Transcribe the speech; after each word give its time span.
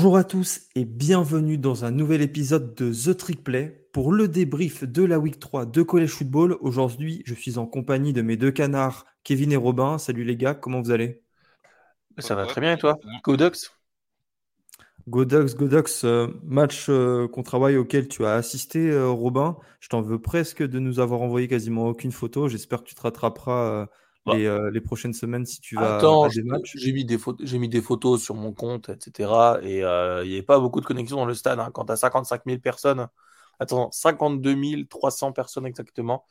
Bonjour 0.00 0.16
à 0.16 0.24
tous 0.24 0.62
et 0.74 0.86
bienvenue 0.86 1.58
dans 1.58 1.84
un 1.84 1.90
nouvel 1.90 2.22
épisode 2.22 2.74
de 2.74 2.90
The 2.90 3.14
Trick 3.14 3.44
Play 3.44 3.86
pour 3.92 4.12
le 4.12 4.28
débrief 4.28 4.82
de 4.82 5.04
la 5.04 5.18
Week 5.18 5.38
3 5.38 5.66
de 5.66 5.82
College 5.82 6.08
Football. 6.08 6.56
Aujourd'hui, 6.62 7.22
je 7.26 7.34
suis 7.34 7.58
en 7.58 7.66
compagnie 7.66 8.14
de 8.14 8.22
mes 8.22 8.38
deux 8.38 8.50
canards, 8.50 9.04
Kevin 9.24 9.52
et 9.52 9.56
Robin. 9.56 9.98
Salut 9.98 10.24
les 10.24 10.36
gars, 10.36 10.54
comment 10.54 10.80
vous 10.80 10.90
allez? 10.90 11.20
Ça 12.16 12.34
va 12.34 12.46
très 12.46 12.62
bien 12.62 12.72
et 12.72 12.78
toi? 12.78 12.98
Go 13.24 13.36
Ducks 13.36 13.72
Go 15.06 15.26
Ducks, 15.26 15.54
Go 15.54 15.68
Ducks, 15.68 16.04
euh, 16.04 16.28
match 16.44 16.86
euh, 16.88 17.28
contre 17.28 17.56
Hawaii 17.56 17.76
auquel 17.76 18.08
tu 18.08 18.24
as 18.24 18.32
assisté, 18.32 18.90
euh, 18.90 19.10
Robin. 19.10 19.58
Je 19.80 19.90
t'en 19.90 20.00
veux 20.00 20.18
presque 20.18 20.62
de 20.62 20.78
nous 20.78 20.98
avoir 20.98 21.20
envoyé 21.20 21.46
quasiment 21.46 21.88
aucune 21.88 22.12
photo. 22.12 22.48
J'espère 22.48 22.82
que 22.82 22.88
tu 22.88 22.94
te 22.94 23.02
rattraperas 23.02 23.86
Bah. 24.24 24.40
les, 24.40 24.46
euh, 24.46 24.70
les 24.70 24.80
prochaines 24.80 25.12
semaines 25.14 25.46
si 25.46 25.60
tu 25.60 25.78
vas 25.78 26.00
Attends, 26.04 26.28
à 26.28 26.30
je- 26.30 26.34
des 26.34 26.42
matchs. 26.42 26.74
j'ai 26.74 26.92
mis 26.92 27.04
des 27.04 27.16
photos, 27.18 27.46
j'ai 27.48 27.58
mis 27.58 27.68
des 27.68 27.80
photos 27.80 28.22
sur 28.22 28.34
mon 28.34 28.52
compte, 28.52 28.88
etc. 28.90 29.60
Et 29.62 29.82
euh, 29.84 30.22
il 30.24 30.28
n'y 30.28 30.34
avait 30.34 30.42
pas 30.42 30.58
beaucoup 30.58 30.80
de 30.80 30.86
connexions 30.86 31.16
dans 31.16 31.24
le 31.24 31.34
stade. 31.34 31.58
hein. 31.60 31.70
Quand 31.72 31.86
tu 31.86 31.92
as 31.92 31.96
55 31.96 32.44
000 32.46 32.60
personnes, 32.60 33.08
attends, 33.60 33.90
52 33.92 34.86
300 34.88 35.32
personnes 35.32 35.66
exactement, 35.66 36.26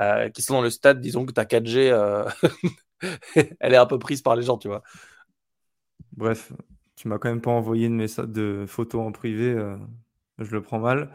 euh, 0.00 0.30
qui 0.30 0.42
sont 0.42 0.54
dans 0.54 0.62
le 0.62 0.70
stade, 0.70 1.00
disons 1.00 1.26
que 1.26 1.32
ta 1.32 1.46
4G, 1.46 1.90
euh, 1.92 2.24
elle 3.60 3.74
est 3.74 3.76
un 3.76 3.86
peu 3.86 3.98
prise 3.98 4.22
par 4.22 4.36
les 4.36 4.42
gens, 4.44 4.58
tu 4.58 4.68
vois. 4.68 4.82
Bref, 6.16 6.52
tu 6.96 7.08
m'as 7.08 7.18
quand 7.18 7.28
même 7.28 7.40
pas 7.40 7.50
envoyé 7.50 7.88
de, 7.88 7.94
messa- 7.94 8.26
de 8.26 8.64
photos 8.68 9.02
en 9.06 9.12
privé, 9.12 9.54
je 10.38 10.50
le 10.52 10.62
prends 10.62 10.78
mal. 10.78 11.12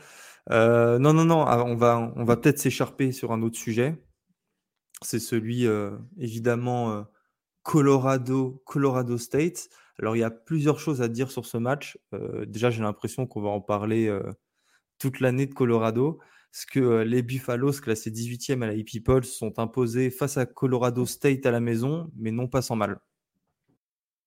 Non, 0.50 1.14
non, 1.14 1.26
non, 1.26 1.44
ah, 1.46 1.64
on 1.66 1.76
va, 1.76 2.14
on 2.16 2.24
va 2.26 2.38
peut-être 2.38 2.60
s'écharper 2.60 3.12
sur 3.12 3.32
un 3.32 3.42
autre 3.42 3.58
sujet. 3.58 3.96
C'est 5.02 5.20
celui, 5.20 5.66
euh, 5.66 5.92
évidemment, 6.18 6.92
euh, 6.92 7.04
Colorado, 7.64 8.62
Colorado 8.66 9.18
State. 9.18 9.70
Alors, 10.00 10.16
il 10.16 10.20
y 10.20 10.24
a 10.24 10.32
plusieurs 10.32 10.80
choses 10.80 11.02
à 11.02 11.08
dire 11.08 11.32
sur 11.32 11.46
ce 11.46 11.58
match. 11.58 11.98
Euh, 12.14 12.46
déjà, 12.46 12.70
j'ai 12.70 12.82
l'impression 12.82 13.28
qu'on 13.28 13.42
va 13.42 13.50
en 13.50 13.62
parler 13.62 14.12
toute 15.00 15.20
l'année 15.20 15.46
de 15.46 15.54
Colorado. 15.54 16.20
Parce 16.52 16.66
que 16.66 17.02
les 17.04 17.22
Buffaloes, 17.22 17.74
classés 17.74 18.12
18e 18.12 18.64
à 18.64 18.68
la 18.68 18.74
IP 18.74 19.04
Poll, 19.04 19.24
se 19.26 19.36
sont 19.36 19.60
imposés 19.60 20.10
face 20.10 20.38
à 20.38 20.46
Colorado 20.48 21.06
State 21.06 21.46
à 21.46 21.52
la 21.52 21.60
maison, 21.60 22.12
mais 22.16 22.32
non 22.32 22.48
pas 22.48 22.62
sans 22.64 22.76
mal. 22.76 23.00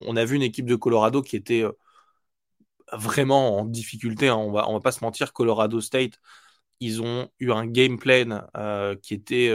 On 0.02 0.16
a 0.16 0.24
vu 0.24 0.36
une 0.36 0.42
équipe 0.42 0.66
de 0.66 0.76
Colorado 0.76 1.22
qui 1.22 1.36
était 1.36 1.64
vraiment 2.92 3.58
en 3.58 3.64
difficulté. 3.64 4.28
hein. 4.28 4.36
On 4.36 4.52
va, 4.52 4.68
on 4.68 4.74
va 4.74 4.80
pas 4.80 4.92
se 4.92 5.04
mentir, 5.04 5.32
Colorado 5.32 5.80
State, 5.80 6.20
ils 6.80 7.02
ont 7.02 7.28
eu 7.40 7.52
un 7.52 7.66
game 7.66 7.98
plan 7.98 8.46
qui 9.02 9.14
était 9.14 9.54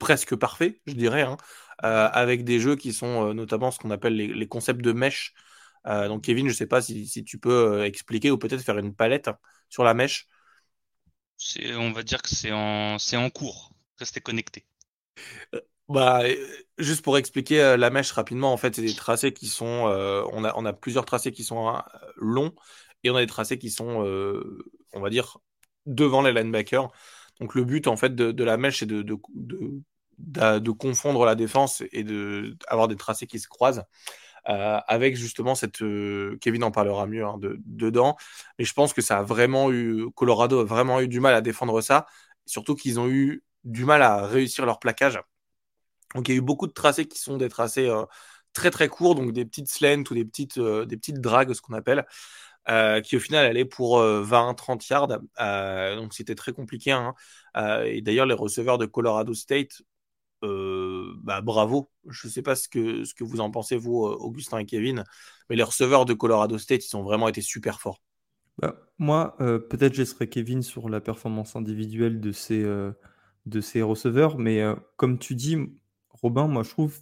presque 0.00 0.36
parfait, 0.36 0.82
je 0.86 0.94
dirais, 0.94 1.22
hein, 1.22 1.38
euh, 1.84 2.08
avec 2.12 2.44
des 2.44 2.60
jeux 2.60 2.76
qui 2.76 2.94
sont 2.94 3.30
euh, 3.30 3.34
notamment 3.34 3.72
ce 3.72 3.80
qu'on 3.80 3.92
appelle 3.92 4.16
les, 4.16 4.28
les 4.28 4.48
concepts 4.48 4.82
de 4.82 4.92
mesh. 4.92 5.34
Euh, 5.86 6.08
donc 6.08 6.24
Kevin, 6.24 6.48
je 6.48 6.54
sais 6.54 6.66
pas 6.68 6.82
si, 6.82 7.06
si 7.08 7.24
tu 7.24 7.38
peux 7.40 7.84
expliquer 7.84 8.30
ou 8.32 8.38
peut-être 8.38 8.62
faire 8.64 8.78
une 8.78 8.94
palette 8.96 9.30
sur 9.70 9.84
la 9.84 9.94
mèche. 9.94 10.28
C'est, 11.36 11.74
on 11.74 11.90
va 11.90 12.04
dire 12.04 12.22
que 12.22 12.28
c'est 12.28 12.52
en, 12.52 13.00
c'est 13.00 13.16
en 13.16 13.30
cours. 13.30 13.72
Restez 13.98 14.20
connectés. 14.20 14.64
Bah, 15.88 16.22
juste 16.78 17.02
pour 17.02 17.18
expliquer 17.18 17.76
la 17.76 17.90
mèche 17.90 18.12
rapidement, 18.12 18.52
en 18.52 18.56
fait, 18.56 18.76
c'est 18.76 18.82
des 18.82 18.94
tracés 18.94 19.32
qui 19.32 19.48
sont, 19.48 19.88
euh, 19.88 20.22
on 20.32 20.44
a, 20.44 20.54
on 20.56 20.64
a 20.64 20.72
plusieurs 20.72 21.04
tracés 21.04 21.32
qui 21.32 21.42
sont 21.42 21.68
hein, 21.68 21.84
longs 22.16 22.54
et 23.02 23.10
on 23.10 23.16
a 23.16 23.20
des 23.20 23.26
tracés 23.26 23.58
qui 23.58 23.70
sont, 23.70 24.04
euh, 24.06 24.58
on 24.92 25.00
va 25.00 25.10
dire, 25.10 25.38
devant 25.86 26.22
les 26.22 26.32
linebackers. 26.32 26.90
Donc 27.40 27.54
le 27.56 27.64
but 27.64 27.88
en 27.88 27.96
fait 27.96 28.14
de, 28.14 28.30
de 28.30 28.44
la 28.44 28.56
mèche, 28.56 28.78
c'est 28.80 28.86
de, 28.86 29.02
de, 29.02 29.16
de, 29.34 29.82
de- 30.20 30.70
confondre 30.70 31.24
la 31.24 31.34
défense 31.34 31.82
et 31.92 32.04
de 32.04 32.56
avoir 32.68 32.88
des 32.88 32.96
tracés 32.96 33.26
qui 33.26 33.38
se 33.40 33.48
croisent. 33.48 33.84
euh, 34.48 34.78
avec 34.88 35.16
justement 35.16 35.54
cette 35.54 35.82
euh, 35.82 36.38
Kevin 36.40 36.64
en 36.64 36.70
parlera 36.70 37.06
mieux 37.06 37.24
hein, 37.24 37.38
de, 37.38 37.58
dedans 37.66 38.16
mais 38.58 38.64
je 38.64 38.72
pense 38.74 38.92
que 38.94 39.02
ça 39.02 39.18
a 39.18 39.22
vraiment 39.22 39.70
eu 39.72 40.06
Colorado 40.16 40.60
a 40.60 40.64
vraiment 40.64 41.00
eu 41.00 41.08
du 41.08 41.20
mal 41.20 41.34
à 41.34 41.40
défendre 41.42 41.80
ça 41.82 42.06
surtout 42.46 42.74
qu'ils 42.76 43.00
ont 43.00 43.08
eu 43.08 43.44
du 43.64 43.84
mal 43.84 44.02
à 44.02 44.26
réussir 44.26 44.66
leur 44.66 44.78
plaquage 44.80 45.20
donc 46.14 46.28
il 46.28 46.32
y 46.32 46.34
a 46.34 46.38
eu 46.38 46.40
beaucoup 46.42 46.66
de 46.66 46.72
tracés 46.72 47.06
qui 47.06 47.18
sont 47.18 47.36
des 47.36 47.48
tracés 47.48 47.88
euh, 47.88 48.04
très 48.52 48.70
très 48.70 48.88
courts, 48.88 49.14
donc 49.14 49.32
des 49.32 49.44
petites 49.44 49.68
slants 49.70 50.02
ou 50.10 50.14
des 50.14 50.24
petites, 50.24 50.58
des 50.58 50.96
petites 50.96 51.20
dragues, 51.20 51.52
ce 51.54 51.60
qu'on 51.60 51.74
appelle, 51.74 52.04
qui 53.04 53.16
au 53.16 53.20
final 53.20 53.46
allaient 53.46 53.64
pour 53.64 53.98
20-30 54.00 54.88
yards. 54.88 55.08
Donc 55.96 56.14
c'était 56.14 56.34
très 56.34 56.52
compliqué. 56.52 56.92
hein. 56.92 57.14
Et 57.84 58.02
d'ailleurs 58.02 58.26
les 58.26 58.34
receveurs 58.34 58.78
de 58.78 58.86
Colorado 58.86 59.34
State, 59.34 59.82
euh, 60.42 61.12
bah, 61.22 61.40
bravo. 61.40 61.90
Je 62.08 62.26
ne 62.26 62.32
sais 62.32 62.42
pas 62.42 62.54
ce 62.54 62.68
que, 62.68 63.04
ce 63.04 63.14
que 63.14 63.24
vous 63.24 63.40
en 63.40 63.50
pensez, 63.50 63.76
vous, 63.76 64.06
euh, 64.06 64.16
Augustin 64.20 64.58
et 64.58 64.66
Kevin, 64.66 65.04
mais 65.48 65.56
les 65.56 65.62
receveurs 65.62 66.04
de 66.04 66.14
Colorado 66.14 66.58
State, 66.58 66.86
ils 66.86 66.96
ont 66.96 67.02
vraiment 67.02 67.28
été 67.28 67.40
super 67.40 67.80
forts. 67.80 68.00
Bah, 68.58 68.76
moi, 68.98 69.36
euh, 69.40 69.58
peut-être 69.58 69.94
je 69.94 70.00
laisserai 70.00 70.28
Kevin 70.28 70.62
sur 70.62 70.88
la 70.88 71.00
performance 71.00 71.56
individuelle 71.56 72.20
de 72.20 72.32
euh, 72.50 72.92
de 73.46 73.60
ses 73.60 73.82
receveurs, 73.82 74.38
mais 74.38 74.62
comme 74.96 75.18
tu 75.18 75.34
dis, 75.34 75.56
Robin, 76.10 76.46
moi 76.46 76.62
je 76.62 76.70
trouve 76.70 76.98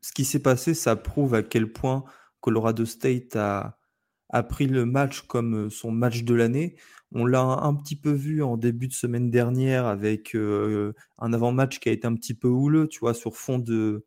ce 0.00 0.12
qui 0.12 0.24
s'est 0.24 0.42
passé, 0.42 0.72
ça 0.72 0.96
prouve 0.96 1.34
à 1.34 1.42
quel 1.42 1.70
point 1.70 2.04
Colorado 2.40 2.86
State 2.86 3.36
a, 3.36 3.78
a 4.32 4.42
pris 4.42 4.66
le 4.66 4.86
match 4.86 5.22
comme 5.22 5.66
euh, 5.66 5.70
son 5.70 5.90
match 5.92 6.24
de 6.24 6.34
l'année. 6.34 6.76
On 7.12 7.26
l'a 7.26 7.42
un, 7.42 7.74
petit 7.74 7.96
peu 7.96 8.10
vu 8.10 8.42
en 8.42 8.56
début 8.56 8.88
de 8.88 8.94
semaine 8.94 9.30
dernière 9.30 9.86
avec 9.86 10.34
euh, 10.34 10.94
un 11.18 11.32
avant-match 11.34 11.78
qui 11.78 11.90
a 11.90 11.92
été 11.92 12.06
un 12.06 12.14
petit 12.14 12.34
peu 12.34 12.48
houleux, 12.48 12.88
tu 12.88 13.00
vois, 13.00 13.12
sur 13.14 13.36
fond 13.36 13.58
de, 13.58 14.06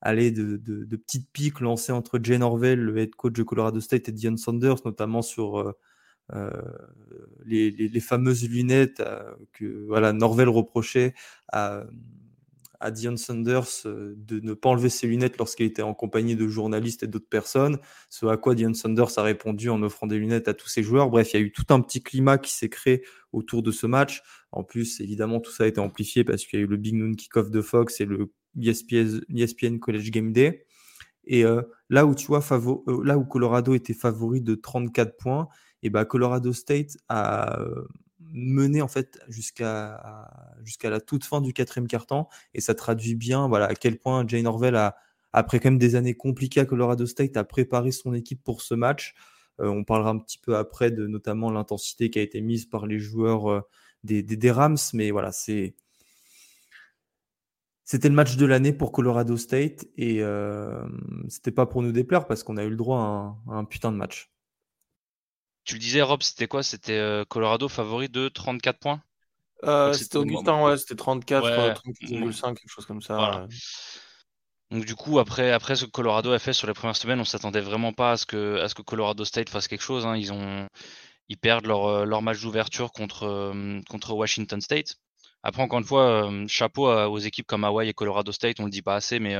allez, 0.00 0.30
de, 0.30 0.56
de, 0.56 0.96
petites 0.96 1.30
piques 1.32 1.60
lancées 1.60 1.92
entre 1.92 2.18
Jay 2.22 2.38
Norvell, 2.38 2.80
le 2.80 2.98
head 2.98 3.14
coach 3.14 3.34
de 3.34 3.42
Colorado 3.42 3.80
State, 3.80 4.08
et 4.08 4.12
Dion 4.12 4.36
Sanders, 4.38 4.78
notamment 4.86 5.22
sur 5.22 5.74
euh, 6.32 6.50
les, 7.44 7.70
les- 7.70 8.00
fameuses 8.00 8.48
lunettes 8.48 9.02
que 9.52 9.84
voilà, 9.86 10.14
Norvell 10.14 10.48
reprochait 10.48 11.14
à, 11.52 11.84
à 12.80 12.90
Dion 12.90 13.16
Sanders 13.16 13.86
euh, 13.86 14.14
de 14.16 14.40
ne 14.40 14.54
pas 14.54 14.68
enlever 14.68 14.88
ses 14.88 15.06
lunettes 15.06 15.38
lorsqu'il 15.38 15.66
était 15.66 15.82
en 15.82 15.94
compagnie 15.94 16.36
de 16.36 16.46
journalistes 16.46 17.02
et 17.02 17.06
d'autres 17.06 17.28
personnes, 17.28 17.78
ce 18.08 18.26
à 18.26 18.36
quoi 18.36 18.54
Dion 18.54 18.74
Sanders 18.74 19.18
a 19.18 19.22
répondu 19.22 19.68
en 19.70 19.82
offrant 19.82 20.06
des 20.06 20.18
lunettes 20.18 20.48
à 20.48 20.54
tous 20.54 20.68
ses 20.68 20.82
joueurs. 20.82 21.10
Bref, 21.10 21.32
il 21.32 21.40
y 21.40 21.42
a 21.42 21.46
eu 21.46 21.52
tout 21.52 21.66
un 21.70 21.80
petit 21.80 22.02
climat 22.02 22.38
qui 22.38 22.52
s'est 22.52 22.68
créé 22.68 23.04
autour 23.32 23.62
de 23.62 23.70
ce 23.72 23.86
match. 23.86 24.22
En 24.52 24.62
plus, 24.62 25.00
évidemment, 25.00 25.40
tout 25.40 25.50
ça 25.50 25.64
a 25.64 25.66
été 25.66 25.80
amplifié 25.80 26.24
parce 26.24 26.44
qu'il 26.44 26.58
y 26.58 26.62
a 26.62 26.64
eu 26.64 26.68
le 26.68 26.76
Big 26.76 26.94
Noon 26.94 27.14
Kickoff 27.14 27.50
de 27.50 27.60
Fox 27.60 28.00
et 28.00 28.04
le 28.04 28.16
E 28.16 28.32
ESPN, 28.60 29.20
ESPN 29.34 29.78
College 29.78 30.10
Game 30.10 30.32
Day. 30.32 30.66
Et 31.24 31.44
euh, 31.44 31.62
là 31.90 32.06
où 32.06 32.14
tu 32.14 32.26
vois, 32.26 32.42
euh, 32.50 33.04
là 33.04 33.18
où 33.18 33.24
Colorado 33.24 33.74
était 33.74 33.92
favori 33.92 34.40
de 34.40 34.54
34 34.54 35.16
points, 35.16 35.48
et 35.82 35.90
ben 35.90 36.04
Colorado 36.04 36.52
State 36.52 36.96
a 37.08 37.60
mené 38.32 38.82
en 38.82 38.88
fait 38.88 39.18
jusqu'à 39.28 40.30
jusqu'à 40.64 40.90
la 40.90 41.00
toute 41.00 41.24
fin 41.24 41.40
du 41.40 41.52
quatrième 41.52 41.88
quart-temps, 41.88 42.28
et 42.54 42.60
ça 42.60 42.74
traduit 42.74 43.14
bien 43.14 43.48
voilà 43.48 43.66
à 43.66 43.74
quel 43.74 43.98
point 43.98 44.26
Jay 44.26 44.42
Norvell 44.42 44.76
a 44.76 44.96
après 45.32 45.60
quand 45.60 45.70
même 45.70 45.78
des 45.78 45.94
années 45.94 46.14
compliquées 46.14 46.60
à 46.60 46.64
Colorado 46.64 47.06
State 47.06 47.36
a 47.36 47.44
préparé 47.44 47.92
son 47.92 48.14
équipe 48.14 48.42
pour 48.42 48.62
ce 48.62 48.74
match. 48.74 49.14
Euh, 49.60 49.68
on 49.68 49.84
parlera 49.84 50.10
un 50.10 50.18
petit 50.18 50.38
peu 50.38 50.56
après 50.56 50.90
de 50.90 51.06
notamment 51.06 51.50
l'intensité 51.50 52.10
qui 52.10 52.18
a 52.18 52.22
été 52.22 52.40
mise 52.40 52.66
par 52.66 52.86
les 52.86 52.98
joueurs 52.98 53.50
euh, 53.50 53.60
des, 54.04 54.22
des, 54.22 54.36
des 54.36 54.50
Rams, 54.50 54.78
mais 54.94 55.10
voilà 55.10 55.32
c'est 55.32 55.74
c'était 57.84 58.10
le 58.10 58.14
match 58.14 58.36
de 58.36 58.44
l'année 58.44 58.74
pour 58.74 58.92
Colorado 58.92 59.36
State 59.38 59.86
et 59.96 60.22
euh, 60.22 60.84
c'était 61.28 61.50
pas 61.50 61.64
pour 61.64 61.82
nous 61.82 61.90
déplaire 61.90 62.26
parce 62.26 62.42
qu'on 62.42 62.58
a 62.58 62.64
eu 62.64 62.68
le 62.70 62.76
droit 62.76 62.98
à 62.98 63.02
un, 63.02 63.28
à 63.50 63.54
un 63.54 63.64
putain 63.64 63.90
de 63.90 63.96
match. 63.96 64.30
Tu 65.68 65.74
le 65.74 65.80
disais, 65.80 66.00
Rob, 66.00 66.22
c'était 66.22 66.46
quoi? 66.46 66.62
C'était 66.62 66.96
euh, 66.96 67.26
Colorado 67.26 67.68
favori 67.68 68.08
de 68.08 68.28
34 68.28 68.78
points? 68.78 69.02
Euh, 69.64 69.92
c'était 69.92 70.16
Augustin, 70.16 70.64
ouais, 70.64 70.78
c'était 70.78 70.94
34, 70.94 71.44
Ouais. 71.44 71.50
euh, 71.50 71.74
34,5, 71.74 72.54
quelque 72.58 72.70
chose 72.70 72.86
comme 72.86 73.02
ça. 73.02 73.18
Voilà. 73.18 73.42
ouais. 73.42 73.48
Donc 74.70 74.86
du 74.86 74.94
coup, 74.94 75.18
après, 75.18 75.52
après 75.52 75.76
ce 75.76 75.84
que 75.84 75.90
Colorado 75.90 76.32
a 76.32 76.38
fait 76.38 76.54
sur 76.54 76.66
les 76.68 76.72
premières 76.72 76.96
semaines, 76.96 77.20
on 77.20 77.24
s'attendait 77.26 77.60
vraiment 77.60 77.92
pas 77.92 78.12
à 78.12 78.16
ce 78.16 78.24
que, 78.24 78.58
à 78.62 78.68
ce 78.70 78.74
que 78.74 78.80
Colorado 78.80 79.26
State 79.26 79.50
fasse 79.50 79.68
quelque 79.68 79.82
chose. 79.82 80.06
hein. 80.06 80.16
Ils 80.16 80.32
ont, 80.32 80.66
ils 81.28 81.36
perdent 81.36 81.66
leur, 81.66 82.06
leur 82.06 82.22
match 82.22 82.40
d'ouverture 82.40 82.92
contre, 82.92 83.52
contre 83.90 84.14
Washington 84.14 84.62
State. 84.62 84.94
Après, 85.42 85.62
encore 85.62 85.80
une 85.80 85.84
fois, 85.84 86.30
chapeau 86.46 86.88
aux 86.90 87.18
équipes 87.18 87.46
comme 87.46 87.64
Hawaii 87.64 87.90
et 87.90 87.94
Colorado 87.94 88.32
State, 88.32 88.58
on 88.60 88.64
le 88.64 88.70
dit 88.70 88.80
pas 88.82 88.94
assez, 88.96 89.18
mais 89.20 89.36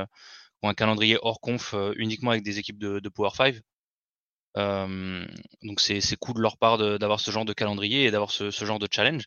ont 0.63 0.69
un 0.69 0.75
calendrier 0.75 1.19
hors 1.23 1.41
conf 1.41 1.75
uniquement 1.97 2.33
avec 2.33 2.43
des 2.43 2.59
équipes 2.59 2.79
de, 2.79 2.99
de 3.01 3.09
Power 3.09 3.31
5. 3.35 3.57
Donc 4.55 5.81
c'est 5.81 6.17
cool 6.17 6.37
de 6.37 6.41
leur 6.41 6.59
part 6.59 6.79
d'avoir 6.99 7.21
ce 7.21 7.31
genre 7.31 7.45
de 7.45 7.53
calendrier 7.53 8.05
et 8.07 8.11
d'avoir 8.11 8.31
ce, 8.31 8.51
genre 8.51 8.79
de 8.79 8.89
challenge. 8.91 9.25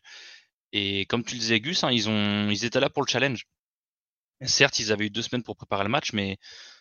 Et 0.72 1.06
comme 1.06 1.24
tu 1.24 1.34
le 1.34 1.40
disais, 1.40 1.60
Gus, 1.60 1.84
hein, 1.84 1.90
ils, 1.92 2.64
étaient 2.64 2.80
là 2.80 2.90
pour 2.90 3.02
le 3.02 3.08
challenge. 3.08 3.46
Certes, 4.42 4.78
ils 4.80 4.92
avaient 4.92 5.06
eu 5.06 5.10
deux 5.10 5.22
semaines 5.22 5.42
pour 5.44 5.56
préparer 5.56 5.84
le 5.84 5.90
match, 5.90 6.12
mais 6.12 6.38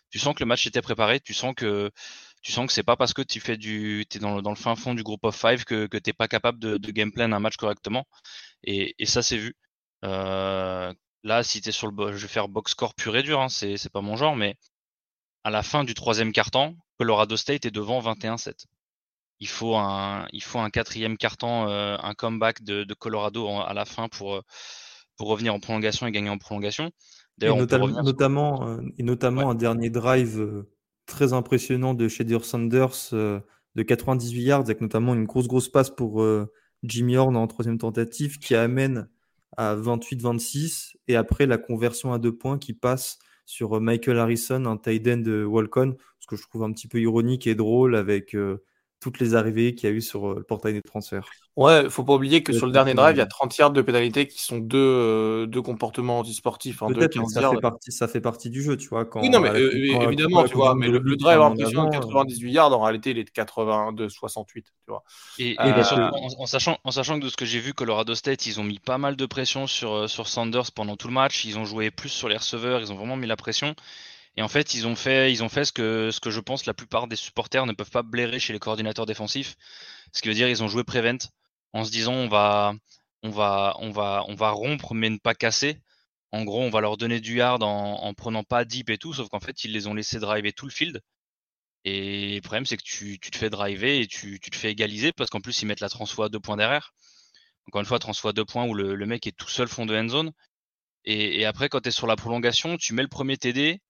tu 0.10 0.20
sens 0.20 0.34
que 0.36 0.44
le 0.44 0.48
match 0.48 0.66
était 0.68 0.82
préparé. 0.82 1.20
Tu 1.20 1.34
sens 1.34 1.54
que 1.56 1.92
tu 2.42 2.52
sens 2.52 2.72
c'est 2.74 2.84
pas 2.84 2.98
parce 2.98 3.14
que 3.14 3.22
tu 3.22 3.40
t'es 4.08 4.20
dans 4.20 4.42
le, 4.42 4.56
fin 4.56 4.76
fond 4.76 4.96
du 4.96 5.04
groupe 5.04 5.24
of 5.26 5.36
five 5.36 5.64
que, 5.66 5.88
que 5.88 5.98
t'es 5.98 6.14
pas 6.14 6.28
capable 6.28 6.60
de, 6.60 6.78
de 6.78 6.92
game 6.92 7.12
un 7.18 7.40
match 7.40 7.58
correctement. 7.58 8.08
Et, 8.64 8.96
ça, 9.06 9.22
c'est 9.24 9.38
vu. 9.38 9.56
Euh, 10.06 10.94
là, 11.24 11.44
si 11.44 11.62
t'es 11.62 11.72
sur 11.72 11.88
le, 11.88 12.14
je 12.14 12.22
vais 12.24 12.28
faire 12.28 12.48
box 12.50 12.72
score 12.72 12.96
pur 12.96 13.16
et 13.18 13.24
dur, 13.24 13.42
hein, 13.42 13.50
c'est 13.50 13.90
pas 13.92 14.02
mon 14.02 14.16
genre, 14.18 14.36
mais 14.36 14.58
à 15.44 15.50
la 15.50 15.64
fin 15.64 15.84
du 15.84 15.94
troisième 15.94 16.32
quart-temps, 16.32 16.76
Colorado 16.98 17.36
State 17.36 17.66
est 17.66 17.72
devant 17.72 18.00
21-7. 18.00 18.66
il 19.40 19.48
faut 19.48 19.76
un, 19.76 20.28
il 20.34 20.44
faut 20.44 20.60
un 20.60 20.70
quatrième 20.70 21.18
carton, 21.18 21.68
un 21.68 22.14
comeback 22.14 22.64
de, 22.64 22.94
Colorado 22.94 23.48
à 23.48 23.74
la 23.74 23.86
fin 23.86 24.08
pour, 24.08 24.42
pour 25.18 25.28
revenir 25.28 25.54
en 25.54 25.60
prolongation 25.60 26.06
et 26.06 26.12
gagner 26.12 26.30
en 26.30 26.38
prolongation. 26.38 26.92
D'ailleurs, 27.38 27.58
notamment, 27.58 28.78
et 28.98 29.04
notamment 29.04 29.50
un 29.50 29.56
dernier 29.56 29.90
drive 29.90 30.66
très 31.08 31.34
impressionnant 31.34 31.96
de 31.96 32.08
Shader 32.08 32.44
Sanders 32.44 33.12
de 33.12 33.84
98 33.84 34.44
yards, 34.44 34.60
avec 34.62 34.82
notamment 34.82 35.16
une 35.16 35.26
grosse 35.26 35.48
grosse 35.48 35.70
passe 35.70 35.90
pour 35.90 36.24
Jimmy 36.84 37.18
Horn 37.18 37.36
en 37.36 37.48
troisième 37.48 37.78
tentative 37.78 38.38
qui 38.38 38.56
amène 38.56 39.10
à 39.58 39.76
28-26 39.76 40.94
et 41.08 41.16
après 41.16 41.46
la 41.46 41.58
conversion 41.58 42.14
à 42.14 42.20
deux 42.20 42.36
points 42.36 42.58
qui 42.58 42.74
passe 42.74 43.20
sur 43.52 43.82
Michael 43.82 44.18
Harrison, 44.18 44.66
un 44.66 44.78
tight 44.78 45.06
end 45.08 45.18
de 45.18 45.44
Walcon, 45.44 45.98
ce 46.20 46.28
que 46.28 46.38
je 46.38 46.44
trouve 46.44 46.64
un 46.64 46.72
petit 46.72 46.88
peu 46.88 47.00
ironique 47.02 47.48
et 47.48 47.56
drôle 47.56 47.96
avec 47.98 48.36
toutes 49.02 49.20
les 49.20 49.36
arrivées 49.36 49.76
qu'il 49.76 49.90
y 49.90 49.92
a 49.92 49.96
eu 49.96 50.02
sur 50.02 50.36
le 50.36 50.44
portail 50.44 50.74
des 50.74 50.82
transferts. 50.82 51.41
Ouais, 51.58 51.90
faut 51.90 52.06
pas 52.06 52.14
oublier 52.14 52.44
que 52.44 52.54
sur 52.54 52.66
le 52.66 52.72
dernier 52.72 52.94
drive, 52.94 53.16
il 53.16 53.20
y 53.20 53.22
a 53.22 53.26
30 53.26 53.58
yards 53.58 53.72
de 53.72 53.82
pénalité 53.82 54.26
qui 54.26 54.42
sont 54.42 54.58
deux, 54.58 54.78
euh, 54.78 55.46
deux 55.48 55.62
comportements 55.62 56.20
antisportifs. 56.20 56.82
Hein, 56.82 56.88
Peut-être, 56.88 57.20
ça, 57.30 57.50
fait 57.52 57.60
partie, 57.60 57.92
ça 57.92 58.08
fait 58.08 58.22
partie 58.22 58.50
du 58.50 58.64
jeu, 58.64 58.78
tu 58.78 58.88
vois. 58.88 59.04
Quand, 59.04 59.20
oui, 59.20 59.30
non, 59.30 59.42
mais 59.42 59.50
euh, 59.50 60.02
évidemment, 60.02 60.46
tu 60.46 60.56
vois, 60.56 60.76
mais 60.76 60.88
le, 60.88 61.00
drive 61.18 61.42
impressionnant 61.42 61.90
de 61.90 61.92
98 61.92 62.52
yards, 62.54 62.72
en 62.72 62.82
réalité, 62.82 63.12
il 63.12 63.18
est 63.18 63.26
de 63.26 63.30
82, 63.32 64.08
68, 64.08 64.64
tu 64.64 64.72
vois. 64.88 65.04
Et, 65.40 65.58
euh, 65.60 66.10
en, 66.38 66.46
sachant, 66.46 66.78
en 66.86 66.92
sachant 66.92 67.20
que 67.20 67.26
de 67.26 67.30
ce 67.30 67.36
que 67.36 67.46
j'ai 67.46 67.60
vu, 67.60 67.74
Colorado 67.74 68.16
State, 68.16 68.46
ils 68.46 68.62
ont 68.62 68.64
mis 68.64 68.80
pas 68.80 68.98
mal 68.98 69.18
de 69.18 69.26
pression 69.26 69.68
sur, 69.68 70.10
sur 70.10 70.30
Sanders 70.30 70.72
pendant 70.74 70.96
tout 70.96 71.10
le 71.10 71.14
match. 71.14 71.44
Ils 71.44 71.60
ont 71.60 71.66
joué 71.66 71.92
plus 71.92 72.10
sur 72.10 72.30
les 72.30 72.38
receveurs, 72.38 72.80
ils 72.80 72.94
ont 72.94 72.96
vraiment 72.96 73.18
mis 73.18 73.28
la 73.28 73.36
pression. 73.36 73.76
Et 74.38 74.42
en 74.42 74.48
fait, 74.48 74.74
ils 74.74 74.88
ont 74.88 74.96
fait, 74.96 75.34
ils 75.34 75.44
ont 75.44 75.50
fait 75.50 75.66
ce 75.66 75.74
que, 75.74 76.10
ce 76.12 76.22
que 76.22 76.30
je 76.30 76.40
pense 76.40 76.66
la 76.66 76.74
plupart 76.74 77.08
des 77.08 77.18
supporters 77.18 77.66
ne 77.66 77.74
peuvent 77.74 77.92
pas 77.92 78.04
blairer 78.04 78.40
chez 78.40 78.54
les 78.54 78.60
coordinateurs 78.60 79.06
défensifs. 79.06 79.58
Ce 80.14 80.22
qui 80.22 80.30
veut 80.30 80.34
dire 80.34 80.48
ils 80.48 80.64
ont 80.64 80.70
joué 80.70 80.86
prevent 80.86 81.18
en 81.74 81.84
se 81.84 81.92
disant 81.92 82.14
on 82.14 82.28
va, 82.28 82.74
on 83.24 83.30
va, 83.30 83.76
on 83.80 83.92
va, 83.92 84.26
on 84.28 84.36
va 84.36 84.52
rompre 84.52 84.94
mais 84.94 85.10
ne 85.10 85.18
pas 85.18 85.36
casser. 85.36 85.82
En 86.32 86.44
gros, 86.46 86.62
on 86.62 86.70
va 86.70 86.82
leur 86.82 86.98
donner 86.98 87.20
du 87.20 87.38
yard 87.38 87.62
en, 87.64 88.04
en 88.04 88.14
prenant 88.14 88.44
pas 88.44 88.64
deep 88.66 88.90
et 88.90 88.98
tout, 88.98 89.14
sauf 89.14 89.30
qu'en 89.30 89.40
fait, 89.42 89.64
ils 89.66 89.74
les 89.74 89.88
ont 89.88 89.94
laissés 89.94 90.20
driver 90.20 90.54
tout 90.54 90.66
le 90.66 90.72
field. 90.72 91.02
Et 91.84 92.36
le 92.36 92.42
problème, 92.42 92.66
c'est 92.66 92.78
que 92.78 92.84
tu, 92.84 93.20
tu, 93.20 93.32
te 93.32 93.38
fais 93.38 93.50
driver 93.50 94.02
et 94.02 94.08
tu, 94.08 94.40
tu 94.40 94.50
te 94.50 94.56
fais 94.56 94.72
égaliser 94.72 95.12
parce 95.12 95.30
qu'en 95.30 95.42
plus, 95.42 95.62
ils 95.62 95.66
mettent 95.66 95.82
la 95.82 95.90
transfo 95.90 96.24
à 96.24 96.30
deux 96.30 96.40
points 96.40 96.58
derrière. 96.58 96.94
Encore 97.68 97.82
une 97.82 97.88
fois, 97.88 98.00
transfo 98.00 98.30
à 98.30 98.34
deux 98.34 98.46
points 98.46 98.66
où 98.66 98.74
le, 98.74 98.96
le 98.96 99.06
mec 99.06 99.28
est 99.28 99.36
tout 99.38 99.50
seul 99.50 99.68
fond 99.68 99.86
de 99.86 99.96
end 99.96 100.08
zone. 100.08 100.32
Et, 101.06 101.42
et 101.42 101.46
après, 101.46 101.70
quand 101.70 101.82
tu 101.82 101.90
es 101.90 101.92
sur 101.92 102.08
la 102.08 102.16
prolongation, 102.16 102.78
tu 102.78 102.94
mets 102.94 103.02
le 103.02 103.08
premier 103.10 103.38
TD, 103.38 103.82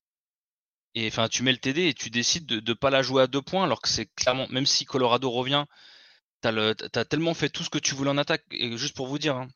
et 0.94 1.08
enfin, 1.08 1.28
tu 1.30 1.44
mets 1.44 1.52
le 1.52 1.58
TD 1.58 1.88
et 1.88 1.94
tu 1.94 2.10
décides 2.10 2.46
de 2.46 2.62
ne 2.72 2.74
pas 2.74 2.90
la 2.90 3.02
jouer 3.02 3.24
à 3.24 3.28
deux 3.28 3.42
points, 3.42 3.64
alors 3.64 3.82
que 3.82 3.90
c'est 3.90 4.08
clairement, 4.16 4.48
même 4.50 4.66
si 4.66 4.86
Colorado 4.86 5.30
revient, 5.30 5.66
tu 6.42 6.48
as, 6.48 7.06
tellement 7.06 7.34
fait 7.34 7.50
tout 7.50 7.64
ce 7.64 7.70
que 7.70 7.80
tu 7.80 7.96
voulais 7.96 8.10
en 8.10 8.18
attaque. 8.18 8.44
Et 8.52 8.76
juste 8.78 8.96
pour 8.96 9.08
vous 9.08 9.20
dire, 9.20 9.36
hein, 9.36 9.48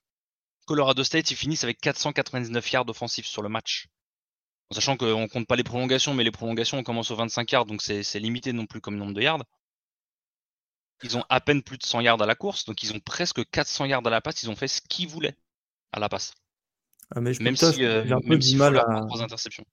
Colorado 0.66 1.04
State, 1.04 1.32
ils 1.32 1.38
finissent 1.38 1.64
avec 1.64 1.80
499 1.80 2.72
yards 2.72 2.90
offensifs 2.90 3.26
sur 3.26 3.42
le 3.42 3.50
match. 3.50 3.88
En 4.72 4.76
sachant 4.76 4.98
qu'on 4.98 5.28
compte 5.28 5.48
pas 5.48 5.56
les 5.56 5.64
prolongations, 5.64 6.14
mais 6.14 6.24
les 6.24 6.32
prolongations, 6.32 6.78
on 6.78 6.84
commence 6.84 7.12
aux 7.12 7.16
25 7.16 7.52
yards, 7.52 7.66
donc 7.66 7.82
c'est 7.82 8.20
limité 8.20 8.52
non 8.52 8.66
plus 8.66 8.82
comme 8.82 8.98
nombre 8.98 9.14
de 9.14 9.22
yards. 9.22 9.44
Ils 11.04 11.18
ont 11.18 11.24
à 11.30 11.42
peine 11.42 11.62
plus 11.62 11.78
de 11.78 11.84
100 11.84 12.02
yards 12.02 12.22
à 12.22 12.26
la 12.26 12.36
course, 12.36 12.66
donc 12.66 12.82
ils 12.82 12.94
ont 12.94 13.00
presque 13.00 13.48
400 13.52 13.86
yards 13.86 14.08
à 14.08 14.10
la 14.10 14.22
passe. 14.22 14.42
Ils 14.44 14.50
ont 14.50 14.56
fait 14.56 14.68
ce 14.68 14.82
qu'ils 14.82 15.08
voulaient 15.08 15.38
à 15.92 16.00
la 16.00 16.10
passe. 16.10 16.34
Ah, 17.14 17.22
mais 17.22 17.34
je 17.34 17.44
même 17.44 17.56
si, 17.56 17.84
euh, 17.84 18.04
un 18.10 18.22
peu 18.22 18.38
du 18.38 18.56
mal 18.56 18.78
à... 18.78 19.02
interceptions 19.22 19.66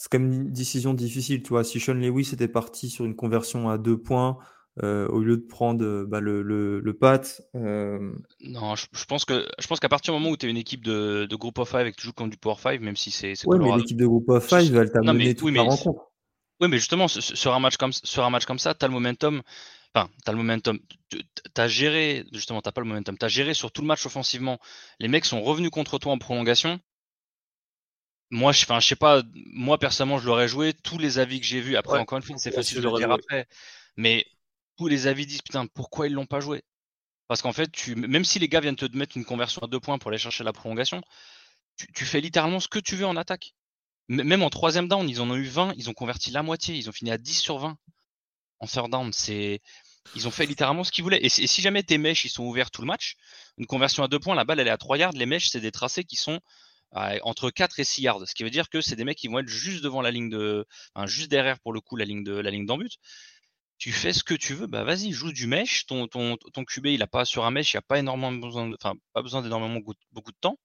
c'est 0.00 0.08
quand 0.10 0.18
même 0.18 0.32
une 0.32 0.50
décision 0.50 0.94
difficile. 0.94 1.42
Tu 1.42 1.50
vois, 1.50 1.62
si 1.62 1.78
Sean 1.78 1.92
Lewis 1.92 2.30
était 2.32 2.48
parti 2.48 2.88
sur 2.88 3.04
une 3.04 3.14
conversion 3.14 3.68
à 3.68 3.76
deux 3.76 4.00
points 4.00 4.38
euh, 4.82 5.08
au 5.08 5.20
lieu 5.20 5.36
de 5.36 5.46
prendre 5.46 5.84
euh, 5.84 6.06
bah, 6.06 6.20
le, 6.20 6.42
le, 6.42 6.80
le 6.80 6.92
pat. 6.94 7.42
Euh, 7.54 8.12
non, 8.40 8.74
je, 8.76 9.04
pense 9.06 9.24
que 9.24 9.46
je 9.58 9.66
pense 9.66 9.80
qu'à 9.80 9.88
partir 9.88 10.14
du 10.14 10.20
moment 10.20 10.32
où 10.32 10.36
tu 10.36 10.46
es 10.46 10.50
une 10.50 10.56
équipe 10.56 10.84
de, 10.84 11.26
de 11.28 11.36
Group 11.36 11.58
of 11.58 11.68
Five 11.68 11.86
et 11.86 11.92
que 11.92 11.96
tu 11.96 12.06
joues 12.06 12.12
comme 12.12 12.30
du 12.30 12.36
Power 12.36 12.56
Five, 12.56 12.80
même 12.80 12.96
si 12.96 13.10
c'est. 13.10 13.34
Ouais, 13.46 13.58
mais 13.58 13.76
l'équipe 13.76 13.98
de 13.98 14.06
Group 14.06 14.28
of 14.28 14.46
Five, 14.46 14.74
elle 14.74 14.90
t'a 14.90 15.00
mené 15.00 15.34
toute 15.34 15.54
la 15.54 15.62
rencontre. 15.62 16.06
Oui, 16.60 16.68
mais 16.68 16.78
justement, 16.78 17.08
sur 17.08 17.54
un 17.54 17.58
match 17.58 17.76
comme, 17.76 17.92
sur 17.92 18.24
un 18.24 18.30
match 18.30 18.44
comme 18.44 18.58
ça, 18.58 18.74
tu 18.74 18.84
as 18.84 18.88
le 18.88 18.94
momentum. 18.94 19.42
Enfin, 19.94 20.08
tu 20.24 20.30
as 20.30 20.32
le 20.32 20.38
momentum. 20.38 20.78
Tu 21.08 21.20
as 21.56 21.68
géré, 21.68 22.24
justement, 22.32 22.60
tu 22.60 22.70
pas 22.70 22.80
le 22.80 22.86
momentum. 22.86 23.16
Tu 23.18 23.24
as 23.24 23.28
géré 23.28 23.54
sur 23.54 23.72
tout 23.72 23.80
le 23.82 23.86
match 23.86 24.04
offensivement. 24.06 24.58
Les 24.98 25.08
mecs 25.08 25.24
sont 25.24 25.42
revenus 25.42 25.70
contre 25.70 25.98
toi 25.98 26.12
en 26.12 26.18
prolongation 26.18 26.78
moi, 28.30 28.52
je, 28.52 28.64
enfin, 28.64 28.80
je 28.80 28.86
sais 28.86 28.96
pas, 28.96 29.22
moi 29.34 29.78
personnellement, 29.78 30.18
je 30.18 30.26
l'aurais 30.26 30.48
joué. 30.48 30.72
Tous 30.72 30.98
les 30.98 31.18
avis 31.18 31.40
que 31.40 31.46
j'ai 31.46 31.60
vus, 31.60 31.76
après, 31.76 31.98
encore 31.98 32.18
une 32.18 32.22
fois, 32.22 32.36
c'est 32.38 32.52
facile 32.52 32.80
de 32.80 32.88
le 32.88 32.96
dire 32.96 33.10
après, 33.10 33.46
mais 33.96 34.24
les 34.88 35.06
avis 35.06 35.26
disent 35.26 35.42
putain, 35.42 35.66
pourquoi 35.66 36.06
ils 36.06 36.12
l'ont 36.12 36.26
pas 36.26 36.40
joué? 36.40 36.62
Parce 37.28 37.42
qu'en 37.42 37.52
fait, 37.52 37.70
tu, 37.70 37.94
même 37.94 38.24
si 38.24 38.38
les 38.38 38.48
gars 38.48 38.60
viennent 38.60 38.76
te 38.76 38.84
mettre 38.96 39.16
une 39.16 39.24
conversion 39.24 39.62
à 39.62 39.68
deux 39.68 39.80
points 39.80 39.98
pour 39.98 40.10
aller 40.10 40.18
chercher 40.18 40.42
la 40.42 40.52
prolongation, 40.52 41.00
tu, 41.94 42.04
fais 42.04 42.20
littéralement 42.20 42.60
ce 42.60 42.68
que 42.68 42.78
tu 42.78 42.96
veux 42.96 43.06
en 43.06 43.16
attaque. 43.16 43.54
même 44.08 44.42
en 44.42 44.50
troisième 44.50 44.88
down, 44.88 45.08
ils 45.08 45.20
en 45.20 45.30
ont 45.30 45.36
eu 45.36 45.46
20, 45.46 45.74
ils 45.76 45.88
ont 45.88 45.94
converti 45.94 46.30
la 46.30 46.42
moitié, 46.42 46.74
ils 46.74 46.88
ont 46.88 46.92
fini 46.92 47.10
à 47.12 47.18
10 47.18 47.34
sur 47.34 47.58
20 47.58 47.78
en 48.58 48.66
third 48.66 48.90
down. 48.90 49.12
C'est, 49.12 49.60
ils 50.16 50.26
ont 50.26 50.30
fait 50.30 50.46
littéralement 50.46 50.84
ce 50.84 50.90
qu'ils 50.90 51.04
voulaient. 51.04 51.24
Et, 51.24 51.28
si 51.28 51.62
jamais 51.62 51.82
tes 51.82 51.98
mèches 51.98 52.24
ils 52.24 52.30
sont 52.30 52.44
ouverts 52.44 52.70
tout 52.70 52.82
le 52.82 52.86
match, 52.86 53.16
une 53.58 53.66
conversion 53.66 54.02
à 54.02 54.08
deux 54.08 54.18
points, 54.18 54.34
la 54.34 54.44
balle 54.44 54.60
elle 54.60 54.68
est 54.68 54.72
à 54.72 54.78
3 54.78 54.98
yards, 54.98 55.12
les 55.12 55.26
mèches 55.26 55.50
c'est 55.50 55.60
des 55.60 55.72
tracés 55.72 56.04
qui 56.04 56.16
sont 56.16 56.40
entre 56.92 57.50
4 57.50 57.78
et 57.80 57.84
6 57.84 58.02
yards. 58.02 58.26
Ce 58.26 58.34
qui 58.34 58.42
veut 58.42 58.50
dire 58.50 58.68
que 58.68 58.80
c'est 58.80 58.96
des 58.96 59.04
mecs 59.04 59.18
qui 59.18 59.28
vont 59.28 59.38
être 59.38 59.48
juste 59.48 59.82
devant 59.84 60.02
la 60.02 60.10
ligne 60.10 60.28
de. 60.28 60.66
Juste 61.06 61.30
derrière 61.30 61.60
pour 61.60 61.72
le 61.72 61.80
coup 61.80 61.96
la 61.96 62.04
ligne 62.04 62.24
de 62.24 62.32
la 62.32 62.50
ligne 62.50 62.66
d'embut. 62.66 62.98
Tu 63.80 63.92
fais 63.92 64.12
ce 64.12 64.22
que 64.22 64.34
tu 64.34 64.54
veux, 64.54 64.66
bah 64.68 64.84
vas-y, 64.84 65.10
joue 65.12 65.32
du 65.32 65.46
mesh. 65.48 65.86
Ton, 65.86 66.06
ton, 66.06 66.36
ton 66.36 66.64
QB, 66.64 66.86
il 66.86 67.02
a 67.02 67.08
pas 67.08 67.24
sur 67.24 67.44
un 67.44 67.50
mesh, 67.50 67.74
il 67.74 67.78
a 67.78 67.82
pas 67.82 67.98
énormément 67.98 68.32
besoin, 68.32 68.70
enfin 68.74 68.94
pas 69.12 69.22
besoin 69.22 69.42
d'énormément 69.42 69.80
beaucoup 70.12 70.32
de 70.32 70.38
temps. 70.40 70.58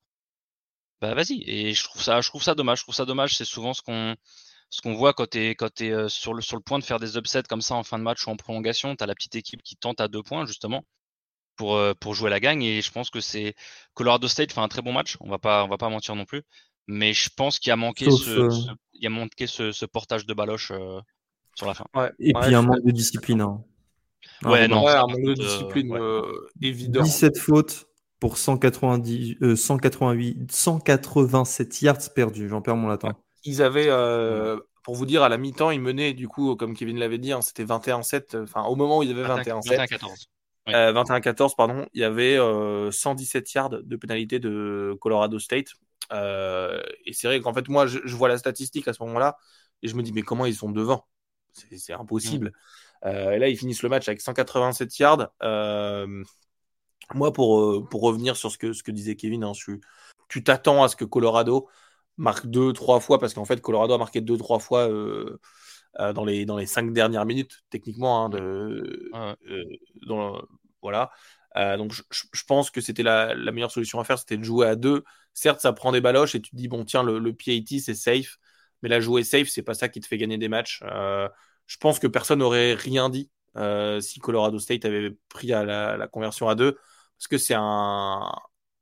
Bah 1.02 1.14
vas-y. 1.16 1.44
Et 1.48 1.74
je 1.74 1.84
trouve 1.84 2.02
ça, 2.02 2.22
je 2.22 2.30
trouve 2.30 2.44
ça 2.44 2.56
dommage. 2.56 2.80
Je 2.80 2.84
trouve 2.84 2.96
ça 2.96 3.06
dommage. 3.06 3.36
C'est 3.36 3.46
souvent 3.46 3.74
ce 3.74 3.82
qu'on 3.82 4.16
ce 4.70 4.82
qu'on 4.82 4.94
voit 4.94 5.14
quand 5.14 5.30
tu 5.30 5.40
es, 5.40 5.56
quand 5.56 5.82
es 5.82 5.92
euh, 5.92 6.10
sur, 6.10 6.34
le, 6.34 6.42
sur 6.42 6.58
le 6.58 6.64
point 6.64 6.80
de 6.80 6.84
faire 6.84 7.00
des 7.00 7.18
upsets 7.18 7.44
comme 7.44 7.62
ça 7.62 7.76
en 7.76 7.84
fin 7.84 7.98
de 8.00 8.04
match 8.04 8.28
ou 8.28 8.32
en 8.32 8.36
prolongation. 8.38 8.96
Tu 8.96 9.04
as 9.04 9.08
la 9.08 9.16
petite 9.16 9.36
équipe 9.36 9.64
qui 9.64 9.76
tente 9.78 10.02
à 10.02 10.08
deux 10.08 10.24
points, 10.24 10.46
justement 10.46 10.84
pour, 11.56 11.76
euh, 11.76 11.94
pour 11.94 12.14
jouer 12.14 12.30
la 12.30 12.40
gagne. 12.40 12.64
Et 12.64 12.82
je 12.82 12.92
pense 12.92 13.10
que 13.10 13.22
c'est 13.22 13.56
Colorado 13.94 14.28
State 14.28 14.52
fait 14.52 14.62
un 14.62 14.68
très 14.68 14.82
bon 14.82 14.94
match. 14.94 15.18
On 15.22 15.30
va 15.30 15.40
pas, 15.40 15.64
on 15.64 15.68
va 15.68 15.78
pas 15.78 15.90
mentir 15.90 16.16
non 16.16 16.26
plus. 16.26 16.44
Mais 16.88 17.14
je 17.14 17.30
pense 17.36 17.60
qu'il 17.60 17.72
a 17.72 17.76
manqué 17.76 18.12
ce, 18.12 18.30
euh, 18.30 18.74
il 18.94 19.06
a 19.06 19.10
manqué 19.10 19.48
ce, 19.48 19.72
ce, 19.72 19.86
portage 19.86 20.26
de 20.26 20.34
baloche 20.34 20.72
euh, 20.72 21.02
sur 21.56 21.68
la 21.68 21.74
fin. 21.74 21.86
et 22.20 22.34
puis 22.34 22.54
un 22.54 22.62
manque 22.62 22.84
de 22.84 22.92
discipline. 22.92 23.42
Hein. 23.42 23.64
Ouais, 24.44 24.68
non, 24.68 24.88
un 24.88 25.08
manque 25.08 25.24
de 25.24 25.34
discipline 25.34 25.98
évident. 26.62 27.04
17 27.04 27.38
fautes 27.38 27.88
pour 28.20 28.38
190, 28.38 29.56
188, 29.56 30.52
187 30.52 31.82
yards 31.82 32.14
perdus. 32.14 32.50
J'en 32.50 32.62
perds 32.62 32.78
mon 32.78 32.88
latin. 32.88 33.16
Ils 33.44 33.62
avaient, 33.62 33.90
pour 34.84 34.96
vous 34.96 35.06
dire, 35.06 35.24
à 35.24 35.30
la 35.30 35.38
mi-temps, 35.38 35.72
ils 35.72 35.82
menaient, 35.82 36.14
du 36.14 36.28
coup, 36.28 36.56
comme 36.56 36.76
Kevin 36.76 37.00
l'avait 37.00 37.18
dit, 37.18 37.32
hein, 37.32 37.42
c'était 37.42 37.66
21-7. 37.66 38.44
Enfin, 38.44 38.64
au 38.64 38.76
moment 38.76 39.00
où 39.00 39.04
ils 39.04 39.12
avaient 39.12 39.24
21-7. 39.24 39.88
21-14. 39.88 40.28
21-14, 40.68 41.44
euh, 41.44 41.56
pardon, 41.58 41.86
il 41.94 42.02
y 42.02 42.04
avait 42.04 42.38
117 42.38 43.44
euh, 43.44 43.52
yards 43.54 43.70
de 43.70 43.96
pénalité 43.96 44.40
de 44.40 44.98
Colorado 45.00 45.40
State. 45.40 45.70
Euh, 46.12 46.82
et 47.06 47.14
c'est 47.14 47.28
vrai 47.28 47.40
qu'en 47.42 47.54
fait, 47.54 47.68
moi, 47.68 47.88
je, 47.88 48.00
vois 48.16 48.30
la 48.30 48.38
statistique 48.38 48.88
à 48.88 48.94
ce 48.94 49.02
moment-là 49.04 49.38
et 49.82 49.88
je 49.88 49.96
me 49.96 50.04
dis, 50.04 50.14
mais 50.14 50.22
comment 50.22 50.46
ils 50.46 50.56
sont 50.56 50.72
devant? 50.72 51.08
C'est 51.78 51.94
impossible. 51.94 52.54
Mm. 53.04 53.08
et 53.08 53.40
là, 53.40 53.50
ils 53.50 53.58
finissent 53.58 53.84
le 53.84 53.90
match 53.90 54.08
avec 54.08 54.22
187 54.22 54.98
yards. 55.00 55.30
moi, 57.14 57.34
pour, 57.34 57.88
pour 57.90 58.02
revenir 58.02 58.36
sur 58.36 58.52
ce 58.52 58.58
que, 58.58 58.74
ce 58.74 58.84
que 58.84 58.92
disait 58.92 59.16
Kevin, 59.16 59.44
hein, 59.44 59.52
tu 60.28 60.44
t'attends 60.44 60.84
à 60.84 60.90
ce 60.90 60.96
que 60.96 61.06
Colorado 61.06 61.68
marque 62.18 62.48
deux, 62.48 62.74
trois 62.74 63.00
fois, 63.00 63.20
parce 63.20 63.34
qu'en 63.34 63.46
fait, 63.46 63.62
Colorado 63.62 63.94
a 63.94 63.98
marqué 63.98 64.22
deux, 64.22 64.38
trois 64.38 64.60
fois 64.60 64.90
euh, 66.00 66.14
dans, 66.14 66.26
les, 66.26 66.46
dans 66.46 66.58
les 66.58 66.66
cinq 66.66 66.92
dernières 66.94 67.26
minutes, 67.26 67.64
techniquement. 67.70 68.26
Hein, 68.26 68.30
de, 68.30 69.10
euh, 69.14 70.42
voilà. 70.82 71.12
Euh, 71.58 71.78
donc, 71.78 71.94
je, 71.94 72.44
pense 72.48 72.70
que 72.70 72.82
c'était 72.82 73.04
la, 73.04 73.34
la, 73.34 73.52
meilleure 73.52 73.72
solution 73.72 74.00
à 74.00 74.04
faire, 74.04 74.20
c'était 74.20 74.38
de 74.38 74.44
jouer 74.44 74.68
à 74.68 74.76
deux. 74.76 75.04
Certes, 75.34 75.62
ça 75.62 75.72
prend 75.74 75.92
des 75.92 76.02
baloches 76.02 76.36
et 76.36 76.42
tu 76.42 76.52
te 76.52 76.56
dis, 76.56 76.68
bon, 76.68 76.84
tiens, 76.84 77.04
le, 77.04 77.18
le 77.18 77.34
PAT, 77.34 77.80
c'est 77.80 77.96
safe. 77.96 78.38
Mais 78.86 78.90
la 78.90 79.00
jouer 79.00 79.24
safe, 79.24 79.48
c'est 79.48 79.64
pas 79.64 79.74
ça 79.74 79.90
qui 79.90 80.00
te 80.00 80.06
fait 80.06 80.20
gagner 80.20 80.38
des 80.38 80.48
matchs. 80.48 80.84
je 80.84 81.78
pense 81.80 81.98
que 81.98 82.06
personne 82.06 82.38
n'aurait 82.38 82.76
rien 82.76 83.10
dit 83.10 83.32
si 84.00 84.20
Colorado 84.20 84.60
State 84.60 84.86
avait 84.86 85.18
pris 85.28 85.54
à 85.54 85.64
la, 85.66 85.98
la 85.98 86.08
conversion 86.08 86.48
à 86.48 86.54
deux. 86.54 86.78
Parce 87.18 87.28
que 87.28 87.40
c'est 87.40 87.56
un. 87.58 88.32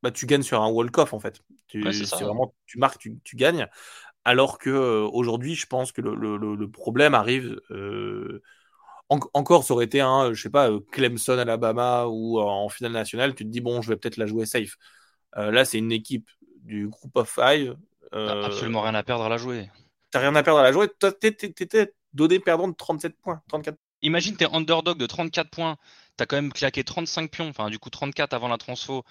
Bah, 0.01 0.11
tu 0.11 0.25
gagnes 0.25 0.43
sur 0.43 0.61
un 0.61 0.67
walk-off 0.67 1.13
en 1.13 1.19
fait. 1.19 1.39
Tu, 1.67 1.81
vraiment, 1.81 2.53
tu 2.65 2.77
marques, 2.77 2.99
tu, 2.99 3.17
tu, 3.23 3.37
gagnes. 3.37 3.69
Alors 4.25 4.57
que 4.57 4.69
euh, 4.69 5.07
aujourd'hui, 5.11 5.55
je 5.55 5.65
pense 5.65 5.91
que 5.91 6.01
le, 6.01 6.67
problème 6.69 7.13
arrive. 7.13 7.59
Euh, 7.71 8.41
encore, 9.09 9.63
ça 9.63 9.73
aurait 9.73 9.85
été 9.85 10.01
un, 10.01 10.33
je 10.33 10.41
sais 10.41 10.49
pas, 10.49 10.71
euh, 10.71 10.79
Clemson, 10.91 11.37
Alabama 11.37 12.07
ou 12.07 12.39
en 12.39 12.67
finale 12.67 12.91
nationale. 12.91 13.35
Tu 13.35 13.45
te 13.45 13.49
dis 13.49 13.61
bon, 13.61 13.81
je 13.81 13.89
vais 13.89 13.95
peut-être 13.95 14.17
la 14.17 14.25
jouer 14.25 14.45
safe. 14.45 14.75
là, 15.35 15.65
c'est 15.65 15.77
une 15.77 15.91
équipe 15.91 16.29
du 16.63 16.87
group 16.87 17.15
of 17.15 17.29
five. 17.29 17.75
absolument 18.11 18.81
rien 18.81 18.95
à 18.95 19.03
perdre 19.03 19.23
à 19.23 19.29
la 19.29 19.37
jouer. 19.37 19.69
T'as 20.13 20.19
rien 20.19 20.35
à 20.35 20.43
perdre 20.43 20.59
à 20.59 20.63
la 20.63 20.71
jouer. 20.71 20.87
T'étais 20.89 21.91
donné 22.13 22.39
perdant 22.39 22.67
de 22.67 22.75
37 22.75 23.19
points, 23.19 23.41
34 23.47 23.75
Imagine, 24.03 24.37
t'es 24.37 24.45
underdog 24.45 24.99
de 24.99 25.07
34 25.07 25.49
points. 25.49 25.77
tu 26.17 26.23
as 26.23 26.27
quand 26.27 26.35
même 26.35 26.53
claqué 26.53 26.83
35 26.83 27.31
pions, 27.31 27.49
enfin 27.49 27.71
du 27.71 27.79
coup 27.79 27.89
34 27.89 28.31
avant 28.33 28.47
la 28.47 28.59
transfo 28.59 29.03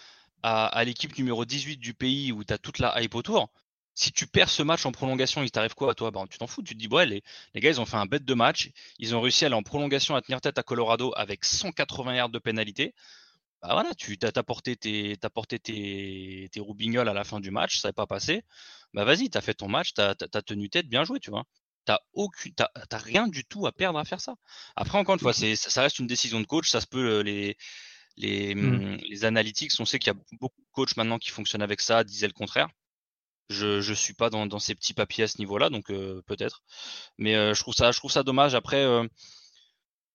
à, 0.45 0.85
l'équipe 0.85 1.19
numéro 1.19 1.45
18 1.45 1.79
du 1.79 1.93
pays 1.93 2.31
où 2.31 2.45
tu 2.45 2.55
as 2.55 2.59
toute 2.59 2.79
la 2.79 3.03
hype 3.03 3.17
autour. 3.17 3.51
Si 3.97 4.13
tu 4.13 4.29
perds 4.29 4.49
ce 4.49 4.63
match 4.63 4.87
en 4.87 4.93
prolongation, 4.93 5.43
il 5.43 5.51
t'arrive 5.51 5.75
quoi 5.75 5.91
à 5.91 5.95
toi? 5.95 6.13
Bah, 6.13 6.25
Tu 6.31 6.39
t'en 6.39 6.47
fous, 6.47 6.63
tu 6.63 6.75
te 6.75 6.79
dis, 6.79 6.87
ouais, 6.87 7.05
les, 7.05 7.25
les, 7.55 7.61
gars, 7.61 7.71
ils 7.71 7.81
ont 7.81 7.85
fait 7.85 7.97
un 7.97 8.07
bête 8.07 8.25
de 8.25 8.35
match, 8.35 8.71
ils 9.01 9.17
ont 9.17 9.21
réussi 9.21 9.45
à 9.45 9.47
aller 9.49 9.57
en 9.57 9.65
prolongation 9.65 10.15
à 10.15 10.23
tenir 10.23 10.41
tête 10.41 10.57
à 10.57 10.63
Colorado 10.63 11.13
avec 11.17 11.45
180 11.45 12.15
yards 12.15 12.29
de 12.29 12.39
pénalité. 12.39 12.95
Bah 13.63 13.75
voilà, 13.75 13.95
tu 13.95 14.19
t'as 14.19 14.33
porté 14.43 14.77
tes, 14.77 15.17
as 15.23 15.31
porté 15.31 15.61
tes, 15.61 16.49
tes 16.51 16.61
roubignoles 16.61 17.09
à 17.09 17.15
la 17.15 17.23
fin 17.23 17.39
du 17.39 17.53
match, 17.53 17.79
ça 17.79 17.89
n'est 17.89 17.93
pas 17.93 18.07
passé. 18.09 18.43
Bah 18.93 19.05
vas-y, 19.05 19.31
tu 19.31 19.39
as 19.39 19.41
fait 19.41 19.55
ton 19.55 19.69
match, 19.69 19.95
tu 19.95 20.01
as, 20.01 20.15
tenu 20.43 20.69
tête, 20.69 20.89
bien 20.89 21.05
joué, 21.05 21.21
tu 21.21 21.31
vois. 21.31 21.45
T'as 21.85 21.99
aucune, 22.13 22.55
rien 22.93 23.29
du 23.29 23.45
tout 23.45 23.67
à 23.67 23.73
perdre 23.73 23.99
à 23.99 24.05
faire 24.05 24.21
ça. 24.21 24.35
Après, 24.77 24.99
encore 24.99 25.15
une 25.15 25.21
fois, 25.21 25.33
c'est, 25.33 25.57
ça 25.57 25.83
reste 25.83 25.99
une 26.01 26.07
décision 26.07 26.41
de 26.41 26.47
coach. 26.47 26.69
Ça 26.69 26.81
se 26.81 26.87
peut 26.87 27.19
euh, 27.19 27.23
les, 27.23 27.57
les, 28.17 28.55
mmh. 28.55 28.95
Mmh, 28.95 28.97
les 29.09 29.25
analytics. 29.25 29.73
On 29.79 29.85
sait 29.85 29.99
qu'il 29.99 30.13
y 30.13 30.17
a 30.17 30.21
beaucoup 30.41 30.61
de 30.61 30.69
coachs 30.73 30.97
maintenant 30.97 31.19
qui 31.19 31.31
fonctionnent 31.31 31.63
avec 31.63 31.81
ça, 31.81 32.05
disaient 32.05 32.29
le 32.29 32.33
contraire. 32.33 32.69
Je 33.49 33.89
ne 33.89 33.95
suis 33.95 34.15
pas 34.15 34.31
dans, 34.31 34.59
ces 34.59 34.75
petits 34.75 34.95
papiers 34.95 35.25
à 35.25 35.29
ce 35.29 35.39
niveau-là, 35.39 35.71
donc 35.71 35.91
euh, 35.91 36.23
peut-être. 36.27 36.63
Mais 37.19 37.37
euh, 37.37 37.55
je 37.55 37.61
trouve 37.61 37.75
ça, 37.75 37.93
je 37.93 37.99
trouve 37.99 38.13
ça 38.13 38.23
dommage. 38.23 38.55
Après, 38.55 38.85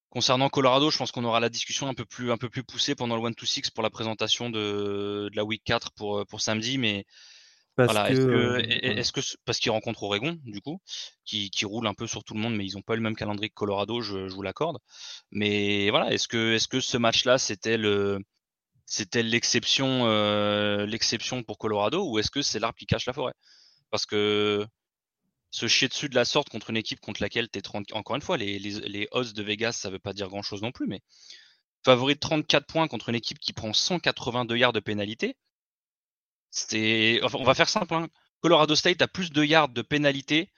concernant 0.09 0.49
Colorado, 0.49 0.89
je 0.89 0.97
pense 0.97 1.11
qu'on 1.11 1.23
aura 1.23 1.39
la 1.39 1.49
discussion 1.49 1.87
un 1.87 1.93
peu 1.93 2.05
plus, 2.05 2.31
un 2.31 2.37
peu 2.37 2.49
plus 2.49 2.63
poussée 2.63 2.95
pendant 2.95 3.15
le 3.15 3.29
1-2-6 3.29 3.71
pour 3.71 3.83
la 3.83 3.89
présentation 3.89 4.49
de, 4.49 5.29
de, 5.31 5.35
la 5.35 5.43
week 5.43 5.63
4 5.65 5.91
pour, 5.91 6.25
pour 6.27 6.41
samedi, 6.41 6.77
mais 6.77 7.05
parce 7.77 8.09
que, 8.09 8.15
euh, 8.15 8.57
est-ce 8.57 9.11
que, 9.11 9.21
parce 9.45 9.59
qu'ils 9.59 9.71
rencontrent 9.71 10.01
Oregon, 10.01 10.39
du 10.45 10.61
coup, 10.61 10.81
qui, 11.25 11.51
qui, 11.51 11.63
roule 11.63 11.85
un 11.85 11.93
peu 11.93 12.07
sur 12.07 12.23
tout 12.23 12.33
le 12.33 12.39
monde, 12.39 12.55
mais 12.55 12.65
ils 12.65 12.73
n'ont 12.73 12.81
pas 12.81 12.95
le 12.95 13.01
même 13.01 13.15
calendrier 13.15 13.49
que 13.49 13.53
Colorado, 13.53 14.01
je, 14.01 14.33
vous 14.33 14.41
l'accorde. 14.41 14.79
Mais 15.29 15.91
voilà, 15.91 16.11
est-ce 16.11 16.27
que, 16.27 16.57
ce 16.57 16.97
match-là, 16.97 17.37
c'était 17.37 17.77
le, 17.77 18.19
c'était 18.87 19.21
l'exception, 19.21 20.07
euh, 20.07 20.87
l'exception 20.87 21.43
pour 21.43 21.59
Colorado, 21.59 22.09
ou 22.09 22.17
est-ce 22.17 22.31
que 22.31 22.41
c'est 22.41 22.57
l'arbre 22.57 22.77
qui 22.79 22.87
cache 22.87 23.05
la 23.05 23.13
forêt? 23.13 23.33
Parce 23.91 24.07
que 24.07 24.65
se 25.57 25.67
chier 25.67 25.87
dessus 25.87 26.09
de 26.09 26.15
la 26.15 26.25
sorte 26.25 26.49
contre 26.49 26.69
une 26.69 26.77
équipe 26.77 26.99
contre 26.99 27.21
laquelle 27.21 27.49
tu 27.49 27.59
es 27.59 27.61
30, 27.61 27.93
encore 27.93 28.15
une 28.15 28.21
fois, 28.21 28.37
les, 28.37 28.59
les, 28.59 29.07
odds 29.11 29.33
de 29.33 29.43
Vegas, 29.43 29.73
ça 29.73 29.89
veut 29.89 29.99
pas 29.99 30.13
dire 30.13 30.29
grand-chose 30.29 30.61
non 30.61 30.71
plus, 30.71 30.87
mais 30.87 31.01
favori 31.83 32.13
de 32.13 32.19
34 32.19 32.67
points 32.67 32.87
contre 32.87 33.09
une 33.09 33.15
équipe 33.15 33.39
qui 33.39 33.53
prend 33.53 33.73
182 33.73 34.55
yards 34.55 34.73
de 34.73 34.79
pénalité 34.79 35.35
on 37.23 37.43
va 37.43 37.53
faire 37.53 37.69
simple. 37.69 37.93
Hein. 37.93 38.07
Colorado 38.41 38.75
State 38.75 39.01
a 39.01 39.07
plus 39.07 39.31
de 39.31 39.43
yards 39.43 39.69
de 39.69 39.81
pénalité 39.81 40.51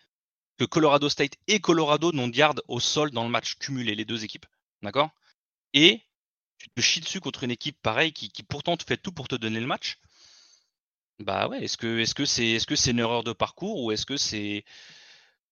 que 0.58 0.66
Colorado 0.66 1.10
State 1.10 1.36
et 1.48 1.60
Colorado 1.60 2.12
n'ont 2.12 2.28
de 2.28 2.36
yards 2.36 2.62
au 2.68 2.80
sol 2.80 3.12
dans 3.12 3.24
le 3.24 3.30
match 3.30 3.56
cumulé, 3.56 3.96
les 3.96 4.06
deux 4.06 4.24
équipes. 4.24 4.46
D'accord? 4.82 5.10
Et 5.74 6.02
tu 6.58 6.70
te 6.70 6.82
chies 6.82 7.00
dessus 7.00 7.22
contre 7.22 7.44
une 7.44 7.52
équipe 7.52 7.82
pareille 7.82 8.12
qui, 8.12 8.44
pourtant 8.44 8.76
te 8.76 8.84
fait 8.84 8.98
tout 8.98 9.12
pour 9.12 9.28
te 9.28 9.36
donner 9.36 9.60
le 9.60 9.68
match. 9.68 9.98
Bah 11.20 11.48
ouais, 11.50 11.64
est-ce 11.64 11.78
que 11.78 12.00
est-ce 12.00 12.16
que 12.16 12.26
c'est 12.26 12.48
est-ce 12.48 12.66
que 12.68 12.76
c'est 12.76 12.92
une 12.92 13.00
erreur 13.00 13.24
de 13.24 13.34
parcours 13.34 13.84
ou 13.84 13.92
est-ce 13.92 14.06
que 14.06 14.16
c'est 14.18 14.64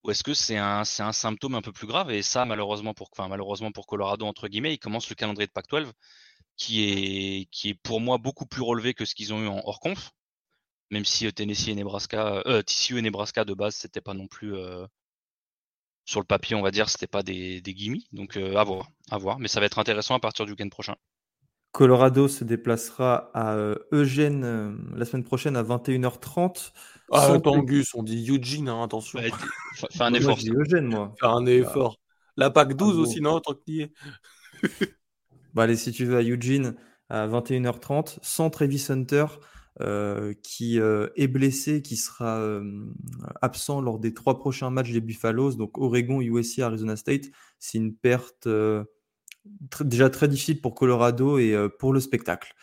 ou 0.04 0.12
est-ce 0.12 0.24
que 0.24 0.34
c'est 0.34 0.58
un, 0.58 0.84
c'est 0.86 1.04
un 1.04 1.12
symptôme 1.14 1.56
un 1.56 1.62
peu 1.62 1.72
plus 1.74 1.88
grave? 1.88 2.12
Et 2.12 2.22
ça, 2.24 2.46
malheureusement 2.46 2.94
pour, 2.94 3.10
enfin, 3.12 3.28
malheureusement 3.28 3.72
pour 3.72 3.88
Colorado, 3.88 4.26
entre 4.26 4.48
guillemets, 4.48 4.74
il 4.74 4.80
commence 4.80 5.10
le 5.10 5.16
calendrier 5.16 5.48
de 5.48 5.52
Pac-12 5.52 5.92
qui 6.58 6.84
est, 6.86 7.46
qui 7.52 7.70
est 7.70 7.76
pour 7.76 8.02
moi 8.02 8.18
beaucoup 8.18 8.46
plus 8.48 8.62
relevé 8.64 8.94
que 8.94 9.06
ce 9.06 9.16
qu'ils 9.16 9.34
ont 9.34 9.42
eu 9.44 9.48
en 9.48 9.62
hors 9.66 9.80
conf 9.80 10.12
même 10.92 11.06
si 11.06 11.28
euh, 11.28 11.32
Tennessee 11.32 11.70
et 11.70 11.76
Nebraska, 11.76 12.44
euh, 12.46 12.62
TCU 12.64 12.98
et 13.00 13.02
Nebraska 13.02 13.46
de 13.46 13.54
base, 13.54 13.76
c'était 13.76 14.02
pas 14.02 14.14
non 14.14 14.28
plus 14.28 14.56
euh, 14.56 14.86
sur 16.06 16.20
le 16.20 16.26
papier, 16.26 16.56
on 16.56 16.62
va 16.62 16.72
dire, 16.72 16.90
c'était 16.90 17.08
pas 17.08 17.22
des, 17.24 17.62
des. 17.62 17.76
Donc 18.14 18.38
à 18.38 18.64
voir, 18.64 18.90
à 19.12 19.18
voir. 19.18 19.40
Mais 19.40 19.48
ça 19.48 19.60
va 19.60 19.66
être 19.66 19.80
intéressant 19.80 20.16
à 20.16 20.20
partir 20.20 20.46
du 20.46 20.52
week-end 20.52 20.70
prochain. 20.70 20.96
Colorado 21.72 22.28
se 22.28 22.44
déplacera 22.44 23.30
à 23.34 23.56
Eugène 23.92 24.78
la 24.96 25.06
semaine 25.06 25.24
prochaine 25.24 25.56
à 25.56 25.64
21h30. 25.64 26.72
Ah, 27.12 27.40
Tangus, 27.40 27.94
on 27.94 28.04
dit 28.04 28.30
Eugene, 28.30 28.68
hein, 28.68 28.84
attention. 28.84 29.20
fais 29.20 30.04
un 30.04 30.14
effort. 30.14 30.38
Eugène, 30.38 30.88
moi. 30.88 31.14
Fais 31.20 31.28
un 31.28 31.46
effort. 31.46 31.98
La 32.36 32.50
PAC 32.50 32.76
12 32.76 33.00
aussi, 33.00 33.22
non, 33.22 33.40
tant 33.40 33.54
qu'il 33.54 33.76
y 33.76 33.82
est. 33.82 33.92
bah, 35.54 35.64
allez, 35.64 35.76
si 35.76 35.92
tu 35.92 36.06
veux, 36.06 36.18
à 36.18 36.24
Eugene 36.24 36.76
à 37.10 37.28
21h30, 37.28 38.18
sans 38.22 38.50
Travis 38.50 38.86
Hunter. 38.90 39.26
Euh, 39.80 40.34
qui 40.42 40.80
euh, 40.80 41.10
est 41.18 41.28
blessé, 41.28 41.84
qui 41.84 41.98
sera 41.98 42.40
euh, 42.40 42.64
absent 43.44 43.80
lors 43.80 44.00
des 44.00 44.12
trois 44.12 44.40
prochains 44.40 44.72
matchs 44.72 44.92
des 44.92 45.02
Buffaloes, 45.02 45.54
donc 45.54 45.78
Oregon, 45.78 46.20
USC, 46.20 46.60
Arizona 46.60 46.96
State. 46.96 47.26
C'est 47.60 47.78
une 47.78 47.94
perte 47.94 48.48
déjà 49.82 50.10
très 50.10 50.28
difficile 50.28 50.62
pour 50.62 50.76
Colorado 50.76 51.38
et 51.38 51.56
pour 51.80 51.94
le 51.94 52.00
spectacle. 52.00 52.54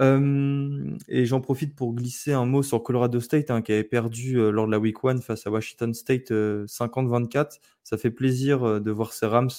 et 0.00 1.26
j'en 1.26 1.40
profite 1.40 1.74
pour 1.74 1.94
glisser 1.94 2.32
un 2.32 2.46
mot 2.46 2.62
sur 2.62 2.82
Colorado 2.82 3.20
State, 3.20 3.50
hein, 3.50 3.62
qui 3.62 3.72
avait 3.72 3.84
perdu 3.84 4.34
lors 4.50 4.66
de 4.66 4.72
la 4.72 4.78
Week 4.78 4.96
1 5.02 5.20
face 5.20 5.46
à 5.46 5.50
Washington 5.50 5.94
State 5.94 6.30
50-24. 6.30 7.58
Ça 7.84 7.96
fait 7.96 8.10
plaisir 8.10 8.80
de 8.80 8.90
voir 8.90 9.12
ces 9.12 9.26
Rams 9.26 9.50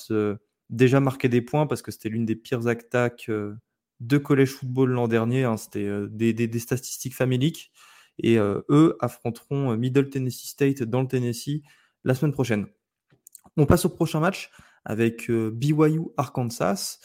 déjà 0.69 0.99
marquer 0.99 1.29
des 1.29 1.41
points 1.41 1.65
parce 1.65 1.81
que 1.81 1.91
c'était 1.91 2.09
l'une 2.09 2.25
des 2.25 2.35
pires 2.35 2.67
attaques 2.67 3.29
de 3.99 4.17
collège 4.17 4.51
football 4.51 4.91
l'an 4.91 5.07
dernier. 5.07 5.43
Hein, 5.43 5.57
c'était 5.57 5.85
euh, 5.85 6.07
des, 6.09 6.59
statistiques 6.59 7.15
faméliques. 7.15 7.71
Et 8.19 8.39
euh, 8.39 8.61
eux 8.69 8.97
affronteront 8.99 9.71
euh, 9.71 9.77
Middle 9.77 10.09
Tennessee 10.09 10.47
State 10.47 10.83
dans 10.83 11.01
le 11.01 11.07
Tennessee 11.07 11.61
la 12.03 12.15
semaine 12.15 12.33
prochaine. 12.33 12.67
On 13.57 13.65
passe 13.65 13.85
au 13.85 13.89
prochain 13.89 14.19
match 14.19 14.51
avec 14.87 15.29
BYU 15.29 16.07
Arkansas. 16.17 16.99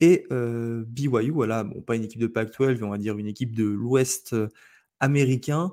Et 0.00 0.26
BYU, 0.30 1.30
voilà, 1.30 1.64
bon, 1.64 1.82
pas 1.82 1.96
une 1.96 2.04
équipe 2.04 2.20
de 2.20 2.26
Pac-12, 2.26 2.82
on 2.82 2.90
va 2.90 2.98
dire 2.98 3.18
une 3.18 3.26
équipe 3.26 3.54
de 3.54 3.64
l'Ouest 3.64 4.34
américain, 5.00 5.72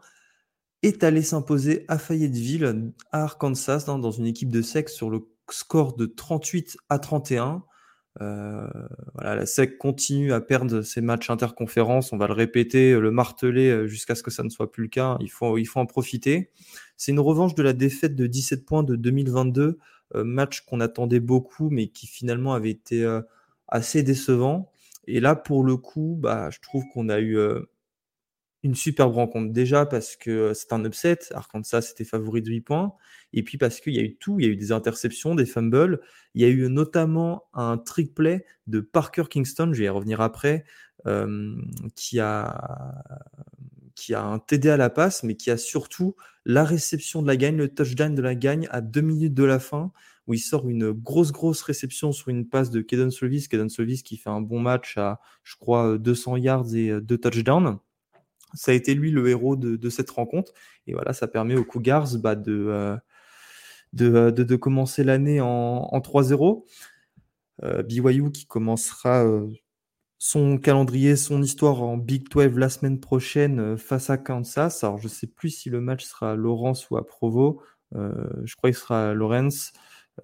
est 0.83 1.03
allé 1.03 1.21
s'imposer 1.21 1.85
à 1.87 1.97
Fayetteville, 1.97 2.93
à 3.11 3.23
Arkansas, 3.23 3.85
dans, 3.85 3.99
dans 3.99 4.11
une 4.11 4.25
équipe 4.25 4.49
de 4.49 4.61
sexe 4.61 4.93
sur 4.93 5.09
le 5.09 5.27
score 5.49 5.95
de 5.95 6.05
38 6.05 6.77
à 6.89 6.99
31. 6.99 7.63
Euh, 8.19 8.67
voilà, 9.13 9.35
la 9.35 9.45
SEC 9.45 9.77
continue 9.77 10.33
à 10.33 10.41
perdre 10.41 10.81
ses 10.81 11.01
matchs 11.01 11.29
interconférences. 11.29 12.11
On 12.11 12.17
va 12.17 12.27
le 12.27 12.33
répéter, 12.33 12.93
le 12.99 13.11
marteler 13.11 13.69
euh, 13.69 13.87
jusqu'à 13.87 14.15
ce 14.15 14.23
que 14.23 14.31
ça 14.31 14.43
ne 14.43 14.49
soit 14.49 14.71
plus 14.71 14.83
le 14.83 14.89
cas. 14.89 15.17
Il 15.21 15.31
faut, 15.31 15.57
il 15.57 15.65
faut 15.65 15.79
en 15.79 15.85
profiter. 15.85 16.51
C'est 16.97 17.11
une 17.11 17.19
revanche 17.19 17.55
de 17.55 17.63
la 17.63 17.73
défaite 17.73 18.15
de 18.15 18.27
17 18.27 18.65
points 18.65 18.83
de 18.83 18.95
2022, 18.95 19.79
euh, 20.15 20.23
match 20.23 20.61
qu'on 20.61 20.81
attendait 20.81 21.21
beaucoup, 21.21 21.69
mais 21.69 21.87
qui 21.87 22.07
finalement 22.07 22.53
avait 22.53 22.71
été 22.71 23.07
assez 23.67 24.03
décevant. 24.03 24.71
Et 25.07 25.19
là, 25.19 25.35
pour 25.35 25.63
le 25.63 25.77
coup, 25.77 26.17
bah, 26.19 26.49
je 26.51 26.59
trouve 26.59 26.83
qu'on 26.93 27.09
a 27.09 27.19
eu 27.19 27.37
une 28.63 28.75
superbe 28.75 29.13
rencontre. 29.13 29.51
Déjà 29.51 29.85
parce 29.85 30.15
que 30.15 30.53
c'est 30.53 30.73
un 30.73 30.85
upset. 30.85 31.19
Arkansas 31.31 31.91
était 31.91 32.03
favori 32.03 32.41
de 32.41 32.49
8 32.49 32.61
points. 32.61 32.93
Et 33.33 33.43
puis 33.43 33.57
parce 33.57 33.79
qu'il 33.79 33.95
y 33.95 33.99
a 33.99 34.03
eu 34.03 34.15
tout. 34.15 34.39
Il 34.39 34.45
y 34.45 34.49
a 34.49 34.51
eu 34.51 34.55
des 34.55 34.71
interceptions, 34.71 35.35
des 35.35 35.45
fumbles. 35.45 36.01
Il 36.35 36.41
y 36.41 36.45
a 36.45 36.49
eu 36.49 36.69
notamment 36.69 37.45
un 37.53 37.77
trick 37.77 38.13
play 38.13 38.45
de 38.67 38.79
Parker 38.79 39.23
Kingston, 39.29 39.71
je 39.73 39.79
vais 39.79 39.85
y 39.85 39.89
revenir 39.89 40.21
après, 40.21 40.63
euh, 41.07 41.55
qui, 41.95 42.19
a, 42.19 43.03
qui 43.95 44.13
a 44.13 44.23
un 44.23 44.39
TD 44.39 44.69
à 44.69 44.77
la 44.77 44.89
passe, 44.89 45.23
mais 45.23 45.35
qui 45.35 45.49
a 45.49 45.57
surtout 45.57 46.15
la 46.45 46.63
réception 46.63 47.21
de 47.21 47.27
la 47.27 47.37
gagne, 47.37 47.57
le 47.57 47.69
touchdown 47.73 48.13
de 48.13 48.21
la 48.21 48.35
gagne 48.35 48.67
à 48.71 48.81
deux 48.81 49.01
minutes 49.01 49.33
de 49.33 49.43
la 49.43 49.59
fin, 49.59 49.91
où 50.27 50.33
il 50.33 50.39
sort 50.39 50.69
une 50.69 50.91
grosse, 50.91 51.31
grosse 51.31 51.63
réception 51.63 52.11
sur 52.11 52.29
une 52.29 52.47
passe 52.47 52.69
de 52.69 52.81
Kedon 52.81 53.09
Slovis. 53.09 53.47
Kedon 53.47 53.69
Slovis 53.69 54.03
qui 54.03 54.17
fait 54.17 54.29
un 54.29 54.41
bon 54.41 54.59
match 54.59 54.97
à, 54.97 55.19
je 55.43 55.55
crois, 55.55 55.97
200 55.97 56.37
yards 56.37 56.75
et 56.75 57.01
deux 57.01 57.17
touchdowns 57.17 57.79
ça 58.53 58.71
a 58.71 58.73
été 58.73 58.93
lui 58.93 59.11
le 59.11 59.27
héros 59.29 59.55
de, 59.55 59.89
cette 59.89 60.09
rencontre. 60.09 60.53
Et 60.87 60.93
voilà, 60.93 61.13
ça 61.13 61.27
permet 61.27 61.55
aux 61.55 61.63
Cougars 61.63 62.17
bah, 62.17 62.35
euh, 62.47 62.97
de, 63.93 64.29
de, 64.31 64.55
commencer 64.55 65.03
l'année 65.03 65.41
en, 65.41 65.99
3-0. 65.99 66.65
Euh, 67.63 67.83
BYU 67.83 68.31
qui 68.31 68.47
commencera 68.47 69.23
euh, 69.23 69.47
son 70.17 70.57
calendrier, 70.57 71.15
son 71.15 71.41
histoire 71.43 71.83
en 71.83 71.97
Big 71.97 72.27
12 72.29 72.57
la 72.57 72.69
semaine 72.69 72.99
prochaine 72.99 73.77
face 73.77 74.09
à 74.09 74.17
Kansas. 74.17 74.83
Alors 74.83 74.97
je 74.97 75.05
ne 75.05 75.09
sais 75.09 75.27
plus 75.27 75.49
si 75.49 75.69
le 75.69 75.81
match 75.81 76.05
sera 76.05 76.31
à 76.31 76.35
Lawrence 76.35 76.89
ou 76.89 76.97
à 76.97 77.05
Provo. 77.05 77.61
je 77.93 78.55
crois 78.55 78.69
qu'il 78.69 78.77
sera 78.77 79.11
à 79.11 79.13
Lawrence. 79.13 79.73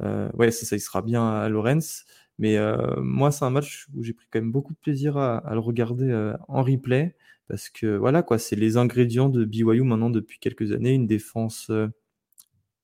ouais, 0.02 0.52
ça, 0.52 0.66
ça, 0.66 0.76
il 0.76 0.80
sera 0.80 1.02
bien 1.02 1.28
à 1.28 1.50
Lawrence. 1.50 2.06
Mais 2.40 2.58
moi, 2.98 3.32
c'est 3.32 3.46
un 3.46 3.50
match 3.50 3.88
où 3.96 4.04
j'ai 4.04 4.14
pris 4.14 4.28
quand 4.32 4.40
même 4.40 4.52
beaucoup 4.52 4.74
de 4.74 4.80
plaisir 4.80 5.18
à, 5.18 5.38
à 5.38 5.54
le 5.54 5.60
regarder 5.60 6.34
en 6.48 6.64
replay. 6.64 7.16
Parce 7.48 7.70
que 7.70 7.96
voilà, 7.98 8.24
quoi, 8.24 8.38
c'est 8.38 8.56
les 8.56 8.78
ingrédients 8.78 9.30
de 9.30 9.46
BYU 9.46 9.84
maintenant 9.84 10.10
depuis 10.10 10.40
quelques 10.40 10.72
années. 10.72 10.94
Une 10.94 11.08
défense 11.08 11.68
euh, 11.70 11.88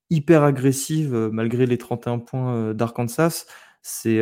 hyper 0.09 0.43
agressive 0.43 1.13
euh, 1.13 1.29
malgré 1.31 1.65
les 1.65 1.77
31 1.77 2.19
points 2.19 2.55
euh, 2.55 2.73
d'Arkansas. 2.73 3.45
C'est 3.81 4.21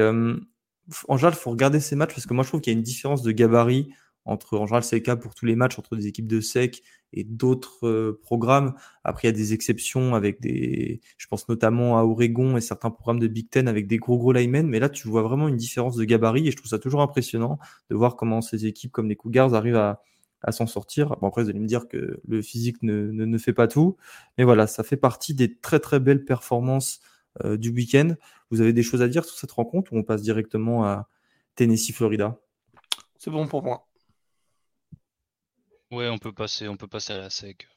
en 1.07 1.17
général, 1.17 1.36
faut 1.36 1.51
regarder 1.51 1.79
ces 1.79 1.95
matchs 1.95 2.15
parce 2.15 2.25
que 2.25 2.33
moi 2.33 2.43
je 2.43 2.50
trouve 2.50 2.62
qu'il 2.62 2.74
y 2.74 2.75
a 2.75 2.77
une 2.77 2.83
différence 2.83 3.21
de 3.21 3.31
gabarit 3.31 3.93
entre, 4.25 4.57
en 4.57 4.67
général, 4.67 4.83
c'est 4.83 4.98
le 4.98 5.01
cas 5.01 5.15
pour 5.15 5.33
tous 5.33 5.45
les 5.45 5.55
matchs 5.55 5.79
entre 5.79 5.95
des 5.95 6.07
équipes 6.07 6.27
de 6.27 6.41
SEC 6.41 6.83
et 7.13 7.24
d'autres 7.24 7.88
euh, 7.88 8.19
programmes. 8.21 8.75
Après, 9.03 9.27
il 9.27 9.31
y 9.31 9.33
a 9.33 9.38
des 9.38 9.53
exceptions 9.53 10.13
avec 10.13 10.39
des, 10.41 11.01
je 11.17 11.27
pense 11.27 11.50
notamment 11.50 11.98
à 11.98 12.03
Oregon 12.03 12.55
et 12.55 12.62
certains 12.62 12.91
programmes 12.91 13.19
de 13.19 13.27
Big 13.27 13.50
Ten 13.50 13.67
avec 13.67 13.88
des 13.88 13.98
gros 13.98 14.17
gros 14.17 14.31
linemen. 14.31 14.67
Mais 14.67 14.79
là, 14.79 14.89
tu 14.89 15.07
vois 15.07 15.24
vraiment 15.24 15.48
une 15.48 15.57
différence 15.57 15.95
de 15.95 16.03
gabarit 16.03 16.48
et 16.48 16.51
je 16.51 16.57
trouve 16.57 16.69
ça 16.69 16.79
toujours 16.79 17.01
impressionnant 17.01 17.57
de 17.89 17.95
voir 17.95 18.15
comment 18.15 18.41
ces 18.41 18.65
équipes 18.67 18.91
comme 18.91 19.10
les 19.10 19.15
Cougars 19.15 19.55
arrivent 19.55 19.75
à, 19.75 20.01
à 20.43 20.51
s'en 20.51 20.67
sortir. 20.67 21.15
Bon, 21.17 21.27
après, 21.27 21.43
vous 21.43 21.50
allez 21.50 21.60
me 21.60 21.67
dire 21.67 21.88
que 21.88 22.19
le 22.27 22.41
physique 22.41 22.81
ne, 22.83 23.12
ne, 23.12 23.25
ne, 23.25 23.38
fait 23.38 23.53
pas 23.53 23.67
tout. 23.67 23.98
Mais 24.38 24.43
voilà, 24.43 24.67
ça 24.67 24.83
fait 24.83 24.98
partie 24.98 25.33
des 25.33 25.57
très 25.57 25.79
très 25.79 26.00
belles 26.00 26.25
performances 26.25 27.01
euh, 27.45 27.57
du 27.57 27.69
week-end. 27.69 28.15
Vous 28.50 28.62
avez 28.62 28.74
des 28.74 28.83
choses 28.83 29.01
à 29.01 29.07
dire 29.07 29.24
sur 29.24 29.38
cette 29.38 29.51
rencontre 29.51 29.93
ou 29.93 29.98
on 29.98 30.03
passe 30.03 30.21
directement 30.21 30.83
à 30.83 31.07
Tennessee-Florida 31.55 32.38
C'est 33.17 33.31
bon 33.31 33.48
pour 33.48 33.63
moi. 33.63 33.88
Ouais, 35.91 36.10
on 36.10 36.17
peut 36.17 36.33
passer, 36.33 36.67
on 36.67 36.75
peut 36.75 36.88
passer 36.88 37.13
à 37.13 37.17
la 37.17 37.29
sec. 37.29 37.67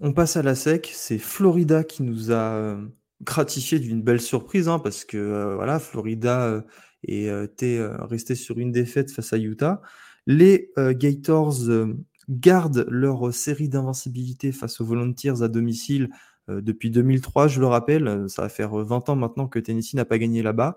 On 0.00 0.12
passe 0.12 0.36
à 0.36 0.42
la 0.42 0.54
sec. 0.54 0.90
C'est 0.92 1.18
Florida 1.18 1.82
qui 1.82 2.04
nous 2.04 2.30
a 2.30 2.52
euh, 2.54 2.86
gratifié 3.22 3.80
d'une 3.80 4.02
belle 4.02 4.20
surprise, 4.20 4.68
hein, 4.68 4.78
parce 4.78 5.04
que 5.04 5.16
euh, 5.16 5.54
voilà, 5.56 5.80
Florida 5.80 6.62
était 7.04 7.80
resté 8.00 8.34
sur 8.34 8.58
une 8.58 8.72
défaite 8.72 9.10
face 9.12 9.32
à 9.32 9.38
Utah. 9.38 9.80
Les 10.30 10.70
Gators 10.76 11.56
gardent 12.28 12.86
leur 12.90 13.32
série 13.32 13.70
d'invincibilité 13.70 14.52
face 14.52 14.78
aux 14.78 14.84
Volunteers 14.84 15.40
à 15.40 15.48
domicile 15.48 16.10
depuis 16.48 16.90
2003, 16.90 17.48
je 17.48 17.60
le 17.60 17.66
rappelle. 17.66 18.26
Ça 18.28 18.42
va 18.42 18.50
faire 18.50 18.76
20 18.76 19.08
ans 19.08 19.16
maintenant 19.16 19.48
que 19.48 19.58
Tennessee 19.58 19.94
n'a 19.94 20.04
pas 20.04 20.18
gagné 20.18 20.42
là-bas. 20.42 20.76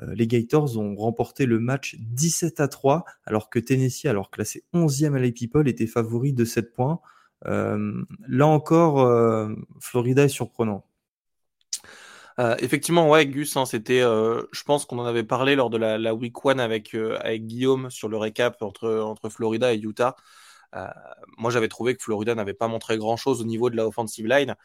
les 0.00 0.26
Gators 0.26 0.76
ont 0.76 0.94
remporté 0.94 1.46
le 1.46 1.58
match 1.58 1.96
17 2.00 2.60
à 2.60 2.68
3, 2.68 3.06
alors 3.24 3.48
que 3.48 3.58
Tennessee, 3.58 4.04
alors 4.04 4.30
classé 4.30 4.62
11e 4.74 5.14
à 5.16 5.18
la 5.18 5.32
People, 5.32 5.68
était 5.68 5.86
favori 5.86 6.34
de 6.34 6.44
7 6.44 6.74
points. 6.74 7.00
là 7.46 8.46
encore, 8.46 9.50
Florida 9.80 10.24
est 10.24 10.28
surprenant. 10.28 10.84
Euh, 12.38 12.56
effectivement, 12.60 13.08
ouais, 13.10 13.26
Gus, 13.26 13.56
hein, 13.56 13.66
c'était, 13.66 14.00
euh, 14.00 14.42
je 14.52 14.62
pense 14.64 14.86
qu'on 14.86 14.98
en 14.98 15.04
avait 15.04 15.24
parlé 15.24 15.54
lors 15.54 15.70
de 15.70 15.76
la, 15.76 16.14
week 16.14 16.44
one 16.44 16.60
avec, 16.60 16.94
euh, 16.94 17.18
avec 17.20 17.46
Guillaume 17.46 17.90
sur 17.90 18.08
le 18.08 18.16
récap 18.16 18.62
entre, 18.62 19.00
entre 19.00 19.28
Florida 19.28 19.72
et 19.74 19.78
Utah. 19.78 20.16
Moi, 21.36 21.50
j'avais 21.50 21.68
trouvé 21.68 21.94
que 21.94 22.02
Florida 22.02 22.34
n'avait 22.34 22.54
pas 22.54 22.68
montré 22.68 22.96
grand 22.96 23.16
chose 23.16 23.42
au 23.42 23.44
niveau 23.44 23.68
de 23.68 23.76
la 23.76 23.86
offensive 23.86 24.26
line. 24.26 24.56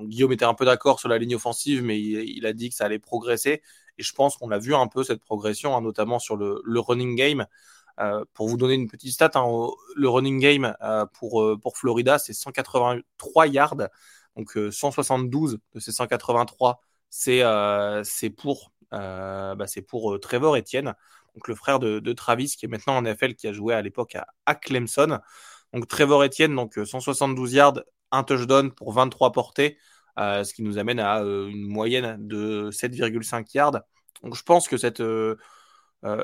Guillaume 0.00 0.32
était 0.32 0.44
un 0.44 0.54
peu 0.54 0.64
d'accord 0.64 1.00
sur 1.00 1.08
la 1.08 1.18
ligne 1.18 1.34
offensive, 1.34 1.82
mais 1.82 2.00
il, 2.00 2.46
a 2.46 2.52
dit 2.52 2.68
que 2.70 2.76
ça 2.76 2.84
allait 2.84 3.00
progresser. 3.00 3.62
Et 3.98 4.02
je 4.02 4.12
pense 4.14 4.36
qu'on 4.36 4.50
a 4.52 4.58
vu 4.58 4.74
un 4.74 4.86
peu 4.86 5.02
cette 5.02 5.20
progression, 5.20 5.76
hein, 5.76 5.80
notamment 5.80 6.20
sur 6.20 6.36
le, 6.36 6.62
running 6.78 7.16
game. 7.16 7.46
Pour 8.34 8.48
vous 8.48 8.56
donner 8.56 8.74
une 8.74 8.86
petite 8.88 9.12
stat, 9.12 9.32
hein, 9.34 9.68
le 9.96 10.08
running 10.08 10.38
game 10.38 10.76
pour, 11.14 11.58
pour 11.60 11.76
Florida, 11.76 12.18
c'est 12.18 12.32
183 12.32 13.48
yards 13.48 13.88
donc 14.36 14.56
172 14.70 15.54
euh, 15.54 15.58
de 15.74 15.80
ces 15.80 15.92
183, 15.92 16.80
c'est 17.10 17.42
euh, 17.42 18.02
c'est 18.04 18.30
pour, 18.30 18.72
euh, 18.92 19.54
bah, 19.54 19.66
Trevor 20.20 20.56
Etienne, 20.56 20.94
donc 21.34 21.48
le 21.48 21.54
frère 21.54 21.78
de, 21.78 22.12
Travis, 22.12 22.56
qui 22.56 22.66
est 22.66 22.68
maintenant 22.68 22.96
en 22.96 23.02
NFL, 23.02 23.34
qui 23.34 23.48
a 23.48 23.52
joué 23.52 23.74
à 23.74 23.82
l'époque 23.82 24.16
à, 24.46 24.54
Clemson. 24.54 25.18
Donc 25.72 25.88
Trevor 25.88 26.22
Etienne, 26.24 26.54
donc 26.54 26.78
172 26.84 27.54
yards, 27.54 27.80
un 28.10 28.24
touchdown 28.24 28.70
pour 28.72 28.92
23 28.92 29.32
portées, 29.32 29.78
ce 30.18 30.52
qui 30.52 30.62
nous 30.62 30.76
amène 30.78 31.00
à 31.00 31.20
une 31.20 31.66
moyenne 31.66 32.16
de 32.18 32.70
7,5 32.70 33.46
yards. 33.54 33.80
Donc 34.22 34.36
je 34.36 34.42
pense 34.42 34.68
que 34.68 34.76
cette, 34.76 35.02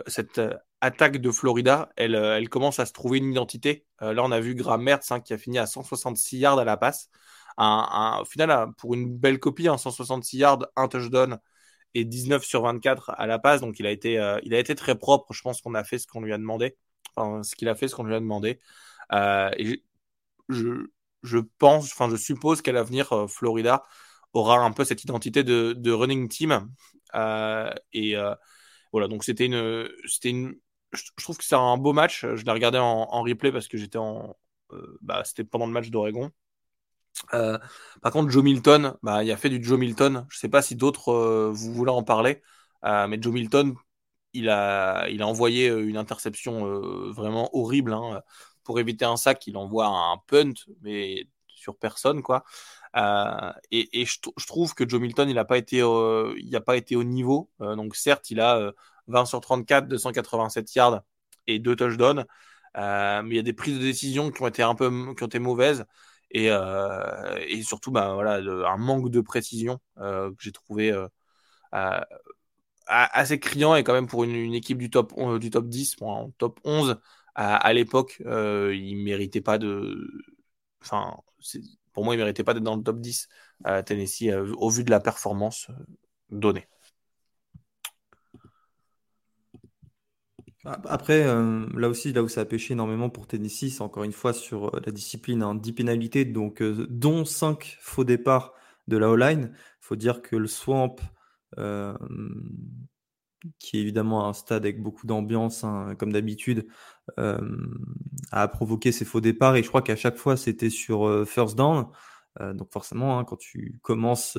cette 0.06 0.40
attaque 0.82 1.16
de 1.16 1.30
Florida, 1.30 1.88
elle, 1.96 2.14
elle 2.14 2.50
commence 2.50 2.78
à 2.78 2.84
se 2.84 2.92
trouver 2.92 3.18
une 3.18 3.30
identité. 3.30 3.86
là, 4.02 4.22
on 4.22 4.30
a 4.30 4.40
vu 4.40 4.54
Graham 4.54 4.82
Mertz 4.82 5.10
hein, 5.10 5.20
qui 5.20 5.32
a 5.32 5.38
fini 5.38 5.58
à 5.58 5.66
166 5.66 6.36
yards 6.36 6.58
à 6.58 6.64
la 6.64 6.76
passe 6.76 7.08
un, 7.58 8.20
au 8.22 8.24
final, 8.24 8.72
pour 8.78 8.94
une 8.94 9.16
belle 9.16 9.38
copie, 9.40 9.64
166 9.64 10.38
yards, 10.38 10.66
un 10.76 10.88
touchdown 10.88 11.38
et 11.94 12.04
19 12.04 12.44
sur 12.44 12.62
24 12.62 13.10
à 13.16 13.26
la 13.26 13.38
passe. 13.38 13.60
Donc, 13.60 13.78
il 13.80 13.86
a 13.86 13.90
été, 13.90 14.18
euh, 14.18 14.38
il 14.44 14.54
a 14.54 14.58
été 14.58 14.74
très 14.74 14.96
propre. 14.96 15.32
Je 15.32 15.42
pense 15.42 15.60
qu'on 15.60 15.74
a 15.74 15.84
fait 15.84 15.98
ce 15.98 16.06
qu'on 16.06 16.20
lui 16.20 16.32
a 16.32 16.38
demandé. 16.38 16.76
Enfin, 17.16 17.42
ce 17.42 17.56
qu'il 17.56 17.68
a 17.68 17.74
fait, 17.74 17.88
ce 17.88 17.96
qu'on 17.96 18.04
lui 18.04 18.14
a 18.14 18.20
demandé. 18.20 18.60
Euh, 19.12 19.50
et 19.58 19.82
je, 20.48 20.88
je 21.22 21.38
pense, 21.58 21.92
enfin, 21.92 22.10
je 22.10 22.16
suppose 22.16 22.62
qu'à 22.62 22.72
l'avenir, 22.72 23.12
euh, 23.12 23.26
Florida 23.26 23.84
aura 24.32 24.58
un 24.58 24.72
peu 24.72 24.84
cette 24.84 25.04
identité 25.04 25.42
de, 25.44 25.74
de 25.76 25.92
running 25.92 26.28
team. 26.28 26.70
Euh, 27.14 27.70
et 27.92 28.16
euh, 28.16 28.34
voilà, 28.92 29.08
donc 29.08 29.24
c'était 29.24 29.46
une, 29.46 29.88
c'était 30.06 30.30
une, 30.30 30.54
je, 30.92 31.04
trouve 31.22 31.38
que 31.38 31.44
c'est 31.44 31.54
un 31.56 31.76
beau 31.76 31.92
match. 31.92 32.26
Je 32.26 32.44
l'ai 32.44 32.52
regardé 32.52 32.78
en, 32.78 33.08
en, 33.10 33.22
replay 33.22 33.52
parce 33.52 33.68
que 33.68 33.78
j'étais 33.78 33.98
en, 33.98 34.36
bah, 35.02 35.22
c'était 35.24 35.44
pendant 35.44 35.66
le 35.66 35.72
match 35.72 35.90
d'Oregon. 35.90 36.30
Euh, 37.34 37.58
par 38.02 38.12
contre, 38.12 38.30
Joe 38.30 38.42
Milton, 38.44 38.94
bah, 39.02 39.24
il 39.24 39.30
a 39.30 39.36
fait 39.36 39.48
du 39.50 39.62
Joe 39.62 39.78
Milton. 39.78 40.26
Je 40.30 40.36
ne 40.36 40.40
sais 40.40 40.48
pas 40.48 40.62
si 40.62 40.76
d'autres 40.76 41.12
euh, 41.12 41.50
vous 41.52 41.72
voulez 41.72 41.90
en 41.90 42.02
parler, 42.02 42.42
euh, 42.84 43.06
mais 43.08 43.18
Joe 43.20 43.32
Milton, 43.32 43.74
il 44.32 44.48
a, 44.50 45.08
il 45.08 45.22
a 45.22 45.26
envoyé 45.26 45.68
une 45.68 45.96
interception 45.96 46.80
vraiment 47.12 47.50
horrible. 47.56 47.92
Hein. 47.92 48.22
Pour 48.64 48.78
éviter 48.80 49.04
un 49.04 49.16
sac, 49.16 49.46
il 49.46 49.56
envoie 49.56 49.86
un 49.86 50.18
punt, 50.26 50.52
mais 50.82 51.26
sur 51.48 51.76
personne, 51.76 52.22
quoi. 52.22 52.44
et, 53.70 54.04
je, 54.06 54.46
trouve 54.46 54.74
que 54.74 54.88
Joe 54.88 55.00
Milton, 55.00 55.28
il 55.28 55.34
n'a 55.36 55.44
pas, 55.44 55.58
été, 55.58 55.82
pas 56.66 56.76
été 56.76 56.96
au 56.96 57.04
niveau. 57.04 57.50
donc, 57.60 57.96
certes, 57.96 58.30
il 58.30 58.40
a 58.40 58.72
20 59.08 59.24
sur 59.24 59.40
34, 59.40 59.88
287 59.88 60.74
yards 60.74 61.02
et 61.46 61.58
deux 61.58 61.76
touchdowns. 61.76 62.26
mais 62.76 63.30
il 63.30 63.36
y 63.36 63.38
a 63.38 63.42
des 63.42 63.52
prises 63.54 63.78
de 63.78 63.82
décision 63.82 64.30
qui 64.30 64.42
ont 64.42 64.48
été 64.48 64.62
un 64.62 64.74
peu 64.74 64.90
qui 65.14 65.22
ont 65.22 65.26
été 65.26 65.38
mauvaises 65.38 65.86
et, 66.30 66.50
euh, 66.50 67.38
et 67.46 67.62
surtout 67.62 67.90
bah, 67.90 68.14
voilà, 68.14 68.36
un 68.70 68.76
manque 68.76 69.10
de 69.10 69.20
précision 69.20 69.80
euh, 69.98 70.30
que 70.30 70.42
j'ai 70.42 70.52
trouvé 70.52 70.92
euh, 70.92 71.08
assez 72.86 73.38
criant 73.38 73.74
et 73.74 73.84
quand 73.84 73.92
même 73.92 74.06
pour 74.06 74.24
une, 74.24 74.54
équipe 74.54 74.78
du 74.78 74.90
top, 74.90 75.12
du 75.38 75.50
top 75.50 75.68
10, 75.68 75.96
bon, 75.96 76.32
top 76.38 76.60
11 76.64 76.98
à, 77.34 77.72
l'époque, 77.72 78.20
il 78.20 78.96
méritait 79.04 79.40
pas 79.40 79.58
de. 79.58 79.96
Enfin, 80.82 81.16
pour 81.92 82.04
moi, 82.04 82.14
il 82.14 82.18
méritait 82.18 82.42
pas 82.42 82.52
d'être 82.52 82.64
dans 82.64 82.76
le 82.76 82.82
top 82.82 83.00
10 83.00 83.28
à 83.64 83.82
Tennessee 83.84 84.32
au 84.56 84.70
vu 84.70 84.82
de 84.82 84.90
la 84.90 84.98
performance 84.98 85.68
donnée. 86.30 86.66
Après, 90.84 91.26
euh, 91.26 91.66
là 91.74 91.88
aussi, 91.88 92.12
là 92.12 92.22
où 92.22 92.28
ça 92.28 92.42
a 92.42 92.44
pêché 92.44 92.74
énormément 92.74 93.08
pour 93.08 93.26
Tennessee, 93.26 93.70
c'est 93.70 93.82
encore 93.82 94.04
une 94.04 94.12
fois 94.12 94.32
sur 94.32 94.74
euh, 94.74 94.80
la 94.84 94.92
discipline, 94.92 95.42
hein, 95.42 95.54
10 95.54 95.72
pénalités, 95.72 96.30
euh, 96.36 96.86
dont 96.90 97.24
5 97.24 97.78
faux 97.80 98.04
départs 98.04 98.52
de 98.86 98.96
la 98.96 99.08
O-line. 99.10 99.50
Il 99.54 99.58
faut 99.80 99.96
dire 99.96 100.20
que 100.22 100.36
le 100.36 100.46
Swamp, 100.46 100.96
qui 103.58 103.78
est 103.78 103.80
évidemment 103.80 104.28
un 104.28 104.32
stade 104.32 104.64
avec 104.64 104.82
beaucoup 104.82 105.06
d'ambiance, 105.06 105.64
hein, 105.64 105.94
comme 105.98 106.12
d'habitude, 106.12 106.66
a 108.32 108.48
provoqué 108.48 108.92
ces 108.92 109.04
faux 109.04 109.20
départs. 109.20 109.56
Et 109.56 109.62
je 109.62 109.68
crois 109.68 109.82
qu'à 109.82 109.96
chaque 109.96 110.16
fois, 110.16 110.36
c'était 110.36 110.70
sur 110.70 111.26
first 111.26 111.56
down. 111.56 111.86
donc 112.40 112.72
forcément, 112.72 113.18
hein, 113.18 113.24
quand 113.24 113.36
tu 113.36 113.78
commences 113.82 114.36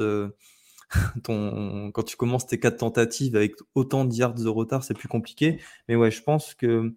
quand 1.26 2.04
tu 2.06 2.18
commences 2.18 2.48
tes 2.48 2.60
quatre 2.60 2.78
tentatives 2.78 3.36
avec 3.36 3.56
autant 3.76 4.06
de 4.06 4.14
yards 4.14 4.34
de 4.34 4.48
retard, 4.48 4.84
c'est 4.84 4.94
plus 4.94 5.08
compliqué. 5.08 5.60
Mais 5.88 5.96
ouais, 5.96 6.12
je 6.12 6.22
pense 6.24 6.54
que 6.54 6.94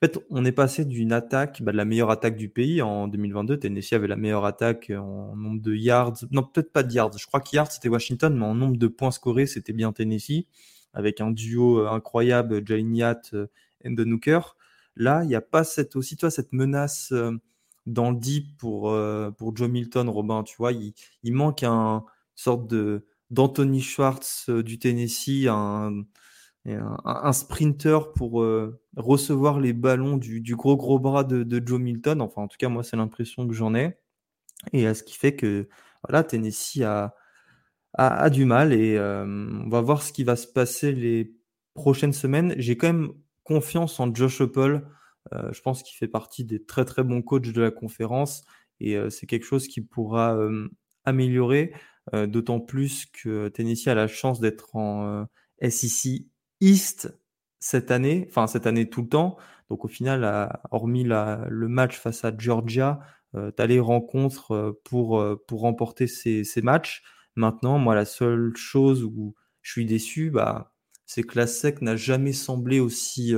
en 0.00 0.06
fait, 0.06 0.18
on 0.30 0.44
est 0.44 0.52
passé 0.52 0.84
d'une 0.84 1.12
attaque, 1.12 1.60
bah, 1.60 1.72
de 1.72 1.76
la 1.76 1.84
meilleure 1.84 2.10
attaque 2.10 2.36
du 2.36 2.48
pays 2.48 2.82
en 2.82 3.08
2022. 3.08 3.58
Tennessee 3.58 3.94
avait 3.94 4.06
la 4.06 4.14
meilleure 4.14 4.44
attaque 4.44 4.92
en 4.96 5.34
nombre 5.34 5.60
de 5.60 5.74
yards. 5.74 6.18
Non, 6.30 6.44
peut-être 6.44 6.72
pas 6.72 6.84
de 6.84 6.92
yards. 6.92 7.18
Je 7.18 7.26
crois 7.26 7.40
que 7.40 7.48
yards, 7.52 7.72
c'était 7.72 7.88
Washington, 7.88 8.36
mais 8.36 8.44
en 8.44 8.54
nombre 8.54 8.76
de 8.76 8.86
points 8.86 9.10
scorés, 9.10 9.46
c'était 9.46 9.72
bien 9.72 9.92
Tennessee, 9.92 10.46
avec 10.94 11.20
un 11.20 11.32
duo 11.32 11.80
euh, 11.80 11.88
incroyable, 11.90 12.62
Jalen 12.64 12.94
Yatt 12.94 13.34
et 13.82 13.90
Nooker. 13.90 14.56
Là, 14.94 15.24
il 15.24 15.28
n'y 15.28 15.34
a 15.34 15.40
pas 15.40 15.64
cette, 15.64 15.96
aussi, 15.96 16.16
toi, 16.16 16.30
cette 16.30 16.52
menace 16.52 17.10
euh, 17.10 17.32
dans 17.86 18.12
le 18.12 18.18
deep 18.18 18.56
pour, 18.56 18.90
euh, 18.90 19.32
pour 19.32 19.56
Joe 19.56 19.68
Milton, 19.68 20.08
Robin. 20.08 20.44
Tu 20.44 20.56
vois, 20.56 20.72
il, 20.72 20.92
il 21.24 21.32
manque 21.32 21.64
un 21.64 22.04
sorte 22.36 22.68
de 22.68 23.04
d'Anthony 23.30 23.80
Schwartz 23.80 24.46
euh, 24.48 24.62
du 24.62 24.78
Tennessee, 24.78 25.46
un, 25.48 26.04
un, 26.66 27.32
sprinter 27.32 28.12
pour 28.14 28.42
euh, 28.42 28.80
recevoir 28.96 29.60
les 29.60 29.72
ballons 29.72 30.16
du, 30.16 30.42
gros 30.56 30.76
gros 30.76 30.98
bras 30.98 31.24
de, 31.24 31.62
Joe 31.64 31.80
Milton. 31.80 32.20
Enfin, 32.20 32.42
en 32.42 32.48
tout 32.48 32.56
cas, 32.58 32.68
moi, 32.68 32.82
c'est 32.82 32.96
l'impression 32.96 33.46
que 33.46 33.54
j'en 33.54 33.74
ai. 33.74 33.98
Et 34.72 34.86
à 34.86 34.94
ce 34.94 35.02
qui 35.02 35.16
fait 35.16 35.36
que 35.36 35.68
voilà, 36.02 36.24
Tennessee 36.24 36.82
a, 36.82 37.14
a, 37.94 38.30
du 38.30 38.44
mal 38.44 38.72
et 38.72 38.96
euh, 38.96 39.24
on 39.24 39.68
va 39.68 39.80
voir 39.80 40.02
ce 40.02 40.12
qui 40.12 40.24
va 40.24 40.36
se 40.36 40.46
passer 40.46 40.92
les 40.92 41.34
prochaines 41.74 42.12
semaines. 42.12 42.54
J'ai 42.58 42.76
quand 42.76 42.88
même 42.88 43.12
confiance 43.44 43.98
en 44.00 44.14
Josh 44.14 44.40
Apple. 44.40 44.86
Euh, 45.32 45.52
je 45.52 45.60
pense 45.60 45.82
qu'il 45.82 45.96
fait 45.96 46.08
partie 46.08 46.44
des 46.44 46.64
très 46.64 46.84
très 46.84 47.02
bons 47.02 47.22
coachs 47.22 47.52
de 47.52 47.60
la 47.60 47.70
conférence 47.70 48.44
et 48.80 48.96
euh, 48.96 49.10
c'est 49.10 49.26
quelque 49.26 49.44
chose 49.44 49.68
qui 49.68 49.80
pourra 49.80 50.38
améliorer. 51.04 51.72
Euh, 52.14 52.26
d'autant 52.26 52.60
plus 52.60 53.06
que 53.06 53.48
Tennessee 53.48 53.88
a 53.88 53.94
la 53.94 54.06
chance 54.06 54.40
d'être 54.40 54.74
en 54.76 55.24
euh, 55.62 55.68
SEC 55.68 56.26
East 56.60 57.18
cette 57.60 57.90
année, 57.90 58.26
enfin 58.30 58.46
cette 58.46 58.66
année 58.66 58.88
tout 58.88 59.02
le 59.02 59.08
temps. 59.08 59.36
Donc 59.68 59.84
au 59.84 59.88
final, 59.88 60.50
hormis 60.70 61.04
le 61.04 61.66
match 61.68 61.98
face 61.98 62.24
à 62.24 62.32
Georgia, 62.36 63.00
euh, 63.34 63.50
tu 63.54 63.62
as 63.62 63.66
les 63.66 63.80
rencontres 63.80 64.52
euh, 64.52 64.80
pour, 64.84 65.22
remporter 65.50 66.06
ces, 66.06 66.44
matchs. 66.62 67.02
Maintenant, 67.36 67.78
moi, 67.78 67.94
la 67.94 68.04
seule 68.04 68.56
chose 68.56 69.04
où 69.04 69.34
je 69.60 69.72
suis 69.72 69.84
déçu, 69.84 70.30
bah, 70.30 70.72
c'est 71.04 71.22
que 71.22 71.36
la 71.36 71.46
SEC 71.46 71.82
n'a 71.82 71.96
jamais 71.96 72.32
semblé 72.32 72.80
aussi 72.80 73.34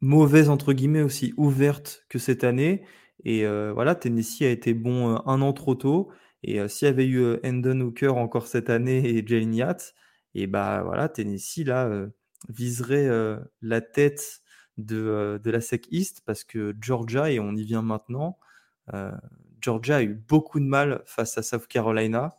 mauvaise, 0.00 0.48
entre 0.48 0.72
guillemets, 0.72 1.02
aussi 1.02 1.34
ouverte 1.36 2.04
que 2.08 2.18
cette 2.18 2.44
année. 2.44 2.84
Et 3.24 3.46
voilà, 3.46 3.94
Tennessee 3.94 4.42
a 4.42 4.50
été 4.50 4.74
bon 4.74 5.20
un 5.26 5.42
an 5.42 5.52
trop 5.52 5.74
tôt. 5.74 6.10
Et 6.46 6.68
s'il 6.68 6.86
y 6.86 6.90
avait 6.90 7.06
eu 7.06 7.38
Endon 7.42 7.80
Hooker 7.80 8.16
encore 8.16 8.46
cette 8.46 8.68
année 8.68 9.08
et 9.08 9.26
Jalen 9.26 9.54
Yatt, 9.54 9.94
et 10.34 10.46
bah 10.46 10.82
voilà, 10.84 11.08
Tennessee 11.08 11.64
là 11.64 11.88
viserait 12.50 13.08
la 13.62 13.80
tête 13.80 14.42
de, 14.76 15.40
de, 15.42 15.50
la 15.50 15.60
SEC 15.62 15.86
East 15.90 16.20
parce 16.26 16.44
que 16.44 16.74
Georgia, 16.80 17.30
et 17.30 17.40
on 17.40 17.54
y 17.54 17.64
vient 17.64 17.80
maintenant, 17.80 18.38
Georgia 19.62 19.96
a 19.96 20.02
eu 20.02 20.14
beaucoup 20.14 20.60
de 20.60 20.66
mal 20.66 21.02
face 21.06 21.38
à 21.38 21.42
South 21.42 21.66
Carolina. 21.66 22.36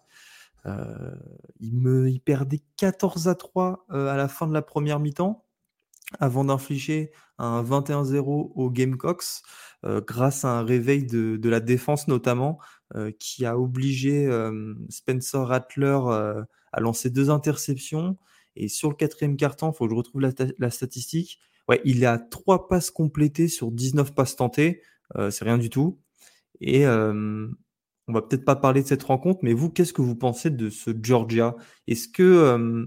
il, 1.59 1.73
me, 1.73 2.07
il 2.07 2.19
perdait 2.19 2.61
14 2.77 3.27
à 3.27 3.33
3 3.33 3.87
à 3.89 4.15
la 4.15 4.27
fin 4.27 4.47
de 4.47 4.53
la 4.53 4.61
première 4.61 4.99
mi-temps 4.99 5.43
avant 6.19 6.45
d'infliger 6.45 7.11
un 7.39 7.63
21-0 7.63 8.51
aux 8.53 8.69
Gamecocks 8.69 9.41
grâce 9.83 10.45
à 10.45 10.59
un 10.59 10.63
réveil 10.63 11.05
de, 11.05 11.37
de 11.37 11.49
la 11.49 11.59
défense 11.59 12.07
notamment 12.07 12.59
qui 13.19 13.45
a 13.45 13.57
obligé 13.57 14.29
Spencer 14.89 15.47
Rattler 15.47 15.99
à 16.71 16.79
lancer 16.79 17.09
deux 17.09 17.29
interceptions 17.29 18.17
et 18.55 18.67
sur 18.67 18.89
le 18.89 18.95
quatrième 18.95 19.37
carton, 19.37 19.71
il 19.71 19.75
faut 19.75 19.85
que 19.85 19.91
je 19.91 19.95
retrouve 19.95 20.21
la, 20.21 20.69
statistique. 20.69 21.39
Ouais, 21.67 21.81
il 21.83 22.05
a 22.05 22.17
trois 22.17 22.67
passes 22.67 22.91
complétées 22.91 23.47
sur 23.47 23.71
19 23.71 24.13
passes 24.13 24.35
tentées. 24.35 24.81
Euh, 25.17 25.29
c'est 25.29 25.45
rien 25.45 25.57
du 25.57 25.69
tout. 25.69 25.99
Et 26.61 26.85
euh, 26.85 27.47
on 28.07 28.13
va 28.13 28.21
peut-être 28.21 28.45
pas 28.45 28.55
parler 28.55 28.81
de 28.81 28.87
cette 28.87 29.03
rencontre, 29.03 29.39
mais 29.43 29.53
vous, 29.53 29.69
qu'est-ce 29.69 29.93
que 29.93 30.01
vous 30.01 30.15
pensez 30.15 30.49
de 30.49 30.69
ce 30.69 30.91
Georgia? 31.01 31.55
Est-ce 31.87 32.07
que 32.07 32.23
euh, 32.23 32.85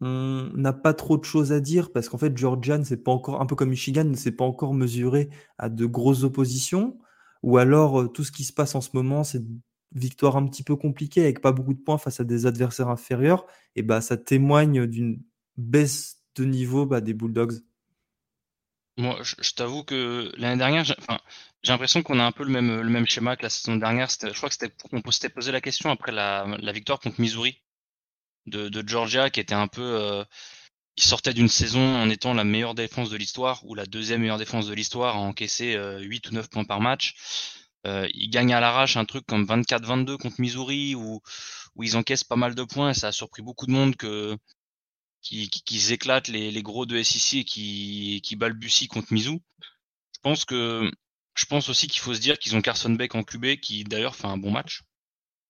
on 0.00 0.50
n'a 0.54 0.72
pas 0.72 0.94
trop 0.94 1.18
de 1.18 1.24
choses 1.24 1.52
à 1.52 1.60
dire? 1.60 1.92
Parce 1.92 2.08
qu'en 2.08 2.18
fait 2.18 2.36
Georgia 2.36 2.78
pas 3.04 3.12
encore, 3.12 3.40
un 3.40 3.46
peu 3.46 3.56
comme 3.56 3.70
Michigan, 3.70 4.04
ne 4.04 4.14
s'est 4.14 4.32
pas 4.32 4.44
encore 4.44 4.74
mesuré 4.74 5.28
à 5.58 5.68
de 5.68 5.86
grosses 5.86 6.24
oppositions 6.24 6.98
Ou 7.44 7.58
alors 7.58 8.10
tout 8.10 8.24
ce 8.24 8.32
qui 8.32 8.42
se 8.42 8.54
passe 8.54 8.74
en 8.74 8.80
ce 8.80 8.88
moment, 8.94 9.22
c'est 9.22 9.42
victoire 9.92 10.38
un 10.38 10.46
petit 10.46 10.62
peu 10.62 10.76
compliquée 10.76 11.20
avec 11.20 11.42
pas 11.42 11.52
beaucoup 11.52 11.74
de 11.74 11.78
points 11.78 11.98
face 11.98 12.18
à 12.18 12.24
des 12.24 12.46
adversaires 12.46 12.88
inférieurs, 12.88 13.44
et 13.76 13.82
bah 13.82 14.00
ça 14.00 14.16
témoigne 14.16 14.86
d'une 14.86 15.22
baisse 15.58 16.22
de 16.36 16.46
niveau 16.46 16.86
bah, 16.86 17.02
des 17.02 17.12
Bulldogs. 17.12 17.60
Moi, 18.96 19.18
je, 19.22 19.52
t'avoue 19.52 19.84
que 19.84 20.32
l'année 20.38 20.56
dernière, 20.56 20.84
j'ai 20.84 20.94
l'impression 21.66 22.02
qu'on 22.02 22.18
a 22.18 22.24
un 22.24 22.32
peu 22.32 22.44
le 22.44 22.50
même, 22.50 22.80
le 22.80 22.88
même 22.88 23.06
schéma 23.06 23.36
que 23.36 23.42
la 23.42 23.50
saison 23.50 23.76
dernière. 23.76 24.08
Je 24.08 24.32
crois 24.32 24.48
que 24.48 24.54
c'était, 24.54 24.74
s'était 25.10 25.28
posé 25.28 25.52
la 25.52 25.60
question 25.60 25.90
après 25.90 26.12
la, 26.12 26.46
victoire 26.72 26.98
contre 26.98 27.20
Missouri 27.20 27.60
de, 28.46 28.82
Georgia, 28.86 29.28
qui 29.28 29.40
était 29.40 29.52
un 29.52 29.68
peu, 29.68 29.82
euh, 29.82 30.24
il 30.96 31.02
sortait 31.02 31.34
d'une 31.34 31.48
saison 31.48 31.96
en 31.96 32.08
étant 32.08 32.34
la 32.34 32.44
meilleure 32.44 32.74
défense 32.74 33.10
de 33.10 33.16
l'histoire 33.16 33.64
ou 33.64 33.74
la 33.74 33.86
deuxième 33.86 34.20
meilleure 34.20 34.38
défense 34.38 34.66
de 34.66 34.74
l'histoire, 34.74 35.16
à 35.16 35.18
encaisser 35.18 35.72
8 35.74 36.26
euh, 36.26 36.30
ou 36.30 36.34
9 36.34 36.48
points 36.50 36.64
par 36.64 36.80
match. 36.80 37.14
Euh, 37.86 38.08
ils 38.14 38.36
à 38.36 38.60
l'arrache 38.60 38.96
un 38.96 39.04
truc 39.04 39.26
comme 39.26 39.44
24-22 39.44 40.16
contre 40.16 40.40
Missouri 40.40 40.94
où, 40.94 41.20
où 41.74 41.82
ils 41.82 41.96
encaissent 41.96 42.24
pas 42.24 42.36
mal 42.36 42.54
de 42.54 42.62
points 42.62 42.90
et 42.90 42.94
ça 42.94 43.08
a 43.08 43.12
surpris 43.12 43.42
beaucoup 43.42 43.66
de 43.66 43.72
monde 43.72 43.96
que 43.96 44.36
qu'ils 45.20 45.92
éclatent 45.92 46.28
les, 46.28 46.50
les, 46.50 46.62
gros 46.62 46.84
de 46.84 47.02
SEC 47.02 47.40
et 47.40 47.44
qui, 47.44 48.20
qui 48.22 48.36
balbutient 48.36 48.88
contre 48.88 49.12
Mizzou. 49.12 49.40
Je 50.14 50.20
pense 50.22 50.44
que 50.44 50.90
je 51.34 51.46
pense 51.46 51.68
aussi 51.70 51.86
qu'il 51.88 52.00
faut 52.00 52.14
se 52.14 52.20
dire 52.20 52.38
qu'ils 52.38 52.56
ont 52.56 52.60
Carson 52.60 52.90
Beck 52.90 53.14
en 53.14 53.24
QB 53.24 53.56
qui 53.56 53.84
d'ailleurs 53.84 54.16
fait 54.16 54.26
un 54.26 54.36
bon 54.36 54.50
match. 54.50 54.82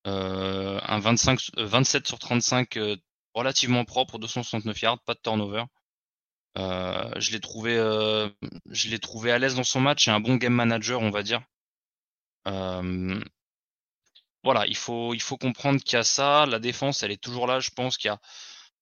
Euh, 0.06 0.80
un 0.82 1.00
25, 1.00 1.40
27 1.56 2.06
sur 2.06 2.18
35 2.18 2.76
euh, 2.76 2.96
relativement 3.34 3.84
propre, 3.84 4.18
269 4.18 4.80
yards, 4.82 5.00
pas 5.00 5.14
de 5.14 5.20
turnover. 5.22 5.64
Euh, 6.56 7.10
je 7.18 7.32
l'ai 7.32 7.40
trouvé, 7.40 7.76
euh, 7.76 8.28
je 8.70 8.88
l'ai 8.88 8.98
trouvé 8.98 9.32
à 9.32 9.38
l'aise 9.38 9.56
dans 9.56 9.64
son 9.64 9.80
match 9.80 10.06
et 10.08 10.10
un 10.10 10.20
bon 10.20 10.36
game 10.36 10.54
manager, 10.54 11.00
on 11.00 11.10
va 11.10 11.22
dire. 11.22 11.42
Euh, 12.46 13.20
voilà, 14.44 14.66
il 14.66 14.76
faut, 14.76 15.14
il 15.14 15.22
faut 15.22 15.36
comprendre 15.36 15.80
qu'il 15.82 15.96
y 15.96 16.00
a 16.00 16.04
ça. 16.04 16.46
La 16.46 16.58
défense, 16.58 17.02
elle 17.02 17.10
est 17.10 17.22
toujours 17.22 17.46
là. 17.46 17.60
Je 17.60 17.70
pense 17.70 17.96
qu'il 17.96 18.08
y 18.08 18.12
a 18.12 18.20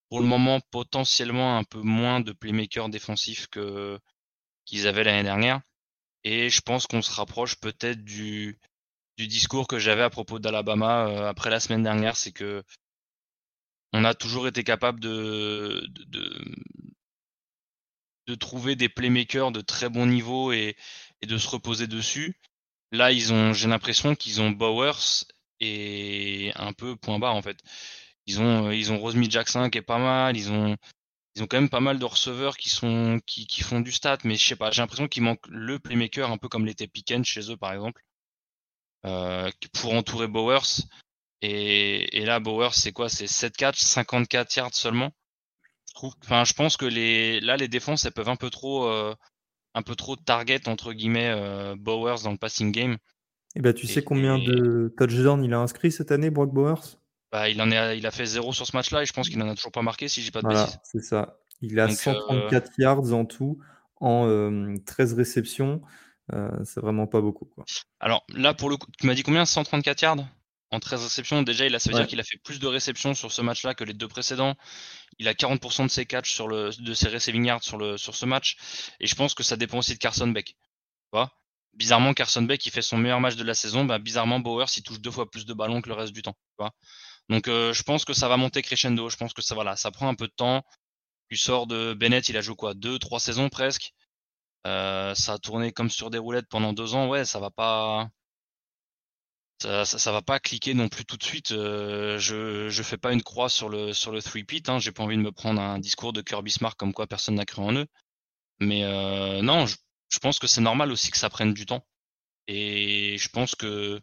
pour 0.08 0.20
le 0.20 0.26
moment 0.26 0.60
potentiellement 0.70 1.56
un 1.58 1.64
peu 1.64 1.80
moins 1.80 2.20
de 2.20 2.32
playmakers 2.32 2.88
défensifs 2.90 3.46
que 3.48 3.98
qu'ils 4.66 4.86
avaient 4.86 5.04
l'année 5.04 5.22
dernière. 5.22 5.60
Et 6.24 6.50
je 6.50 6.60
pense 6.60 6.86
qu'on 6.86 7.02
se 7.02 7.12
rapproche 7.12 7.56
peut-être 7.56 8.04
du, 8.04 8.58
du 9.18 9.26
discours 9.28 9.66
que 9.68 9.78
j'avais 9.78 10.02
à 10.02 10.10
propos 10.10 10.38
d'Alabama 10.38 11.28
après 11.28 11.50
la 11.50 11.60
semaine 11.60 11.82
dernière, 11.82 12.16
c'est 12.16 12.32
que 12.32 12.62
on 13.92 14.04
a 14.04 14.14
toujours 14.14 14.48
été 14.48 14.64
capable 14.64 15.00
de, 15.00 15.86
trouver 18.40 18.76
des 18.76 18.88
playmakers 18.88 19.52
de 19.52 19.60
très 19.60 19.88
bon 19.90 20.06
niveau 20.06 20.52
et, 20.52 20.76
de 21.22 21.38
se 21.38 21.48
reposer 21.48 21.86
dessus. 21.86 22.34
Là, 22.90 23.12
ils 23.12 23.32
ont, 23.32 23.52
j'ai 23.52 23.68
l'impression 23.68 24.14
qu'ils 24.14 24.40
ont 24.40 24.50
Bowers 24.50 25.24
et 25.60 26.52
un 26.56 26.72
peu 26.72 26.96
point 26.96 27.18
bas 27.18 27.30
en 27.30 27.42
fait. 27.42 27.58
Ils 28.26 28.40
ont, 28.40 28.68
euh, 28.68 28.74
ils 28.74 28.92
ont 28.92 28.98
Rosemy 28.98 29.30
Jackson 29.30 29.68
qui 29.70 29.78
est 29.78 29.82
pas 29.82 29.98
mal. 29.98 30.36
Ils 30.36 30.50
ont, 30.50 30.76
ils 31.36 31.46
quand 31.46 31.56
même 31.58 31.70
pas 31.70 31.80
mal 31.80 31.98
de 31.98 32.04
receveurs 32.04 32.56
qui 32.56 32.70
sont, 32.70 33.20
qui, 33.26 33.46
qui 33.46 33.62
font 33.62 33.80
du 33.80 33.92
stat, 33.92 34.18
mais 34.24 34.36
je 34.36 34.46
sais 34.46 34.56
pas. 34.56 34.70
J'ai 34.70 34.82
l'impression 34.82 35.08
qu'il 35.08 35.22
manque 35.22 35.46
le 35.48 35.78
playmaker 35.78 36.30
un 36.30 36.38
peu 36.38 36.48
comme 36.48 36.66
l'était 36.66 36.88
Pickens 36.88 37.26
chez 37.26 37.50
eux 37.50 37.56
par 37.56 37.72
exemple, 37.72 38.02
euh, 39.06 39.50
pour 39.72 39.94
entourer 39.94 40.28
Bowers. 40.28 40.82
Et, 41.42 42.18
et 42.18 42.24
là, 42.24 42.40
Bowers, 42.40 42.72
c'est 42.72 42.92
quoi? 42.92 43.08
C'est 43.08 43.26
7 43.26 43.56
catch, 43.56 43.80
54 43.80 44.56
yards 44.56 44.74
seulement? 44.74 45.10
Je 45.88 45.94
trouve, 45.94 46.14
enfin, 46.22 46.44
je 46.44 46.54
pense 46.54 46.76
que 46.76 46.86
les, 46.86 47.40
là, 47.40 47.56
les 47.56 47.68
défenses, 47.68 48.04
elles 48.04 48.12
peuvent 48.12 48.28
un 48.28 48.36
peu 48.36 48.48
trop, 48.48 48.86
euh, 48.86 49.14
un 49.74 49.82
peu 49.82 49.94
trop 49.94 50.16
target 50.16 50.68
entre 50.68 50.92
guillemets 50.92 51.30
euh, 51.30 51.74
Bowers 51.76 52.22
dans 52.22 52.30
le 52.30 52.38
passing 52.38 52.72
game. 52.72 52.92
Et 53.54 53.58
eh 53.58 53.60
ben, 53.60 53.74
tu 53.74 53.86
sais 53.86 54.02
combien 54.02 54.38
de 54.38 54.94
touchdowns 54.96 55.44
il 55.44 55.52
a 55.52 55.58
inscrit 55.58 55.92
cette 55.92 56.10
année, 56.10 56.30
Brock 56.30 56.54
Bowers? 56.54 56.96
Bah, 57.30 57.50
il, 57.50 57.60
en 57.60 57.70
est, 57.70 57.98
il 57.98 58.06
a 58.06 58.10
fait 58.10 58.24
zéro 58.24 58.52
sur 58.52 58.66
ce 58.66 58.74
match-là 58.74 59.02
et 59.02 59.06
je 59.06 59.12
pense 59.12 59.28
qu'il 59.28 59.38
n'en 59.38 59.48
a 59.50 59.54
toujours 59.54 59.72
pas 59.72 59.82
marqué 59.82 60.08
si 60.08 60.22
j'ai 60.22 60.30
pas 60.30 60.40
de 60.40 60.46
voilà, 60.46 60.66
C'est 60.84 61.02
ça. 61.02 61.38
Il 61.60 61.78
a 61.78 61.88
134 61.88 62.66
euh, 62.66 62.70
yards 62.78 63.12
en 63.12 63.26
tout 63.26 63.58
en 63.96 64.24
13 64.86 65.12
euh, 65.12 65.16
réceptions. 65.16 65.82
c'est 66.64 66.80
vraiment 66.80 67.06
pas 67.06 67.20
beaucoup. 67.20 67.44
Quoi. 67.44 67.64
Alors 68.00 68.24
là, 68.34 68.54
pour 68.54 68.70
le 68.70 68.78
coup, 68.78 68.86
tu 68.98 69.06
m'as 69.06 69.14
dit 69.14 69.22
combien? 69.22 69.44
134 69.44 70.00
yards? 70.00 70.24
En 70.72 70.80
13 70.80 71.04
réceptions. 71.04 71.42
Déjà, 71.42 71.66
il 71.66 71.74
a, 71.74 71.78
ça 71.78 71.90
veut 71.90 71.96
dire 71.96 72.06
qu'il 72.06 72.18
a 72.18 72.24
fait 72.24 72.38
plus 72.38 72.58
de 72.58 72.66
réceptions 72.66 73.14
sur 73.14 73.30
ce 73.30 73.42
match-là 73.42 73.74
que 73.74 73.84
les 73.84 73.92
deux 73.92 74.08
précédents. 74.08 74.56
Il 75.18 75.28
a 75.28 75.34
40% 75.34 75.84
de 75.84 75.90
ses 75.90 76.06
catchs 76.06 76.32
sur 76.32 76.48
le, 76.48 76.70
de 76.78 76.94
ses 76.94 77.08
receiving 77.08 77.44
yards 77.44 77.62
sur, 77.62 77.76
le, 77.76 77.98
sur 77.98 78.16
ce 78.16 78.24
match. 78.26 78.56
Et 78.98 79.06
je 79.06 79.14
pense 79.14 79.34
que 79.34 79.42
ça 79.42 79.56
dépend 79.56 79.78
aussi 79.78 79.92
de 79.92 79.98
Carson 79.98 80.26
Beck. 80.28 80.56
Vois? 81.12 81.30
Bizarrement, 81.74 82.14
Carson 82.14 82.42
Beck, 82.42 82.64
il 82.66 82.70
fait 82.70 82.82
son 82.82 82.96
meilleur 82.96 83.20
match 83.20 83.36
de 83.36 83.44
la 83.44 83.54
saison. 83.54 83.84
Bah, 83.84 83.98
bizarrement, 83.98 84.40
Bowers, 84.40 84.66
il 84.76 84.82
touche 84.82 85.00
deux 85.00 85.10
fois 85.10 85.30
plus 85.30 85.44
de 85.44 85.52
ballons 85.52 85.82
que 85.82 85.88
le 85.88 85.94
reste 85.94 86.12
du 86.12 86.22
temps. 86.22 86.36
Donc, 87.28 87.48
euh, 87.48 87.72
je 87.72 87.82
pense 87.82 88.04
que 88.04 88.14
ça 88.14 88.28
va 88.28 88.36
monter 88.38 88.62
crescendo. 88.62 89.08
Je 89.10 89.16
pense 89.16 89.34
que 89.34 89.42
ça, 89.42 89.54
voilà, 89.54 89.76
ça 89.76 89.90
prend 89.90 90.08
un 90.08 90.14
peu 90.14 90.26
de 90.26 90.32
temps. 90.34 90.62
Tu 91.28 91.36
sors 91.36 91.66
de 91.66 91.94
Bennett, 91.94 92.28
il 92.28 92.36
a 92.36 92.40
joué 92.40 92.56
quoi? 92.56 92.74
Deux, 92.74 92.98
trois 92.98 93.20
saisons 93.20 93.48
presque. 93.50 93.92
Euh, 94.66 95.14
ça 95.14 95.34
a 95.34 95.38
tourné 95.38 95.72
comme 95.72 95.90
sur 95.90 96.10
des 96.10 96.18
roulettes 96.18 96.48
pendant 96.48 96.72
deux 96.72 96.94
ans. 96.94 97.08
Ouais, 97.08 97.24
ça 97.24 97.40
va 97.40 97.50
pas 97.50 98.08
ça, 99.62 99.84
ça, 99.84 100.12
va 100.12 100.22
pas 100.22 100.40
cliquer 100.40 100.74
non 100.74 100.88
plus 100.88 101.04
tout 101.04 101.16
de 101.16 101.22
suite. 101.22 101.52
Euh, 101.52 102.18
je 102.18 102.68
je 102.68 102.82
fais 102.82 102.96
pas 102.98 103.12
une 103.12 103.22
croix 103.22 103.48
sur 103.48 103.68
le 103.68 103.92
sur 103.92 104.12
le 104.12 104.22
three 104.22 104.44
pit. 104.44 104.68
Hein. 104.68 104.78
J'ai 104.78 104.92
pas 104.92 105.02
envie 105.04 105.16
de 105.16 105.22
me 105.22 105.32
prendre 105.32 105.60
un 105.60 105.78
discours 105.78 106.12
de 106.12 106.22
Kirby 106.22 106.50
Smart 106.50 106.76
comme 106.76 106.92
quoi 106.92 107.06
personne 107.06 107.36
n'a 107.36 107.44
cru 107.44 107.62
en 107.62 107.72
eux. 107.74 107.86
Mais 108.60 108.84
euh, 108.84 109.42
non, 109.42 109.66
je, 109.66 109.76
pense 110.20 110.38
que 110.38 110.46
c'est 110.46 110.60
normal 110.60 110.92
aussi 110.92 111.10
que 111.10 111.18
ça 111.18 111.30
prenne 111.30 111.54
du 111.54 111.66
temps. 111.66 111.84
Et 112.48 113.16
je 113.18 113.28
pense 113.28 113.54
que 113.54 114.00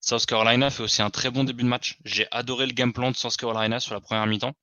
South 0.00 0.26
Carolina 0.26 0.70
fait 0.70 0.82
aussi 0.82 1.02
un 1.02 1.10
très 1.10 1.30
bon 1.30 1.44
début 1.44 1.64
de 1.64 1.68
match. 1.68 1.98
J'ai 2.04 2.26
adoré 2.32 2.66
le 2.66 2.72
game 2.72 2.92
plan 2.92 3.10
de 3.10 3.16
South 3.16 3.36
Carolina 3.36 3.80
sur 3.80 3.94
la 3.94 4.00
première 4.00 4.26
mi-temps. 4.26 4.54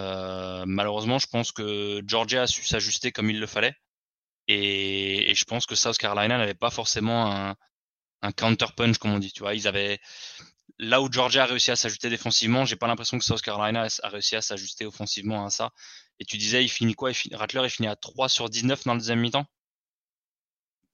Euh, 0.00 0.64
malheureusement, 0.66 1.18
je 1.18 1.26
pense 1.28 1.52
que 1.52 2.02
Georgia 2.06 2.42
a 2.42 2.46
su 2.46 2.64
s'ajuster 2.64 3.12
comme 3.12 3.30
il 3.30 3.40
le 3.40 3.46
fallait. 3.46 3.74
Et, 4.48 5.30
et 5.30 5.34
je 5.34 5.44
pense 5.44 5.66
que 5.66 5.74
South 5.74 5.98
Carolina 5.98 6.38
n'avait 6.38 6.54
pas 6.54 6.70
forcément 6.70 7.32
un, 7.32 7.56
un 8.22 8.32
counter 8.32 8.66
punch 8.76 8.98
comme 8.98 9.12
on 9.12 9.18
dit. 9.18 9.32
Tu 9.32 9.40
vois, 9.40 9.54
ils 9.54 9.68
avaient 9.68 10.00
là 10.78 11.00
où 11.00 11.10
Georgia 11.10 11.44
a 11.44 11.46
réussi 11.46 11.70
à 11.70 11.76
s'ajuster 11.76 12.10
défensivement, 12.10 12.64
j'ai 12.64 12.76
pas 12.76 12.86
l'impression 12.86 13.18
que 13.18 13.24
South 13.24 13.42
Carolina 13.42 13.86
a 14.02 14.08
réussi 14.08 14.36
à 14.36 14.42
s'ajuster 14.42 14.86
offensivement 14.86 15.46
à 15.46 15.50
ça. 15.50 15.70
Et 16.18 16.24
tu 16.24 16.36
disais, 16.36 16.64
il 16.64 16.68
finit 16.68 16.94
quoi? 16.94 17.10
Il 17.24 17.36
Rattler, 17.36 17.62
il 17.64 17.70
finit 17.70 17.88
à 17.88 17.96
3 17.96 18.28
sur 18.28 18.48
19 18.48 18.84
dans 18.84 18.94
le 18.94 19.00
deuxième 19.00 19.20
mi-temps? 19.20 19.46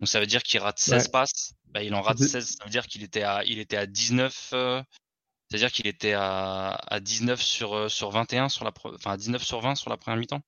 Donc 0.00 0.08
ça 0.08 0.18
veut 0.18 0.26
dire 0.26 0.42
qu'il 0.42 0.60
rate 0.60 0.78
16 0.78 1.08
passes. 1.08 1.54
Bah, 1.66 1.82
il 1.82 1.94
en 1.94 2.02
rate 2.02 2.18
16, 2.18 2.56
ça 2.58 2.64
veut 2.64 2.70
dire 2.70 2.86
qu'il 2.86 3.02
était 3.02 3.22
à, 3.22 3.44
il 3.44 3.58
était 3.58 3.76
à 3.76 3.86
19, 3.86 4.48
C'est-à-dire 5.48 5.70
qu'il 5.70 5.86
était 5.86 6.12
à, 6.12 6.70
à 6.86 7.00
19 7.00 7.40
sur, 7.40 7.90
sur 7.90 8.10
21 8.10 8.48
sur 8.48 8.64
la, 8.64 8.72
enfin 8.84 9.16
19 9.16 9.42
sur 9.42 9.60
20 9.60 9.76
sur 9.76 9.90
la 9.90 9.96
première 9.96 10.18
mi-temps? 10.18 10.42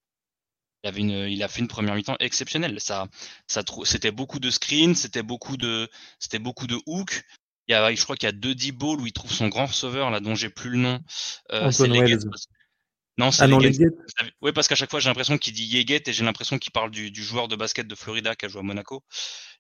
Il, 0.85 0.88
avait 0.88 1.01
une, 1.01 1.29
il 1.29 1.42
a 1.42 1.49
fait 1.49 1.61
une 1.61 1.68
première 1.68 1.94
mi-temps 1.94 2.16
exceptionnelle. 2.20 2.79
Ça, 2.79 3.09
ça, 3.47 3.62
c'était 3.85 4.11
beaucoup 4.11 4.38
de 4.38 4.51
screens, 4.51 4.94
c'était 4.94 5.23
beaucoup 5.23 5.57
de, 5.57 5.88
c'était 6.18 6.38
beaucoup 6.38 6.66
de 6.66 6.79
hooks. 6.87 7.23
Il 7.66 7.73
y 7.73 7.75
a, 7.75 7.94
je 7.94 8.03
crois 8.05 8.16
qu'il 8.16 8.27
y 8.27 8.29
a 8.29 8.33
deux 8.33 8.55
deep 8.55 8.77
balls 8.77 9.01
où 9.01 9.07
il 9.07 9.12
trouve 9.12 9.33
son 9.33 9.49
grand 9.49 9.66
receveur 9.66 10.11
là 10.11 10.20
dont 10.20 10.35
j'ai 10.35 10.51
plus 10.51 10.70
le 10.70 10.79
nom. 10.79 11.01
Euh, 11.53 11.70
c'est 11.70 11.88
non, 13.16 13.31
c'est 13.31 13.44
ah 13.44 13.47
Oui, 14.42 14.53
parce 14.53 14.66
qu'à 14.66 14.75
chaque 14.75 14.90
fois, 14.90 14.99
j'ai 14.99 15.09
l'impression 15.09 15.38
qu'il 15.38 15.55
dit 15.55 15.64
Yeget 15.64 16.03
et 16.07 16.12
j'ai 16.12 16.25
l'impression 16.25 16.59
qu'il 16.59 16.73
parle 16.73 16.90
du, 16.90 17.12
joueur 17.14 17.47
de 17.47 17.55
basket 17.55 17.87
de 17.87 17.94
Florida 17.94 18.35
qui 18.35 18.47
a 18.47 18.49
joué 18.49 18.61
à 18.61 18.64
Monaco. 18.64 19.05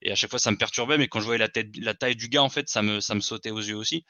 Et 0.02 0.10
à 0.10 0.16
chaque 0.16 0.30
fois, 0.30 0.40
ça 0.40 0.50
me 0.50 0.56
perturbait, 0.56 0.98
mais 0.98 1.06
quand 1.06 1.20
je 1.20 1.26
voyais 1.26 1.38
la, 1.38 1.48
tête, 1.48 1.68
la 1.78 1.94
taille 1.94 2.16
du 2.16 2.28
gars, 2.28 2.42
en 2.42 2.48
fait, 2.48 2.68
ça 2.68 2.82
me, 2.82 3.00
ça 3.00 3.14
me 3.14 3.20
sautait 3.20 3.52
aux 3.52 3.60
yeux 3.60 3.76
aussi. 3.76 4.04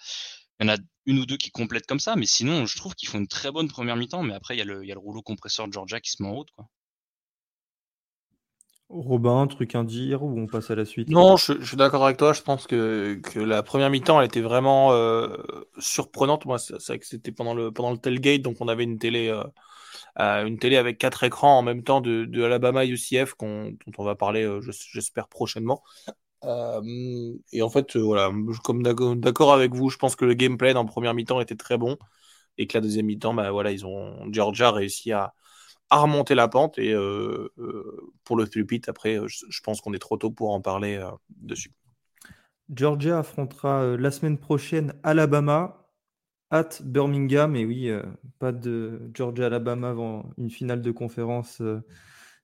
Il 0.61 0.67
y 0.67 0.71
en 0.71 0.75
a 0.75 0.79
une 1.05 1.19
ou 1.19 1.27
deux 1.27 1.37
qui 1.37 1.51
complètent 1.51 1.87
comme 1.87 2.01
ça, 2.01 2.17
mais 2.17 2.27
sinon, 2.27 2.65
je 2.65 2.77
trouve 2.77 2.95
qu'ils 2.95 3.09
font 3.09 3.19
une 3.19 3.29
très 3.29 3.53
bonne 3.53 3.69
première 3.69 3.97
mi-temps. 3.97 4.23
Mais 4.23 4.35
après, 4.35 4.55
il 4.55 4.59
y, 4.59 4.63
a 4.63 4.65
le, 4.65 4.83
il 4.83 4.89
y 4.89 4.93
a 4.93 4.95
le 4.95 5.01
rouleau 5.01 5.21
compresseur 5.21 5.69
de 5.69 5.73
Georgia 5.75 6.01
qui 6.01 6.11
se 6.11 6.23
met 6.23 6.29
en 6.29 6.33
route. 6.33 6.51
Quoi. 6.53 6.67
Robin, 8.89 9.47
truc 9.47 9.75
à 9.75 9.83
dire 9.83 10.23
ou 10.23 10.39
on 10.39 10.47
passe 10.47 10.71
à 10.71 10.75
la 10.75 10.85
suite? 10.85 11.09
Non, 11.09 11.37
je, 11.37 11.61
suis 11.65 11.77
d'accord 11.77 12.05
avec 12.05 12.17
toi. 12.17 12.33
Je 12.33 12.43
pense 12.43 12.67
que, 12.67 13.15
que 13.23 13.41
la 13.41 13.63
première 13.63 13.91
mi-temps, 13.91 14.21
elle 14.21 14.27
était 14.27 14.41
vraiment 14.41 14.93
euh, 14.93 15.37
surprenante. 15.79 16.45
Moi, 16.45 16.59
c'est 16.59 16.75
vrai 16.87 16.99
que 16.99 17.07
c'était 17.07 17.33
pendant 17.33 17.55
le, 17.55 17.73
pendant 17.73 17.91
le 17.91 17.99
tailgate, 17.99 18.43
donc 18.43 18.57
on 18.61 18.69
avait 18.69 18.85
une 18.85 18.99
télé, 18.99 19.29
euh, 19.29 19.43
euh, 20.21 20.47
une 20.47 20.59
télé 20.59 20.77
avec 20.77 20.99
quatre 20.99 21.25
écrans 21.25 21.59
en 21.59 21.63
même 21.63 21.83
temps 21.83 22.01
de, 22.01 22.25
de 22.25 22.43
Alabama 22.43 22.85
UCF, 22.85 23.35
dont 23.41 23.75
on 23.99 24.05
va 24.05 24.15
parler, 24.15 24.49
j'espère, 24.93 25.29
prochainement. 25.29 25.83
et 26.45 27.63
en 27.63 27.71
fait, 27.71 27.97
voilà, 27.97 28.31
comme 28.63 28.83
d'accord 28.83 29.55
avec 29.55 29.75
vous, 29.75 29.89
je 29.89 29.97
pense 29.97 30.15
que 30.15 30.25
le 30.25 30.35
gameplay 30.35 30.75
en 30.75 30.85
première 30.85 31.15
mi-temps 31.15 31.41
était 31.41 31.57
très 31.57 31.79
bon 31.79 31.97
et 32.59 32.67
que 32.67 32.77
la 32.77 32.83
deuxième 32.83 33.07
mi-temps, 33.07 33.35
bah, 33.35 33.51
voilà, 33.51 33.73
ils 33.73 33.87
ont 33.87 34.31
Georgia 34.31 34.71
réussi 34.71 35.11
à 35.11 35.35
remonter 35.97 36.35
la 36.35 36.49
pente. 36.49 36.79
Et 36.79 36.93
euh, 36.93 37.53
euh, 37.59 38.13
pour 38.25 38.37
le 38.37 38.47
pit 38.47 38.89
après, 38.89 39.19
euh, 39.19 39.27
je, 39.29 39.61
pense 39.63 39.81
qu'on 39.81 39.95
est 39.95 39.99
trop 39.99 40.17
tôt 40.17 40.31
pour 40.31 40.53
en 40.53 40.61
parler 40.61 41.03
dessus. 41.29 41.73
Georgia 42.75 43.19
affrontera 43.19 43.97
la 43.97 44.11
semaine 44.11 44.39
prochaine 44.39 44.95
Alabama 45.03 45.91
at 46.51 46.71
Birmingham. 46.83 47.57
Et 47.57 47.65
oui, 47.65 47.91
pas 48.39 48.53
de 48.53 49.11
Georgia-Alabama 49.13 49.91
avant 49.91 50.31
une 50.39 50.51
finale 50.51 50.81
de 50.81 50.91
conférence 50.91 51.63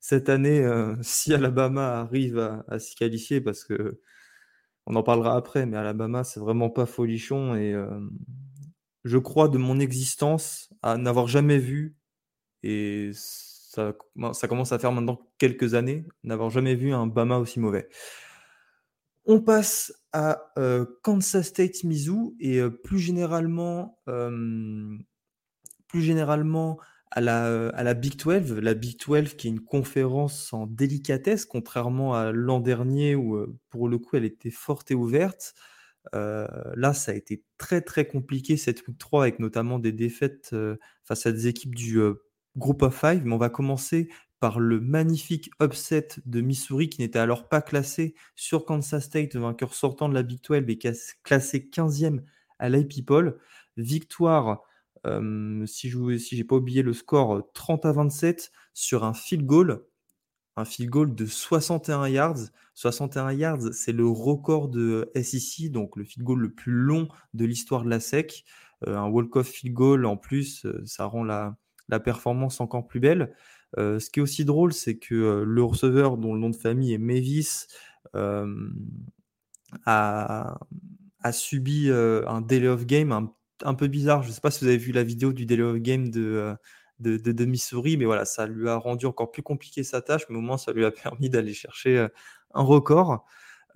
cette 0.01 0.29
année. 0.29 0.63
si 1.03 1.33
Alabama 1.33 2.01
arrive 2.01 2.39
à, 2.39 2.65
à 2.69 2.79
s'y 2.79 2.95
qualifier, 2.95 3.41
parce 3.41 3.65
que 3.65 4.01
on 4.87 4.97
en 4.97 5.03
parlera 5.03 5.37
après, 5.37 5.67
mais 5.67 5.77
Alabama, 5.77 6.25
c'est 6.25 6.41
vraiment 6.41 6.69
pas 6.69 6.87
folichon. 6.87 7.55
Et 7.55 7.75
je 9.05 9.19
crois 9.19 9.49
de 9.49 9.59
mon 9.59 9.79
existence 9.81 10.71
à 10.83 10.99
n'avoir 10.99 11.29
jamais 11.29 11.59
vu 11.59 11.97
et 12.63 13.11
ça, 13.15 13.95
ça 14.33 14.49
commence 14.49 14.73
à 14.73 14.79
faire 14.79 14.93
maintenant 14.93 15.21
quelques 15.39 15.75
années, 15.75 16.05
n'avoir 16.25 16.51
jamais 16.51 16.75
vu 16.75 16.93
un 16.93 17.07
Bama 17.07 17.39
aussi 17.39 17.61
mauvais. 17.61 17.89
On 19.27 19.41
passe 19.41 19.93
à 20.13 20.53
euh, 20.59 20.85
Kansas 21.03 21.47
State 21.47 21.85
Mizzou 21.85 22.37
et 22.41 22.59
euh, 22.59 22.71
plus 22.71 22.99
généralement, 22.99 24.01
euh, 24.09 24.97
plus 25.87 26.03
généralement 26.03 26.79
à 27.11 27.21
la, 27.21 27.69
à 27.69 27.83
la 27.85 27.95
Big 27.95 28.17
12. 28.17 28.55
La 28.55 28.75
Big 28.75 28.99
12 28.99 29.35
qui 29.35 29.47
est 29.49 29.51
une 29.51 29.61
conférence 29.61 30.53
en 30.53 30.67
délicatesse, 30.67 31.45
contrairement 31.45 32.15
à 32.15 32.33
l'an 32.33 32.61
dernier 32.61 33.15
où 33.15 33.47
pour 33.69 33.89
le 33.89 33.99
coup 33.99 34.17
elle 34.17 34.25
était 34.25 34.51
forte 34.51 34.91
et 34.91 34.95
ouverte. 34.95 35.55
là, 36.13 36.95
ça 36.95 37.13
a 37.13 37.15
été 37.15 37.45
très 37.59 37.83
très 37.83 38.07
compliqué 38.07 38.57
cette 38.57 38.87
week 38.89 38.99
3 38.99 39.23
avec 39.23 39.39
notamment 39.39 39.79
des 39.79 39.93
défaites 39.93 40.55
face 41.05 41.27
à 41.27 41.33
des 41.33 41.47
équipes 41.47 41.75
du 41.75 42.01
Group 42.57 42.83
of 42.83 42.95
Five, 42.95 43.25
mais 43.25 43.35
on 43.35 43.39
va 43.39 43.51
commencer 43.51 44.09
par 44.41 44.59
le 44.59 44.81
magnifique 44.81 45.51
upset 45.63 46.09
de 46.25 46.41
Missouri 46.41 46.89
qui 46.89 47.03
n'était 47.03 47.19
alors 47.19 47.49
pas 47.49 47.61
classé 47.61 48.15
sur 48.35 48.65
Kansas 48.65 49.05
State, 49.05 49.37
vainqueur 49.37 49.75
sortant 49.75 50.09
de 50.09 50.15
la 50.15 50.23
Big 50.23 50.41
12 50.43 50.65
et 50.67 50.79
classé 51.23 51.69
15e 51.71 52.23
à 52.59 52.69
l'Ipipol. 52.71 53.39
Victoire, 53.77 54.63
euh, 55.07 55.65
si 55.67 55.91
je 55.91 55.99
n'ai 56.35 56.45
pas 56.45 56.57
oublié 56.57 56.83
le 56.83 56.95
score, 56.95 57.53
30 57.53 57.85
à 57.85 57.93
27 57.93 58.51
sur 58.73 59.05
un 59.05 59.15
field 59.15 59.45
goal. 59.45 59.85
Un 60.57 60.65
field 60.65 60.91
goal 60.91 61.15
de 61.15 61.27
61 61.27 62.09
yards. 62.09 62.49
61 62.75 63.33
yards, 63.33 63.73
c'est 63.73 63.93
le 63.93 64.07
record 64.09 64.69
de 64.69 65.11
SEC, 65.15 65.71
donc 65.71 65.97
le 65.97 66.05
field 66.05 66.25
goal 66.25 66.41
le 66.41 66.53
plus 66.53 66.73
long 66.73 67.09
de 67.35 67.45
l'histoire 67.45 67.85
de 67.85 67.91
la 67.91 68.01
SEC. 68.01 68.45
Euh, 68.87 68.97
un 68.97 69.09
walk-off 69.09 69.47
field 69.47 69.75
goal 69.75 70.07
en 70.07 70.17
plus, 70.17 70.65
euh, 70.65 70.83
ça 70.87 71.05
rend 71.05 71.25
la, 71.25 71.57
performance 71.99 72.61
encore 72.61 72.87
plus 72.87 73.01
belle. 73.01 73.35
Euh, 73.79 73.99
ce 73.99 74.11
qui 74.11 74.21
est 74.21 74.23
aussi 74.23 74.45
drôle, 74.45 74.73
c'est 74.73 74.97
que 74.99 75.15
euh, 75.15 75.45
le 75.45 75.63
receveur 75.63 76.17
dont 76.17 76.35
le 76.35 76.41
nom 76.41 76.51
de 76.51 76.57
famille 76.57 76.93
est 76.93 76.99
Mavis 76.99 77.69
euh, 78.17 78.69
a, 79.87 80.59
subi 81.33 81.91
un 81.91 82.41
delay 82.41 82.69
of 82.69 82.87
game 82.87 83.31
un, 83.65 83.75
peu 83.75 83.87
bizarre. 83.87 84.23
Je 84.23 84.29
ne 84.29 84.33
sais 84.33 84.41
pas 84.41 84.51
si 84.51 84.65
vous 84.65 84.69
avez 84.69 84.79
vu 84.79 84.93
la 84.93 85.05
vidéo 85.05 85.33
du 85.33 85.47
delay 85.47 85.63
of 85.63 85.77
game 85.77 86.11
de, 86.11 86.57
Missouri, 87.45 87.97
mais 87.97 88.05
voilà, 88.05 88.25
ça 88.25 88.47
lui 88.47 88.69
a 88.69 88.77
rendu 88.77 89.07
encore 89.07 89.31
plus 89.31 89.43
compliqué 89.43 89.85
sa 89.85 90.03
tâche, 90.03 90.25
mais 90.29 90.37
au 90.37 90.41
moins 90.41 90.59
ça 90.59 90.73
lui 90.73 90.85
a 90.85 90.91
permis 90.91 91.31
d'aller 91.31 91.55
chercher 91.55 92.07
un 92.55 92.63
record. 92.63 93.25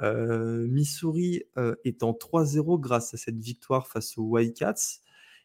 Missouri 0.01 1.45
est 1.85 2.03
en 2.03 2.13
3-0 2.13 2.81
grâce 2.81 3.15
à 3.15 3.17
cette 3.17 3.39
victoire 3.39 3.87
face 3.87 4.19
aux 4.19 4.25
Wildcats. 4.25 5.04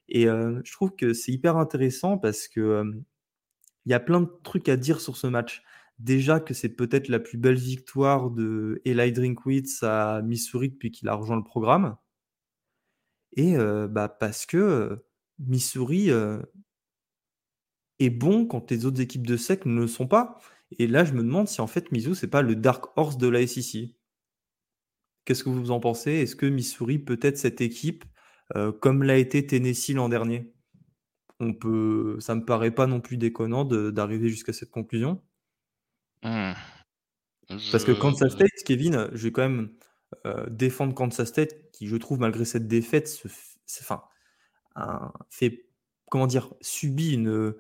Et 0.10 0.26
je 0.26 0.72
trouve 0.72 0.96
que 0.96 1.14
c'est 1.14 1.32
hyper 1.32 1.58
intéressant 1.58 2.18
parce 2.18 2.48
que 2.48 2.84
il 3.86 3.92
y 3.92 3.94
a 3.94 4.00
plein 4.00 4.22
de 4.22 4.30
trucs 4.44 4.70
à 4.70 4.76
dire 4.78 5.02
sur 5.02 5.18
ce 5.18 5.28
match. 5.28 5.64
Déjà 6.00 6.40
que 6.40 6.54
c'est 6.54 6.70
peut-être 6.70 7.10
la 7.10 7.20
plus 7.20 7.38
belle 7.38 7.58
victoire 7.58 8.30
de 8.32 8.82
Eli 8.86 9.12
Drinkwitz 9.12 9.84
à 9.84 10.22
Missouri 10.22 10.70
depuis 10.70 10.92
qu'il 10.92 11.08
a 11.10 11.14
rejoint 11.14 11.38
le 11.38 11.44
programme. 11.44 11.98
Et 13.36 13.56
bah 13.58 14.08
parce 14.08 14.46
que 14.46 15.04
Missouri 15.40 16.10
est 18.00 18.10
bon 18.10 18.46
quand 18.46 18.72
les 18.72 18.86
autres 18.86 19.02
équipes 19.02 19.28
de 19.28 19.38
SEC 19.38 19.66
ne 19.66 19.82
le 19.82 19.88
sont 19.88 20.08
pas. 20.08 20.40
Et 20.78 20.88
là, 20.88 21.04
je 21.04 21.14
me 21.14 21.24
demande 21.24 21.48
si 21.48 21.62
en 21.62 21.68
fait 21.68 21.92
Mizzou, 21.92 22.16
c'est 22.16 22.28
pas 22.28 22.42
le 22.42 22.56
Dark 22.56 22.86
Horse 22.96 23.18
de 23.18 23.28
la 23.28 23.46
SEC. 23.46 23.96
Qu'est-ce 25.26 25.44
que 25.44 25.50
vous 25.50 25.72
en 25.72 25.80
pensez? 25.80 26.12
Est-ce 26.12 26.36
que 26.36 26.46
Missouri 26.46 27.00
peut 27.00 27.20
être 27.22 27.38
cette 27.38 27.62
équipe 27.62 28.06
euh, 28.56 28.72
comme 28.72 29.04
l'a 29.04 29.18
été 29.18 29.46
Tennessee 29.46 29.94
l'an 29.94 30.10
dernier. 30.10 30.54
On 31.40 31.54
peut, 31.54 32.18
ça 32.20 32.36
me 32.36 32.44
paraît 32.44 32.72
pas 32.72 32.88
non 32.88 33.00
plus 33.00 33.18
déconnant 33.18 33.64
d'arriver 33.64 34.30
jusqu'à 34.30 34.54
cette 34.54 34.72
conclusion. 34.72 35.22
Mmh. 36.24 36.52
Parce 37.72 37.84
que 37.84 37.92
Kansas 37.92 38.34
State, 38.34 38.64
Kevin, 38.66 39.10
je 39.14 39.24
vais 39.24 39.32
quand 39.32 39.42
même 39.42 39.72
euh, 40.26 40.46
défendre 40.50 40.94
Kansas 40.94 41.28
State, 41.28 41.72
qui 41.72 41.88
je 41.88 41.96
trouve 41.96 42.20
malgré 42.20 42.46
cette 42.46 42.68
défaite, 42.68 43.08
se, 43.08 43.28
enfin, 43.82 44.04
fait 45.30 45.66
comment 46.10 46.28
dire, 46.28 46.54
subit 46.62 47.14
une, 47.14 47.56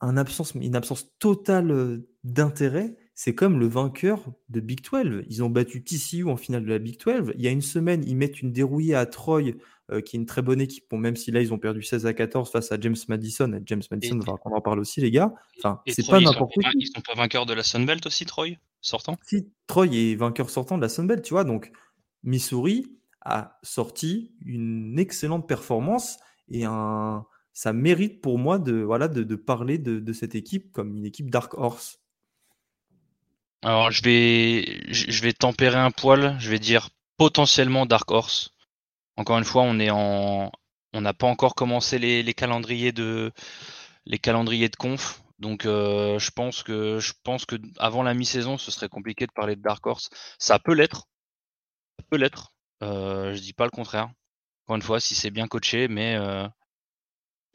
un 0.00 0.16
absence, 0.16 0.54
une 0.54 0.76
absence 0.76 1.16
totale 1.18 2.02
d'intérêt 2.24 2.96
c'est 3.18 3.34
comme 3.34 3.58
le 3.58 3.66
vainqueur 3.66 4.22
de 4.50 4.60
Big 4.60 4.82
12. 4.82 5.24
Ils 5.28 5.42
ont 5.42 5.48
battu 5.48 5.82
TCU 5.82 6.28
en 6.28 6.36
finale 6.36 6.64
de 6.64 6.68
la 6.68 6.78
Big 6.78 7.02
12. 7.02 7.32
Il 7.36 7.42
y 7.42 7.48
a 7.48 7.50
une 7.50 7.62
semaine, 7.62 8.04
ils 8.06 8.14
mettent 8.14 8.42
une 8.42 8.52
dérouillée 8.52 8.94
à 8.94 9.06
Troy, 9.06 9.54
euh, 9.90 10.02
qui 10.02 10.16
est 10.16 10.20
une 10.20 10.26
très 10.26 10.42
bonne 10.42 10.60
équipe. 10.60 10.84
Bon, 10.90 10.98
même 10.98 11.16
si 11.16 11.30
là, 11.30 11.40
ils 11.40 11.54
ont 11.54 11.58
perdu 11.58 11.82
16 11.82 12.04
à 12.04 12.12
14 12.12 12.52
face 12.52 12.72
à 12.72 12.78
James 12.78 12.94
Madison. 13.08 13.58
James 13.64 13.82
Madison, 13.90 14.20
on 14.20 14.50
va 14.50 14.56
en 14.56 14.60
parler 14.60 14.82
aussi, 14.82 15.00
les 15.00 15.10
gars. 15.10 15.32
Enfin, 15.58 15.80
c'est 15.86 16.06
pas 16.06 16.20
n'importe 16.20 16.52
quoi. 16.52 16.70
Ils 16.74 16.88
sont 16.94 17.00
pas 17.00 17.14
vainqueurs 17.14 17.46
de 17.46 17.54
la 17.54 17.62
Sunbelt 17.62 18.04
aussi, 18.04 18.26
Troy, 18.26 18.58
sortant? 18.82 19.16
Si, 19.22 19.48
Troy 19.66 19.86
est 19.86 20.14
vainqueur 20.14 20.50
sortant 20.50 20.76
de 20.76 20.82
la 20.82 20.90
Sunbelt, 20.90 21.22
tu 21.22 21.32
vois. 21.32 21.44
Donc, 21.44 21.72
Missouri 22.22 22.98
a 23.22 23.58
sorti 23.62 24.34
une 24.44 24.98
excellente 24.98 25.48
performance 25.48 26.18
et 26.50 26.64
un 26.66 27.24
ça 27.54 27.72
mérite 27.72 28.20
pour 28.20 28.38
moi 28.38 28.58
de, 28.58 28.82
voilà, 28.82 29.08
de, 29.08 29.34
parler 29.34 29.78
de, 29.78 29.98
de, 29.98 30.12
cette 30.12 30.34
équipe 30.34 30.72
comme 30.72 30.94
une 30.94 31.06
équipe 31.06 31.30
Dark 31.30 31.54
Horse. 31.54 32.00
Alors 33.62 33.90
je 33.90 34.02
vais 34.02 34.92
je 34.92 35.22
vais 35.22 35.32
tempérer 35.32 35.78
un 35.78 35.90
poil, 35.90 36.36
je 36.38 36.50
vais 36.50 36.58
dire 36.58 36.90
potentiellement 37.16 37.86
Dark 37.86 38.10
Horse. 38.10 38.50
Encore 39.16 39.38
une 39.38 39.44
fois, 39.44 39.62
on 39.62 39.78
est 39.78 39.90
en 39.90 40.52
on 40.92 41.00
n'a 41.02 41.14
pas 41.14 41.26
encore 41.26 41.54
commencé 41.54 41.98
les, 41.98 42.34
calendriers 42.34 42.92
de 42.92 43.32
les 44.06 44.18
calendriers 44.18 44.68
de 44.68 44.76
conf. 44.76 45.22
Donc 45.38 45.66
euh, 45.66 46.18
je 46.18 46.30
pense 46.30 46.62
que 46.62 46.98
je 46.98 47.12
pense 47.22 47.44
que 47.44 47.56
avant 47.78 48.02
la 48.02 48.14
mi-saison, 48.14 48.58
ce 48.58 48.70
serait 48.70 48.88
compliqué 48.88 49.26
de 49.26 49.32
parler 49.32 49.56
de 49.56 49.62
Dark 49.62 49.84
Horse. 49.86 50.10
Ça 50.38 50.58
peut 50.58 50.74
l'être. 50.74 51.06
Ça 51.98 52.04
peut 52.10 52.16
l'être. 52.16 52.52
Euh, 52.82 53.34
je 53.34 53.40
dis 53.40 53.52
pas 53.52 53.64
le 53.64 53.70
contraire. 53.70 54.10
Encore 54.64 54.76
une 54.76 54.82
fois, 54.82 55.00
si 55.00 55.14
c'est 55.14 55.30
bien 55.30 55.48
coaché, 55.48 55.88
mais 55.88 56.16
euh, 56.16 56.48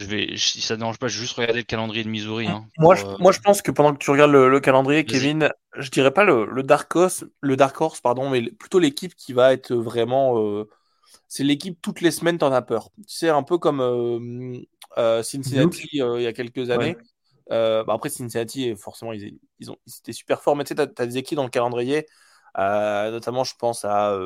je 0.01 0.07
vais, 0.07 0.37
si 0.37 0.61
ça 0.61 0.73
ne 0.73 0.79
dérange 0.79 0.97
pas, 0.97 1.07
je 1.07 1.17
vais 1.17 1.21
juste 1.21 1.35
regarder 1.35 1.59
le 1.59 1.65
calendrier 1.65 2.03
de 2.03 2.09
Missouri. 2.09 2.47
Hein, 2.47 2.65
moi, 2.77 2.95
je, 2.95 3.05
euh, 3.05 3.17
moi, 3.19 3.31
je 3.31 3.39
pense 3.39 3.61
que 3.61 3.71
pendant 3.71 3.93
que 3.93 3.99
tu 3.99 4.09
regardes 4.09 4.31
le, 4.31 4.59
calendrier, 4.59 5.05
Kevin, 5.05 5.49
je 5.77 5.89
dirais 5.89 6.11
pas 6.11 6.23
le, 6.23 6.45
le, 6.45 6.63
Dark 6.63 6.93
Horse, 6.95 7.25
le 7.41 7.55
Dark 7.55 7.79
Horse, 7.79 8.01
pardon, 8.01 8.29
mais 8.29 8.49
plutôt 8.51 8.79
l'équipe 8.79 9.15
qui 9.15 9.33
va 9.33 9.53
être 9.53 9.73
vraiment, 9.73 10.39
euh, 10.39 10.67
c'est 11.27 11.43
l'équipe 11.43 11.79
toutes 11.81 12.01
les 12.01 12.11
semaines, 12.11 12.37
t'en 12.37 12.51
as 12.51 12.61
peur. 12.61 12.89
C'est 13.07 13.29
un 13.29 13.43
peu 13.43 13.57
comme 13.57 14.65
Cincinnati 15.23 15.89
il 15.93 16.21
y 16.21 16.27
a 16.27 16.33
quelques 16.33 16.69
années. 16.69 16.97
Bah, 17.49 17.85
après, 17.87 18.09
Cincinnati, 18.09 18.75
forcément, 18.75 19.13
ils, 19.13 19.39
ils, 19.59 19.71
ont, 19.71 19.77
étaient 19.99 20.13
super 20.13 20.41
forts. 20.41 20.55
Mais 20.55 20.63
tu 20.63 20.75
sais, 20.75 20.93
tu 20.93 21.01
as, 21.01 21.05
des 21.05 21.17
équipes 21.17 21.37
dans 21.37 21.43
le 21.43 21.49
calendrier. 21.49 22.07
notamment, 22.57 23.43
je 23.43 23.55
pense 23.55 23.85
à, 23.85 24.17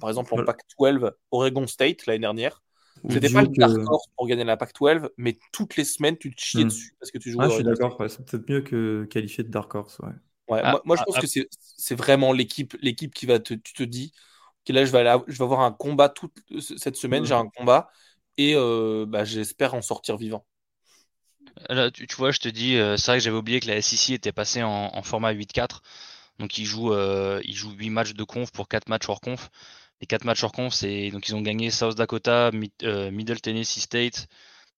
par 0.00 0.08
exemple, 0.08 0.32
en 0.34 0.44
Pac-12, 0.44 1.12
Oregon 1.32 1.66
State 1.66 2.06
l'année 2.06 2.20
dernière. 2.20 2.63
C'était 3.10 3.30
pas 3.30 3.42
le 3.42 3.48
dark 3.48 3.76
horse 3.86 4.06
pour 4.16 4.26
gagner 4.26 4.44
la 4.44 4.56
Pac-12, 4.56 5.10
mais 5.16 5.38
toutes 5.52 5.76
les 5.76 5.84
semaines, 5.84 6.16
tu 6.16 6.34
te 6.34 6.40
chies 6.40 6.64
hmm. 6.64 6.68
dessus 6.68 6.96
parce 6.98 7.10
que 7.10 7.18
tu 7.18 7.30
joues. 7.30 7.40
Ah, 7.40 7.48
je 7.48 7.54
suis 7.56 7.64
d'accord, 7.64 7.96
c'est 8.08 8.24
peut-être 8.24 8.48
mieux 8.48 8.62
que 8.62 9.06
qualifié 9.10 9.44
de 9.44 9.50
dark 9.50 9.74
horse. 9.74 9.98
Ouais. 10.00 10.60
Ah, 10.62 10.80
moi, 10.84 10.96
je 10.96 11.02
ah, 11.02 11.04
pense 11.06 11.18
que 11.18 11.26
c'est 11.58 11.94
vraiment 11.94 12.32
l'équipe 12.32 12.76
qui 13.14 13.26
va 13.26 13.38
te. 13.38 13.54
Tu 13.54 13.72
te 13.72 13.82
dis 13.82 14.12
que 14.64 14.72
là, 14.72 14.84
je 14.84 14.92
vais, 14.92 14.98
aller, 14.98 15.22
je 15.26 15.36
vais 15.38 15.44
avoir 15.44 15.60
un 15.60 15.72
combat 15.72 16.08
toute 16.08 16.32
cette 16.58 16.96
semaine, 16.96 17.24
j'ai 17.24 17.34
un 17.34 17.48
combat 17.48 17.90
et 18.36 18.54
euh, 18.56 19.04
bah, 19.06 19.24
j'espère 19.24 19.74
en 19.74 19.82
sortir 19.82 20.16
vivant. 20.16 20.44
Là, 21.68 21.90
tu, 21.90 22.06
vois, 22.16 22.30
je 22.30 22.40
te 22.40 22.48
dis, 22.48 22.76
euh, 22.76 22.96
c'est 22.96 23.10
vrai 23.10 23.18
que 23.18 23.24
j'avais 23.24 23.36
oublié 23.36 23.60
que 23.60 23.68
la 23.68 23.80
SEC 23.80 24.14
était 24.14 24.32
passée 24.32 24.62
en, 24.62 25.02
format 25.02 25.32
8-4. 25.32 25.82
Donc, 26.38 26.58
ils 26.58 26.64
jouent, 26.64 26.92
euh, 26.92 27.40
ils 27.44 27.54
jouent 27.54 27.72
8 27.72 27.90
matchs 27.90 28.14
de 28.14 28.24
conf 28.24 28.50
pour 28.50 28.68
4 28.68 28.88
matchs 28.88 29.08
hors 29.08 29.20
conf 29.20 29.50
les 30.00 30.06
quatre 30.06 30.24
matchs 30.24 30.42
hors 30.44 30.52
conf, 30.52 30.74
c'est 30.74 31.10
donc 31.10 31.28
ils 31.28 31.34
ont 31.34 31.40
gagné 31.40 31.70
South 31.70 31.96
Dakota, 31.96 32.50
euh, 32.82 33.10
Middle 33.10 33.40
Tennessee 33.40 33.80
State. 33.80 34.26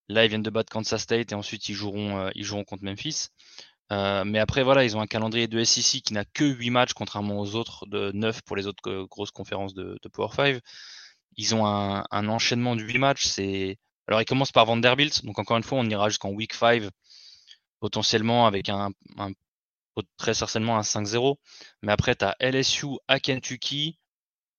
Là, 0.09 0.25
ils 0.25 0.29
viennent 0.29 0.43
de 0.43 0.51
battre 0.51 0.73
Kansas 0.73 1.03
State 1.03 1.33
et 1.33 1.35
ensuite 1.35 1.69
ils 1.69 1.75
joueront, 1.75 2.19
euh, 2.19 2.31
ils 2.35 2.45
joueront 2.45 2.65
contre 2.65 2.85
Memphis. 2.85 3.29
Euh, 3.93 4.25
mais 4.25 4.39
après, 4.39 4.63
voilà, 4.63 4.85
ils 4.85 4.97
ont 4.97 5.01
un 5.01 5.07
calendrier 5.07 5.49
de 5.49 5.63
SEC 5.65 6.03
qui 6.03 6.13
n'a 6.13 6.25
que 6.25 6.45
8 6.45 6.71
matchs, 6.71 6.93
contrairement 6.93 7.41
aux 7.41 7.55
autres 7.55 7.87
de 7.87 8.13
9 8.13 8.43
pour 8.43 8.57
les 8.57 8.67
autres 8.67 9.05
grosses 9.05 9.31
conférences 9.31 9.75
de, 9.75 9.99
Power 10.13 10.29
5. 10.35 10.61
Ils 11.37 11.55
ont 11.55 11.67
un, 11.67 12.29
enchaînement 12.29 12.77
de 12.77 12.83
8 12.83 12.99
matchs. 12.99 13.27
C'est 13.27 13.79
alors 14.09 14.21
ils 14.23 14.25
commencent 14.25 14.53
par 14.53 14.67
Vanderbilt, 14.67 15.25
donc 15.25 15.39
encore 15.39 15.57
une 15.57 15.65
fois, 15.65 15.79
on 15.79 15.89
ira 15.91 16.09
jusqu'en 16.09 16.31
week 16.31 16.55
5, 16.55 16.85
potentiellement 17.81 18.47
avec 18.47 18.69
un, 18.69 18.91
un 19.19 19.33
très 20.17 20.35
certainement 20.35 20.79
un 20.79 20.83
5-0. 20.83 21.37
Mais 21.83 21.93
après, 21.93 22.15
tu 22.15 22.25
as 22.25 22.37
LSU 22.41 22.87
à 23.09 23.21
Kentucky, 23.21 23.99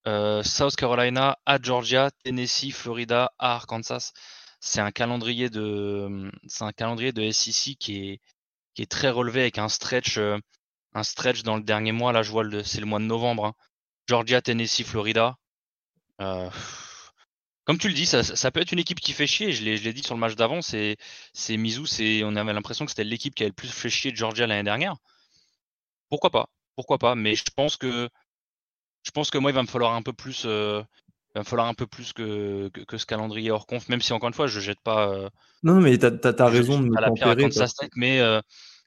South 0.05 0.75
Carolina, 0.75 1.37
à 1.45 1.61
Georgia, 1.61 2.11
Tennessee, 2.23 2.71
Florida, 2.71 3.31
à 3.39 3.55
Arkansas. 3.55 4.13
C'est 4.59 4.79
un 4.81 4.91
calendrier 4.91 5.49
de, 5.49 6.31
c'est 6.47 6.63
un 6.63 6.71
calendrier 6.71 7.11
de 7.11 7.29
SEC 7.31 7.77
qui 7.77 8.09
est, 8.09 8.21
qui 8.73 8.81
est 8.81 8.91
très 8.91 9.09
relevé 9.09 9.41
avec 9.41 9.57
un 9.57 9.69
stretch, 9.69 10.17
euh, 10.17 10.37
un 10.93 11.03
stretch 11.03 11.43
dans 11.43 11.57
le 11.57 11.63
dernier 11.63 11.91
mois. 11.91 12.11
Là, 12.13 12.23
je 12.23 12.31
vois 12.31 12.43
le, 12.43 12.63
c'est 12.63 12.79
le 12.79 12.85
mois 12.85 12.99
de 12.99 13.05
novembre. 13.05 13.45
Hein. 13.45 13.53
Georgia, 14.07 14.41
Tennessee, 14.41 14.83
Florida. 14.83 15.37
Euh, 16.21 16.49
comme 17.65 17.77
tu 17.77 17.87
le 17.87 17.93
dis, 17.93 18.05
ça, 18.05 18.23
ça, 18.23 18.51
peut 18.51 18.61
être 18.61 18.71
une 18.71 18.79
équipe 18.79 18.99
qui 18.99 19.13
fait 19.13 19.27
chier. 19.27 19.51
Je 19.51 19.63
l'ai, 19.63 19.93
dit 19.93 20.03
sur 20.03 20.15
le 20.15 20.19
match 20.19 20.35
d'avant. 20.35 20.61
C'est, 20.61 20.97
c'est 21.33 21.57
Mizzou. 21.57 21.85
C'est, 21.85 22.23
on 22.23 22.35
avait 22.35 22.53
l'impression 22.53 22.85
que 22.85 22.91
c'était 22.91 23.03
l'équipe 23.03 23.35
qui 23.35 23.43
avait 23.43 23.49
le 23.49 23.53
plus 23.53 23.69
fait 23.69 23.89
chier 23.89 24.11
de 24.11 24.17
Georgia 24.17 24.47
l'année 24.47 24.63
dernière. 24.63 24.97
Pourquoi 26.09 26.29
pas? 26.29 26.49
Pourquoi 26.75 26.97
pas? 26.97 27.15
Mais 27.15 27.35
je 27.35 27.43
pense 27.55 27.77
que 27.77 28.09
je 29.07 29.11
pense 29.11 29.31
que 29.31 29.37
moi, 29.37 29.51
il 29.51 29.53
va 29.53 29.61
me 29.61 29.67
falloir 29.67 29.93
un 29.93 30.01
peu 30.01 30.11
plus, 30.11 30.43
euh, 30.45 30.83
il 31.29 31.35
va 31.35 31.39
me 31.41 31.45
falloir 31.45 31.67
un 31.67 31.73
peu 31.73 31.87
plus 31.87 32.11
que, 32.11 32.67
que, 32.67 32.97
ce 32.97 33.05
calendrier 33.05 33.51
hors 33.51 33.65
conf, 33.65 33.87
même 33.87 34.01
si 34.01 34.11
encore 34.11 34.27
une 34.27 34.33
fois, 34.33 34.47
je 34.47 34.59
jette 34.59 34.81
pas. 34.81 35.09
Euh, 35.09 35.29
non, 35.63 35.79
mais 35.79 35.97
tu 35.97 36.05
as, 36.05 36.45
raison 36.45 36.77
de 36.79 36.87
me 36.87 36.99
la 36.99 37.07
tempérer, 37.07 37.47
mais, 37.95 38.19
euh, 38.19 38.41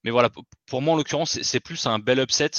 mais 0.04 0.10
voilà, 0.10 0.28
pour 0.66 0.82
moi, 0.82 0.92
en 0.92 0.96
l'occurrence, 0.98 1.40
c'est 1.40 1.60
plus 1.60 1.86
un 1.86 1.98
bel 1.98 2.18
upset. 2.18 2.50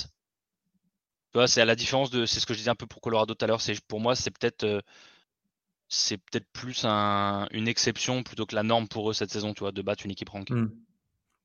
c'est 1.45 1.61
à 1.61 1.65
la 1.65 1.75
différence 1.75 2.09
de, 2.09 2.25
c'est 2.25 2.39
ce 2.39 2.47
que 2.47 2.53
je 2.53 2.57
disais 2.57 2.71
un 2.71 2.75
peu 2.75 2.87
pour 2.87 2.99
Colorado 2.99 3.35
tout 3.35 3.45
à 3.45 3.47
l'heure. 3.47 3.61
C'est 3.61 3.79
pour 3.85 3.99
moi, 3.99 4.15
c'est 4.15 4.31
peut-être, 4.31 4.81
c'est 5.87 6.17
peut-être 6.17 6.47
plus 6.53 6.83
un, 6.83 7.47
une 7.51 7.67
exception 7.67 8.23
plutôt 8.23 8.47
que 8.47 8.55
la 8.55 8.63
norme 8.63 8.87
pour 8.87 9.11
eux 9.11 9.13
cette 9.13 9.29
saison, 9.29 9.53
tu 9.53 9.59
vois, 9.59 9.71
de 9.71 9.83
battre 9.83 10.03
une 10.03 10.11
équipe 10.11 10.29
rankée. 10.29 10.55
Hmm. 10.55 10.71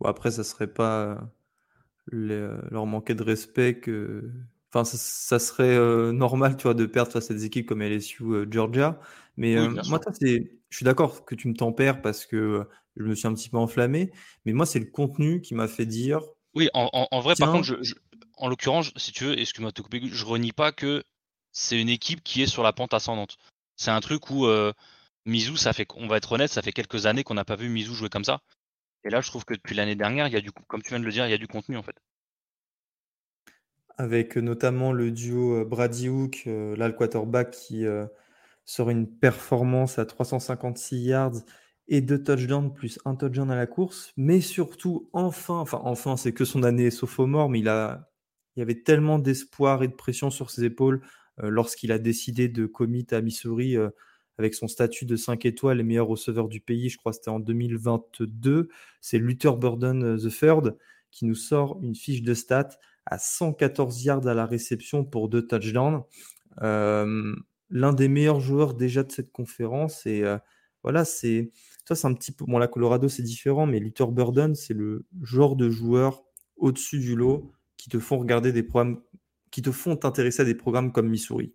Bon, 0.00 0.08
après, 0.08 0.30
ça 0.30 0.44
serait 0.44 0.72
pas 0.72 1.18
leur 2.06 2.86
manquer 2.86 3.14
de 3.14 3.22
respect 3.22 3.80
que 3.80 4.30
Enfin, 4.76 4.84
ça, 4.84 5.38
serait 5.38 5.74
euh, 5.74 6.12
normal, 6.12 6.58
tu 6.58 6.64
vois, 6.64 6.74
de 6.74 6.84
perdre 6.84 7.10
face 7.10 7.30
à 7.30 7.34
des 7.34 7.46
équipes 7.46 7.66
comme 7.66 7.80
LSU, 7.80 8.24
euh, 8.24 8.46
Georgia. 8.50 9.00
Mais 9.38 9.56
euh, 9.56 9.70
moi, 9.88 9.98
c'est, 10.12 10.50
je 10.68 10.76
suis 10.76 10.84
d'accord 10.84 11.24
que 11.24 11.34
tu 11.34 11.48
me 11.48 11.54
tempères 11.54 12.02
parce 12.02 12.26
que 12.26 12.68
je 12.96 13.04
me 13.04 13.14
suis 13.14 13.26
un 13.26 13.32
petit 13.32 13.48
peu 13.48 13.56
enflammé. 13.56 14.12
Mais 14.44 14.52
moi, 14.52 14.66
c'est 14.66 14.78
le 14.78 14.84
contenu 14.84 15.40
qui 15.40 15.54
m'a 15.54 15.66
fait 15.66 15.86
dire. 15.86 16.20
Oui, 16.54 16.68
en, 16.74 17.20
vrai, 17.20 17.34
par 17.38 17.52
contre, 17.52 17.74
en 18.36 18.48
l'occurrence, 18.48 18.92
si 18.96 19.12
tu 19.12 19.24
veux, 19.24 19.38
excuse-moi 19.38 19.70
de 19.70 19.74
te 19.74 19.80
couper, 19.80 20.02
je 20.04 20.24
renie 20.26 20.52
pas 20.52 20.72
que 20.72 21.02
c'est 21.52 21.80
une 21.80 21.88
équipe 21.88 22.22
qui 22.22 22.42
est 22.42 22.46
sur 22.46 22.62
la 22.62 22.74
pente 22.74 22.92
ascendante. 22.92 23.38
C'est 23.76 23.90
un 23.90 24.00
truc 24.00 24.30
où 24.30 24.46
Mizu, 25.24 25.56
ça 25.56 25.72
fait, 25.72 25.86
on 25.94 26.06
va 26.06 26.18
être 26.18 26.32
honnête, 26.32 26.50
ça 26.50 26.60
fait 26.60 26.72
quelques 26.72 27.06
années 27.06 27.24
qu'on 27.24 27.34
n'a 27.34 27.46
pas 27.46 27.56
vu 27.56 27.70
Mizu 27.70 27.94
jouer 27.94 28.10
comme 28.10 28.24
ça. 28.24 28.40
Et 29.04 29.10
là, 29.10 29.22
je 29.22 29.28
trouve 29.28 29.46
que 29.46 29.54
depuis 29.54 29.74
l'année 29.74 29.96
dernière, 29.96 30.26
il 30.26 30.34
y 30.34 30.36
a 30.36 30.42
du, 30.42 30.50
comme 30.52 30.82
tu 30.82 30.90
viens 30.90 31.00
de 31.00 31.04
le 31.04 31.12
dire, 31.12 31.26
il 31.26 31.30
y 31.30 31.34
a 31.34 31.38
du 31.38 31.48
contenu 31.48 31.78
en 31.78 31.82
fait 31.82 31.96
avec 33.98 34.36
notamment 34.36 34.92
le 34.92 35.10
duo 35.10 35.64
Brady 35.64 36.08
Hook, 36.08 36.42
là 36.46 36.88
le 36.88 36.92
quarterback 36.92 37.50
qui 37.50 37.84
sort 38.64 38.90
une 38.90 39.06
performance 39.08 39.98
à 39.98 40.06
356 40.06 40.98
yards 40.98 41.36
et 41.88 42.00
deux 42.00 42.22
touchdowns 42.22 42.74
plus 42.74 42.98
un 43.04 43.14
touchdown 43.14 43.50
à 43.50 43.56
la 43.56 43.66
course, 43.66 44.12
mais 44.16 44.40
surtout 44.40 45.08
enfin, 45.12 45.58
enfin 45.60 45.80
enfin 45.84 46.16
c'est 46.16 46.32
que 46.32 46.44
son 46.44 46.62
année 46.64 46.90
sophomore, 46.90 47.48
mais 47.48 47.60
il 47.60 47.68
a, 47.68 48.10
il 48.56 48.60
y 48.60 48.62
avait 48.62 48.82
tellement 48.82 49.18
d'espoir 49.18 49.82
et 49.82 49.88
de 49.88 49.94
pression 49.94 50.30
sur 50.30 50.50
ses 50.50 50.64
épaules 50.64 51.00
lorsqu'il 51.38 51.92
a 51.92 51.98
décidé 51.98 52.48
de 52.48 52.66
commit 52.66 53.06
à 53.12 53.20
Missouri 53.20 53.76
avec 54.38 54.54
son 54.54 54.68
statut 54.68 55.06
de 55.06 55.16
5 55.16 55.46
étoiles, 55.46 55.78
les 55.78 55.84
meilleurs 55.84 56.08
receveurs 56.08 56.48
du 56.48 56.60
pays, 56.60 56.90
je 56.90 56.98
crois 56.98 57.12
c'était 57.12 57.30
en 57.30 57.40
2022, 57.40 58.68
c'est 59.00 59.18
Luther 59.18 59.56
Burden 59.56 60.18
the 60.18 60.28
Third 60.28 60.76
qui 61.10 61.24
nous 61.24 61.34
sort 61.34 61.78
une 61.82 61.94
fiche 61.94 62.22
de 62.22 62.34
stats 62.34 62.76
à 63.06 63.18
114 63.18 64.04
yards 64.04 64.26
à 64.26 64.34
la 64.34 64.46
réception 64.46 65.04
pour 65.04 65.28
deux 65.28 65.46
touchdowns. 65.46 66.02
Euh, 66.62 67.34
l'un 67.70 67.92
des 67.92 68.08
meilleurs 68.08 68.40
joueurs 68.40 68.74
déjà 68.74 69.02
de 69.02 69.12
cette 69.12 69.32
conférence. 69.32 70.06
Et 70.06 70.22
euh, 70.22 70.38
voilà, 70.82 71.04
c'est 71.04 71.50
ça, 71.84 71.94
c'est 71.94 72.06
un 72.06 72.14
petit 72.14 72.32
peu. 72.32 72.44
Bon, 72.46 72.58
la 72.58 72.68
Colorado, 72.68 73.08
c'est 73.08 73.22
différent, 73.22 73.66
mais 73.66 73.78
Luther 73.78 74.08
Burden, 74.08 74.54
c'est 74.54 74.74
le 74.74 75.06
genre 75.22 75.56
de 75.56 75.70
joueur 75.70 76.24
au-dessus 76.56 76.98
du 76.98 77.14
lot 77.14 77.52
qui 77.76 77.88
te 77.88 77.98
font 77.98 78.18
regarder 78.18 78.52
des 78.52 78.62
programmes, 78.62 79.00
qui 79.50 79.62
te 79.62 79.70
font 79.70 79.96
t'intéresser 79.96 80.42
à 80.42 80.44
des 80.44 80.54
programmes 80.54 80.92
comme 80.92 81.08
Missouri. 81.08 81.52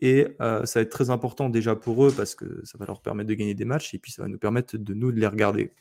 Et 0.00 0.26
euh, 0.40 0.64
ça 0.64 0.80
va 0.80 0.82
être 0.82 0.90
très 0.90 1.10
important 1.10 1.48
déjà 1.48 1.76
pour 1.76 2.04
eux 2.04 2.12
parce 2.14 2.34
que 2.34 2.64
ça 2.64 2.78
va 2.78 2.86
leur 2.86 3.00
permettre 3.00 3.28
de 3.28 3.34
gagner 3.34 3.54
des 3.54 3.64
matchs 3.64 3.94
et 3.94 3.98
puis 3.98 4.12
ça 4.12 4.22
va 4.22 4.28
nous 4.28 4.38
permettre 4.38 4.76
de 4.76 4.94
nous 4.94 5.12
de 5.12 5.20
les 5.20 5.26
regarder. 5.26 5.72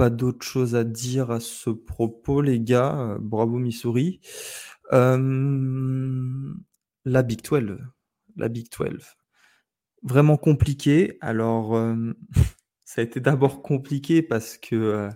Pas 0.00 0.08
d'autre 0.08 0.46
chose 0.46 0.74
à 0.76 0.82
dire 0.82 1.30
à 1.30 1.40
ce 1.40 1.68
propos, 1.68 2.40
les 2.40 2.58
gars. 2.58 3.18
Bravo 3.20 3.58
Missouri. 3.58 4.22
la 4.90 5.18
Big 7.22 7.42
12. 7.42 7.76
La 8.34 8.48
Big 8.48 8.68
12. 8.72 8.96
Vraiment 10.02 10.38
compliqué. 10.38 11.18
Alors, 11.20 11.74
ça 12.86 13.02
a 13.02 13.04
été 13.04 13.20
d'abord 13.20 13.60
compliqué 13.60 14.22
parce 14.22 14.56
que 14.56 15.10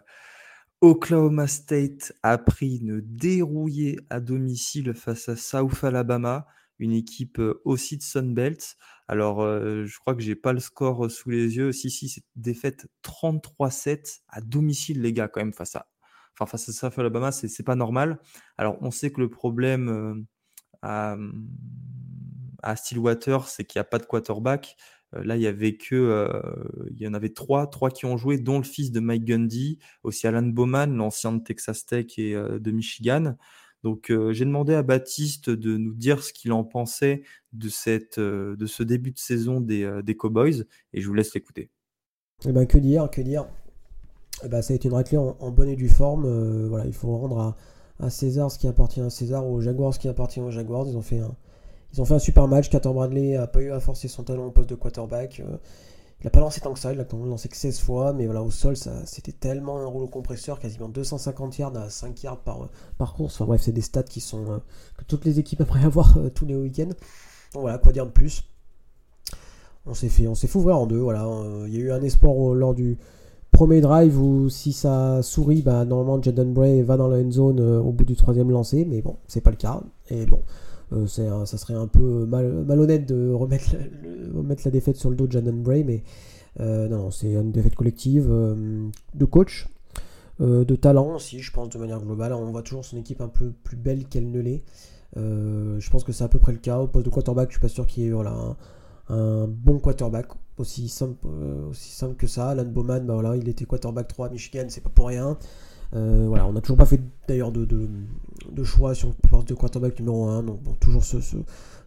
Oklahoma 0.82 1.46
State 1.46 2.12
a 2.22 2.36
pris 2.36 2.76
une 2.76 3.00
dérouillée 3.00 4.00
à 4.10 4.20
domicile 4.20 4.92
face 4.92 5.30
à 5.30 5.36
South 5.36 5.82
Alabama, 5.82 6.46
une 6.78 6.92
équipe 6.92 7.40
aussi 7.64 7.96
de 7.96 8.02
Sunbelt. 8.02 8.76
Alors, 9.08 9.42
je 9.42 9.98
crois 9.98 10.14
que 10.14 10.22
j'ai 10.22 10.34
pas 10.34 10.52
le 10.52 10.60
score 10.60 11.10
sous 11.10 11.30
les 11.30 11.56
yeux. 11.56 11.72
Si, 11.72 11.90
si, 11.90 12.08
c'est 12.08 12.24
défaite 12.36 12.86
33-7 13.02 14.20
à 14.28 14.40
domicile, 14.40 15.02
les 15.02 15.12
gars, 15.12 15.28
quand 15.28 15.40
même, 15.40 15.52
face 15.52 15.76
à, 15.76 15.86
face 16.46 16.68
à 16.68 16.72
South 16.72 16.98
Alabama, 16.98 17.32
c'est 17.32 17.62
pas 17.62 17.76
normal. 17.76 18.18
Alors, 18.58 18.76
on 18.80 18.90
sait 18.90 19.12
que 19.12 19.20
le 19.20 19.30
problème 19.30 20.26
à, 20.82 21.16
à, 22.62 22.76
Stillwater, 22.76 23.48
c'est 23.48 23.64
qu'il 23.64 23.78
n'y 23.78 23.82
a 23.82 23.88
pas 23.88 23.98
de 23.98 24.06
quarterback. 24.06 24.76
là, 25.12 25.36
il 25.36 25.42
y 25.42 25.46
avait 25.46 25.76
que, 25.76 26.42
il 26.90 27.00
y 27.00 27.06
en 27.06 27.14
avait 27.14 27.32
trois, 27.32 27.66
trois 27.68 27.90
qui 27.90 28.06
ont 28.06 28.16
joué, 28.16 28.38
dont 28.38 28.58
le 28.58 28.64
fils 28.64 28.90
de 28.90 29.00
Mike 29.00 29.24
Gundy, 29.24 29.78
aussi 30.02 30.26
Alan 30.26 30.42
Bowman, 30.42 30.96
l'ancien 30.96 31.32
de 31.32 31.42
Texas 31.42 31.86
Tech 31.86 32.18
et 32.18 32.34
de 32.34 32.70
Michigan. 32.70 33.36
Donc 33.84 34.10
euh, 34.10 34.32
j'ai 34.32 34.46
demandé 34.46 34.74
à 34.74 34.82
Baptiste 34.82 35.50
de 35.50 35.76
nous 35.76 35.94
dire 35.94 36.24
ce 36.24 36.32
qu'il 36.32 36.52
en 36.52 36.64
pensait 36.64 37.22
de, 37.52 37.68
cette, 37.68 38.16
euh, 38.16 38.56
de 38.56 38.64
ce 38.64 38.82
début 38.82 39.10
de 39.10 39.18
saison 39.18 39.60
des, 39.60 39.84
euh, 39.84 40.00
des 40.00 40.16
Cowboys 40.16 40.64
et 40.94 41.02
je 41.02 41.06
vous 41.06 41.12
laisse 41.12 41.34
l'écouter. 41.34 41.70
Eh 42.46 42.52
ben, 42.52 42.66
que 42.66 42.78
dire, 42.78 43.10
que 43.10 43.20
dire? 43.20 43.46
Eh 44.42 44.48
ben, 44.48 44.62
Ça 44.62 44.72
a 44.72 44.76
été 44.76 44.88
une 44.88 44.94
raclée 44.94 45.18
en, 45.18 45.50
bonne 45.50 45.68
et 45.68 45.76
due 45.76 45.90
forme. 45.90 46.66
voilà, 46.66 46.86
il 46.86 46.94
faut 46.94 47.14
rendre 47.14 47.54
à, 48.00 48.10
César 48.10 48.50
ce 48.50 48.58
qui 48.58 48.66
appartient 48.66 49.02
à 49.02 49.10
César, 49.10 49.46
aux 49.46 49.60
Jaguars 49.60 49.92
ce 49.92 49.98
qui 49.98 50.08
appartient 50.08 50.40
aux 50.40 50.50
Jaguars. 50.50 50.86
Ils 50.88 50.96
ont 50.96 51.02
fait 51.02 51.20
un, 51.20 51.36
ils 51.92 52.00
ont 52.00 52.06
fait 52.06 52.14
un 52.14 52.18
super 52.18 52.48
match. 52.48 52.70
Cator 52.70 52.94
Bradley 52.94 53.36
n'a 53.36 53.46
pas 53.46 53.60
eu 53.60 53.70
à 53.70 53.80
forcer 53.80 54.08
son 54.08 54.24
talent 54.24 54.46
au 54.46 54.50
poste 54.50 54.70
de 54.70 54.76
quarterback. 54.76 55.42
Il 56.24 56.28
n'a 56.28 56.30
pas 56.30 56.40
lancé 56.40 56.62
tant 56.62 56.72
que 56.72 56.78
ça, 56.78 56.90
il 56.90 56.98
a 56.98 57.04
quand 57.04 57.18
même 57.18 57.28
lancé 57.28 57.50
que 57.50 57.56
16 57.56 57.80
fois, 57.80 58.14
mais 58.14 58.24
voilà, 58.24 58.42
au 58.42 58.50
sol, 58.50 58.78
ça, 58.78 59.04
c'était 59.04 59.30
tellement 59.30 59.78
un 59.78 59.84
rouleau 59.84 60.08
compresseur, 60.08 60.58
quasiment 60.58 60.88
250 60.88 61.58
yards 61.58 61.76
à 61.76 61.90
5 61.90 62.22
yards 62.22 62.40
par, 62.40 62.70
par 62.96 63.12
course. 63.12 63.34
Enfin 63.34 63.44
bref, 63.44 63.60
c'est 63.60 63.72
des 63.72 63.82
stats 63.82 64.04
qui 64.04 64.22
sont 64.22 64.50
euh, 64.50 64.58
que 64.96 65.04
toutes 65.04 65.26
les 65.26 65.38
équipes 65.38 65.60
aimeraient 65.60 65.84
avoir 65.84 66.16
euh, 66.16 66.30
tous 66.30 66.46
les 66.46 66.54
week-ends. 66.54 66.94
Donc 67.52 67.60
voilà, 67.60 67.76
quoi 67.76 67.92
dire 67.92 68.06
de 68.06 68.10
plus? 68.10 68.42
on 69.84 69.92
s'est 69.92 70.08
fait, 70.08 70.26
on 70.26 70.34
s'est 70.34 70.48
en 70.56 70.86
deux. 70.86 71.00
Voilà, 71.00 71.28
il 71.66 71.74
y 71.74 71.76
a 71.76 71.80
eu 71.80 71.92
un 71.92 72.00
espoir 72.00 72.54
lors 72.54 72.72
du 72.72 72.96
premier 73.52 73.82
drive 73.82 74.18
où 74.18 74.48
si 74.48 74.72
ça 74.72 75.22
sourit, 75.22 75.60
bah, 75.60 75.84
normalement 75.84 76.22
Jaden 76.22 76.54
Bray 76.54 76.80
va 76.80 76.96
dans 76.96 77.08
la 77.08 77.18
end 77.18 77.30
zone 77.30 77.60
au 77.60 77.92
bout 77.92 78.06
du 78.06 78.16
troisième 78.16 78.50
lancé, 78.50 78.86
mais 78.86 79.02
bon, 79.02 79.16
c'est 79.26 79.42
pas 79.42 79.50
le 79.50 79.56
cas. 79.56 79.82
Et 80.08 80.24
bon, 80.24 80.40
ça 81.06 81.58
serait 81.58 81.74
un 81.74 81.86
peu 81.86 82.26
malhonnête 82.26 83.06
de 83.06 83.30
remettre 83.30 83.72
la, 83.72 84.38
remettre 84.38 84.62
la 84.64 84.70
défaite 84.70 84.96
sur 84.96 85.10
le 85.10 85.16
dos 85.16 85.26
de 85.26 85.32
Jaden 85.32 85.62
Bray, 85.62 85.84
mais 85.84 86.02
non, 86.58 87.10
c'est 87.10 87.32
une 87.32 87.52
défaite 87.52 87.74
collective 87.74 88.28
de 88.28 89.24
coach. 89.24 89.68
de 90.40 90.76
talent 90.76 91.16
aussi, 91.16 91.40
je 91.40 91.52
pense, 91.52 91.68
de 91.68 91.78
manière 91.78 92.00
globale. 92.00 92.32
On 92.32 92.50
voit 92.50 92.62
toujours 92.62 92.84
son 92.84 92.96
équipe 92.96 93.20
un 93.20 93.28
peu 93.28 93.52
plus 93.62 93.76
belle 93.76 94.04
qu'elle 94.04 94.30
ne 94.30 94.40
l'est. 94.40 94.62
Euh, 95.16 95.78
je 95.78 95.90
pense 95.90 96.04
que 96.04 96.12
c'est 96.12 96.24
à 96.24 96.28
peu 96.28 96.38
près 96.38 96.52
le 96.52 96.58
cas. 96.58 96.78
Au 96.78 96.86
poste 96.86 97.06
de 97.06 97.10
quarterback, 97.10 97.50
je 97.50 97.54
suis 97.54 97.60
pas 97.60 97.68
sûr 97.68 97.86
qu'il 97.86 98.04
y 98.04 98.06
ait 98.06 98.10
voilà, 98.10 98.56
un, 99.08 99.46
bon 99.46 99.78
quarterback 99.78 100.26
aussi 100.58 100.88
simple, 100.88 101.26
euh, 101.26 101.70
aussi 101.70 101.90
simple 101.90 102.16
que 102.16 102.26
ça. 102.26 102.50
Alan 102.50 102.64
Bowman, 102.64 103.00
bah 103.06 103.14
voilà, 103.14 103.36
il 103.36 103.48
était 103.48 103.64
quarterback 103.64 104.08
3 104.08 104.28
à 104.28 104.30
Michigan, 104.30 104.64
c'est 104.68 104.82
pas 104.82 104.90
pour 104.90 105.08
rien. 105.08 105.38
Euh, 105.94 106.24
voilà, 106.28 106.46
on 106.46 106.52
n'a 106.52 106.60
toujours 106.60 106.76
pas 106.76 106.86
fait 106.86 107.00
d'ailleurs 107.28 107.52
de, 107.52 107.68
choix 108.64 108.94
sur 108.94 109.08
le 109.08 109.28
poste 109.28 109.48
de 109.48 109.54
quarterback 109.54 109.98
numéro 109.98 110.26
1. 110.26 110.42
Donc 110.42 110.58
toujours 110.80 111.04
ce, 111.04 111.18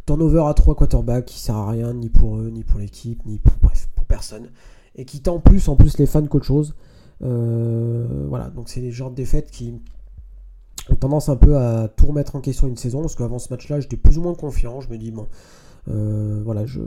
turnover 0.05 0.43
à 0.45 0.53
3 0.53 0.75
quarterbacks 0.75 1.25
qui 1.25 1.39
sert 1.39 1.55
à 1.55 1.69
rien 1.69 1.93
ni 1.93 2.09
pour 2.09 2.37
eux, 2.37 2.49
ni 2.49 2.63
pour 2.63 2.79
l'équipe, 2.79 3.25
ni 3.25 3.39
pour, 3.39 3.53
bref, 3.61 3.89
pour 3.95 4.05
personne. 4.05 4.49
Et 4.95 5.05
qui 5.05 5.21
tend 5.21 5.39
plus 5.39 5.67
en 5.67 5.75
plus 5.75 5.97
les 5.97 6.05
fans 6.05 6.25
qu'autre 6.25 6.45
chose. 6.45 6.75
voilà, 7.19 8.49
donc 8.49 8.69
c'est 8.69 8.81
les 8.81 8.91
genres 8.91 9.11
de 9.11 9.15
défaites 9.15 9.51
qui, 9.51 9.73
ont 10.89 10.95
tendance 10.95 11.29
un 11.29 11.35
peu 11.35 11.57
à 11.57 11.87
tout 11.87 12.07
remettre 12.07 12.35
en 12.35 12.41
question 12.41 12.67
une 12.67 12.77
saison, 12.77 13.01
parce 13.01 13.15
qu'avant 13.15 13.39
ce 13.39 13.49
match-là, 13.49 13.79
j'étais 13.79 13.97
plus 13.97 14.17
ou 14.17 14.21
moins 14.21 14.35
confiant. 14.35 14.81
Je 14.81 14.89
me 14.89 14.97
dis, 14.97 15.11
bon, 15.11 15.27
euh, 15.89 16.41
voilà, 16.43 16.65
je. 16.65 16.79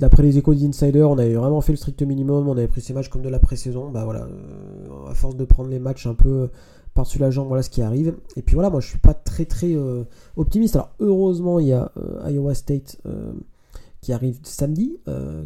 D'après 0.00 0.22
les 0.22 0.38
échos 0.38 0.54
d'Insider, 0.54 1.02
on 1.04 1.18
avait 1.18 1.34
vraiment 1.34 1.60
fait 1.60 1.72
le 1.72 1.76
strict 1.76 2.02
minimum, 2.02 2.48
on 2.48 2.56
avait 2.56 2.68
pris 2.68 2.80
ces 2.80 2.92
matchs 2.92 3.08
comme 3.08 3.22
de 3.22 3.28
la 3.28 3.38
pré-saison. 3.38 3.90
Bah 3.90 4.04
voilà, 4.04 4.24
euh, 4.24 5.10
à 5.10 5.14
force 5.14 5.36
de 5.36 5.44
prendre 5.44 5.70
les 5.70 5.78
matchs 5.78 6.06
un 6.06 6.14
peu 6.14 6.48
par-dessus 6.94 7.18
la 7.18 7.30
jambe, 7.30 7.48
voilà 7.48 7.62
ce 7.62 7.70
qui 7.70 7.82
arrive. 7.82 8.16
Et 8.36 8.42
puis 8.42 8.54
voilà, 8.54 8.70
moi 8.70 8.80
je 8.80 8.88
suis 8.88 8.98
pas 8.98 9.14
très 9.14 9.44
très 9.44 9.74
euh, 9.74 10.04
optimiste. 10.36 10.74
Alors 10.74 10.90
heureusement, 10.98 11.60
il 11.60 11.68
y 11.68 11.72
a 11.72 11.92
Iowa 12.26 12.54
State 12.54 12.98
qui 14.00 14.12
arrive 14.12 14.38
samedi, 14.42 14.96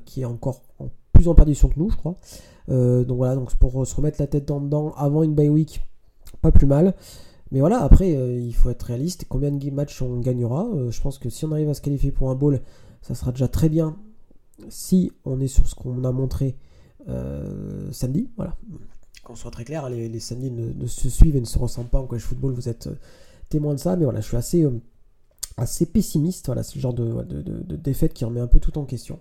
qui 0.05 0.23
est 0.23 0.27
encore 0.27 0.63
en 0.79 0.89
plus 1.13 1.29
en 1.29 1.35
perdition 1.35 1.69
que 1.69 1.79
nous, 1.79 1.91
je 1.91 1.97
crois. 1.97 2.17
donc 2.69 3.17
voilà, 3.17 3.35
donc 3.35 3.55
pour 3.57 3.87
se 3.87 3.95
remettre 3.95 4.21
la 4.21 4.27
tête 4.27 4.47
dans 4.47 4.61
dedans 4.61 4.95
avant 4.97 5.23
une 5.23 5.35
bye 5.35 5.49
week, 5.49 5.85
pas 6.41 6.53
plus 6.53 6.67
mal. 6.67 6.95
Mais 7.55 7.61
voilà, 7.61 7.83
après, 7.83 8.17
euh, 8.17 8.37
il 8.37 8.53
faut 8.53 8.69
être 8.71 8.83
réaliste. 8.83 9.27
Combien 9.29 9.53
de 9.53 9.71
matchs 9.71 10.03
on 10.03 10.19
gagnera? 10.19 10.67
Euh, 10.75 10.91
Je 10.91 11.01
pense 11.01 11.19
que 11.19 11.31
si 11.31 11.45
on 11.45 11.53
arrive 11.53 11.69
à 11.69 11.75
se 11.75 11.81
qualifier 11.81 12.11
pour 12.11 12.31
un 12.31 12.35
bowl, 12.35 12.61
ça 13.01 13.15
sera 13.15 13.31
déjà 13.31 13.47
très 13.47 13.69
bien. 13.69 13.97
Si 14.69 15.13
on 15.25 15.41
est 15.41 15.49
sur 15.49 15.67
ce 15.67 15.75
qu'on 15.75 16.05
a 16.05 16.13
montré 16.13 16.57
euh, 17.09 17.91
samedi, 17.93 18.29
voilà. 18.37 18.57
Qu'on 19.25 19.37
soit 19.37 19.51
très 19.51 19.65
clair, 19.65 19.89
les, 19.89 20.21
samedis 20.21 20.51
ne, 20.51 20.87
se 20.87 21.09
suivent 21.09 21.37
et 21.37 21.41
ne 21.41 21.47
se 21.47 21.59
ressemblent 21.59 21.89
pas 21.89 22.01
en 22.01 22.07
college 22.07 22.25
football. 22.25 22.53
Vous 22.53 22.69
êtes 22.69 22.89
témoin 23.49 23.75
de 23.75 23.79
ça, 23.79 23.97
mais 23.97 24.05
voilà, 24.05 24.21
je 24.21 24.27
suis 24.27 24.37
assez, 24.37 24.67
assez 25.57 25.87
pessimiste. 25.87 26.47
Voilà, 26.47 26.63
c'est 26.63 26.75
le 26.77 26.81
genre 26.83 26.93
de, 26.93 27.23
de, 27.23 27.77
défaite 27.77 28.13
qui 28.13 28.25
remet 28.25 28.41
un 28.41 28.47
peu 28.47 28.61
tout 28.61 28.79
en 28.79 28.85
question. 28.85 29.19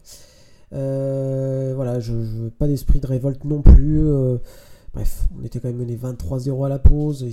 voilà, 0.72 2.00
je 2.00 2.14
veux 2.14 2.50
pas 2.50 2.68
d'esprit 2.68 3.00
de 3.00 3.08
révolte 3.08 3.46
non 3.46 3.62
plus. 3.62 4.06
bref, 4.94 5.28
on 5.40 5.44
était 5.44 5.60
quand 5.60 5.70
même 5.70 5.78
mené 5.78 5.96
23-0 5.96 6.66
à 6.66 6.70
la 6.70 6.80
pause 6.80 7.26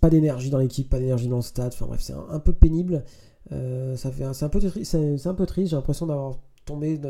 pas 0.00 0.10
d'énergie 0.10 0.50
dans 0.50 0.58
l'équipe, 0.58 0.88
pas 0.88 0.98
d'énergie 0.98 1.28
dans 1.28 1.36
le 1.36 1.42
stade. 1.42 1.72
Enfin 1.72 1.86
bref, 1.86 2.00
c'est 2.00 2.14
un, 2.14 2.38
peu 2.38 2.52
pénible. 2.52 3.04
Euh, 3.50 3.96
ça 3.96 4.10
fait, 4.10 4.24
c'est 4.32 4.44
un 4.44 4.48
peu, 4.48 4.60
c'est, 4.60 5.26
un 5.26 5.34
peu 5.34 5.46
triste. 5.46 5.70
J'ai 5.70 5.76
l'impression 5.76 6.06
d'avoir 6.06 6.36
tombé 6.64 7.00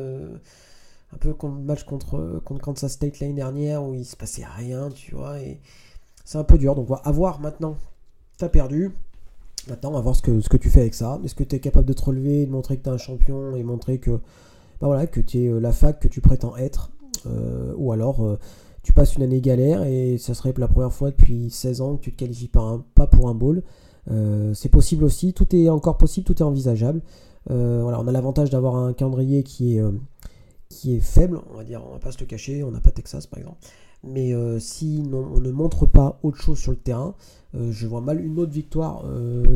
un 1.13 1.17
peu 1.19 1.35
comme 1.35 1.63
match 1.65 1.85
contre, 1.85 2.41
contre 2.45 2.61
Kansas 2.63 2.93
State 2.93 3.21
l'année 3.21 3.35
dernière 3.35 3.85
où 3.85 3.95
il 3.95 4.05
se 4.05 4.17
passait 4.17 4.45
rien, 4.45 4.89
tu 4.91 5.15
vois. 5.15 5.41
Et 5.41 5.61
c'est 6.25 6.39
un 6.39 6.45
peu 6.45 6.59
dur. 6.59 6.75
Donc, 6.75 6.89
à 7.03 7.13
voir 7.13 7.41
maintenant. 7.41 7.77
T'as 8.39 8.49
perdu. 8.49 8.93
Maintenant, 9.69 9.91
on 9.91 9.95
va 9.95 10.01
voir 10.01 10.17
ce 10.17 10.23
que, 10.23 10.41
ce 10.41 10.49
que 10.49 10.57
tu 10.57 10.71
fais 10.71 10.81
avec 10.81 10.95
ça. 10.95 11.21
Est-ce 11.25 11.35
que 11.35 11.45
tu 11.45 11.55
es 11.55 11.61
capable 11.61 11.87
de 11.87 11.93
te 11.93 12.03
relever, 12.03 12.47
de 12.47 12.51
montrer 12.51 12.77
que 12.79 12.83
tu 12.83 12.89
es 12.89 12.93
un 12.93 12.99
champion 12.99 13.55
et 13.55 13.63
montrer 13.63 13.99
que, 13.99 14.11
bah 14.81 14.89
voilà, 14.89 15.07
que 15.07 15.21
tu 15.21 15.45
es 15.45 15.49
euh, 15.49 15.61
la 15.61 15.73
fac 15.73 16.01
que 16.01 16.09
tu 16.09 16.21
prétends 16.21 16.57
être 16.57 16.91
euh, 17.27 17.73
Ou 17.77 17.93
alors, 17.93 18.39
tu 18.83 18.93
passes 18.93 19.15
une 19.15 19.23
année 19.23 19.41
galère 19.41 19.85
et 19.85 20.19
ça 20.19 20.35
serait 20.35 20.53
la 20.57 20.67
première 20.67 20.93
fois 20.93 21.11
depuis 21.11 21.51
16 21.51 21.81
ans 21.81 21.97
que 21.97 22.03
tu 22.03 22.13
te 22.13 22.19
qualifies 22.19 22.49
pas, 22.49 22.83
pas 22.95 23.07
pour 23.07 23.29
un 23.29 23.35
bowl. 23.35 23.63
Euh, 24.11 24.53
c'est 24.55 24.69
possible 24.69 25.05
aussi, 25.05 25.33
tout 25.33 25.55
est 25.55 25.69
encore 25.69 25.97
possible, 25.97 26.27
tout 26.27 26.37
est 26.39 26.43
envisageable. 26.43 27.01
Euh, 27.51 27.81
voilà, 27.83 28.01
on 28.01 28.07
a 28.07 28.13
l'avantage 28.13 28.51
d'avoir 28.51 28.77
un 28.77 28.93
calendrier 28.93 29.43
qui 29.43 29.77
est, 29.77 29.81
euh, 29.81 29.93
qui 30.69 30.97
est 30.97 31.01
faible, 31.01 31.41
on 31.53 31.57
va 31.57 31.65
dire, 31.65 31.83
on 31.87 31.93
va 31.93 31.99
pas 31.99 32.13
se 32.13 32.21
le 32.21 32.27
cacher, 32.27 32.63
on 32.63 32.71
n'a 32.71 32.81
pas 32.81 32.91
Texas 32.91 33.27
par 33.27 33.39
exemple. 33.39 33.59
Mais 34.05 34.33
si 34.59 35.01
on 35.13 35.39
ne 35.39 35.53
montre 35.53 35.87
pas 35.87 36.19
autre 36.25 36.39
chose 36.39 36.59
sur 36.59 36.73
le 36.73 36.77
terrain, 36.77 37.15
je 37.55 37.87
vois 37.87 38.01
mal 38.01 38.21
une 38.21 38.37
autre 38.41 38.51
victoire 38.51 39.05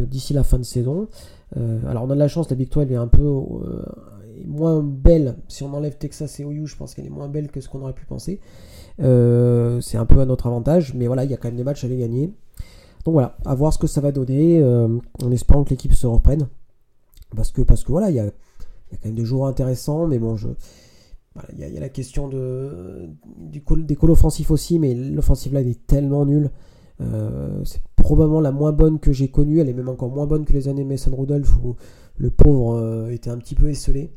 d'ici 0.09 0.35
la 0.35 0.45
fin 0.45 0.59
de 0.59 0.63
saison. 0.63 1.09
alors 1.57 2.05
on 2.05 2.11
a 2.11 2.15
de 2.15 2.21
la 2.21 2.29
chance, 2.29 2.49
la 2.49 2.55
victoire 2.55 2.87
elle 2.87 2.93
est 2.93 2.95
un 2.95 3.09
peu 3.09 3.29
moins 4.47 4.85
belle. 4.85 5.35
Si 5.49 5.65
on 5.65 5.75
enlève 5.75 5.99
Texas 5.99 6.39
et 6.39 6.45
OU, 6.45 6.67
je 6.67 6.77
pense 6.77 6.95
qu'elle 6.95 7.07
est 7.07 7.11
moins 7.11 7.29
belle 7.29 7.51
que 7.51 7.61
ce 7.61 7.69
qu'on 7.69 7.83
aurait 7.83 7.93
pu 7.93 8.05
penser. 8.05 8.39
C'est 8.99 9.97
un 9.97 10.07
peu 10.07 10.21
à 10.21 10.27
notre 10.27 10.47
avantage, 10.47 10.95
mais 10.95 11.09
voilà, 11.09 11.25
il 11.25 11.31
y 11.33 11.35
a 11.35 11.39
quand 11.39 11.49
même 11.49 11.57
des 11.57 11.65
matchs 11.65 11.83
à 11.83 11.89
les 11.89 11.99
gagner. 11.99 12.33
Donc 13.07 13.13
voilà, 13.13 13.37
à 13.45 13.55
voir 13.55 13.73
ce 13.73 13.79
que 13.79 13.87
ça 13.87 14.01
va 14.01 14.11
donner, 14.11 14.61
euh, 14.61 14.89
en 15.23 15.31
espérant 15.31 15.63
que 15.63 15.71
l'équipe 15.71 15.95
se 15.95 16.09
reprenne. 16.09 16.49
Parce 17.37 17.53
que, 17.53 17.63
parce 17.63 17.85
que 17.85 17.93
voilà, 17.93 18.11
il 18.11 18.17
y 18.17 18.19
a, 18.19 18.25
quand 18.25 19.05
même 19.05 19.15
des 19.15 19.25
joueurs 19.25 19.47
intéressants, 19.47 20.09
mais 20.09 20.19
bon, 20.19 20.35
je, 20.35 20.49
il, 21.53 21.61
y 21.61 21.77
a, 21.77 21.81
la 21.81 21.89
question 21.89 22.27
de, 22.27 23.09
du 23.39 23.63
des 23.85 23.95
calls 23.95 24.11
offensifs 24.11 24.51
aussi, 24.51 24.81
mais 24.81 24.93
l'offensive 24.93 25.55
line 25.55 25.69
est 25.69 25.87
tellement 25.87 26.27
nulle. 26.27 26.51
Euh, 27.01 27.61
c'est 27.65 27.81
probablement 27.95 28.41
la 28.41 28.51
moins 28.51 28.73
bonne 28.73 28.99
que 28.99 29.13
j'ai 29.13 29.29
connue. 29.29 29.61
Elle 29.61 29.69
est 29.69 29.75
même 29.75 29.89
encore 29.89 30.11
moins 30.11 30.27
bonne 30.27 30.45
que 30.45 30.53
les 30.53 30.67
années 30.67 30.83
Mason 30.83 31.15
Rudolph 31.15 31.57
où 31.63 31.77
le 32.17 32.31
pauvre 32.31 33.09
était 33.13 33.31
un 33.31 33.39
petit 33.39 33.55
peu 33.55 33.71
esselé. 33.71 34.11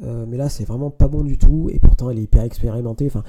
mais 0.00 0.36
là, 0.36 0.48
c'est 0.48 0.64
vraiment 0.64 0.90
pas 0.90 1.06
bon 1.06 1.22
du 1.22 1.38
tout. 1.38 1.70
Et 1.72 1.78
pourtant, 1.78 2.10
elle 2.10 2.18
est 2.18 2.22
hyper 2.22 2.42
expérimentée. 2.42 3.06
Enfin, 3.06 3.22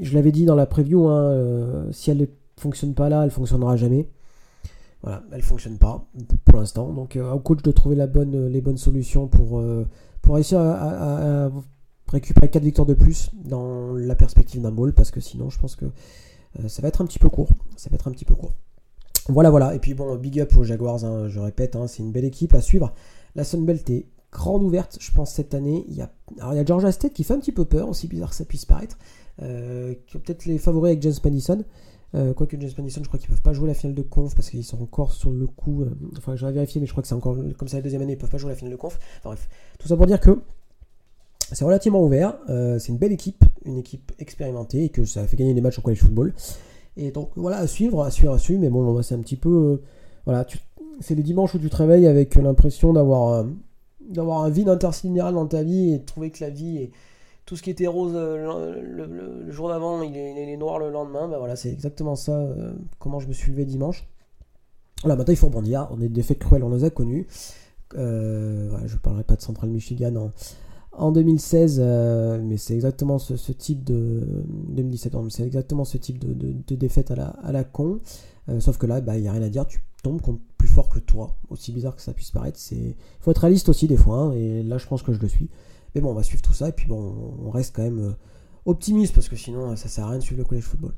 je 0.00 0.14
l'avais 0.14 0.32
dit 0.32 0.44
dans 0.44 0.54
la 0.54 0.66
preview, 0.66 1.08
hein, 1.08 1.22
euh, 1.22 1.92
si 1.92 2.10
elle 2.10 2.18
ne 2.18 2.26
fonctionne 2.56 2.94
pas 2.94 3.08
là, 3.08 3.22
elle 3.24 3.30
fonctionnera 3.30 3.76
jamais. 3.76 4.08
Voilà, 5.02 5.22
elle 5.32 5.42
fonctionne 5.42 5.76
pas 5.78 6.06
pour 6.44 6.58
l'instant. 6.58 6.92
Donc 6.92 7.16
euh, 7.16 7.30
au 7.32 7.38
coach 7.38 7.62
de 7.62 7.70
trouver 7.70 7.96
la 7.96 8.06
bonne, 8.06 8.46
les 8.46 8.60
bonnes 8.60 8.78
solutions 8.78 9.28
pour, 9.28 9.58
euh, 9.58 9.86
pour 10.22 10.34
réussir 10.36 10.60
à, 10.60 11.50
récupérer 12.08 12.48
4 12.48 12.62
victoires 12.62 12.86
de 12.86 12.94
plus 12.94 13.30
dans 13.34 13.94
la 13.94 14.14
perspective 14.14 14.62
d'un 14.62 14.70
bowl, 14.70 14.92
parce 14.92 15.10
que 15.10 15.20
sinon 15.20 15.50
je 15.50 15.58
pense 15.58 15.74
que 15.74 15.86
ça 16.68 16.80
va 16.82 16.88
être 16.88 17.00
un 17.00 17.06
petit 17.06 17.18
peu 17.18 17.28
court. 17.28 17.50
Ça 17.76 17.90
va 17.90 17.96
être 17.96 18.06
un 18.06 18.12
petit 18.12 18.24
peu 18.24 18.34
court. 18.34 18.52
Voilà, 19.28 19.50
voilà. 19.50 19.74
Et 19.74 19.78
puis 19.78 19.94
bon, 19.94 20.14
big 20.16 20.40
up 20.40 20.56
aux 20.56 20.64
Jaguars, 20.64 21.04
hein, 21.04 21.28
je 21.28 21.40
répète, 21.40 21.76
hein, 21.76 21.86
c'est 21.86 22.02
une 22.02 22.12
belle 22.12 22.24
équipe 22.24 22.54
à 22.54 22.60
suivre. 22.60 22.92
La 23.34 23.42
Sunbelt 23.42 23.88
est 23.90 24.06
grande 24.30 24.62
ouverte, 24.62 24.98
je 25.00 25.10
pense, 25.12 25.32
cette 25.32 25.54
année. 25.54 25.84
Il 25.88 25.94
y 25.94 26.02
a, 26.02 26.10
alors, 26.38 26.52
il 26.52 26.56
y 26.56 26.58
a 26.58 26.64
Georgia 26.64 26.92
State 26.92 27.14
qui 27.14 27.24
fait 27.24 27.32
un 27.32 27.38
petit 27.38 27.52
peu 27.52 27.64
peur, 27.64 27.88
aussi 27.88 28.06
bizarre 28.06 28.30
que 28.30 28.36
ça 28.36 28.44
puisse 28.44 28.66
paraître. 28.66 28.98
Euh, 29.42 29.94
qui 30.06 30.16
ont 30.16 30.20
peut-être 30.20 30.44
les 30.44 30.58
favoris 30.58 30.90
avec 30.90 31.02
James 31.02 31.14
Madison. 31.24 31.64
Euh, 32.14 32.32
quoique 32.32 32.56
James 32.60 32.70
Madison, 32.78 33.00
je 33.02 33.08
crois 33.08 33.18
qu'ils 33.18 33.28
peuvent 33.28 33.42
pas 33.42 33.52
jouer 33.52 33.66
la 33.66 33.74
finale 33.74 33.94
de 33.94 34.02
conf 34.02 34.34
parce 34.34 34.50
qu'ils 34.50 34.64
sont 34.64 34.80
encore 34.80 35.12
sur 35.12 35.30
le 35.30 35.46
coup. 35.46 35.82
Euh, 35.82 35.90
enfin, 36.16 36.36
j'aurais 36.36 36.52
vérifié, 36.52 36.80
mais 36.80 36.86
je 36.86 36.92
crois 36.92 37.02
que 37.02 37.08
c'est 37.08 37.14
encore 37.14 37.36
comme 37.56 37.68
ça 37.68 37.78
la 37.78 37.82
deuxième 37.82 38.02
année, 38.02 38.12
ils 38.12 38.18
peuvent 38.18 38.30
pas 38.30 38.38
jouer 38.38 38.50
la 38.50 38.56
finale 38.56 38.72
de 38.72 38.76
conf. 38.76 38.98
Enfin 39.18 39.30
bref, 39.30 39.48
tout 39.78 39.88
ça 39.88 39.96
pour 39.96 40.06
dire 40.06 40.20
que 40.20 40.40
c'est 41.52 41.64
relativement 41.64 42.02
ouvert. 42.02 42.38
c'est 42.46 42.88
une 42.88 42.98
belle 42.98 43.12
équipe, 43.12 43.44
une 43.64 43.78
équipe 43.78 44.12
expérimentée 44.18 44.84
et 44.84 44.88
que 44.88 45.04
ça 45.04 45.22
a 45.22 45.26
fait 45.26 45.36
gagner 45.36 45.54
des 45.54 45.60
matchs 45.60 45.78
en 45.78 45.82
college 45.82 46.00
football. 46.00 46.32
Et 46.96 47.10
donc 47.10 47.30
voilà, 47.36 47.58
à 47.58 47.66
suivre, 47.66 48.02
à 48.02 48.10
suivre, 48.10 48.32
à 48.32 48.38
suivre. 48.38 48.60
Mais 48.60 48.70
bon, 48.70 49.02
c'est 49.02 49.14
un 49.14 49.20
petit 49.20 49.36
peu. 49.36 49.82
voilà, 50.24 50.46
c'est 51.00 51.14
les 51.14 51.22
dimanches 51.22 51.54
où 51.54 51.58
tu 51.58 51.68
travailles 51.68 52.06
avec 52.06 52.36
l'impression 52.36 52.92
d'avoir 52.92 53.44
d'avoir 54.08 54.42
un 54.44 54.50
vide 54.50 54.68
intersidéral 54.68 55.34
dans 55.34 55.46
ta 55.46 55.62
vie 55.62 55.94
et 55.94 55.98
de 55.98 56.04
trouver 56.04 56.30
que 56.30 56.44
la 56.44 56.50
vie 56.50 56.76
est 56.78 56.90
tout 57.46 57.56
ce 57.56 57.62
qui 57.62 57.70
était 57.70 57.86
rose 57.86 58.12
euh, 58.14 58.80
le, 58.82 59.50
jour 59.50 59.68
d'avant, 59.68 60.02
il 60.02 60.16
est, 60.16 60.56
noir 60.56 60.78
le 60.78 60.90
lendemain. 60.90 61.28
Ben 61.28 61.38
voilà, 61.38 61.56
c'est 61.56 61.70
exactement 61.70 62.16
ça, 62.16 62.32
euh, 62.32 62.72
comment 62.98 63.20
je 63.20 63.28
me 63.28 63.32
suis 63.32 63.52
levé 63.52 63.64
dimanche. 63.64 64.06
Voilà, 65.02 65.16
maintenant 65.16 65.32
il 65.32 65.36
faut 65.36 65.48
rebondir. 65.48 65.88
On 65.90 66.00
est 66.00 66.08
des 66.08 66.22
faits 66.22 66.38
cruels, 66.38 66.64
on 66.64 66.70
les 66.70 66.84
a 66.84 66.90
connus. 66.90 67.26
Euh, 67.96 68.70
je 68.86 68.94
ne 68.94 68.98
parlerai 68.98 69.24
pas 69.24 69.36
de 69.36 69.42
Central 69.42 69.68
Michigan 69.68 70.16
en, 70.16 70.30
en 70.92 71.12
2016, 71.12 71.80
mais 72.42 72.56
c'est 72.56 72.74
exactement 72.74 73.18
ce, 73.18 73.52
type 73.52 73.84
de 73.84 74.44
2017, 74.68 75.14
c'est 75.28 75.44
exactement 75.44 75.84
ce 75.84 75.98
type 75.98 76.18
de, 76.18 76.74
défaite 76.76 77.10
à 77.10 77.16
la, 77.16 77.26
à 77.26 77.52
la 77.52 77.64
con. 77.64 78.00
sauf 78.60 78.78
que 78.78 78.86
là, 78.86 78.98
il 78.98 79.04
bah, 79.04 79.18
n'y 79.18 79.28
a 79.28 79.32
rien 79.32 79.42
à 79.42 79.48
dire, 79.48 79.66
tu 79.66 79.80
tombes 80.02 80.20
contre 80.20 80.40
plus 80.56 80.68
fort 80.68 80.88
que 80.88 80.98
toi, 80.98 81.36
aussi 81.50 81.72
bizarre 81.72 81.94
que 81.94 82.02
ça 82.02 82.12
puisse 82.14 82.30
paraître. 82.30 82.58
Il 82.72 82.94
faut 83.20 83.30
être 83.30 83.38
réaliste 83.38 83.68
aussi 83.68 83.86
des 83.86 83.96
fois, 83.96 84.18
hein, 84.18 84.32
et 84.32 84.62
là 84.62 84.78
je 84.78 84.86
pense 84.86 85.02
que 85.02 85.12
je 85.12 85.20
le 85.20 85.28
suis. 85.28 85.50
Mais 85.94 86.00
bon, 86.00 86.10
on 86.10 86.14
va 86.14 86.22
suivre 86.22 86.42
tout 86.42 86.52
ça 86.52 86.68
et 86.68 86.72
puis 86.72 86.86
bon, 86.86 87.36
on 87.40 87.50
reste 87.50 87.74
quand 87.74 87.82
même 87.82 88.00
euh, 88.00 88.12
optimiste 88.64 89.14
parce 89.14 89.28
que 89.28 89.36
sinon, 89.36 89.76
ça 89.76 89.88
sert 89.88 90.04
à 90.04 90.10
rien 90.10 90.18
de 90.18 90.24
suivre 90.24 90.40
le 90.40 90.44
college 90.44 90.64
football. 90.64 90.94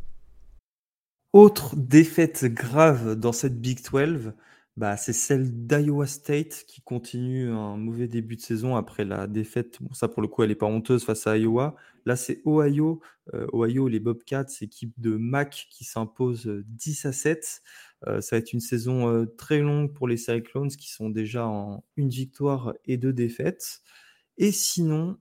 Autre 1.32 1.76
défaite 1.76 2.46
grave 2.46 3.14
dans 3.14 3.32
cette 3.32 3.60
Big 3.60 3.78
12, 3.82 4.32
bah, 4.76 4.96
c'est 4.96 5.12
celle 5.12 5.66
d'Iowa 5.66 6.06
State 6.06 6.64
qui 6.66 6.80
continue 6.82 7.50
un 7.50 7.76
mauvais 7.76 8.08
début 8.08 8.36
de 8.36 8.40
saison 8.42 8.76
après 8.76 9.04
la 9.04 9.26
défaite. 9.26 9.78
Bon, 9.80 9.92
ça, 9.94 10.08
pour 10.08 10.22
le 10.22 10.28
coup, 10.28 10.42
elle 10.42 10.50
n'est 10.50 10.54
pas 10.54 10.66
honteuse 10.66 11.04
face 11.04 11.26
à 11.26 11.36
Iowa. 11.38 11.76
Là, 12.04 12.14
c'est 12.14 12.42
Ohio. 12.46 13.00
Euh, 13.34 13.46
Ohio, 13.52 13.88
les 13.88 14.00
Bobcats, 14.00 14.46
équipe 14.60 14.92
de 14.98 15.16
Mac 15.16 15.66
qui 15.70 15.84
s'impose 15.84 16.46
10 16.66 17.06
à 17.06 17.12
7. 17.12 17.62
Euh, 18.06 18.20
ça 18.20 18.36
va 18.36 18.40
être 18.40 18.52
une 18.52 18.60
saison 18.60 19.08
euh, 19.08 19.26
très 19.26 19.60
longue 19.60 19.92
pour 19.92 20.08
les 20.08 20.16
Cyclones 20.18 20.68
qui 20.68 20.90
sont 20.90 21.10
déjà 21.10 21.46
en 21.46 21.82
une 21.96 22.10
victoire 22.10 22.74
et 22.84 22.98
deux 22.98 23.12
défaites. 23.12 23.82
Et 24.38 24.52
sinon, 24.52 25.18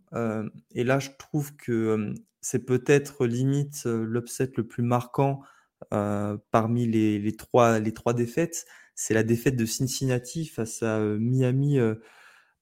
et 0.72 0.84
là, 0.84 1.00
je 1.00 1.10
trouve 1.18 1.56
que 1.56 2.14
c'est 2.42 2.66
peut-être 2.66 3.26
limite 3.26 3.86
l'upset 3.86 4.52
le 4.56 4.68
plus 4.68 4.84
marquant 4.84 5.42
parmi 5.90 6.86
les, 6.86 7.20
les, 7.20 7.36
trois, 7.36 7.80
les 7.80 7.94
trois 7.94 8.14
défaites 8.14 8.66
c'est 8.96 9.14
la 9.14 9.24
défaite 9.24 9.58
de 9.58 9.66
Cincinnati 9.66 10.46
face 10.46 10.82
à 10.82 11.00
euh, 11.00 11.20
Miami 11.20 11.78
euh, 11.78 11.96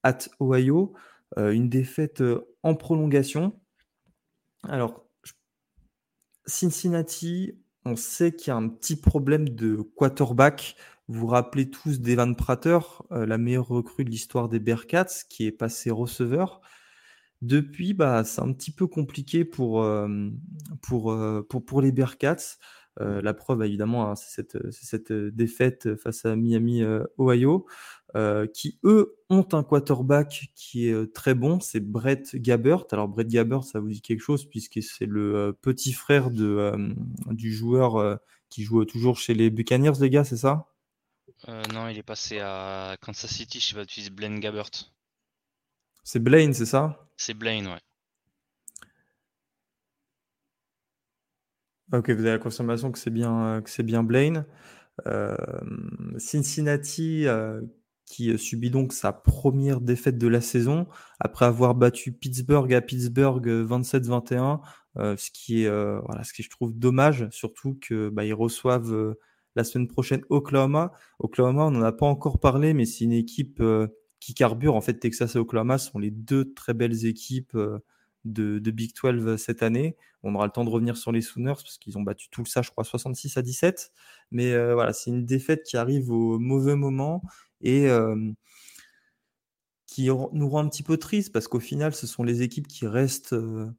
at 0.02 0.18
Ohio. 0.42 0.94
Euh, 1.38 1.52
une 1.52 1.70
défaite 1.70 2.24
en 2.64 2.76
prolongation. 2.76 3.60
Alors, 4.64 5.08
Cincinnati, 6.46 7.60
on 7.86 7.96
sait 7.96 8.34
qu'il 8.34 8.50
y 8.50 8.52
a 8.52 8.56
un 8.56 8.68
petit 8.68 8.96
problème 8.96 9.50
de 9.50 9.78
quarterback. 9.96 10.76
Vous 11.08 11.20
vous 11.22 11.28
rappelez 11.28 11.70
tous 11.70 12.00
d'Evan 12.00 12.36
Prater, 12.36 12.80
la 13.12 13.38
meilleure 13.38 13.68
recrue 13.68 14.06
de 14.06 14.10
l'histoire 14.10 14.50
des 14.50 14.60
Bearcats, 14.60 15.26
qui 15.30 15.46
est 15.46 15.52
passé 15.52 15.92
receveur. 15.92 16.62
Depuis, 17.42 17.94
bah, 17.94 18.24
c'est 18.24 18.42
un 18.42 18.54
petit 18.54 18.72
peu 18.72 18.88
compliqué 18.88 19.44
pour, 19.44 19.86
pour, 20.82 21.18
pour, 21.50 21.66
pour 21.66 21.82
les 21.82 21.92
Bearcats. 21.92 22.58
Euh, 23.02 23.22
la 23.22 23.34
preuve, 23.34 23.64
évidemment, 23.64 24.10
hein, 24.10 24.16
c'est 24.16 24.56
cette, 24.72 25.12
défaite 25.12 25.96
face 25.96 26.26
à 26.26 26.36
Miami, 26.36 26.84
euh, 26.84 27.04
Ohio, 27.18 27.66
euh, 28.16 28.46
qui, 28.48 28.80
eux, 28.84 29.16
ont 29.30 29.48
un 29.54 29.64
quarterback 29.64 30.52
qui 30.56 30.88
est 30.88 31.14
très 31.14 31.34
bon, 31.34 31.60
c'est 31.60 31.80
Brett 31.80 32.36
Gabbert. 32.36 32.86
Alors, 32.92 33.08
Brett 33.08 33.28
Gabbert, 33.28 33.64
ça 33.64 33.80
vous 33.80 33.90
dit 33.90 34.02
quelque 34.02 34.22
chose, 34.22 34.46
puisque 34.46 34.82
c'est 34.84 35.08
le 35.08 35.58
petit 35.62 35.94
frère 35.94 36.30
du 36.32 37.54
joueur 37.54 38.20
qui 38.50 38.64
joue 38.64 38.86
toujours 38.86 39.18
chez 39.18 39.34
les 39.34 39.50
Buccaneers, 39.50 40.00
les 40.00 40.10
gars, 40.10 40.24
c'est 40.24 40.38
ça? 40.38 40.73
Non, 41.48 41.90
il 41.90 41.98
est 41.98 42.04
passé 42.04 42.40
à 42.40 42.96
Kansas 43.02 43.32
City, 43.32 43.60
je 43.60 43.66
sais 43.68 43.76
pas, 43.76 43.86
tu 43.86 44.00
dis 44.00 44.10
Blaine 44.10 44.40
Gabbert. 44.40 44.70
C'est 46.04 46.20
Blaine, 46.20 46.54
c'est 46.54 46.66
ça? 46.66 47.10
C'est 47.18 47.34
Blaine, 47.34 47.68
ouais. 47.68 47.80
Ok, 51.94 52.10
vous 52.10 52.22
avez 52.22 52.32
la 52.32 52.40
confirmation 52.40 52.92
que 52.92 52.98
c'est 52.98 53.12
bien, 53.12 53.62
que 53.64 53.70
c'est 53.70 53.84
bien 53.84 54.04
Blaine. 54.04 54.46
Euh, 55.08 55.36
Cincinnati 56.18 57.28
euh, 57.28 57.62
qui 58.06 58.38
subit 58.38 58.70
donc 58.70 58.94
sa 58.94 59.12
première 59.12 59.82
défaite 59.82 60.18
de 60.18 60.28
la 60.28 60.42
saison 60.42 60.88
après 61.20 61.46
avoir 61.46 61.76
battu 61.76 62.12
Pittsburgh 62.12 62.74
à 62.74 62.82
Pittsburgh 62.82 63.48
27-21, 63.48 64.62
euh, 64.98 65.18
ce 65.18 65.32
qui 65.32 65.64
est 65.64 65.70
voilà, 65.70 66.24
ce 66.24 66.34
qui 66.34 66.44
je 66.44 66.50
trouve 66.50 66.74
dommage, 66.78 67.28
surtout 67.32 67.78
que 67.82 68.10
bah, 68.10 68.26
ils 68.26 68.34
reçoivent 68.34 69.16
la 69.56 69.64
semaine 69.64 69.88
prochaine 69.88 70.22
Oklahoma. 70.30 70.92
Oklahoma, 71.20 71.66
on 71.66 71.72
n'en 71.72 71.84
a 71.84 71.92
pas 71.92 72.06
encore 72.06 72.40
parlé, 72.40 72.74
mais 72.74 72.86
c'est 72.86 73.06
une 73.06 73.14
équipe 73.14 73.62
qui 74.20 74.34
carbure. 74.34 74.76
En 74.76 74.82
fait, 74.82 74.96
Texas 74.96 75.36
et 75.36 75.40
Oklahoma 75.40 75.78
sont 75.78 76.00
les 76.00 76.12
deux 76.12 76.54
très 76.54 76.74
belles 76.74 77.06
équipes 77.06 77.58
de, 78.26 78.72
Big 78.72 78.94
12 78.96 79.38
cette 79.38 79.64
année. 79.64 79.96
On 80.24 80.36
aura 80.36 80.46
le 80.46 80.52
temps 80.52 80.64
de 80.64 80.70
revenir 80.70 80.98
sur 80.98 81.12
les 81.12 81.22
Sooners 81.22 81.56
parce 81.56 81.78
qu'ils 81.78 81.98
ont 81.98 82.02
battu 82.04 82.30
tout 82.30 82.46
ça, 82.46 82.62
je 82.62 82.72
crois, 82.72 82.84
66 82.84 83.38
à 83.38 83.42
17. 83.42 83.92
Mais 84.32 84.54
euh, 84.54 84.74
voilà, 84.74 84.94
c'est 84.94 85.10
une 85.10 85.26
défaite 85.26 85.64
qui 85.64 85.78
arrive 85.78 86.12
au 86.12 86.40
mauvais 86.40 86.76
moment 86.76 87.22
et 87.62 87.90
euh, 87.90 88.32
qui 89.88 90.08
nous 90.08 90.50
rend 90.50 90.60
un 90.60 90.70
petit 90.70 90.84
peu 90.84 90.98
triste 90.98 91.32
parce 91.34 91.48
qu'au 91.48 91.60
final, 91.60 91.94
ce 91.94 92.08
sont 92.08 92.24
les 92.24 92.42
équipes 92.42 92.68
qui 92.68 92.88
restent 92.88 93.34
euh, 93.34 93.70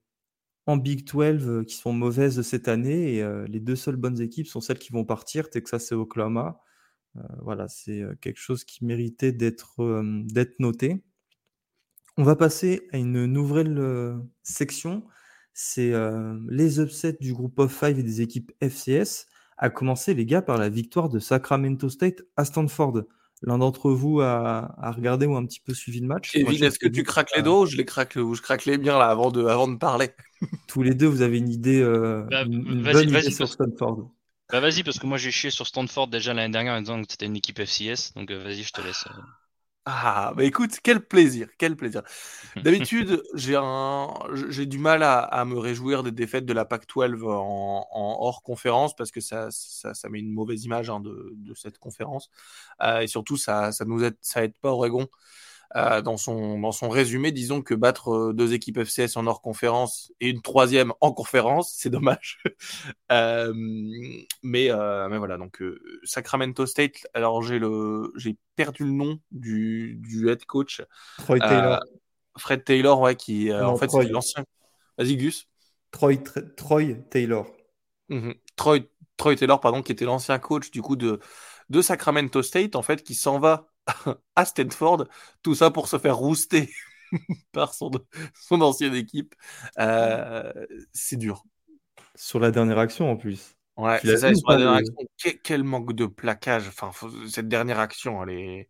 en 0.67 0.77
Big 0.77 1.07
12 1.07 1.65
qui 1.67 1.75
sont 1.77 1.93
mauvaises 1.93 2.43
cette 2.43 2.69
année 2.69 3.17
et 3.17 3.47
les 3.49 3.61
deux 3.61 3.77
seules 3.77 3.97
bonnes 3.97 4.21
équipes 4.21 4.47
sont 4.47 4.61
celles 4.61 4.79
qui 4.79 4.93
vont 4.93 5.05
partir, 5.05 5.51
Texas 5.51 5.93
et 5.93 5.95
Oklahoma. 5.95 6.61
voilà, 7.43 7.69
c'est 7.69 8.03
quelque 8.21 8.41
chose 8.41 8.65
qui 8.65 8.85
méritait 8.85 9.33
d'être 9.33 10.03
noté. 10.59 11.03
On 12.17 12.23
va 12.23 12.37
passer 12.37 12.87
à 12.93 12.99
une 12.99 13.27
nouvelle 13.27 13.77
euh, 13.79 14.17
section. 14.45 15.03
C'est 15.53 15.93
euh, 15.93 16.39
les 16.49 16.79
upsets 16.79 17.17
du 17.21 17.33
groupe 17.33 17.59
of 17.59 17.77
five 17.77 17.99
et 17.99 18.05
des 18.05 18.21
équipes 18.21 18.53
FCS. 18.61 19.27
À 19.57 19.69
commencer, 19.69 20.15
les 20.15 20.25
gars, 20.25 20.41
par 20.41 20.57
la 20.57 20.69
victoire 20.69 21.09
de 21.09 21.19
Sacramento 21.19 21.89
State 21.89 22.23
à 22.37 22.45
Stanford. 22.45 23.03
L'un 23.47 23.59
d'entre 23.59 23.91
vous 23.91 24.21
a, 24.21 24.93
regardé 24.97 25.27
ou 25.27 25.37
un 25.37 25.45
petit 25.45 25.61
peu 25.61 25.75
suivi 25.75 26.01
le 26.01 26.07
match? 26.07 26.35
est-ce 26.35 26.79
que 26.79 26.89
tu 26.89 27.03
craques 27.03 27.35
les 27.37 27.43
dos 27.43 27.63
ou 27.63 27.67
je 27.67 27.77
les 27.77 27.85
craque, 27.85 28.17
ou 28.17 28.35
je 28.35 28.43
craque 28.43 28.65
les 28.65 28.79
bien 28.79 28.99
là 28.99 29.07
avant 29.07 29.31
de, 29.31 29.45
avant 29.45 29.69
de 29.69 29.77
parler? 29.77 30.11
Tous 30.69 30.83
les 30.83 30.95
deux, 30.95 31.07
vous 31.07 31.23
avez 31.23 31.39
une 31.39 31.51
idée, 31.51 31.81
euh, 31.81 32.25
bah, 32.31 32.45
bonne 32.45 33.09
idée 33.09 33.31
sur 33.31 33.49
Stanford. 33.49 34.11
Bah 34.53 34.61
vas-y, 34.61 34.83
parce 34.83 34.99
que 34.99 35.07
moi 35.07 35.17
j'ai 35.17 35.31
chié 35.31 35.51
sur 35.51 35.67
Stanford 35.67 36.09
déjà 36.09 36.35
l'année 36.35 36.53
dernière 36.53 36.75
en 36.75 36.81
disant 36.81 37.01
que 37.03 37.07
c'était 37.11 37.27
une 37.27 37.37
équipe 37.37 37.59
FCS. 37.59 38.13
Donc 38.15 38.31
vas-y, 38.31 38.63
je 38.63 38.73
te 38.73 38.81
laisse. 38.81 39.05
Ah, 39.87 40.33
bah 40.35 40.45
écoute, 40.45 40.79
quel 40.83 41.07
plaisir, 41.07 41.49
quel 41.59 41.77
plaisir. 41.77 42.03
D'habitude, 42.57 43.23
j'ai 43.35 43.55
un, 43.55 44.15
j'ai 44.49 44.65
du 44.65 44.79
mal 44.79 45.03
à, 45.03 45.45
me 45.45 45.59
réjouir 45.59 46.03
des 46.03 46.11
défaites 46.11 46.47
de 46.47 46.55
la 46.55 46.65
PAC-12 46.65 47.23
en, 47.23 47.87
hors 47.93 48.43
conférence 48.43 48.97
parce 48.97 49.11
que 49.11 49.21
ça, 49.21 49.49
ça, 49.51 49.93
ça 49.93 50.09
met 50.09 50.21
une 50.21 50.33
mauvaise 50.33 50.65
image 50.65 50.89
hein, 50.89 51.01
de, 51.01 51.33
de, 51.37 51.55
cette 51.55 51.77
conférence 51.79 52.31
euh, 52.83 53.01
et 53.01 53.07
surtout 53.09 53.37
ça, 53.37 53.73
ça 53.73 53.85
nous 53.85 54.03
aide, 54.03 54.17
ça 54.23 54.43
aide 54.43 54.55
pas 54.55 54.71
Oregon. 54.71 55.07
Euh, 55.77 56.03
dans, 56.03 56.17
son, 56.17 56.61
dans 56.61 56.71
son 56.71 56.89
résumé, 56.89 57.33
disons 57.33 57.61
que 57.61 57.75
battre 57.75 58.11
euh, 58.13 58.33
deux 58.33 58.53
équipes 58.53 58.79
FCS 58.79 59.17
en 59.17 59.27
hors 59.27 59.43
conférence 59.43 60.13
et 60.21 60.29
une 60.29 60.41
troisième 60.41 60.93
en 61.01 61.13
conférence, 61.13 61.75
c'est 61.77 61.91
dommage. 61.91 62.39
euh, 63.11 63.53
mais, 64.43 64.71
euh, 64.71 65.09
mais 65.09 65.19
voilà, 65.19 65.37
donc 65.37 65.63
Sacramento 66.05 66.67
State, 66.67 67.07
alors 67.13 67.43
j'ai 67.43 67.59
le 67.59 68.13
j'ai 68.17 68.37
perdu 68.55 68.85
le 68.85 68.93
nom 68.93 69.19
du, 69.33 69.99
du 70.01 70.29
head 70.29 70.45
coach. 70.45 70.83
Troy 71.19 71.41
Taylor. 71.41 71.81
Fred 72.37 72.65
Taylor, 72.65 73.01
ouais, 73.01 73.17
qui 73.17 73.53
en 73.53 73.77
fait 73.77 73.91
c'est 73.91 74.09
l'ancien. 74.09 74.45
Vas-y 74.97 75.17
Gus. 75.17 75.49
Troy, 75.91 76.19
Troy 76.57 76.95
Taylor. 77.11 77.47
Mhm. 78.09 78.35
Troy, 78.57 78.81
Troy 79.17 79.37
Taylor, 79.37 79.61
pardon, 79.61 79.83
qui 79.83 79.93
était 79.93 80.05
l'ancien 80.05 80.39
coach 80.39 80.71
du 80.71 80.83
coup 80.83 80.97
de, 80.97 81.21
de 81.71 81.83
Sacramento 81.83 82.43
State, 82.43 82.77
en 82.77 82.83
fait, 82.83 83.03
qui 83.03 83.15
s'en 83.15 83.39
va 83.39 83.69
à 84.37 84.45
Stanford, 84.45 85.07
tout 85.43 85.55
ça 85.55 85.71
pour 85.71 85.89
se 85.89 85.99
faire 85.99 86.17
rouster 86.17 86.71
par 87.53 87.75
son, 87.75 87.91
son 88.35 88.61
ancienne 88.61 88.95
équipe. 88.95 89.35
Euh, 89.79 90.53
c'est 90.93 91.17
dur. 91.17 91.45
Sur 92.15 92.41
la 92.41 92.51
dernière 92.51 92.79
action 92.79 93.11
en 93.11 93.17
plus. 93.17 93.57
Ouais, 93.77 93.99
c'est 94.03 94.17
ça, 94.19 94.33
sur 94.35 94.51
la 94.51 94.57
dernière 94.57 94.77
action. 94.77 94.95
Quel, 95.43 95.65
manque 95.65 95.95
de 95.95 96.07
plaquage. 96.07 96.69
Enfin, 96.69 96.91
cette 97.29 97.49
dernière 97.49 97.81
action, 97.81 98.23
elle 98.23 98.31
est. 98.31 98.69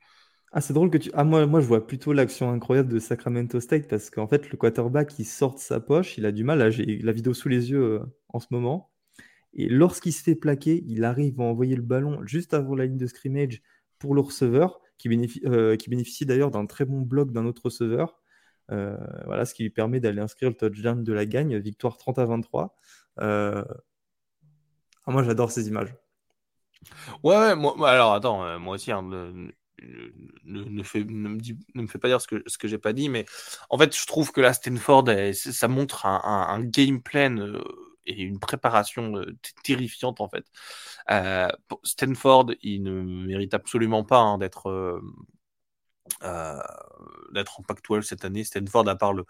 Ah, 0.53 0.61
c'est 0.61 0.73
drôle 0.73 0.89
que 0.89 0.99
tu. 0.99 1.11
Ah, 1.15 1.25
moi, 1.25 1.47
moi, 1.47 1.61
je 1.61 1.67
vois 1.67 1.87
plutôt 1.87 2.13
l'action 2.13 2.51
incroyable 2.51 2.89
de 2.89 2.99
Sacramento 2.99 3.61
State 3.61 3.89
parce 3.89 4.09
qu'en 4.09 4.29
fait, 4.29 4.51
le 4.51 4.57
quarterback, 4.57 5.19
il 5.19 5.25
sort 5.25 5.55
de 5.55 5.61
sa 5.61 5.81
poche, 5.81 6.17
il 6.17 6.25
a 6.25 6.33
du 6.33 6.45
mal. 6.45 6.59
Là, 6.59 6.71
j'ai 6.71 6.99
la 6.99 7.13
vidéo 7.13 7.35
sous 7.35 7.49
les 7.49 7.71
yeux 7.71 7.83
euh, 7.83 8.15
en 8.29 8.41
ce 8.41 8.47
moment. 8.51 8.91
Et 9.53 9.69
lorsqu'il 9.69 10.13
se 10.13 10.23
fait 10.23 10.35
plaquer, 10.35 10.83
il 10.87 11.05
arrive 11.05 11.41
à 11.41 11.45
envoyer 11.45 11.77
le 11.77 11.83
ballon 11.83 12.25
juste 12.25 12.55
avant 12.55 12.75
la 12.75 12.87
ligne 12.87 12.97
de 12.97 13.07
scrimmage 13.07 13.63
pour 13.99 14.15
le 14.15 14.21
receveur 14.21 14.81
qui 14.99 15.09
bénéficie, 15.09 15.43
euh, 15.47 15.77
qui 15.77 15.91
bénéficie 15.91 16.27
d'ailleurs 16.27 16.51
d'un 16.51 16.67
très 16.67 16.85
bon 16.85 17.01
bloc 17.01 17.33
d'un 17.33 17.47
autre 17.47 17.63
receveur. 17.65 18.21
Euh, 18.71 18.97
voilà, 19.27 19.45
ce 19.45 19.55
qui 19.55 19.63
lui 19.63 19.71
permet 19.71 20.01
d'aller 20.01 20.21
inscrire 20.21 20.49
le 20.49 20.57
touchdown 20.57 21.05
de 21.05 21.13
la 21.13 21.27
gagne, 21.27 21.59
victoire 21.59 21.97
30 21.97 22.19
à 22.19 22.25
23. 22.25 22.77
Euh, 23.21 23.65
ah, 25.07 25.11
moi, 25.11 25.23
j'adore 25.23 25.51
ces 25.51 25.69
images. 25.69 25.95
Ouais, 27.23 27.55
moi, 27.55 27.89
alors 27.89 28.15
attends, 28.15 28.59
moi 28.59 28.75
aussi, 28.75 28.93
hein, 28.93 29.03
ne, 29.03 29.51
me 30.45 30.83
ne, 30.83 31.83
me 31.83 31.87
fait 31.87 31.99
pas 31.99 32.09
dire 32.09 32.21
ce 32.21 32.27
que, 32.27 32.43
ce 32.47 32.59
que 32.59 32.69
j'ai 32.69 32.79
pas 32.79 32.93
dit, 32.93 33.09
mais 33.09 33.27
en 33.71 33.79
fait, 33.79 33.97
je 33.97 34.07
trouve 34.07 34.33
que 34.33 34.41
là, 34.41 34.53
Stanford, 34.53 35.05
ça 35.33 35.69
montre 35.69 36.07
un 36.07 36.63
game 36.63 37.03
plan 37.03 37.55
et 38.07 38.23
une 38.23 38.39
préparation 38.39 39.17
euh, 39.17 39.37
terrifiante 39.63 40.21
en 40.21 40.29
fait. 40.29 40.45
Euh, 41.11 41.49
Stanford, 41.83 42.53
il 42.63 42.83
ne 42.83 43.03
mérite 43.03 43.55
absolument 43.55 44.05
pas 44.05 44.19
hein, 44.21 44.39
d'être 44.39 44.69
euh, 44.71 45.01
d'être 47.33 47.61
en 47.61 47.63
Pac-12 47.63 48.03
cette 48.03 48.25
année. 48.25 48.45
Stanford, 48.45 48.89
à 48.89 48.97
part 48.97 49.13
le, 49.13 49.25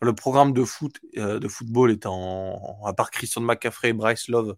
le 0.00 0.14
programme 0.14 0.52
de 0.52 0.64
foot, 0.64 0.98
de 1.14 1.48
football, 1.48 1.90
est 1.90 2.06
en, 2.06 2.82
à 2.84 2.92
part 2.92 3.10
Christian 3.10 3.42
McCaffrey, 3.42 3.92
Bryce 3.92 4.28
Love 4.28 4.56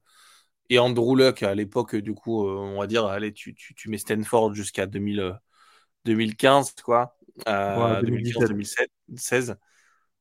et 0.70 0.79
Andrew 0.79 1.16
Luck 1.16 1.43
à 1.43 1.55
l'époque, 1.55 1.97
du 1.97 2.14
coup, 2.14 2.47
on 2.47 2.79
va 2.81 2.87
dire, 2.87 3.07
allez, 3.07 3.33
tu, 3.33 3.55
tu, 3.55 3.75
tu 3.75 3.89
mets 3.91 3.99
Stanford 3.99 4.55
jusqu'à 4.55 4.87
2015, 4.87 6.75
quoi. 6.83 7.16
Euh, 7.49 8.03
2015-2016. 8.03 9.57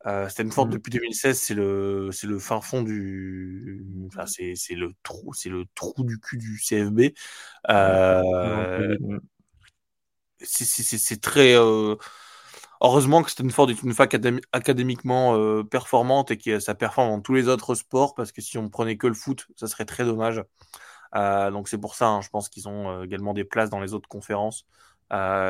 Euh, 0.07 0.27
Stanford 0.29 0.67
mmh. 0.67 0.71
depuis 0.71 0.89
2016, 0.91 1.39
c'est 1.39 1.53
le 1.53 2.09
c'est 2.11 2.27
le 2.27 2.39
fin 2.39 2.59
fond 2.61 2.81
du, 2.81 3.85
enfin 4.07 4.25
c'est 4.25 4.55
c'est 4.55 4.73
le 4.73 4.93
trou 5.03 5.33
c'est 5.33 5.49
le 5.49 5.65
trou 5.75 6.03
du 6.03 6.19
cul 6.19 6.37
du 6.37 6.59
CFB. 6.59 7.13
Euh... 7.69 8.95
c'est 10.39 11.21
très. 11.21 11.55
Euh, 11.55 11.95
heureusement 12.81 13.21
que 13.21 13.29
Stanford 13.29 13.69
est 13.69 13.83
une 13.83 13.93
fac 13.93 14.15
académiquement 14.51 15.35
euh, 15.37 15.63
performante 15.63 16.31
et 16.31 16.37
que 16.37 16.59
ça 16.59 16.73
performe 16.73 17.09
dans 17.09 17.21
tous 17.21 17.35
les 17.35 17.47
autres 17.47 17.75
sports, 17.75 18.15
parce 18.15 18.31
que 18.31 18.41
si 18.41 18.57
on 18.57 18.69
prenait 18.69 18.97
que 18.97 19.07
le 19.07 19.13
foot, 19.13 19.47
ça 19.55 19.67
serait 19.67 19.85
très 19.85 20.03
dommage. 20.03 20.43
donc 21.13 21.69
c'est 21.69 21.77
pour 21.77 21.93
ça, 21.93 22.07
hein, 22.07 22.21
je 22.21 22.29
pense 22.29 22.49
qu'ils 22.49 22.67
ont 22.67 23.03
également 23.03 23.35
des 23.35 23.43
places 23.43 23.69
dans 23.69 23.79
les 23.79 23.93
autres 23.93 24.09
conférences. 24.09 24.65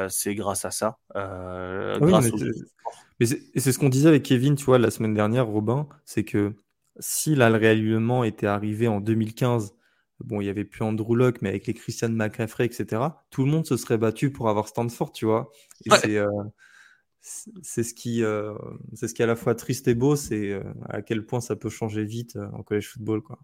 c'est 0.09 0.35
grâce 0.35 0.65
à 0.65 0.71
ça. 0.71 0.97
Ah 1.15 1.97
mais 3.21 3.61
c'est 3.61 3.71
ce 3.71 3.79
qu'on 3.79 3.89
disait 3.89 4.09
avec 4.09 4.23
Kevin, 4.23 4.55
tu 4.55 4.65
vois, 4.65 4.79
la 4.79 4.91
semaine 4.91 5.13
dernière, 5.13 5.47
Robin, 5.47 5.87
c'est 6.05 6.23
que 6.23 6.55
si 6.99 7.35
là, 7.35 7.49
le 7.49 7.57
réalignement 7.57 8.23
était 8.23 8.47
arrivé 8.47 8.87
en 8.87 8.99
2015 8.99 9.73
bon, 10.23 10.41
il 10.41 10.45
y 10.45 10.49
avait 10.49 10.65
plus 10.65 10.83
Andrew 10.83 11.15
Luck, 11.15 11.41
mais 11.41 11.49
avec 11.49 11.67
les 11.67 11.73
Christian 11.73 12.09
McCaffrey, 12.09 12.65
etc., 12.65 13.01
tout 13.29 13.43
le 13.43 13.51
monde 13.51 13.65
se 13.65 13.77
serait 13.77 13.97
battu 13.97 14.31
pour 14.31 14.49
avoir 14.49 14.67
Stanford, 14.67 15.11
tu 15.11 15.25
vois. 15.25 15.51
Euh, 16.05 16.27
c'est 17.21 17.83
ce 17.83 17.93
qui 17.93 18.23
euh, 18.23 18.55
c'est 18.93 19.07
ce 19.07 19.13
qui 19.13 19.21
est 19.21 19.25
à 19.25 19.27
la 19.27 19.35
fois 19.35 19.53
triste 19.53 19.87
et 19.87 19.93
beau, 19.93 20.15
c'est 20.15 20.49
euh, 20.49 20.63
à 20.89 21.01
quel 21.01 21.25
point 21.25 21.39
ça 21.39 21.55
peut 21.55 21.69
changer 21.69 22.03
vite 22.03 22.37
en 22.53 22.63
college 22.63 22.87
football, 22.87 23.21
quoi. 23.21 23.39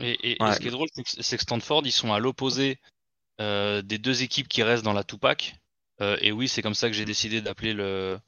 Et, 0.00 0.36
ce 0.40 0.58
qui 0.60 0.68
est 0.68 0.70
drôle, 0.70 0.88
c'est 0.94 1.36
que 1.36 1.42
Stanford, 1.42 1.82
ils 1.84 1.92
sont 1.92 2.12
à 2.12 2.18
l'opposé 2.18 2.78
des 3.38 3.98
deux 3.98 4.22
équipes 4.22 4.48
qui 4.48 4.62
restent 4.62 4.84
dans 4.84 4.92
la 4.92 5.04
Tupac. 5.04 5.56
et 6.00 6.32
oui, 6.32 6.48
c'est 6.48 6.62
comme 6.62 6.74
ça 6.74 6.88
que 6.88 6.94
j'ai 6.94 7.04
décidé 7.04 7.40
d'appeler 7.40 7.74
le 7.74 8.18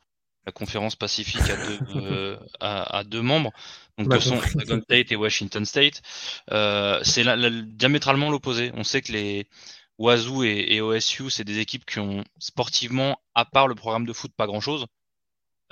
la 0.47 0.53
conférence 0.53 0.97
pacifique 0.97 1.49
à 1.49 1.57
deux, 1.57 2.39
à, 2.61 3.05
deux 3.05 3.23
membres 3.23 3.53
donc 3.99 4.13
que 4.13 4.21
sont 4.21 4.37
Oregon 4.37 4.81
State 4.83 5.13
et 5.13 5.17
Washington 5.17 5.65
State, 5.65 6.03
euh, 6.51 7.01
c'est 7.03 7.25
diamétralement 7.77 8.31
l'opposé. 8.31 8.73
On 8.75 8.85
sait 8.85 9.03
que 9.03 9.13
les 9.13 9.47
Wazoo 9.99 10.43
et, 10.45 10.81
OSU, 10.81 11.31
c'est 11.31 11.45
des 11.45 11.59
équipes 11.59 11.85
qui 11.85 11.99
ont 11.99 12.25
sportivement, 12.39 13.21
à 13.35 13.45
part 13.45 13.69
le 13.69 13.75
programme 13.75 14.07
de 14.07 14.13
foot, 14.13 14.33
pas 14.35 14.47
grand-chose. 14.47 14.87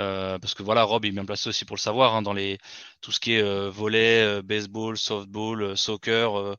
Euh, 0.01 0.39
parce 0.39 0.55
que 0.55 0.62
voilà, 0.62 0.85
Rob 0.85 1.05
est 1.05 1.11
bien 1.11 1.25
placé 1.25 1.49
aussi 1.49 1.64
pour 1.64 1.77
le 1.77 1.81
savoir, 1.81 2.14
hein, 2.14 2.23
dans 2.23 2.33
les 2.33 2.59
tout 3.01 3.11
ce 3.11 3.19
qui 3.19 3.33
est 3.33 3.43
euh, 3.43 3.71
volley, 3.71 4.43
baseball, 4.43 4.97
softball, 4.97 5.77
soccer, 5.77 6.57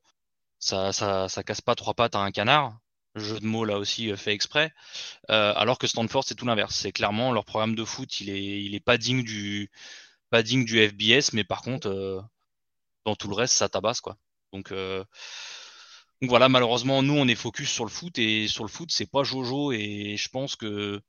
ça, 0.60 0.92
ça, 0.92 1.30
ça 1.30 1.44
casse 1.44 1.62
pas 1.62 1.76
trois 1.76 1.94
pattes 1.94 2.16
à 2.16 2.20
un 2.20 2.32
canard. 2.32 2.78
Jeu 3.16 3.40
de 3.40 3.46
mots 3.46 3.66
là 3.66 3.78
aussi 3.78 4.16
fait 4.18 4.34
exprès. 4.34 4.72
alors 5.28 5.78
que 5.80 5.88
Stanford, 5.88 6.24
c'est 6.24 6.36
tout 6.36 6.46
l'inverse. 6.46 6.76
C'est 6.76 6.92
clairement 6.92 7.32
leur 7.34 7.46
programme 7.46 7.76
de 7.76 7.86
foot, 7.86 8.22
il 8.22 8.30
est, 8.30 8.64
il 8.64 8.76
est 8.76 8.80
pas 8.80 8.98
digne 8.98 9.24
du, 9.24 9.70
pas 10.30 10.44
digne 10.44 10.66
du 10.66 10.88
FBS, 10.88 11.34
mais 11.34 11.44
par 11.44 11.62
contre, 11.62 11.88
euh, 11.90 12.22
dans 13.06 13.16
tout 13.16 13.30
le 13.30 13.36
reste, 13.36 13.56
ça 13.56 13.70
tabasse, 13.70 14.02
quoi. 14.02 14.18
Donc, 14.54 14.72
euh, 14.72 15.04
voilà, 16.22 16.50
malheureusement, 16.50 17.02
nous, 17.02 17.14
on 17.14 17.28
est 17.28 17.36
focus 17.36 17.70
sur 17.72 17.86
le 17.86 17.90
foot, 17.92 18.18
et 18.20 18.48
sur 18.48 18.64
le 18.64 18.70
foot, 18.70 18.92
c'est 18.92 19.10
pas 19.10 19.24
Jojo, 19.24 19.72
et 19.72 20.16
je 20.18 20.30
pense 20.30 20.56
que 20.56 21.02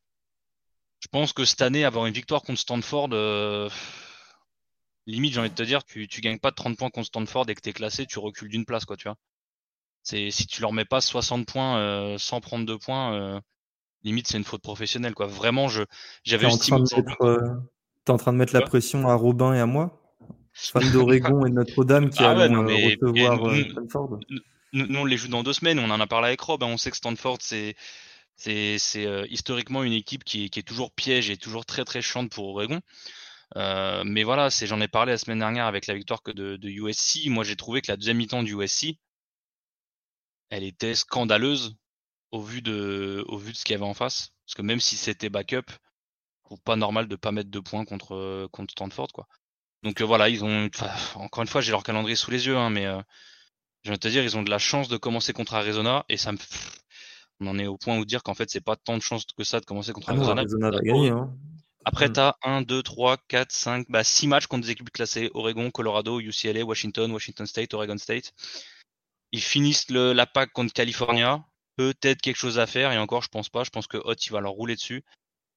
je 1.00 1.08
pense 1.08 1.32
que 1.32 1.44
cette 1.44 1.62
année, 1.62 1.84
avoir 1.84 2.06
une 2.06 2.14
victoire 2.14 2.42
contre 2.42 2.60
Stanford, 2.60 3.08
euh, 3.12 3.68
limite, 5.06 5.34
j'ai 5.34 5.40
envie 5.40 5.50
de 5.50 5.54
te 5.54 5.62
dire, 5.62 5.84
tu, 5.84 6.08
tu 6.08 6.20
gagnes 6.20 6.38
pas 6.38 6.50
de 6.50 6.56
30 6.56 6.76
points 6.78 6.90
contre 6.90 7.06
Stanford 7.08 7.48
et 7.48 7.54
que 7.54 7.60
tu 7.60 7.70
es 7.70 7.72
classé, 7.72 8.06
tu 8.06 8.18
recules 8.18 8.48
d'une 8.48 8.64
place, 8.64 8.84
quoi, 8.84 8.96
tu 8.96 9.08
vois. 9.08 9.16
C'est, 10.02 10.30
si 10.30 10.46
tu 10.46 10.62
leur 10.62 10.72
mets 10.72 10.84
pas 10.84 11.00
60 11.00 11.46
points 11.46 12.16
sans 12.18 12.40
prendre 12.40 12.66
deux 12.66 12.78
points, 12.78 13.40
limite, 14.02 14.28
c'est 14.28 14.38
une 14.38 14.44
faute 14.44 14.62
professionnelle, 14.62 15.14
quoi. 15.14 15.26
Vraiment, 15.26 15.68
je, 15.68 15.82
j'avais 16.24 16.46
estimé 16.46 16.82
en 18.10 18.16
train 18.16 18.32
de 18.32 18.38
mettre 18.38 18.54
la 18.54 18.62
pression 18.62 19.08
à 19.08 19.14
Robin 19.14 19.54
et 19.54 19.60
à 19.60 19.66
moi? 19.66 19.96
Fan 20.52 20.82
d'Oregon 20.92 21.46
et 21.46 21.50
Notre-Dame 21.50 22.10
qui 22.10 22.24
ah 22.24 22.30
allons 22.30 22.68
euh, 22.68 22.96
recevoir 23.02 23.48
euh, 23.48 23.64
Stanford 23.70 24.18
nous, 24.72 25.00
on 25.00 25.04
les 25.04 25.16
joue 25.16 25.26
dans 25.26 25.42
deux 25.42 25.52
semaines, 25.52 25.80
on 25.80 25.90
en 25.90 25.98
a 25.98 26.06
parlé 26.06 26.28
avec 26.28 26.40
Rob, 26.42 26.62
hein. 26.62 26.68
on 26.68 26.76
sait 26.76 26.92
que 26.92 26.96
Stanford, 26.96 27.38
c'est 27.40 27.74
c'est 28.36 28.78
euh, 28.98 29.26
historiquement 29.28 29.82
une 29.82 29.92
équipe 29.92 30.22
qui, 30.22 30.48
qui, 30.48 30.60
est 30.60 30.62
toujours 30.62 30.92
piège 30.92 31.28
et 31.28 31.36
toujours 31.36 31.66
très 31.66 31.84
très 31.84 32.00
chiante 32.00 32.30
pour 32.30 32.46
Oregon. 32.48 32.80
mais 33.56 34.22
voilà, 34.22 34.48
j'en 34.48 34.80
ai 34.80 34.86
parlé 34.86 35.12
la 35.12 35.18
semaine 35.18 35.40
dernière 35.40 35.66
avec 35.66 35.88
la 35.88 35.94
victoire 35.94 36.22
que 36.22 36.30
de, 36.30 36.56
de 36.56 36.68
USC. 36.68 37.26
Moi, 37.26 37.42
j'ai 37.42 37.56
trouvé 37.56 37.82
que 37.82 37.90
la 37.90 37.96
deuxième 37.96 38.18
mi-temps 38.18 38.44
du 38.44 38.54
USC, 38.54 38.94
elle 40.50 40.64
était 40.64 40.94
scandaleuse 40.94 41.76
au 42.30 42.42
vu 42.42 42.62
de, 42.62 43.24
au 43.28 43.38
vu 43.38 43.52
de 43.52 43.56
ce 43.56 43.64
qu'il 43.64 43.72
y 43.72 43.76
avait 43.76 43.84
en 43.84 43.94
face. 43.94 44.32
Parce 44.46 44.54
que 44.54 44.62
même 44.62 44.80
si 44.80 44.96
c'était 44.96 45.28
backup, 45.30 45.70
pas 46.64 46.76
normal 46.76 47.08
de 47.08 47.16
pas 47.16 47.32
mettre 47.32 47.50
de 47.50 47.60
points 47.60 47.84
contre, 47.84 48.14
euh, 48.14 48.48
contre 48.50 48.72
Stanford, 48.72 49.08
quoi. 49.12 49.26
Donc 49.82 50.00
euh, 50.00 50.04
voilà, 50.04 50.28
ils 50.28 50.44
ont, 50.44 50.68
encore 51.14 51.42
une 51.42 51.48
fois, 51.48 51.60
j'ai 51.60 51.70
leur 51.70 51.82
calendrier 51.82 52.16
sous 52.16 52.30
les 52.30 52.46
yeux, 52.46 52.56
hein, 52.56 52.70
mais 52.70 52.86
euh, 52.86 53.00
je 53.84 53.90
vais 53.90 53.98
te 53.98 54.08
dire, 54.08 54.22
ils 54.22 54.36
ont 54.36 54.42
de 54.42 54.50
la 54.50 54.58
chance 54.58 54.88
de 54.88 54.96
commencer 54.96 55.32
contre 55.32 55.54
Arizona 55.54 56.04
et 56.08 56.16
ça 56.16 56.32
me, 56.32 56.38
on 57.40 57.46
en 57.46 57.58
est 57.58 57.66
au 57.66 57.78
point 57.78 57.96
où 57.98 58.04
dire 58.04 58.22
qu'en 58.22 58.34
fait, 58.34 58.50
c'est 58.50 58.60
pas 58.60 58.76
tant 58.76 58.96
de 58.96 59.02
chance 59.02 59.24
que 59.24 59.44
ça 59.44 59.60
de 59.60 59.64
commencer 59.64 59.92
contre 59.92 60.10
ah 60.10 60.12
Arizona. 60.12 60.42
Arizona 60.42 60.70
va 60.70 60.80
gagner, 60.80 61.10
hein. 61.10 61.32
Après, 61.86 62.12
tu 62.12 62.20
as 62.20 62.36
1, 62.42 62.60
2, 62.60 62.82
3, 62.82 63.16
4, 63.28 63.50
5, 63.50 63.86
bah, 63.88 64.04
6 64.04 64.26
matchs 64.26 64.46
contre 64.46 64.66
des 64.66 64.72
équipes 64.72 64.90
classées 64.90 65.30
Oregon, 65.32 65.70
Colorado, 65.70 66.20
UCLA, 66.20 66.62
Washington, 66.62 67.10
Washington 67.10 67.46
State, 67.46 67.72
Oregon 67.72 67.96
State. 67.96 68.34
Ils 69.32 69.42
finissent 69.42 69.90
le, 69.90 70.12
la 70.12 70.26
PAC 70.26 70.52
contre 70.52 70.72
California. 70.72 71.44
Peut-être 71.76 72.20
quelque 72.20 72.36
chose 72.36 72.58
à 72.58 72.66
faire, 72.66 72.92
et 72.92 72.98
encore, 72.98 73.22
je 73.22 73.28
pense 73.28 73.48
pas. 73.48 73.64
Je 73.64 73.70
pense 73.70 73.86
que 73.86 73.96
Hot, 73.96 74.14
il 74.14 74.32
va 74.32 74.40
leur 74.40 74.52
rouler 74.52 74.74
dessus 74.74 75.04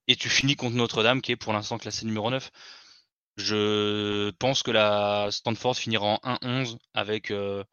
et 0.08 0.16
tu 0.16 0.30
finis 0.30 0.56
contre 0.56 0.76
Notre-Dame 0.76 1.22
qui 1.22 1.32
est 1.32 1.36
pour 1.36 1.54
l'instant 1.54 1.78
classé 1.78 2.06
numéro 2.06 2.30
9. 2.30 2.52
Je 3.38 4.30
pense 4.32 4.64
que 4.64 4.72
la 4.72 5.30
Stanford 5.32 5.76
finira 5.76 6.20
en 6.24 6.36
1-11 6.36 6.78
avec 6.94 7.32
euh, 7.32 7.64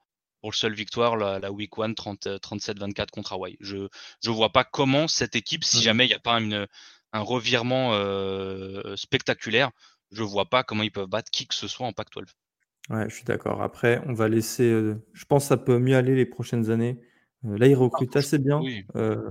pour 0.40 0.50
le 0.50 0.56
seul 0.56 0.74
victoire 0.74 1.16
la, 1.16 1.52
Week 1.52 1.72
1 1.76 1.92
37-24 1.92 3.10
contre 3.10 3.34
Hawaii. 3.34 3.56
Je 3.60 3.76
ne 3.76 4.30
vois 4.30 4.50
pas 4.50 4.64
comment 4.64 5.06
cette 5.06 5.36
équipe, 5.36 5.64
si 5.64 5.82
jamais 5.82 6.06
il 6.06 6.08
n'y 6.08 6.14
a 6.14 6.20
pas 6.20 6.40
une, 6.40 6.66
un 7.12 7.20
revirement 7.20 7.92
euh, 7.94 8.96
spectaculaire, 8.96 9.70
je 10.12 10.22
vois 10.22 10.48
pas 10.48 10.64
comment 10.64 10.82
ils 10.82 10.92
peuvent 10.92 11.08
battre 11.08 11.30
qui 11.30 11.46
que 11.46 11.54
ce 11.54 11.68
soit 11.68 11.86
en 11.86 11.92
Pac-12. 11.92 12.24
Ouais, 12.88 13.08
je 13.08 13.14
suis 13.14 13.24
d'accord. 13.24 13.62
Après, 13.62 14.02
on 14.06 14.14
va 14.14 14.28
laisser. 14.28 14.64
Euh, 14.64 14.96
je 15.12 15.24
pense 15.24 15.44
que 15.44 15.48
ça 15.48 15.56
peut 15.56 15.78
mieux 15.78 15.96
aller 15.96 16.16
les 16.16 16.26
prochaines 16.26 16.70
années. 16.70 16.98
là, 17.44 17.66
ils 17.66 17.74
recrutent 17.74 18.16
assez 18.16 18.38
bien. 18.38 18.60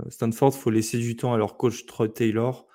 Stanford, 0.08 0.52
il 0.54 0.60
faut 0.60 0.70
laisser 0.70 0.98
du 0.98 1.16
temps 1.16 1.34
à 1.34 1.38
leur 1.38 1.56
coach 1.56 1.86
Troy 1.86 2.08
Taylor 2.08 2.66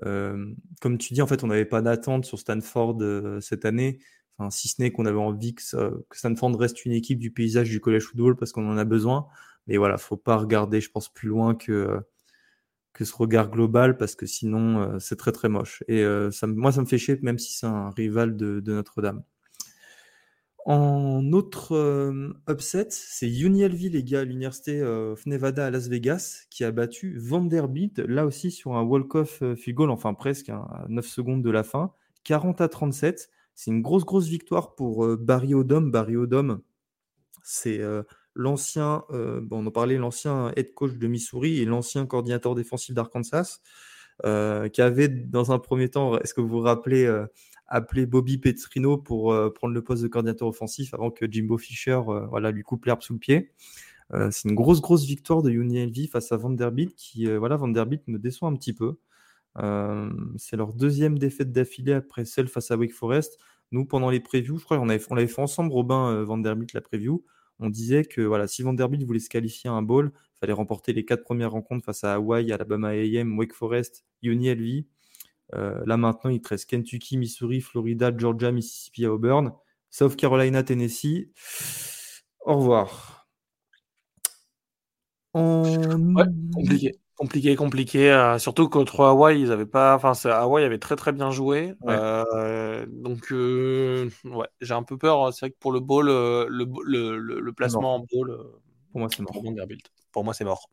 comme 0.00 0.98
tu 0.98 1.14
dis, 1.14 1.22
en 1.22 1.26
fait, 1.26 1.44
on 1.44 1.48
n'avait 1.48 1.64
pas 1.64 1.82
d'attente 1.82 2.24
sur 2.24 2.38
Stanford 2.38 2.98
cette 3.40 3.64
année, 3.64 3.98
enfin, 4.38 4.50
si 4.50 4.68
ce 4.68 4.80
n'est 4.80 4.90
qu'on 4.90 5.06
avait 5.06 5.18
envie 5.18 5.54
que, 5.54 5.62
Stanford 6.12 6.58
reste 6.58 6.84
une 6.84 6.92
équipe 6.92 7.18
du 7.18 7.30
paysage 7.30 7.68
du 7.70 7.80
college 7.80 8.04
football 8.04 8.36
parce 8.36 8.52
qu'on 8.52 8.68
en 8.70 8.78
a 8.78 8.84
besoin. 8.84 9.26
Mais 9.66 9.76
voilà, 9.76 9.98
faut 9.98 10.16
pas 10.16 10.36
regarder, 10.36 10.80
je 10.80 10.90
pense, 10.90 11.08
plus 11.08 11.28
loin 11.28 11.54
que, 11.54 12.00
que 12.92 13.04
ce 13.04 13.14
regard 13.14 13.50
global 13.50 13.96
parce 13.96 14.14
que 14.14 14.26
sinon, 14.26 14.98
c'est 14.98 15.16
très 15.16 15.32
très 15.32 15.48
moche. 15.48 15.82
Et 15.88 16.04
ça, 16.30 16.46
moi, 16.46 16.72
ça 16.72 16.80
me 16.80 16.86
fait 16.86 16.98
chier, 16.98 17.18
même 17.22 17.38
si 17.38 17.52
c'est 17.52 17.66
un 17.66 17.90
rival 17.90 18.36
de 18.36 18.62
Notre-Dame. 18.66 19.22
En 20.64 21.32
autre 21.32 21.72
euh, 21.72 22.32
upset, 22.48 22.86
c'est 22.90 23.28
UNLV, 23.28 23.88
les 23.90 24.04
gars, 24.04 24.22
l'université 24.22 24.80
euh, 24.80 25.12
of 25.12 25.26
Nevada 25.26 25.66
à 25.66 25.70
Las 25.70 25.88
Vegas, 25.88 26.44
qui 26.50 26.62
a 26.62 26.70
battu 26.70 27.18
Vanderbilt, 27.18 27.98
là 27.98 28.24
aussi 28.24 28.52
sur 28.52 28.76
un 28.76 28.82
walk-off 28.82 29.42
euh, 29.42 29.56
goal, 29.68 29.90
enfin 29.90 30.14
presque, 30.14 30.50
hein, 30.50 30.68
à 30.70 30.86
9 30.88 31.04
secondes 31.04 31.42
de 31.42 31.50
la 31.50 31.64
fin, 31.64 31.92
40 32.22 32.60
à 32.60 32.68
37. 32.68 33.28
C'est 33.54 33.72
une 33.72 33.82
grosse, 33.82 34.04
grosse 34.04 34.28
victoire 34.28 34.76
pour 34.76 35.06
Barry 35.18 35.52
Odom. 35.52 35.90
Barry 35.90 36.16
Odom, 36.16 36.62
c'est 37.42 37.82
l'ancien, 38.34 39.04
bon, 39.10 39.62
on 39.62 39.66
en 39.66 39.70
parlait, 39.70 39.98
l'ancien 39.98 40.52
head 40.56 40.72
coach 40.72 40.94
de 40.94 41.06
Missouri 41.06 41.60
et 41.60 41.66
l'ancien 41.66 42.06
coordinateur 42.06 42.54
défensif 42.54 42.94
d'Arkansas, 42.94 43.58
qui 44.24 44.80
avait 44.80 45.08
dans 45.08 45.52
un 45.52 45.58
premier 45.58 45.90
temps, 45.90 46.18
est-ce 46.18 46.32
que 46.32 46.40
vous 46.40 46.48
vous 46.48 46.60
rappelez, 46.60 47.06
appeler 47.72 48.04
Bobby 48.04 48.36
Petrino 48.36 48.98
pour 48.98 49.32
euh, 49.32 49.50
prendre 49.50 49.72
le 49.72 49.82
poste 49.82 50.02
de 50.02 50.08
coordinateur 50.08 50.46
offensif 50.46 50.92
avant 50.92 51.10
que 51.10 51.24
Jimbo 51.30 51.56
Fisher 51.56 52.00
euh, 52.06 52.26
voilà, 52.26 52.50
lui 52.50 52.62
coupe 52.62 52.84
l'herbe 52.84 53.02
sous 53.02 53.14
le 53.14 53.18
pied. 53.18 53.52
Euh, 54.12 54.30
c'est 54.30 54.48
une 54.48 54.54
grosse, 54.54 54.82
grosse 54.82 55.06
victoire 55.06 55.42
de 55.42 55.50
UNLV 55.50 56.08
face 56.10 56.32
à 56.32 56.36
Vanderbilt 56.36 56.94
qui, 56.94 57.26
voilà, 57.26 57.56
Vanderbilt 57.56 58.06
me 58.08 58.18
déçoit 58.18 58.48
un 58.48 58.54
petit 58.54 58.74
peu. 58.74 58.98
c'est 60.36 60.56
leur 60.56 60.74
deuxième 60.74 61.18
défaite 61.18 61.50
d'affilée 61.50 61.94
après 61.94 62.26
celle 62.26 62.48
face 62.48 62.70
à 62.70 62.76
Wake 62.76 62.92
Forest. 62.92 63.38
Nous, 63.70 63.86
pendant 63.86 64.10
les 64.10 64.20
previews, 64.20 64.58
je 64.58 64.64
crois 64.64 64.76
qu'on 64.76 64.90
avait, 64.90 65.26
fait 65.26 65.40
ensemble, 65.40 65.72
Robin, 65.72 66.22
Vanderbilt, 66.24 66.74
la 66.74 66.82
preview. 66.82 67.24
On 67.58 67.70
disait 67.70 68.04
que 68.04 68.20
voilà, 68.20 68.46
si 68.46 68.62
Vanderbilt 68.62 69.04
voulait 69.04 69.18
se 69.18 69.30
qualifier 69.30 69.70
à 69.70 69.72
un 69.72 69.82
bowl, 69.82 70.12
il 70.14 70.38
fallait 70.40 70.52
remporter 70.52 70.92
les 70.92 71.06
quatre 71.06 71.24
premières 71.24 71.52
rencontres 71.52 71.84
face 71.86 72.04
à 72.04 72.14
Hawaii, 72.14 72.52
Alabama 72.52 72.88
AM, 72.88 73.38
Wake 73.38 73.54
Forest, 73.54 74.04
UNLV. 74.22 74.62
Euh, 74.62 74.82
là 75.52 75.96
maintenant, 75.96 76.30
il 76.30 76.40
te 76.40 76.48
reste 76.48 76.68
Kentucky, 76.68 77.16
Missouri, 77.16 77.60
Florida, 77.60 78.10
Georgia, 78.16 78.52
Mississippi, 78.52 79.06
Auburn, 79.06 79.52
South 79.90 80.16
Carolina, 80.16 80.62
Tennessee. 80.62 81.28
Au 82.40 82.56
revoir. 82.56 83.28
compliqué. 85.32 86.98
Compliqué, 87.14 87.54
compliqué. 87.54 88.10
Euh, 88.10 88.38
surtout 88.38 88.68
contre 88.68 89.04
Hawaï, 89.04 89.42
ils 89.42 89.52
avaient 89.52 89.66
pas. 89.66 89.94
Enfin, 89.94 90.12
Hawaï 90.30 90.64
avait 90.64 90.78
très 90.78 90.96
très 90.96 91.12
bien 91.12 91.30
joué. 91.30 91.74
Euh, 91.86 92.86
donc, 92.88 93.30
ouais, 93.30 94.48
j'ai 94.60 94.74
un 94.74 94.82
peu 94.82 94.96
peur. 94.96 95.32
C'est 95.32 95.46
vrai 95.46 95.50
que 95.50 95.58
pour 95.60 95.72
le 95.72 95.80
bowl, 95.80 96.06
le, 96.06 96.46
le, 96.48 97.18
le, 97.18 97.52
placement 97.52 97.96
en 97.96 98.06
bowl, 98.10 98.36
pour 98.90 99.00
moi 99.00 99.08
c'est 99.14 99.22
mort. 99.22 99.40
Pour 100.10 100.24
moi 100.24 100.34
c'est 100.34 100.44
mort. 100.44 100.68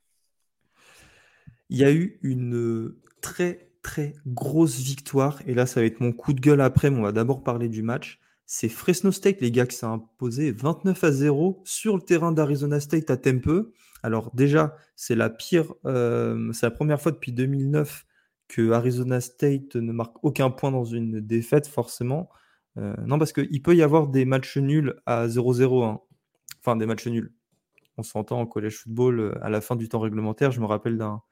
il 1.69 1.77
y 1.77 1.83
a 1.83 1.91
eu 1.91 2.19
une 2.23 2.95
très 3.21 3.68
très 3.89 4.13
grosse 4.27 4.79
victoire. 4.79 5.41
Et 5.47 5.55
là, 5.55 5.65
ça 5.65 5.79
va 5.79 5.85
être 5.87 5.99
mon 5.99 6.11
coup 6.11 6.33
de 6.33 6.39
gueule 6.39 6.61
après, 6.61 6.91
mais 6.91 6.99
on 6.99 7.03
va 7.03 7.11
d'abord 7.11 7.43
parler 7.43 7.69
du 7.69 7.81
match. 7.81 8.19
C'est 8.45 8.69
Fresno 8.69 9.11
State, 9.11 9.41
les 9.41 9.51
gars, 9.51 9.65
qui 9.65 9.75
s'est 9.75 9.87
imposé 9.87 10.51
29 10.51 11.03
à 11.03 11.11
0 11.11 11.61
sur 11.65 11.95
le 11.95 12.01
terrain 12.03 12.31
d'Arizona 12.31 12.79
State 12.79 13.09
à 13.09 13.17
Tempe. 13.17 13.49
Alors 14.03 14.29
déjà, 14.35 14.75
c'est 14.95 15.15
la 15.15 15.31
pire, 15.31 15.73
euh, 15.85 16.53
c'est 16.53 16.67
la 16.67 16.71
première 16.71 17.01
fois 17.01 17.11
depuis 17.11 17.31
2009 17.31 18.05
que 18.47 18.71
Arizona 18.71 19.21
State 19.21 19.75
ne 19.75 19.91
marque 19.91 20.23
aucun 20.23 20.51
point 20.51 20.71
dans 20.71 20.85
une 20.85 21.19
défaite, 21.19 21.67
forcément. 21.67 22.29
Euh, 22.77 22.95
non, 23.07 23.17
parce 23.17 23.33
qu'il 23.33 23.61
peut 23.63 23.75
y 23.75 23.81
avoir 23.81 24.07
des 24.07 24.25
matchs 24.25 24.57
nuls 24.57 24.95
à 25.07 25.27
0-0. 25.27 25.83
Hein. 25.83 25.99
Enfin, 26.59 26.75
des 26.75 26.85
matchs 26.85 27.07
nuls. 27.07 27.33
On 27.97 28.03
s'entend 28.03 28.39
en 28.39 28.45
collège 28.45 28.77
football 28.77 29.19
euh, 29.19 29.43
à 29.43 29.49
la 29.49 29.61
fin 29.61 29.75
du 29.75 29.89
temps 29.89 29.99
réglementaire. 29.99 30.51
Je 30.51 30.61
me 30.61 30.67
rappelle 30.67 30.97
d'un 30.99 31.23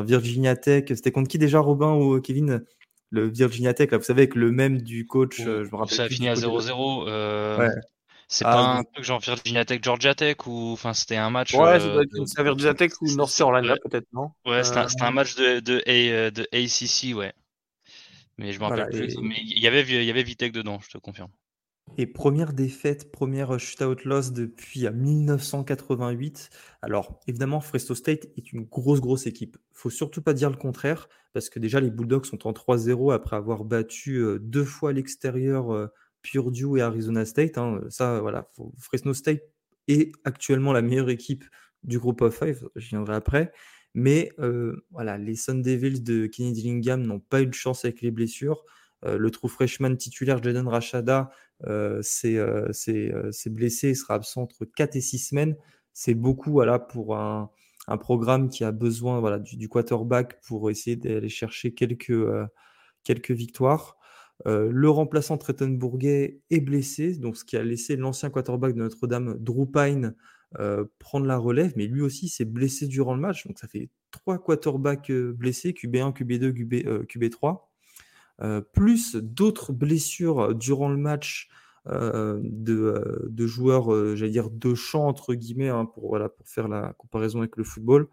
Virginia 0.00 0.56
Tech. 0.56 0.84
C'était 0.88 1.12
contre 1.12 1.28
qui 1.28 1.38
déjà, 1.38 1.60
Robin 1.60 1.92
ou 1.94 2.20
Kevin 2.20 2.64
Le 3.10 3.28
Virginia 3.28 3.74
Tech, 3.74 3.90
là, 3.90 3.98
vous 3.98 4.04
savez, 4.04 4.22
avec 4.22 4.34
le 4.34 4.50
même 4.52 4.80
du 4.80 5.06
coach. 5.06 5.36
je 5.38 5.50
me 5.50 5.76
rappelle 5.76 5.96
ça 5.96 6.04
a 6.04 6.08
fini 6.08 6.28
à 6.28 6.34
0-0. 6.34 7.58
Ouais. 7.58 7.68
C'est 8.32 8.46
ah, 8.46 8.52
pas 8.52 8.64
un 8.78 8.84
truc 8.84 9.04
genre 9.04 9.20
Virginia 9.20 9.66
Tech, 9.66 9.80
Georgia 9.82 10.14
Tech 10.14 10.36
ou 10.46 10.72
enfin 10.72 10.94
c'était 10.94 11.16
un 11.16 11.28
match. 11.28 11.52
Ouais, 11.52 11.78
euh, 11.82 12.02
c'est 12.24 12.42
Virginia 12.42 12.72
Tech 12.72 12.92
ou 13.02 13.14
North 13.14 13.36
Carolina 13.36 13.74
peut-être 13.76 14.06
non? 14.14 14.30
Ouais, 14.46 14.64
c'était 14.64 14.78
un, 14.78 14.86
un, 15.06 15.10
match 15.10 15.34
de 15.34 15.60
de, 15.60 15.82
A, 15.86 16.30
de 16.30 16.48
ACC 16.50 17.14
ouais. 17.14 17.34
Mais 18.38 18.52
je 18.52 18.58
me 18.58 18.64
rappelle 18.64 18.88
plus. 18.88 19.18
Mais 19.20 19.36
il 19.38 19.62
y 19.62 19.66
avait 19.66 19.82
il 19.82 20.04
y 20.04 20.10
avait 20.10 20.22
Vitek 20.22 20.50
dedans, 20.50 20.80
je 20.80 20.88
te 20.88 20.96
confirme. 20.96 21.28
Et 21.98 22.06
première 22.06 22.52
défaite, 22.52 23.12
première 23.12 23.58
shootout 23.58 24.06
loss 24.06 24.32
depuis 24.32 24.88
1988. 24.88 26.50
Alors, 26.80 27.20
évidemment, 27.26 27.60
Fresno 27.60 27.94
State 27.94 28.26
est 28.36 28.52
une 28.52 28.64
grosse, 28.64 29.00
grosse 29.00 29.26
équipe. 29.26 29.58
Faut 29.72 29.90
surtout 29.90 30.22
pas 30.22 30.32
dire 30.32 30.50
le 30.50 30.56
contraire, 30.56 31.08
parce 31.32 31.50
que 31.50 31.58
déjà, 31.58 31.80
les 31.80 31.90
Bulldogs 31.90 32.24
sont 32.24 32.46
en 32.46 32.52
3-0 32.52 33.12
après 33.12 33.36
avoir 33.36 33.64
battu 33.64 34.16
euh, 34.16 34.38
deux 34.38 34.64
fois 34.64 34.92
l'extérieur 34.92 35.72
euh, 35.72 35.88
Purdue 36.22 36.78
et 36.78 36.82
Arizona 36.82 37.24
State. 37.24 37.58
Hein, 37.58 37.80
ça, 37.90 38.20
voilà, 38.20 38.48
Fresno 38.78 39.12
State 39.12 39.42
est 39.88 40.12
actuellement 40.24 40.72
la 40.72 40.82
meilleure 40.82 41.10
équipe 41.10 41.44
du 41.82 41.98
groupe 41.98 42.22
of 42.22 42.38
five. 42.38 42.68
Je 42.76 42.88
viendrai 42.88 43.14
après. 43.14 43.52
Mais 43.94 44.32
euh, 44.38 44.86
voilà, 44.90 45.18
les 45.18 45.34
Sun 45.34 45.60
Devils 45.62 46.02
de 46.02 46.26
Kenny 46.26 46.52
Dillingham 46.52 47.02
n'ont 47.02 47.20
pas 47.20 47.42
eu 47.42 47.46
de 47.46 47.54
chance 47.54 47.84
avec 47.84 48.00
les 48.00 48.10
blessures. 48.10 48.64
Euh, 49.04 49.18
le 49.18 49.30
trou 49.30 49.48
freshman 49.48 49.96
titulaire 49.96 50.42
Jaden 50.42 50.68
Rashada 50.68 51.30
euh, 51.66 52.02
s'est 52.02 53.50
blessé, 53.50 53.90
il 53.90 53.96
sera 53.96 54.14
absent 54.14 54.42
entre 54.42 54.64
4 54.64 54.96
et 54.96 55.00
6 55.00 55.18
semaines. 55.18 55.56
C'est 55.92 56.14
beaucoup 56.14 56.52
voilà, 56.52 56.78
pour 56.78 57.16
un, 57.16 57.50
programme 58.00 58.48
qui 58.48 58.64
a 58.64 58.72
besoin 58.72 59.20
voilà, 59.20 59.38
du, 59.38 59.68
quarterback 59.68 60.40
pour 60.46 60.70
essayer 60.70 60.96
d'aller 60.96 61.28
chercher 61.28 61.74
quelques, 61.74 62.26
quelques 63.04 63.32
victoires. 63.32 63.98
Euh, 64.46 64.70
le 64.72 64.90
remplaçant 64.90 65.38
Bourguet 65.60 66.40
est 66.50 66.60
blessé, 66.60 67.16
donc 67.16 67.36
ce 67.36 67.44
qui 67.44 67.56
a 67.56 67.62
laissé 67.62 67.96
l'ancien 67.96 68.30
quarterback 68.30 68.74
de 68.74 68.80
Notre-Dame, 68.80 69.36
Drew 69.38 69.70
euh, 70.58 70.84
prendre 70.98 71.26
la 71.26 71.38
relève, 71.38 71.72
mais 71.76 71.86
lui 71.86 72.02
aussi 72.02 72.28
s'est 72.28 72.44
blessé 72.44 72.86
durant 72.86 73.14
le 73.14 73.20
match. 73.20 73.46
Donc 73.46 73.58
ça 73.58 73.68
fait 73.68 73.88
trois 74.10 74.38
quarterbacks 74.38 75.10
euh, 75.10 75.32
blessés, 75.32 75.72
QB1, 75.72 76.12
QB2, 76.12 77.06
QB, 77.06 77.30
3 77.30 77.71
plus 78.72 79.16
d'autres 79.16 79.72
blessures 79.72 80.54
durant 80.54 80.88
le 80.88 80.96
match 80.96 81.48
de, 81.86 83.46
joueurs, 83.46 84.16
j'allais 84.16 84.30
dire, 84.30 84.50
de 84.50 84.74
champ, 84.74 85.06
entre 85.06 85.34
guillemets, 85.34 85.68
hein, 85.68 85.84
pour, 85.84 86.18
faire 86.44 86.68
la 86.68 86.92
comparaison 86.94 87.40
avec 87.40 87.56
le 87.56 87.64
football. 87.64 88.08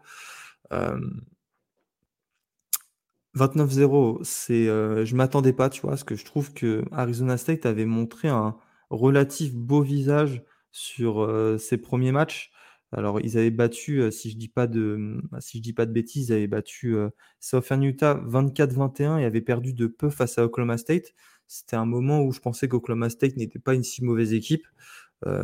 29-0, 3.36 4.24
c'est, 4.24 4.68
euh, 4.68 5.04
je 5.04 5.14
m'attendais 5.14 5.52
pas, 5.52 5.70
tu 5.70 5.82
vois, 5.82 5.90
parce 5.90 6.04
que 6.04 6.16
je 6.16 6.24
trouve 6.24 6.52
que 6.52 6.84
Arizona 6.90 7.36
State 7.36 7.64
avait 7.66 7.84
montré 7.84 8.28
un 8.28 8.56
relatif 8.90 9.54
beau 9.54 9.82
visage 9.82 10.42
sur 10.72 11.22
euh, 11.22 11.56
ses 11.58 11.78
premiers 11.78 12.12
matchs. 12.12 12.50
Alors, 12.92 13.20
ils 13.20 13.38
avaient 13.38 13.50
battu, 13.50 14.10
si 14.10 14.30
je 14.30 14.36
dis 14.36 14.48
pas 14.48 14.66
de, 14.66 15.20
si 15.38 15.58
je 15.58 15.62
dis 15.62 15.72
pas 15.72 15.86
de 15.86 15.92
bêtises, 15.92 16.28
ils 16.28 16.32
avaient 16.32 16.46
battu 16.48 16.96
Southern 17.38 17.82
Utah 17.84 18.14
24-21 18.26 19.18
et 19.18 19.24
avaient 19.24 19.40
perdu 19.40 19.72
de 19.72 19.86
peu 19.86 20.10
face 20.10 20.38
à 20.38 20.44
Oklahoma 20.44 20.76
State. 20.76 21.14
C'était 21.46 21.76
un 21.76 21.86
moment 21.86 22.22
où 22.22 22.32
je 22.32 22.40
pensais 22.40 22.68
qu'Oklahoma 22.68 23.08
State 23.10 23.36
n'était 23.36 23.58
pas 23.60 23.74
une 23.74 23.84
si 23.84 24.04
mauvaise 24.04 24.32
équipe, 24.32 24.66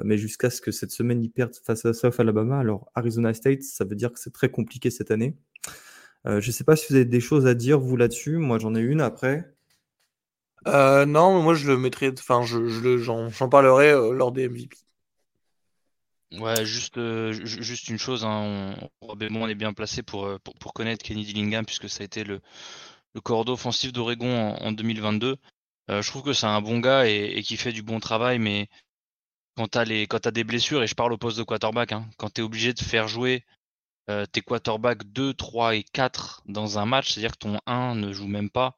mais 0.05 0.18
jusqu'à 0.18 0.51
ce 0.51 0.61
que 0.61 0.72
cette 0.72 0.90
semaine 0.90 1.22
ils 1.22 1.30
perdent 1.30 1.55
face 1.55 1.84
à 1.84 1.92
South 1.92 2.18
Alabama. 2.18 2.59
Alors, 2.59 2.90
Arizona 2.97 3.32
State, 3.32 3.62
ça 3.62 3.84
veut 3.84 3.97
dire 3.97 4.12
que 4.12 4.18
c'est 4.18 4.32
très 4.32 4.51
compliqué 4.51 4.90
cette 4.90 5.12
année. 5.12 5.36
Je 6.24 6.34
ne 6.34 6.53
sais 6.53 6.64
pas 6.64 6.74
si 6.74 6.86
vous 6.90 6.97
avez 6.97 7.05
des 7.05 7.20
choses 7.20 7.47
à 7.47 7.55
dire, 7.55 7.78
vous, 7.78 7.97
là-dessus. 7.97 8.38
Moi, 8.38 8.59
j'en 8.59 8.74
ai 8.74 8.80
une 8.80 9.01
après. 9.01 9.57
Euh, 10.66 11.07
non, 11.07 11.42
moi, 11.42 11.55
je 11.55 11.68
le 11.70 11.78
mettrai. 11.78 12.12
Enfin, 12.12 12.42
je, 12.42 12.99
j'en, 12.99 13.49
parlerai 13.49 13.92
lors 14.12 14.32
des 14.32 14.49
MVP. 14.49 14.76
Ouais, 16.33 16.64
juste, 16.64 16.99
juste 17.43 17.89
une 17.89 17.99
chose. 17.99 18.24
Hein, 18.24 18.74
on, 19.01 19.49
est 19.49 19.55
bien 19.55 19.72
placé 19.72 20.03
pour, 20.03 20.29
pour, 20.41 20.72
connaître 20.72 21.05
Kenny 21.05 21.24
Dillingham, 21.24 21.64
puisque 21.64 21.89
ça 21.89 22.03
a 22.03 22.05
été 22.05 22.24
le, 22.24 22.41
le 23.14 23.20
corps 23.20 23.49
offensif 23.49 23.93
d'Oregon 23.93 24.55
en, 24.57 24.72
2022. 24.72 25.37
je 25.89 26.09
trouve 26.09 26.22
que 26.22 26.33
c'est 26.33 26.47
un 26.47 26.61
bon 26.61 26.81
gars 26.81 27.07
et, 27.07 27.43
qui 27.43 27.57
fait 27.57 27.72
du 27.72 27.83
bon 27.83 28.01
travail, 28.01 28.39
mais 28.41 28.68
quand 29.57 29.68
tu 29.68 29.79
as, 29.79 30.31
des 30.33 30.45
blessures, 30.45 30.83
et 30.83 30.87
je 30.87 30.95
parle 30.95 31.12
au 31.12 31.18
poste 31.18 31.39
de 31.39 31.43
quarterback, 31.43 31.93
hein, 31.93 32.09
quand 32.18 32.31
tu 32.31 32.41
es 32.41 32.45
obligé 32.45 32.74
de 32.74 32.81
faire 32.81 33.09
jouer 33.09 33.45
euh, 34.11 34.27
tes 34.27 34.43
quarterbacks 34.43 35.05
2, 35.05 35.35
3 35.35 35.77
et 35.77 35.83
4 35.83 36.43
dans 36.47 36.79
un 36.79 36.87
match, 36.87 37.12
c'est-à-dire 37.12 37.33
que 37.33 37.39
ton 37.39 37.59
1 37.66 37.95
ne 37.95 38.12
joue 38.12 38.29
même 38.29 38.51
pas, 38.51 38.77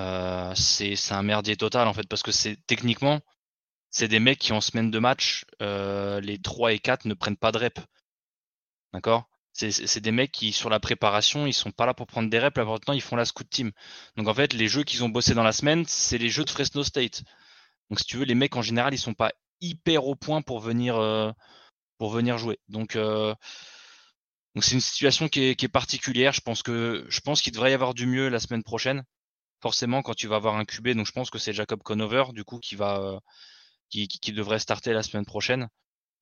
euh, 0.00 0.52
c'est 0.54 0.96
un 1.12 1.22
merdier 1.22 1.56
total 1.56 1.88
en 1.88 1.94
fait, 1.94 2.08
parce 2.08 2.22
que 2.22 2.32
c'est 2.32 2.56
techniquement, 2.66 3.20
c'est 3.92 4.08
des 4.08 4.18
mecs 4.18 4.40
qui 4.40 4.52
en 4.52 4.60
semaine 4.60 4.90
de 4.90 4.98
match, 4.98 5.44
euh, 5.62 6.20
les 6.20 6.38
3 6.40 6.72
et 6.72 6.80
4 6.80 7.04
ne 7.04 7.14
prennent 7.14 7.36
pas 7.36 7.52
de 7.52 7.58
rep. 7.58 7.78
D'accord? 8.92 9.28
C'est 9.52 10.00
des 10.00 10.12
mecs 10.12 10.32
qui, 10.32 10.50
sur 10.50 10.70
la 10.70 10.80
préparation, 10.80 11.46
ils 11.46 11.52
sont 11.52 11.72
pas 11.72 11.86
là 11.86 11.94
pour 11.94 12.06
prendre 12.06 12.30
des 12.30 12.38
reps, 12.38 12.56
la 12.56 12.64
plupart 12.64 12.80
du 12.80 12.86
temps, 12.86 12.92
ils 12.94 13.02
font 13.02 13.16
la 13.16 13.26
scout 13.26 13.48
team. 13.48 13.70
Donc 14.16 14.26
en 14.26 14.34
fait, 14.34 14.54
les 14.54 14.66
jeux 14.66 14.82
qu'ils 14.82 15.04
ont 15.04 15.10
bossé 15.10 15.34
dans 15.34 15.42
la 15.42 15.52
semaine, 15.52 15.84
c'est 15.86 16.18
les 16.18 16.30
jeux 16.30 16.44
de 16.44 16.50
Fresno 16.50 16.82
State. 16.82 17.22
Donc 17.90 18.00
si 18.00 18.06
tu 18.06 18.16
veux, 18.16 18.24
les 18.24 18.34
mecs 18.34 18.56
en 18.56 18.62
général, 18.62 18.94
ils 18.94 18.98
sont 18.98 19.14
pas 19.14 19.32
hyper 19.60 20.06
au 20.06 20.16
point 20.16 20.40
pour 20.42 20.60
venir, 20.60 20.94
pour 21.98 22.10
venir 22.10 22.38
jouer. 22.38 22.58
Donc 22.68 22.96
donc 24.54 24.64
c'est 24.64 24.74
une 24.74 24.80
situation 24.80 25.28
qui 25.28 25.40
est, 25.50 25.68
particulière. 25.68 26.32
Je 26.32 26.40
pense 26.40 26.62
que 26.62 27.06
je 27.08 27.20
pense 27.20 27.40
qu'il 27.40 27.52
devrait 27.52 27.70
y 27.70 27.74
avoir 27.74 27.94
du 27.94 28.06
mieux 28.06 28.28
la 28.28 28.40
semaine 28.40 28.62
prochaine. 28.62 29.04
Forcément, 29.60 30.02
quand 30.02 30.14
tu 30.14 30.28
vas 30.28 30.36
avoir 30.36 30.56
un 30.56 30.64
QB, 30.64 30.90
donc 30.90 31.06
je 31.06 31.12
pense 31.12 31.30
que 31.30 31.38
c'est 31.38 31.52
Jacob 31.52 31.82
Conover 31.82 32.24
du 32.34 32.44
coup 32.44 32.58
qui 32.58 32.76
va 32.76 32.98
euh, 33.00 33.18
qui, 33.92 34.32
devrait 34.32 34.58
starter 34.58 34.92
la 34.92 35.02
semaine 35.02 35.26
prochaine, 35.26 35.68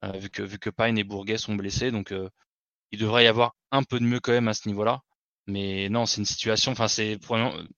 euh, 0.05 0.13
vu 0.19 0.31
que 0.31 0.43
vu 0.43 0.59
Pine 0.59 0.99
et 0.99 1.05
Bourguet 1.05 1.39
sont 1.39 1.55
blessés. 1.55 1.91
Donc 1.91 2.13
euh, 2.13 2.29
il 2.93 2.99
devrait 3.01 3.25
y 3.25 3.29
avoir 3.29 3.55
un 3.71 3.83
peu 3.85 4.01
de 4.01 4.05
mieux 4.05 4.21
quand 4.21 4.33
même 4.33 4.49
à 4.49 4.55
ce 4.55 4.69
niveau-là. 4.69 5.01
Mais 5.47 5.89
non, 5.89 6.07
c'est 6.07 6.19
une 6.21 6.27
situation. 6.27 6.73
Enfin, 6.73 6.89
c'est 6.89 7.19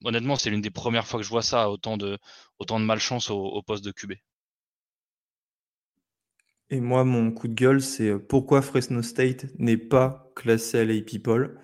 honnêtement, 0.04 0.36
c'est 0.36 0.50
l'une 0.50 0.60
des 0.62 0.70
premières 0.70 1.06
fois 1.06 1.20
que 1.20 1.24
je 1.24 1.30
vois 1.30 1.42
ça, 1.42 1.70
autant 1.70 1.96
de 1.96 2.18
malchance 2.84 3.30
au 3.30 3.62
poste 3.62 3.84
de 3.84 3.92
QB. 3.92 4.14
Et 6.72 6.80
moi, 6.80 7.04
mon 7.04 7.30
coup 7.32 7.48
de 7.48 7.54
gueule, 7.54 7.82
c'est 7.82 8.08
euh, 8.08 8.18
pourquoi 8.18 8.62
Fresno 8.62 9.02
State 9.02 9.44
n'est 9.58 9.76
pas 9.76 10.32
classé 10.34 10.78
à 10.78 10.84
l'A 10.86 11.02
People. 11.02 11.60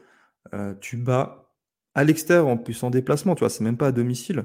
Euh, 0.52 0.74
tu 0.82 0.98
bats 0.98 1.50
à 1.94 2.04
l'extérieur, 2.04 2.46
en 2.46 2.58
plus 2.58 2.82
en 2.82 2.90
déplacement, 2.90 3.34
tu 3.34 3.40
vois, 3.40 3.48
c'est 3.48 3.64
même 3.64 3.78
pas 3.78 3.86
à 3.86 3.92
domicile. 3.92 4.44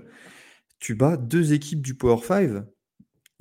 Tu 0.79 0.95
bats 0.95 1.17
deux 1.17 1.51
équipes 1.51 1.81
du 1.81 1.95
Power 1.95 2.23
5 2.23 2.63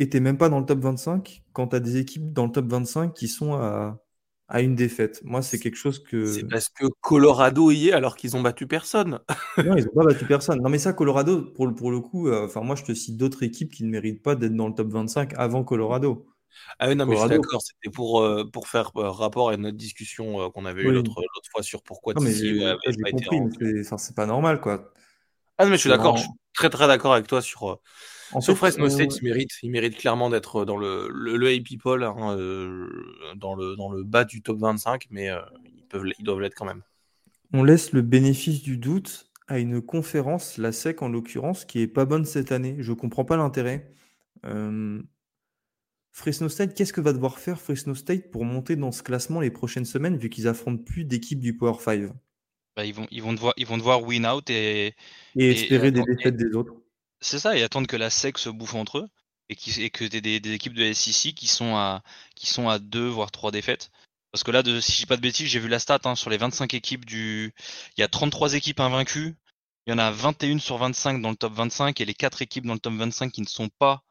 et 0.03 0.09
t'es 0.09 0.19
même 0.19 0.37
pas 0.37 0.49
dans 0.49 0.59
le 0.59 0.67
top 0.67 0.81
25 0.81 1.45
quand 1.53 1.69
tu 1.69 1.77
as 1.77 1.81
des 1.81 1.97
équipes 1.97 2.33
dans 2.33 2.47
le 2.47 2.51
top 2.51 2.67
25 2.67 3.15
qui 3.15 3.29
sont 3.29 3.55
à, 3.55 4.03
à 4.49 4.61
une 4.61 4.75
défaite. 4.75 5.21
Moi, 5.23 5.43
c'est 5.43 5.61
quelque 5.61 5.77
chose 5.77 6.03
que. 6.03 6.27
C'est 6.27 6.43
parce 6.49 6.69
que 6.71 6.87
Colorado 7.01 7.71
y 7.71 7.91
est 7.91 7.93
alors 7.93 8.17
qu'ils 8.17 8.37
ont 8.37 8.43
battu 8.43 8.67
personne. 8.67 9.21
non, 9.59 9.77
ils 9.77 9.85
n'ont 9.85 9.93
pas 9.95 10.05
battu 10.07 10.25
personne. 10.25 10.61
Non, 10.61 10.71
mais 10.71 10.79
ça, 10.79 10.93
Colorado, 10.93 11.43
pour, 11.43 11.73
pour 11.73 11.93
le 11.93 12.01
coup, 12.01 12.27
euh, 12.27 12.47
enfin, 12.47 12.63
moi, 12.63 12.75
je 12.75 12.83
te 12.83 12.93
cite 12.93 13.17
d'autres 13.17 13.45
équipes 13.45 13.73
qui 13.73 13.85
ne 13.85 13.91
méritent 13.91 14.25
pas 14.25 14.35
d'être 14.35 14.57
dans 14.57 14.67
le 14.67 14.75
top 14.75 14.89
25 14.89 15.35
avant 15.37 15.63
Colorado. 15.63 16.27
Ah 16.81 16.89
oui, 16.89 16.97
non, 16.97 17.07
mais 17.07 17.15
je 17.15 17.21
suis 17.21 17.29
d'accord, 17.29 17.63
c'était 17.63 17.95
pour, 17.95 18.23
euh, 18.23 18.45
pour 18.45 18.67
faire 18.67 18.91
euh, 18.97 19.09
rapport 19.09 19.51
à 19.51 19.57
notre 19.57 19.77
discussion 19.77 20.51
qu'on 20.51 20.65
avait 20.65 20.83
eue 20.83 20.91
l'autre 20.91 21.15
fois 21.53 21.63
sur 21.63 21.83
pourquoi 21.85 22.15
non, 22.15 22.23
mais 22.23 22.35
j'ai 22.35 22.77
compris, 23.13 23.41
mais 23.61 23.85
c'est 23.85 24.17
pas 24.17 24.27
normal, 24.27 24.61
quoi. 24.61 24.93
Ah 25.59 25.65
non, 25.65 25.71
mais 25.71 25.77
je 25.77 25.83
suis 25.83 25.91
d'accord, 25.91 26.17
je 26.17 26.23
suis 26.23 26.33
très 26.55 26.71
très 26.71 26.89
d'accord 26.89 27.13
avec 27.15 27.29
toi 27.29 27.41
sur, 27.41 27.81
en 28.33 28.41
sur 28.41 28.57
Fresno 28.57 28.89
State, 28.89 29.17
il 29.19 29.25
mérite, 29.25 29.51
il 29.63 29.71
mérite 29.71 29.97
clairement 29.97 30.31
d'être 30.31 30.65
dans 30.65 30.77
le, 30.77 31.09
le, 31.13 31.37
le 31.37 31.63
People, 31.63 32.03
hein, 32.05 32.37
dans, 33.37 33.55
le, 33.55 33.77
dans 33.77 33.91
le 33.91 34.03
bas 34.05 34.25
du 34.25 34.43
top 34.43 34.59
25, 34.59 35.07
mais 35.11 35.31
ils, 35.65 35.85
peuvent, 35.89 36.07
ils 36.19 36.25
doivent 36.25 36.41
l'être 36.41 36.55
quand 36.55 36.65
même. 36.65 36.83
On 37.53 37.63
laisse 37.63 37.93
le 37.93 38.03
bénéfice 38.03 38.63
du 38.63 38.79
doute 38.79 39.31
à 39.49 39.59
une 39.59 39.83
conférence, 39.83 40.59
la 40.59 40.73
SEC 40.73 41.03
en 41.03 41.09
l'occurrence, 41.09 41.65
qui 41.65 41.81
est 41.81 41.87
pas 41.87 42.05
bonne 42.05 42.25
cette 42.25 42.53
année. 42.53 42.77
Je 42.79 42.93
comprends 42.93 43.25
pas 43.25 43.37
l'intérêt. 43.37 43.93
Fresno 46.13 46.51
State, 46.51 46.75
qu'est-ce 46.75 46.93
que 46.93 47.01
va 47.01 47.15
devoir 47.15 47.39
faire 47.39 47.61
Fresno 47.61 47.95
State 47.95 48.31
pour 48.31 48.45
monter 48.45 48.77
dans 48.77 48.93
ce 48.93 49.03
classement 49.03 49.41
les 49.41 49.51
prochaines 49.51 49.87
semaines, 49.87 50.19
vu 50.19 50.29
qu'ils 50.29 50.47
affrontent 50.47 50.83
plus 50.83 51.05
d'équipes 51.05 51.41
du 51.41 51.57
Power 51.57 51.79
5 51.81 52.11
bah, 52.77 52.85
ils, 52.85 52.95
vont, 52.95 53.07
ils, 53.11 53.23
vont 53.23 53.33
devoir, 53.33 53.55
ils 53.57 53.67
vont 53.67 53.79
devoir 53.79 54.03
win 54.03 54.27
out 54.27 54.49
et, 54.51 54.95
et 55.37 55.51
espérer 55.51 55.91
des 55.91 56.03
défaites 56.03 56.37
des 56.37 56.55
autres. 56.55 56.75
C'est 57.23 57.39
ça, 57.39 57.57
et 57.57 57.63
attendre 57.63 57.87
que 57.87 57.97
la 57.97 58.11
SEC 58.11 58.37
se 58.39 58.51
bouffe 58.51 58.75
entre 58.75 58.99
eux 58.99 59.09
et, 59.49 59.91
que 59.91 60.05
des, 60.05 60.21
des, 60.21 60.53
équipes 60.53 60.75
de 60.75 60.93
SEC 60.93 61.35
qui 61.35 61.47
sont 61.47 61.77
à 61.77 62.03
qui 62.37 62.47
sont 62.47 62.69
à 62.69 62.79
deux 62.79 63.09
voire 63.09 63.31
trois 63.31 63.51
défaites. 63.51 63.91
Parce 64.33 64.45
que 64.45 64.51
là, 64.51 64.63
de, 64.63 64.81
si 64.81 64.93
je 64.93 64.99
dis 64.99 65.07
pas 65.07 65.17
de 65.17 65.23
bêtises, 65.23 65.49
j'ai 65.49 65.61
vu 65.61 65.69
la 65.69 65.79
stat 65.79 66.01
hein, 66.05 66.17
sur 66.17 66.31
les 66.31 66.39
25 66.39 66.75
équipes 66.75 67.05
du. 67.05 67.55
Il 67.97 68.01
y 68.01 68.05
a 68.05 68.09
33 68.09 68.55
équipes 68.55 68.81
invaincues. 68.81 69.37
Il 69.87 69.91
y 69.91 69.95
en 69.95 69.99
a 69.99 70.11
21 70.11 70.59
sur 70.59 70.79
25 70.79 71.21
dans 71.23 71.31
le 71.31 71.37
top 71.37 71.53
25 71.55 72.01
et 72.01 72.05
les 72.05 72.15
4 72.15 72.43
équipes 72.43 72.67
dans 72.67 72.75
le 72.75 72.81
top 72.81 72.95
25 72.95 73.31
qui 73.33 73.43
ne 73.43 73.47
sont 73.47 73.69
pas 73.69 74.05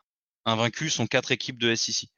invaincues 0.46 0.90
sont 0.90 1.08
4 1.08 1.32
équipes 1.32 1.60
de 1.60 1.76
SEC. 1.76 2.10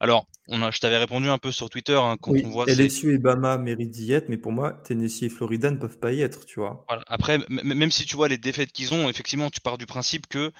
Alors, 0.00 0.26
on 0.48 0.62
a, 0.62 0.70
je 0.70 0.80
t'avais 0.80 0.96
répondu 0.96 1.28
un 1.28 1.36
peu 1.36 1.52
sur 1.52 1.68
Twitter 1.68 1.94
hein, 1.94 2.16
quand 2.20 2.32
on 2.32 2.48
voit. 2.48 2.64
LSU 2.66 3.14
et 3.14 3.18
Bama 3.18 3.58
méritent 3.58 3.90
d'y 3.90 4.12
être, 4.12 4.30
mais 4.30 4.38
pour 4.38 4.50
moi, 4.50 4.72
Tennessee 4.72 5.24
et 5.24 5.28
Florida 5.28 5.70
ne 5.70 5.76
peuvent 5.76 5.98
pas 5.98 6.12
y 6.12 6.22
être, 6.22 6.46
tu 6.46 6.58
vois. 6.58 6.86
Après, 7.06 7.38
même 7.50 7.90
si 7.90 8.06
tu 8.06 8.16
vois 8.16 8.28
les 8.28 8.38
défaites 8.38 8.72
qu'ils 8.72 8.94
ont, 8.94 9.10
effectivement, 9.10 9.50
tu 9.50 9.60
pars 9.60 9.76
du 9.76 9.84
principe 9.84 10.26
que, 10.26 10.52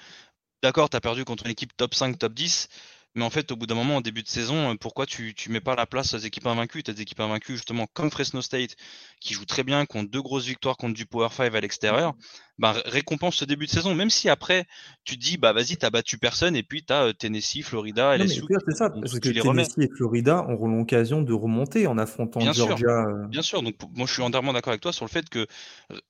d'accord, 0.61 0.91
tu 0.91 0.97
as 0.97 1.01
perdu 1.01 1.25
contre 1.25 1.45
une 1.45 1.51
équipe 1.51 1.75
top 1.75 1.95
5, 1.95 2.19
top 2.19 2.33
10, 2.33 2.67
mais 3.13 3.25
en 3.25 3.29
fait, 3.29 3.51
au 3.51 3.55
bout 3.57 3.65
d'un 3.65 3.75
moment, 3.75 3.97
en 3.97 4.01
début 4.01 4.23
de 4.23 4.27
saison, 4.27 4.71
euh, 4.71 4.75
pourquoi 4.79 5.05
tu, 5.05 5.33
tu 5.33 5.51
mets 5.51 5.59
pas 5.59 5.75
la 5.75 5.85
place 5.85 6.13
aux 6.13 6.19
équipes 6.19 6.47
invaincues? 6.47 6.81
Tu 6.83 6.91
as 6.91 6.93
des 6.93 7.01
équipes 7.01 7.19
invaincues, 7.19 7.53
justement, 7.53 7.85
comme 7.93 8.09
Fresno 8.09 8.41
State, 8.41 8.75
qui 9.19 9.33
jouent 9.33 9.45
très 9.45 9.63
bien, 9.63 9.85
qui 9.85 9.97
ont 9.97 10.03
deux 10.03 10.21
grosses 10.21 10.45
victoires 10.45 10.77
contre 10.77 10.93
du 10.93 11.05
Power 11.05 11.27
5 11.29 11.53
à 11.53 11.59
l'extérieur. 11.59 12.13
Bah, 12.57 12.75
récompense 12.85 13.37
ce 13.37 13.45
début 13.45 13.65
de 13.65 13.71
saison, 13.71 13.95
même 13.95 14.09
si 14.09 14.29
après, 14.29 14.65
tu 15.03 15.17
te 15.17 15.23
dis, 15.23 15.37
bah 15.37 15.51
vas-y, 15.51 15.77
t'as 15.77 15.89
battu 15.89 16.17
personne, 16.19 16.55
et 16.55 16.63
puis 16.63 16.83
tu 16.83 16.93
as 16.93 17.05
euh, 17.05 17.13
Tennessee, 17.13 17.63
Florida, 17.63 18.15
LSU. 18.17 18.43
C'est 18.65 18.75
ça, 18.75 18.89
parce 18.89 19.19
que 19.19 19.29
Tennessee 19.29 19.79
et 19.79 19.89
Florida 19.95 20.45
auront 20.47 20.67
l'occasion 20.67 21.21
de 21.21 21.33
remonter 21.33 21.87
en 21.87 21.97
affrontant 21.97 22.39
bien 22.39 22.53
Georgia. 22.53 22.77
Sûr, 22.77 22.89
euh. 22.89 23.27
bien 23.27 23.41
sûr, 23.41 23.63
donc 23.63 23.75
moi 23.95 24.05
je 24.05 24.13
suis 24.13 24.21
entièrement 24.21 24.53
d'accord 24.53 24.71
avec 24.71 24.81
toi 24.81 24.93
sur 24.93 25.05
le 25.05 25.09
fait 25.09 25.27
que 25.27 25.47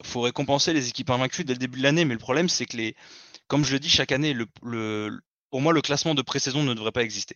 faut 0.04 0.22
récompenser 0.22 0.74
les 0.74 0.90
équipes 0.90 1.10
invaincues 1.10 1.46
dès 1.46 1.54
le 1.54 1.60
début 1.60 1.80
de 1.80 1.84
l'année, 1.84 2.06
mais 2.06 2.14
le 2.14 2.20
problème, 2.20 2.50
c'est 2.50 2.66
que 2.66 2.78
les. 2.78 2.96
Comme 3.48 3.66
je 3.66 3.74
le 3.74 3.80
dis 3.80 3.90
chaque 3.90 4.12
année, 4.12 4.34
le, 4.34 4.46
le, 4.64 5.20
pour 5.52 5.62
moi, 5.62 5.74
le 5.74 5.82
classement 5.82 6.16
de 6.16 6.22
pré-saison 6.24 6.64
ne 6.64 6.74
devrait 6.74 6.92
pas 6.92 7.04
exister 7.04 7.36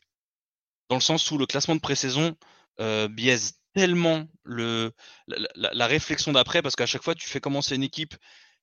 dans 0.90 0.96
le 0.96 1.02
sens 1.02 1.30
où 1.32 1.38
le 1.38 1.46
classement 1.46 1.76
de 1.76 1.82
pré-saison 1.82 2.36
euh, 2.80 3.08
biaise 3.08 3.60
tellement 3.74 4.26
le, 4.44 4.92
la, 5.28 5.88
réflexion 5.88 6.32
d'après, 6.32 6.62
parce 6.62 6.76
qu'à 6.76 6.86
chaque 6.86 7.04
fois, 7.04 7.16
tu 7.16 7.28
fais 7.28 7.42
commencer 7.42 7.76
une 7.76 7.84
équipe 7.84 8.16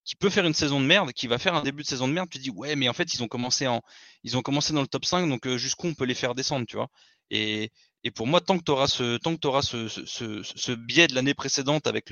qui 0.04 0.16
peut 0.16 0.30
faire 0.30 0.46
une 0.46 0.54
saison 0.54 0.80
de 0.80 0.86
merde, 0.86 1.12
qui 1.12 1.26
va 1.26 1.38
faire 1.38 1.54
un 1.54 1.62
début 1.62 1.82
de 1.82 1.86
saison 1.86 2.08
de 2.08 2.14
merde, 2.14 2.28
tu 2.30 2.38
dis 2.38 2.50
ouais, 2.50 2.76
mais 2.76 2.88
en 2.88 2.92
fait, 2.92 3.14
ils 3.14 3.22
ont 3.22 3.28
commencé 3.28 3.66
en, 3.66 3.82
ils 4.24 4.36
ont 4.36 4.42
commencé 4.42 4.72
dans 4.72 4.80
le 4.80 4.86
top 4.86 5.04
5, 5.04 5.28
donc 5.28 5.46
jusqu'où 5.56 5.88
on 5.88 5.94
peut 5.94 6.06
les 6.06 6.14
faire 6.14 6.34
descendre, 6.34 6.66
tu 6.66 6.76
vois? 6.76 6.88
Et, 7.30 7.70
pour 8.14 8.26
moi, 8.26 8.40
tant 8.40 8.58
que 8.58 8.64
tu 8.64 8.70
auras 8.72 8.88
ce, 8.88 10.72
biais 10.74 11.06
de 11.06 11.14
l'année 11.14 11.34
précédente 11.34 11.86
avec 11.86 12.08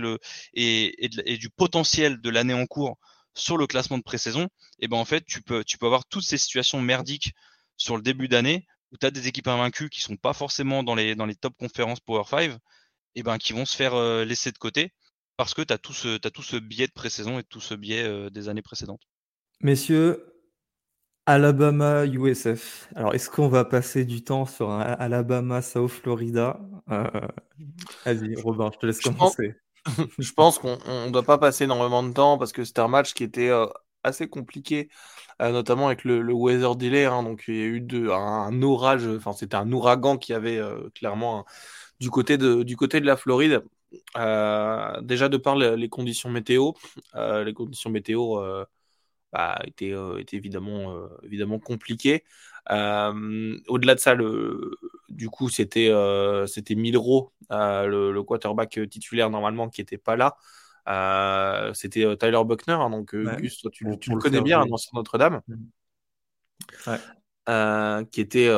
et 0.54 1.38
du 1.38 1.50
potentiel 1.50 2.20
de 2.20 2.30
l'année 2.30 2.54
en 2.54 2.66
cours 2.66 2.98
sur 3.34 3.56
le 3.56 3.66
classement 3.66 3.98
de 3.98 4.02
pré-saison, 4.02 4.48
et 4.80 4.88
ben 4.88 4.96
en 4.96 5.04
fait, 5.04 5.24
tu 5.24 5.42
peux, 5.42 5.64
tu 5.64 5.78
peux 5.78 5.86
avoir 5.86 6.04
toutes 6.06 6.24
ces 6.24 6.38
situations 6.38 6.80
merdiques 6.80 7.32
sur 7.76 7.96
le 7.96 8.02
début 8.02 8.28
d'année 8.28 8.66
où 8.92 8.96
tu 8.96 9.06
as 9.06 9.10
des 9.10 9.28
équipes 9.28 9.48
invaincues 9.48 9.88
qui 9.88 10.00
sont 10.00 10.16
pas 10.16 10.32
forcément 10.32 10.82
dans 10.82 10.94
les, 10.94 11.14
dans 11.14 11.26
les 11.26 11.36
top 11.36 11.54
conférences 11.58 12.00
Power 12.00 12.24
5, 12.28 12.56
et 13.14 13.22
ben, 13.22 13.38
qui 13.38 13.52
vont 13.52 13.64
se 13.64 13.76
faire 13.76 13.94
euh, 13.94 14.24
laisser 14.24 14.52
de 14.52 14.58
côté 14.58 14.92
parce 15.36 15.54
que 15.54 15.62
tu 15.62 15.72
as, 15.72 15.78
tout 15.78 15.92
ce, 15.92 16.18
as 16.26 16.30
tout 16.30 16.42
ce 16.42 16.56
biais 16.56 16.86
de 16.86 16.92
pré-saison 16.92 17.38
et 17.38 17.42
tout 17.42 17.60
ce 17.60 17.74
biais 17.74 18.04
euh, 18.04 18.30
des 18.30 18.48
années 18.48 18.62
précédentes. 18.62 19.00
Messieurs, 19.60 20.34
Alabama, 21.26 22.06
USF. 22.06 22.88
Alors, 22.94 23.14
est-ce 23.14 23.30
qu'on 23.30 23.48
va 23.48 23.64
passer 23.64 24.04
du 24.04 24.22
temps 24.22 24.46
sur 24.46 24.70
un 24.70 24.80
Alabama, 24.80 25.62
South 25.62 25.90
Florida? 25.90 26.60
Euh, 26.90 27.04
Vas-y, 28.04 28.34
Robin, 28.36 28.70
je 28.72 28.78
te 28.78 28.86
laisse 28.86 29.00
commencer. 29.00 29.54
je 30.18 30.32
pense 30.32 30.58
qu'on 30.58 30.76
ne 30.76 31.10
doit 31.10 31.22
pas 31.22 31.38
passer 31.38 31.64
énormément 31.64 32.02
de 32.02 32.12
temps 32.12 32.38
parce 32.38 32.52
que 32.52 32.64
c'était 32.64 32.80
un 32.80 32.88
match 32.88 33.14
qui 33.14 33.24
était 33.24 33.50
assez 34.02 34.28
compliqué, 34.28 34.88
euh, 35.40 35.52
notamment 35.52 35.86
avec 35.86 36.04
le, 36.04 36.32
weather 36.32 36.76
delay. 36.76 37.04
Hein, 37.06 37.22
donc 37.22 37.44
il 37.48 37.56
y 37.56 37.62
a 37.62 37.64
eu 37.64 38.10
un, 38.10 38.62
orage, 38.62 39.06
enfin 39.06 39.32
c'était 39.32 39.56
un 39.56 39.70
ouragan 39.72 40.18
qui 40.18 40.32
avait 40.32 40.58
euh, 40.58 40.88
clairement 40.94 41.44
du, 42.00 42.10
côté 42.10 42.38
de, 42.38 43.06
la 43.06 43.16
Floride. 43.16 43.62
Euh, 44.16 45.00
déjà 45.02 45.28
de 45.28 45.36
par 45.36 45.56
les, 45.56 45.88
conditions 45.88 46.30
météo, 46.30 46.72
les 47.14 47.52
conditions 47.54 47.90
météo 47.90 48.40
bah, 49.32 49.58
étaient, 49.66 49.94
évidemment 50.32 51.58
compliquées. 51.58 52.24
Au-delà 52.68 53.94
de 53.94 54.00
ça, 54.00 54.14
le, 54.14 54.76
du 55.08 55.28
coup, 55.28 55.48
c'était 55.48 55.92
c'était 56.46 56.74
Milro, 56.74 57.32
le, 57.50 58.12
le, 58.12 58.22
quarterback 58.22 58.80
titulaire 58.90 59.30
normalement, 59.30 59.68
qui 59.68 59.80
n'était 59.80 59.98
pas 59.98 60.16
là. 60.16 60.36
Euh, 60.88 61.72
c'était 61.74 62.04
euh, 62.04 62.16
Tyler 62.16 62.42
Buckner, 62.44 62.74
hein, 62.74 62.90
donc 62.90 63.14
euh, 63.14 63.36
Gus, 63.36 63.58
toi, 63.58 63.70
tu, 63.72 63.84
le 63.84 64.16
connais 64.16 64.40
bien, 64.40 64.60
un 64.60 64.70
ancien 64.70 64.90
Notre-Dame, 64.94 65.40
mmh. 67.46 68.04
qui 68.10 68.20
était 68.20 68.48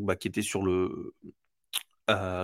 bah, 0.00 0.16
qui 0.16 0.28
était 0.28 0.42
sur 0.42 0.62
le 0.62 1.14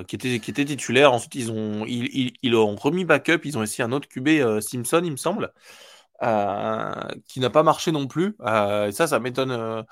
qui 0.07 0.17
était 0.17 0.41
qui 0.41 0.51
était 0.51 0.65
titulaire. 0.65 1.13
Ensuite, 1.13 1.35
ils 1.35 1.53
ont 1.53 1.85
ils, 1.87 2.33
ils, 2.43 2.55
ont 2.55 2.75
remis 2.77 3.05
backup. 3.05 3.41
Ils 3.45 3.59
ont 3.59 3.63
essayé 3.63 3.85
un 3.85 3.93
autre 3.93 4.09
QB 4.09 4.61
Simpson, 4.61 5.03
il 5.05 5.13
me 5.13 5.17
semble, 5.17 5.53
qui 7.27 7.41
n'a 7.41 7.51
pas 7.51 7.63
marché 7.63 7.93
non 7.93 8.07
plus. 8.07 8.37
et 8.41 8.93
ça, 8.93 9.07
ça 9.07 9.21
m'étonne. 9.21 9.85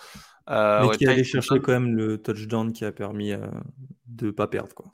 Mais 0.48 0.96
qui 0.96 1.06
allait 1.06 1.24
chercher 1.24 1.60
quand 1.60 1.72
même 1.72 1.94
le 1.94 2.18
touchdown 2.18 2.72
qui 2.72 2.84
a 2.84 2.92
permis 2.92 3.32
de 4.06 4.26
ne 4.26 4.30
pas 4.30 4.46
perdre 4.48 4.74
quoi. 4.74 4.90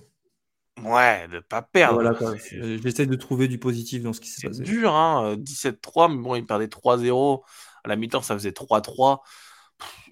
Ouais, 0.83 1.29
de 1.29 1.41
pas 1.41 1.63
perdre. 1.63 2.03
Voilà, 2.03 2.37
J'essaie 2.83 3.07
de 3.07 3.15
trouver 3.15 3.49
du 3.49 3.59
positif 3.59 4.03
dans 4.03 4.13
ce 4.13 4.21
qui 4.21 4.29
s'est 4.29 4.47
passé. 4.47 4.59
C'est 4.65 4.71
dur, 4.71 4.95
hein. 4.95 5.37
17-3, 5.37 6.09
mais 6.09 6.23
bon, 6.23 6.35
il 6.35 6.45
perdait 6.45 6.67
3-0. 6.67 7.43
À 7.85 7.89
la 7.89 7.97
mi-temps, 7.97 8.23
ça 8.23 8.35
faisait 8.35 8.51
3-3. 8.51 9.21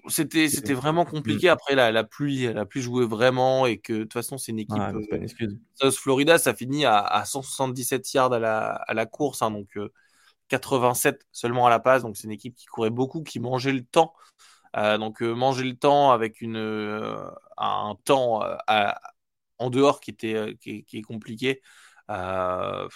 C'était, 0.07 0.49
c'était 0.49 0.73
vraiment 0.73 1.05
compliqué. 1.05 1.47
Après, 1.49 1.75
la, 1.75 1.91
la 1.91 2.03
pluie, 2.03 2.51
la 2.51 2.65
pluie 2.65 2.81
jouait 2.81 3.05
vraiment 3.05 3.65
et 3.65 3.77
que 3.77 3.93
de 3.93 4.03
toute 4.03 4.13
façon, 4.13 4.37
c'est 4.37 4.51
une 4.51 4.59
équipe. 4.59 4.77
Euh, 4.77 5.57
South 5.75 5.95
Florida, 5.95 6.37
ça 6.37 6.53
finit 6.53 6.85
à, 6.85 6.99
à, 6.99 7.23
177 7.23 8.13
yards 8.13 8.33
à 8.33 8.39
la, 8.39 8.71
à 8.71 8.93
la 8.93 9.05
course, 9.05 9.41
hein, 9.41 9.51
donc 9.51 9.77
87 10.49 11.15
euh, 11.15 11.17
seulement 11.31 11.67
à 11.67 11.69
la 11.69 11.79
passe. 11.79 12.01
Donc, 12.03 12.17
c'est 12.17 12.25
une 12.25 12.33
équipe 12.33 12.55
qui 12.55 12.65
courait 12.65 12.89
beaucoup, 12.89 13.23
qui 13.23 13.39
mangeait 13.39 13.71
le 13.71 13.83
temps. 13.83 14.13
Euh, 14.75 14.97
donc, 14.97 15.21
manger 15.21 15.65
le 15.65 15.75
temps 15.75 16.11
avec 16.11 16.41
une, 16.41 16.57
un 17.57 17.95
temps 18.05 18.41
à, 18.67 18.99
en 19.63 19.69
dehors 19.69 19.99
qui 19.99 20.11
était 20.11 20.35
euh, 20.35 20.53
qui, 20.53 20.85
est 20.93 21.01
compliqué. 21.01 21.61
Euh, 22.09 22.87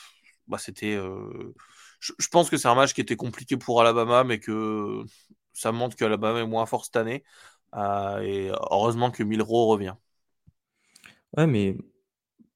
bah, 0.48 0.58
c'était. 0.58 0.96
Euh, 0.96 1.54
je, 2.00 2.28
pense 2.30 2.50
que 2.50 2.58
c'est 2.58 2.68
un 2.68 2.76
match 2.76 2.94
qui 2.94 3.02
était 3.02 3.16
compliqué 3.16 3.58
pour 3.58 3.82
Alabama, 3.82 4.24
mais 4.24 4.40
que 4.40 5.04
ça 5.54 5.72
montre 5.72 5.96
qu'Alabama 5.96 6.40
est 6.40 6.48
moins 6.48 6.66
fort 6.66 6.86
cette 6.86 6.98
année. 6.98 7.24
et 7.74 8.52
heureusement 8.72 9.12
que 9.12 9.24
Milro 9.24 9.68
revient. 9.68 9.96
Ouais, 11.36 11.48
mais 11.48 11.78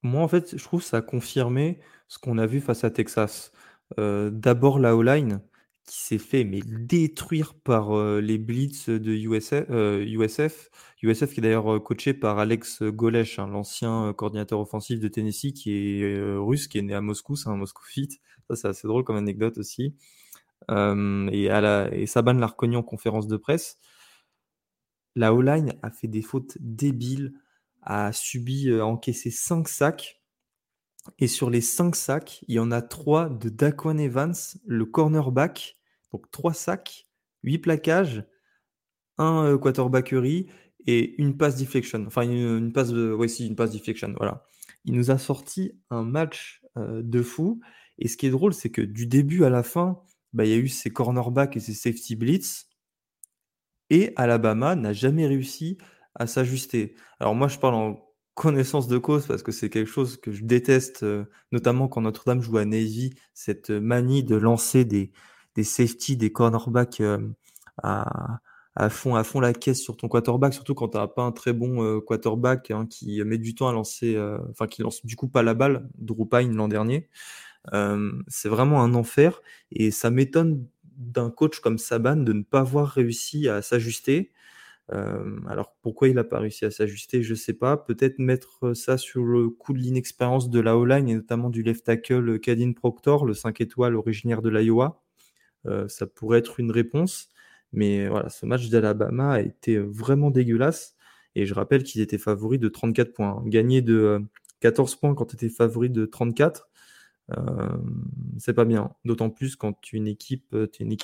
moi, 0.03 0.21
en 0.21 0.27
fait, 0.27 0.57
je 0.57 0.63
trouve 0.63 0.81
que 0.81 0.85
ça 0.85 0.97
a 0.97 1.01
confirmé 1.01 1.79
ce 2.07 2.19
qu'on 2.19 2.37
a 2.37 2.45
vu 2.45 2.61
face 2.61 2.83
à 2.83 2.91
Texas. 2.91 3.51
D'abord, 3.97 4.79
la 4.79 4.95
O-line 4.95 5.41
qui 5.91 6.03
s'est 6.03 6.19
fait 6.19 6.45
mais 6.45 6.61
détruire 6.65 7.53
par 7.53 7.93
les 8.21 8.37
blitz 8.37 8.87
de 8.87 9.11
USF, 9.11 9.69
USF. 9.69 10.69
USF 11.03 11.33
qui 11.33 11.41
est 11.41 11.43
d'ailleurs 11.43 11.83
coaché 11.83 12.13
par 12.13 12.39
Alex 12.39 12.81
Golesh, 12.81 13.39
hein, 13.39 13.47
l'ancien 13.47 14.13
coordinateur 14.13 14.61
offensif 14.61 15.01
de 15.01 15.09
Tennessee, 15.09 15.51
qui 15.51 16.01
est 16.01 16.37
russe, 16.37 16.69
qui 16.69 16.77
est 16.77 16.81
né 16.81 16.93
à 16.93 17.01
Moscou, 17.01 17.35
c'est 17.35 17.49
un 17.49 17.57
Moscoufite. 17.57 18.21
Ça, 18.47 18.55
c'est 18.55 18.67
assez 18.69 18.87
drôle 18.87 19.03
comme 19.03 19.17
anecdote 19.17 19.57
aussi. 19.57 19.93
et, 20.69 21.49
à 21.49 21.59
la, 21.59 21.93
et 21.93 22.05
Saban 22.05 22.35
l'a 22.35 22.47
reconnu 22.47 22.77
en 22.77 22.83
conférence 22.83 23.27
de 23.27 23.35
presse. 23.35 23.77
La 25.17 25.33
O-line 25.33 25.73
a 25.81 25.91
fait 25.91 26.07
des 26.07 26.21
fautes 26.21 26.57
débiles, 26.61 27.33
a 27.81 28.13
subi, 28.13 28.71
a 28.71 28.85
encaissé 28.85 29.29
5 29.29 29.67
sacs. 29.67 30.21
Et 31.19 31.27
sur 31.27 31.49
les 31.49 31.59
5 31.59 31.97
sacs, 31.97 32.45
il 32.47 32.55
y 32.55 32.59
en 32.59 32.71
a 32.71 32.81
3 32.81 33.27
de 33.27 33.49
Daquan 33.49 33.97
Evans, 33.97 34.35
le 34.65 34.85
cornerback. 34.85 35.79
Donc 36.11 36.29
3 36.31 36.53
sacs, 36.53 37.07
8 37.43 37.59
plaquages, 37.59 38.23
un 39.17 39.45
euh, 39.45 39.57
quarterbackery 39.57 40.47
et 40.87 41.21
une 41.21 41.37
passe 41.37 41.57
deflection. 41.57 42.05
Enfin, 42.07 42.23
une, 42.23 42.73
passe 42.73 42.91
de. 42.91 43.13
Ouais, 43.13 43.27
si, 43.27 43.47
une 43.47 43.55
passe 43.55 43.71
deflection. 43.71 44.13
Voilà. 44.17 44.43
Il 44.85 44.95
nous 44.95 45.11
a 45.11 45.17
sorti 45.17 45.79
un 45.89 46.03
match 46.03 46.61
euh, 46.77 47.01
de 47.03 47.21
fou. 47.21 47.61
Et 47.99 48.07
ce 48.07 48.17
qui 48.17 48.25
est 48.25 48.31
drôle, 48.31 48.53
c'est 48.53 48.71
que 48.71 48.81
du 48.81 49.05
début 49.05 49.43
à 49.43 49.49
la 49.49 49.63
fin, 49.63 50.01
bah, 50.33 50.45
il 50.45 50.51
y 50.51 50.53
a 50.53 50.57
eu 50.57 50.67
ces 50.67 50.91
cornerbacks 50.91 51.55
et 51.55 51.59
ces 51.59 51.73
safety 51.73 52.15
blitz. 52.15 52.67
Et 53.89 54.13
Alabama 54.15 54.75
n'a 54.75 54.93
jamais 54.93 55.27
réussi 55.27 55.77
à 56.15 56.25
s'ajuster. 56.25 56.95
Alors 57.19 57.35
moi, 57.35 57.47
je 57.47 57.59
parle 57.59 57.75
en 57.75 58.07
connaissance 58.33 58.87
de 58.87 58.97
cause 58.97 59.27
parce 59.27 59.43
que 59.43 59.51
c'est 59.51 59.69
quelque 59.69 59.89
chose 59.89 60.17
que 60.17 60.31
je 60.31 60.43
déteste, 60.43 61.03
euh, 61.03 61.25
notamment 61.51 61.87
quand 61.87 62.01
Notre-Dame 62.01 62.41
joue 62.41 62.57
à 62.57 62.65
Navy, 62.65 63.13
cette 63.33 63.69
manie 63.69 64.23
de 64.23 64.35
lancer 64.35 64.85
des, 64.85 65.11
des 65.55 65.63
safety, 65.63 66.17
des 66.17 66.31
cornerbacks 66.31 67.01
euh, 67.01 67.19
à, 67.83 68.89
fond, 68.89 69.15
à 69.15 69.23
fond 69.23 69.39
la 69.39 69.53
caisse 69.53 69.81
sur 69.81 69.97
ton 69.97 70.07
quarterback, 70.07 70.53
surtout 70.53 70.73
quand 70.73 70.89
tu 70.89 70.97
n'as 70.97 71.07
pas 71.07 71.23
un 71.23 71.31
très 71.31 71.53
bon 71.53 71.83
euh, 71.83 71.99
quarterback 71.99 72.71
hein, 72.71 72.85
qui 72.89 73.21
met 73.23 73.37
du 73.37 73.55
temps 73.55 73.67
à 73.67 73.73
lancer, 73.73 74.17
enfin 74.49 74.67
qui 74.67 74.81
lance 74.81 75.05
du 75.05 75.15
coup 75.15 75.27
pas 75.27 75.43
la 75.43 75.53
balle, 75.53 75.89
Drew 75.97 76.27
l'an 76.31 76.67
dernier. 76.67 77.09
c'est 78.27 78.49
vraiment 78.49 78.81
un 78.81 78.93
enfer 78.93 79.41
et 79.71 79.91
ça 79.91 80.09
m'étonne 80.09 80.65
d'un 80.97 81.31
coach 81.31 81.59
comme 81.59 81.77
Saban 81.77 82.17
de 82.17 82.33
ne 82.33 82.43
pas 82.43 82.59
avoir 82.61 82.87
réussi 82.87 83.49
à 83.49 83.61
s'ajuster. 83.61 84.31
alors 84.89 85.75
pourquoi 85.81 86.07
il 86.09 86.15
n'a 86.15 86.23
pas 86.23 86.39
réussi 86.39 86.65
à 86.65 86.71
s'ajuster, 86.71 87.23
je 87.23 87.31
ne 87.31 87.37
sais 87.37 87.53
pas. 87.53 87.77
Peut-être 87.77 88.19
mettre 88.19 88.73
ça 88.73 88.97
sur 88.97 89.23
le 89.25 89.49
coup 89.49 89.73
de 89.73 89.79
l'inexpérience 89.79 90.49
de 90.49 90.59
la 90.59 90.77
O-line 90.77 91.09
et 91.09 91.15
notamment 91.15 91.49
du 91.49 91.63
left 91.63 91.85
tackle 91.85 92.39
Kadin 92.39 92.73
Proctor, 92.73 93.25
le 93.25 93.33
5 93.33 93.59
étoiles 93.61 93.95
originaire 93.95 94.41
de 94.41 94.49
l'Iowa. 94.49 95.01
Ça 95.87 96.07
pourrait 96.07 96.39
être 96.39 96.59
une 96.59 96.71
réponse. 96.71 97.29
Mais 97.73 98.07
voilà, 98.07 98.29
ce 98.29 98.45
match 98.45 98.69
d'Alabama 98.69 99.33
a 99.33 99.41
été 99.41 99.77
vraiment 99.77 100.31
dégueulasse. 100.31 100.95
Et 101.35 101.45
je 101.45 101.53
rappelle 101.53 101.83
qu'ils 101.83 102.01
étaient 102.01 102.17
favoris 102.17 102.59
de 102.59 102.67
34 102.67 103.13
points. 103.13 103.41
Gagner 103.45 103.81
de 103.81 104.21
14 104.59 104.95
points 104.95 105.15
quand 105.15 105.25
tu 105.25 105.35
étais 105.35 105.49
favori 105.49 105.89
de 105.89 106.05
34, 106.05 106.69
euh, 107.31 107.69
c'est 108.37 108.53
pas 108.53 108.65
bien. 108.65 108.93
D'autant 109.05 109.29
plus 109.29 109.55
quand 109.55 109.73
tu 109.81 109.95
es 109.95 109.99
une 109.99 110.07
équipe, 110.07 110.55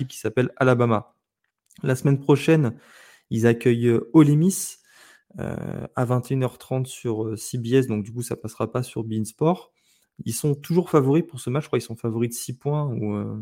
qui 0.07 0.17
s'appelle 0.17 0.51
Alabama. 0.57 1.15
La 1.83 1.95
semaine 1.95 2.19
prochaine, 2.19 2.73
ils 3.29 3.47
accueillent 3.47 3.99
Ole 4.13 4.35
Miss 4.35 4.79
euh, 5.39 5.87
à 5.95 6.05
21h30 6.05 6.85
sur 6.85 7.37
CBS, 7.37 7.87
donc 7.87 8.03
du 8.03 8.11
coup 8.11 8.23
ça 8.23 8.35
passera 8.35 8.71
pas 8.71 8.83
sur 8.83 9.03
Beansport. 9.03 9.73
Ils 10.25 10.33
sont 10.33 10.55
toujours 10.55 10.89
favoris 10.89 11.23
pour 11.27 11.39
ce 11.39 11.49
match, 11.49 11.63
je 11.63 11.67
crois 11.67 11.79
qu'ils 11.79 11.85
sont 11.85 11.95
favoris 11.95 12.29
de 12.29 12.33
6 12.33 12.57
points 12.57 12.85
ou, 12.85 13.15
euh, 13.15 13.39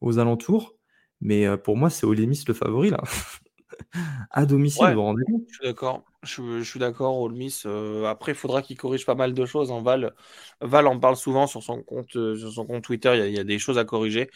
aux 0.00 0.18
alentours. 0.18 0.74
Mais 1.20 1.56
pour 1.58 1.76
moi, 1.76 1.88
c'est 1.88 2.04
Ole 2.04 2.26
Miss 2.26 2.46
le 2.46 2.52
favori 2.52 2.90
là. 2.90 3.02
à 4.30 4.44
domicile, 4.44 4.94
vous 4.94 5.02
rendez 5.02 5.24
compte? 5.24 5.42
Je 5.48 5.54
suis 5.54 5.64
d'accord. 5.64 6.04
Je, 6.22 6.62
suis 6.62 6.80
d'accord, 6.80 7.18
Ole 7.18 7.32
Miss. 7.32 7.66
après, 8.06 8.32
il 8.32 8.34
faudra 8.34 8.60
qu'il 8.60 8.76
corrige 8.76 9.06
pas 9.06 9.14
mal 9.14 9.32
de 9.32 9.46
choses. 9.46 9.70
En 9.70 9.78
hein. 9.78 9.82
Val, 9.82 10.14
Val 10.60 10.86
en 10.86 10.98
parle 10.98 11.16
souvent 11.16 11.46
sur 11.46 11.62
son 11.62 11.82
compte, 11.82 12.10
sur 12.10 12.52
son 12.52 12.66
compte 12.66 12.84
Twitter. 12.84 13.28
Il 13.28 13.34
y, 13.34 13.38
a, 13.38 13.44
des 13.44 13.58
choses 13.58 13.78
à 13.78 13.84
corriger. 13.84 14.28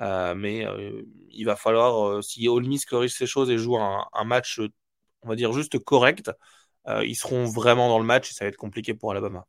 mais 0.00 0.66
il 1.30 1.44
va 1.44 1.54
falloir, 1.54 2.22
si 2.24 2.48
Ole 2.48 2.66
Miss 2.66 2.84
corrige 2.84 3.14
ces 3.14 3.26
choses 3.26 3.50
et 3.50 3.58
joue 3.58 3.76
un, 3.76 4.24
match, 4.24 4.60
on 5.22 5.28
va 5.28 5.36
dire 5.36 5.52
juste 5.52 5.78
correct, 5.78 6.32
ils 6.88 7.16
seront 7.16 7.44
vraiment 7.44 7.88
dans 7.88 7.98
le 7.98 8.06
match 8.06 8.30
et 8.30 8.34
ça 8.34 8.44
va 8.44 8.48
être 8.48 8.56
compliqué 8.56 8.94
pour 8.94 9.12
Alabama. 9.12 9.46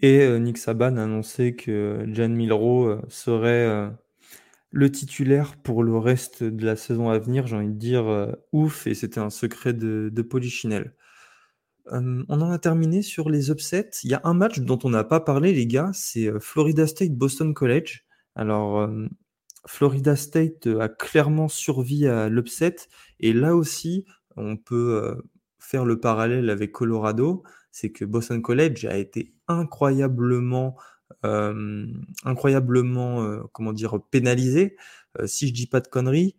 Et 0.00 0.38
Nick 0.38 0.58
Saban 0.58 0.96
a 0.96 1.04
annoncé 1.04 1.56
que 1.56 2.04
Jan 2.12 2.28
Milrow 2.28 3.00
serait 3.08 3.90
le 4.76 4.90
titulaire 4.90 5.56
pour 5.56 5.82
le 5.82 5.96
reste 5.96 6.44
de 6.44 6.64
la 6.64 6.76
saison 6.76 7.08
à 7.08 7.18
venir, 7.18 7.46
j'ai 7.46 7.56
envie 7.56 7.68
de 7.68 7.78
dire 7.78 8.06
euh, 8.06 8.32
ouf, 8.52 8.86
et 8.86 8.94
c'était 8.94 9.20
un 9.20 9.30
secret 9.30 9.72
de, 9.72 10.10
de 10.12 10.22
Polichinelle. 10.22 10.94
on 11.90 12.24
en 12.28 12.50
a 12.50 12.58
terminé 12.58 13.00
sur 13.00 13.30
les 13.30 13.50
upsets. 13.50 13.90
Il 14.04 14.10
y 14.10 14.14
a 14.14 14.20
un 14.24 14.34
match 14.34 14.58
dont 14.60 14.78
on 14.84 14.90
n'a 14.90 15.04
pas 15.04 15.20
parlé, 15.20 15.54
les 15.54 15.66
gars, 15.66 15.90
c'est 15.94 16.26
euh, 16.26 16.40
Florida 16.40 16.86
State-Boston 16.86 17.54
College. 17.54 18.04
Alors, 18.34 18.90
Florida 19.66 20.14
State 20.14 20.66
a 20.66 20.90
clairement 20.90 21.48
survécu 21.48 22.06
à 22.06 22.28
l'upset, 22.28 22.76
et 23.18 23.32
là 23.32 23.56
aussi, 23.56 24.04
on 24.36 24.58
peut 24.58 25.00
euh, 25.02 25.14
faire 25.58 25.86
le 25.86 25.98
parallèle 25.98 26.50
avec 26.50 26.72
Colorado, 26.72 27.44
c'est 27.76 27.90
que 27.92 28.06
Boston 28.06 28.40
College 28.40 28.86
a 28.86 28.96
été 28.96 29.34
incroyablement 29.48 30.78
incroyablement, 32.24 33.46
comment 33.52 33.72
dire, 33.72 34.00
pénalisés. 34.10 34.76
si 35.26 35.48
je 35.48 35.52
dis 35.52 35.66
pas 35.66 35.80
de 35.80 35.88
conneries, 35.88 36.36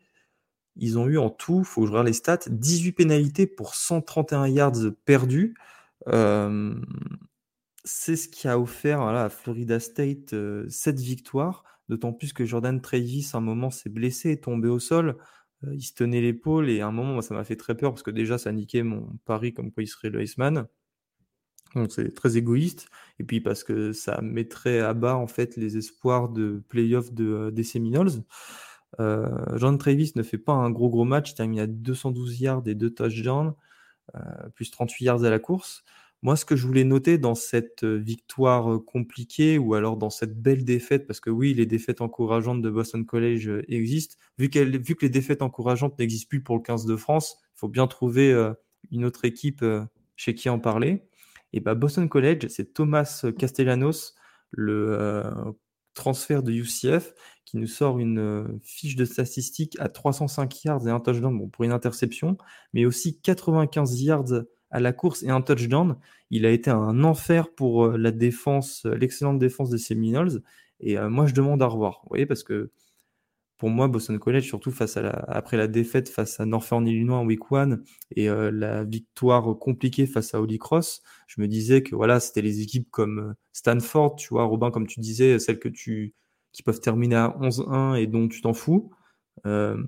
ils 0.75 0.97
ont 0.97 1.07
eu 1.07 1.17
en 1.17 1.29
tout, 1.29 1.63
faut 1.63 1.81
que 1.81 1.87
je 1.87 1.91
regarde 1.91 2.07
les 2.07 2.13
stats, 2.13 2.39
18 2.49 2.93
pénalités 2.93 3.47
pour 3.47 3.75
131 3.75 4.47
yards 4.47 4.91
perdus. 5.05 5.55
c'est 7.83 8.15
ce 8.15 8.27
qui 8.27 8.47
a 8.47 8.59
offert 8.59 9.01
à 9.01 9.29
Florida 9.29 9.79
State 9.79 10.35
cette 10.69 10.99
victoire, 10.99 11.63
d'autant 11.87 12.13
plus 12.13 12.33
que 12.33 12.45
Jordan 12.45 12.81
Travis, 12.81 13.29
à 13.33 13.37
un 13.37 13.41
moment, 13.41 13.69
s'est 13.69 13.89
blessé, 13.89 14.31
est 14.31 14.43
tombé 14.43 14.69
au 14.69 14.79
sol. 14.79 15.17
il 15.71 15.83
se 15.83 15.93
tenait 15.93 16.21
l'épaule 16.21 16.69
et 16.69 16.81
à 16.81 16.87
un 16.87 16.91
moment, 16.91 17.21
ça 17.21 17.35
m'a 17.35 17.43
fait 17.43 17.57
très 17.57 17.77
peur 17.77 17.91
parce 17.91 18.03
que 18.03 18.11
déjà, 18.11 18.37
ça 18.39 18.51
niquait 18.51 18.83
mon 18.83 19.17
pari 19.25 19.53
comme 19.53 19.71
quoi 19.71 19.83
il 19.83 19.87
serait 19.87 20.09
le 20.09 20.21
Iceman. 20.23 20.67
Donc 21.75 21.91
c'est 21.91 22.13
très 22.13 22.37
égoïste. 22.37 22.89
Et 23.19 23.23
puis 23.23 23.41
parce 23.41 23.63
que 23.63 23.93
ça 23.93 24.21
mettrait 24.21 24.79
à 24.79 24.93
bas 24.93 25.15
en 25.15 25.27
fait 25.27 25.57
les 25.57 25.77
espoirs 25.77 26.29
de 26.29 26.63
playoff 26.69 27.13
de, 27.13 27.25
euh, 27.25 27.51
des 27.51 27.63
Seminoles. 27.63 28.11
Euh, 28.99 29.57
John 29.57 29.77
Travis 29.77 30.13
ne 30.15 30.23
fait 30.23 30.37
pas 30.37 30.53
un 30.53 30.69
gros 30.71 30.89
gros 30.89 31.03
match, 31.03 31.31
il 31.31 31.35
termine 31.35 31.59
à 31.59 31.67
212 31.67 32.39
yards 32.39 32.63
et 32.67 32.75
2 32.75 32.93
touchdowns, 32.93 33.53
euh, 34.15 34.19
plus 34.55 34.71
38 34.71 35.05
yards 35.05 35.23
à 35.23 35.29
la 35.29 35.39
course. 35.39 35.83
Moi, 36.23 36.35
ce 36.35 36.45
que 36.45 36.55
je 36.55 36.65
voulais 36.65 36.83
noter 36.83 37.19
dans 37.19 37.35
cette 37.35 37.83
victoire 37.83 38.83
compliquée 38.85 39.59
ou 39.59 39.75
alors 39.75 39.97
dans 39.97 40.09
cette 40.09 40.41
belle 40.41 40.65
défaite, 40.65 41.05
parce 41.05 41.19
que 41.19 41.29
oui, 41.29 41.53
les 41.53 41.67
défaites 41.67 42.01
encourageantes 42.01 42.61
de 42.61 42.71
Boston 42.71 43.05
College 43.05 43.51
existent, 43.67 44.15
vu, 44.39 44.49
vu 44.49 44.95
que 44.95 45.05
les 45.05 45.09
défaites 45.09 45.43
encourageantes 45.43 45.99
n'existent 45.99 46.29
plus 46.29 46.41
pour 46.41 46.55
le 46.55 46.63
15 46.63 46.87
de 46.87 46.95
France, 46.95 47.37
il 47.55 47.59
faut 47.59 47.67
bien 47.67 47.85
trouver 47.85 48.33
une 48.89 49.05
autre 49.05 49.25
équipe 49.25 49.63
chez 50.15 50.33
qui 50.33 50.49
en 50.49 50.57
parler. 50.57 51.06
Et 51.53 51.59
bah, 51.59 51.75
Boston 51.75 52.09
College, 52.09 52.47
c'est 52.49 52.73
Thomas 52.73 53.25
Castellanos, 53.37 54.15
le 54.51 54.97
euh, 54.99 55.23
transfert 55.93 56.43
de 56.43 56.51
UCF, 56.51 57.13
qui 57.45 57.57
nous 57.57 57.67
sort 57.67 57.99
une 57.99 58.19
euh, 58.19 58.43
fiche 58.61 58.95
de 58.95 59.05
statistiques 59.05 59.77
à 59.79 59.89
305 59.89 60.63
yards 60.65 60.87
et 60.87 60.91
un 60.91 60.99
touchdown 60.99 61.37
bon, 61.37 61.47
pour 61.49 61.63
une 61.63 61.71
interception, 61.71 62.37
mais 62.73 62.85
aussi 62.85 63.19
95 63.21 64.01
yards 64.01 64.43
à 64.69 64.79
la 64.79 64.93
course 64.93 65.23
et 65.23 65.29
un 65.29 65.41
touchdown. 65.41 65.97
Il 66.29 66.45
a 66.45 66.51
été 66.51 66.69
un 66.69 67.03
enfer 67.03 67.53
pour 67.53 67.85
euh, 67.85 67.97
la 67.97 68.11
défense, 68.11 68.85
l'excellente 68.85 69.39
défense 69.39 69.69
des 69.69 69.77
Seminoles. 69.77 70.41
Et 70.79 70.95
moi, 70.99 71.25
je 71.25 71.33
demande 71.33 71.63
à 71.63 71.65
revoir. 71.65 72.01
Vous 72.03 72.09
voyez, 72.09 72.27
parce 72.27 72.43
que 72.43 72.69
pour 73.57 73.69
moi, 73.69 73.87
Boston 73.87 74.19
College, 74.19 74.43
surtout 74.45 74.71
face 74.71 74.97
à 74.97 75.09
après 75.27 75.57
la 75.57 75.67
défaite 75.67 76.09
face 76.09 76.39
à 76.39 76.45
Northern 76.45 76.87
Illinois 76.87 77.17
en 77.17 77.25
week 77.25 77.51
one 77.51 77.83
et 78.15 78.29
euh, 78.29 78.51
la 78.51 78.83
victoire 78.83 79.57
compliquée 79.57 80.05
face 80.05 80.33
à 80.35 80.41
Holy 80.41 80.59
Cross, 80.59 81.01
je 81.27 81.41
me 81.41 81.47
disais 81.47 81.81
que 81.81 81.95
voilà, 81.95 82.19
c'était 82.19 82.43
les 82.43 82.61
équipes 82.61 82.89
comme 82.91 83.19
euh, 83.19 83.33
Stanford, 83.53 84.15
tu 84.15 84.29
vois, 84.29 84.43
Robin, 84.45 84.69
comme 84.71 84.85
tu 84.87 84.99
disais, 84.99 85.39
celles 85.39 85.59
que 85.59 85.69
tu, 85.69 86.13
qui 86.53 86.63
peuvent 86.63 86.79
terminer 86.79 87.15
à 87.15 87.35
11-1 87.41 87.99
et 87.99 88.07
dont 88.07 88.27
tu 88.27 88.41
t'en 88.41 88.53
fous. 88.53 88.91
Euh, 89.45 89.83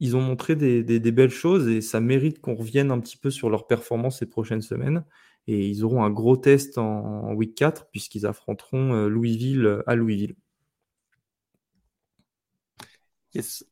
ils 0.00 0.16
ont 0.16 0.22
montré 0.22 0.56
des, 0.56 0.82
des, 0.82 1.12
belles 1.12 1.30
choses 1.30 1.68
et 1.68 1.80
ça 1.82 2.00
mérite 2.00 2.40
qu'on 2.40 2.54
revienne 2.54 2.90
un 2.90 3.00
petit 3.00 3.18
peu 3.18 3.30
sur 3.30 3.50
leur 3.50 3.66
performance 3.66 4.20
ces 4.20 4.26
prochaines 4.26 4.62
semaines. 4.62 5.04
Et 5.46 5.68
ils 5.68 5.84
auront 5.84 6.04
un 6.04 6.10
gros 6.10 6.36
test 6.36 6.78
en, 6.78 6.84
en 7.24 7.34
week 7.34 7.54
4 7.54 7.88
puisqu'ils 7.90 8.26
affronteront 8.26 9.06
Louisville 9.08 9.82
à 9.86 9.96
Louisville. 9.96 10.36
Yes. 13.34 13.64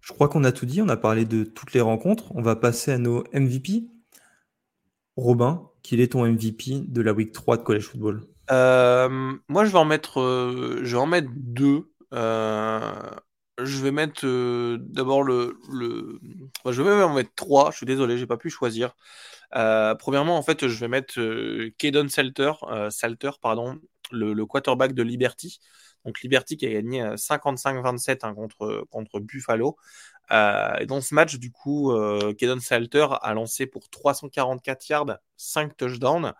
Je 0.00 0.12
crois 0.12 0.28
qu'on 0.28 0.44
a 0.44 0.52
tout 0.52 0.66
dit, 0.66 0.82
on 0.82 0.88
a 0.88 0.96
parlé 0.96 1.24
de 1.24 1.44
toutes 1.44 1.72
les 1.72 1.80
rencontres. 1.80 2.34
On 2.34 2.42
va 2.42 2.56
passer 2.56 2.90
à 2.92 2.98
nos 2.98 3.24
MVP. 3.32 3.84
Robin, 5.16 5.70
quel 5.82 6.00
est 6.00 6.12
ton 6.12 6.26
MVP 6.26 6.82
de 6.86 7.02
la 7.02 7.12
week 7.12 7.32
3 7.32 7.58
de 7.58 7.62
college 7.62 7.84
football? 7.84 8.22
Euh, 8.50 9.08
Moi, 9.48 9.64
je 9.64 9.70
vais 9.70 9.78
en 9.78 9.84
mettre, 9.84 10.20
euh, 10.20 10.80
je 10.82 10.96
vais 10.96 11.02
en 11.02 11.06
mettre 11.06 11.28
deux. 11.34 11.90
Euh, 12.12 12.92
je 13.62 13.82
vais 13.82 13.92
mettre 13.92 14.26
d'abord 14.76 15.22
le, 15.22 15.56
je 16.66 16.82
vais 16.82 16.90
même 16.90 17.10
en 17.10 17.14
mettre 17.14 17.34
trois. 17.36 17.70
Je 17.70 17.76
suis 17.76 17.86
désolé, 17.86 18.18
j'ai 18.18 18.26
pas 18.26 18.36
pu 18.36 18.50
choisir. 18.50 18.94
premièrement, 19.52 20.36
en 20.36 20.42
fait, 20.42 20.66
je 20.66 20.80
vais 20.80 20.88
mettre 20.88 21.20
Kaden 21.78 22.08
Salter, 22.08 22.52
Salter 22.90 23.30
pardon, 23.40 23.78
le, 24.10 24.44
quarterback 24.46 24.94
de 24.94 25.02
Liberty. 25.02 25.60
Donc 26.04 26.20
Liberty 26.22 26.56
qui 26.56 26.66
a 26.66 26.72
gagné 26.72 27.02
55-27 27.02 28.10
euh, 28.10 28.16
hein, 28.22 28.34
contre, 28.34 28.84
contre 28.90 29.20
Buffalo. 29.20 29.76
Euh, 30.30 30.76
et 30.78 30.86
dans 30.86 31.00
ce 31.00 31.14
match, 31.14 31.36
du 31.36 31.50
coup, 31.50 31.92
euh, 31.92 32.34
Kedon 32.34 32.60
Salter 32.60 33.06
a 33.20 33.34
lancé 33.34 33.66
pour 33.66 33.88
344 33.90 34.88
yards, 34.88 35.18
5 35.36 35.76
touchdowns. 35.76 36.32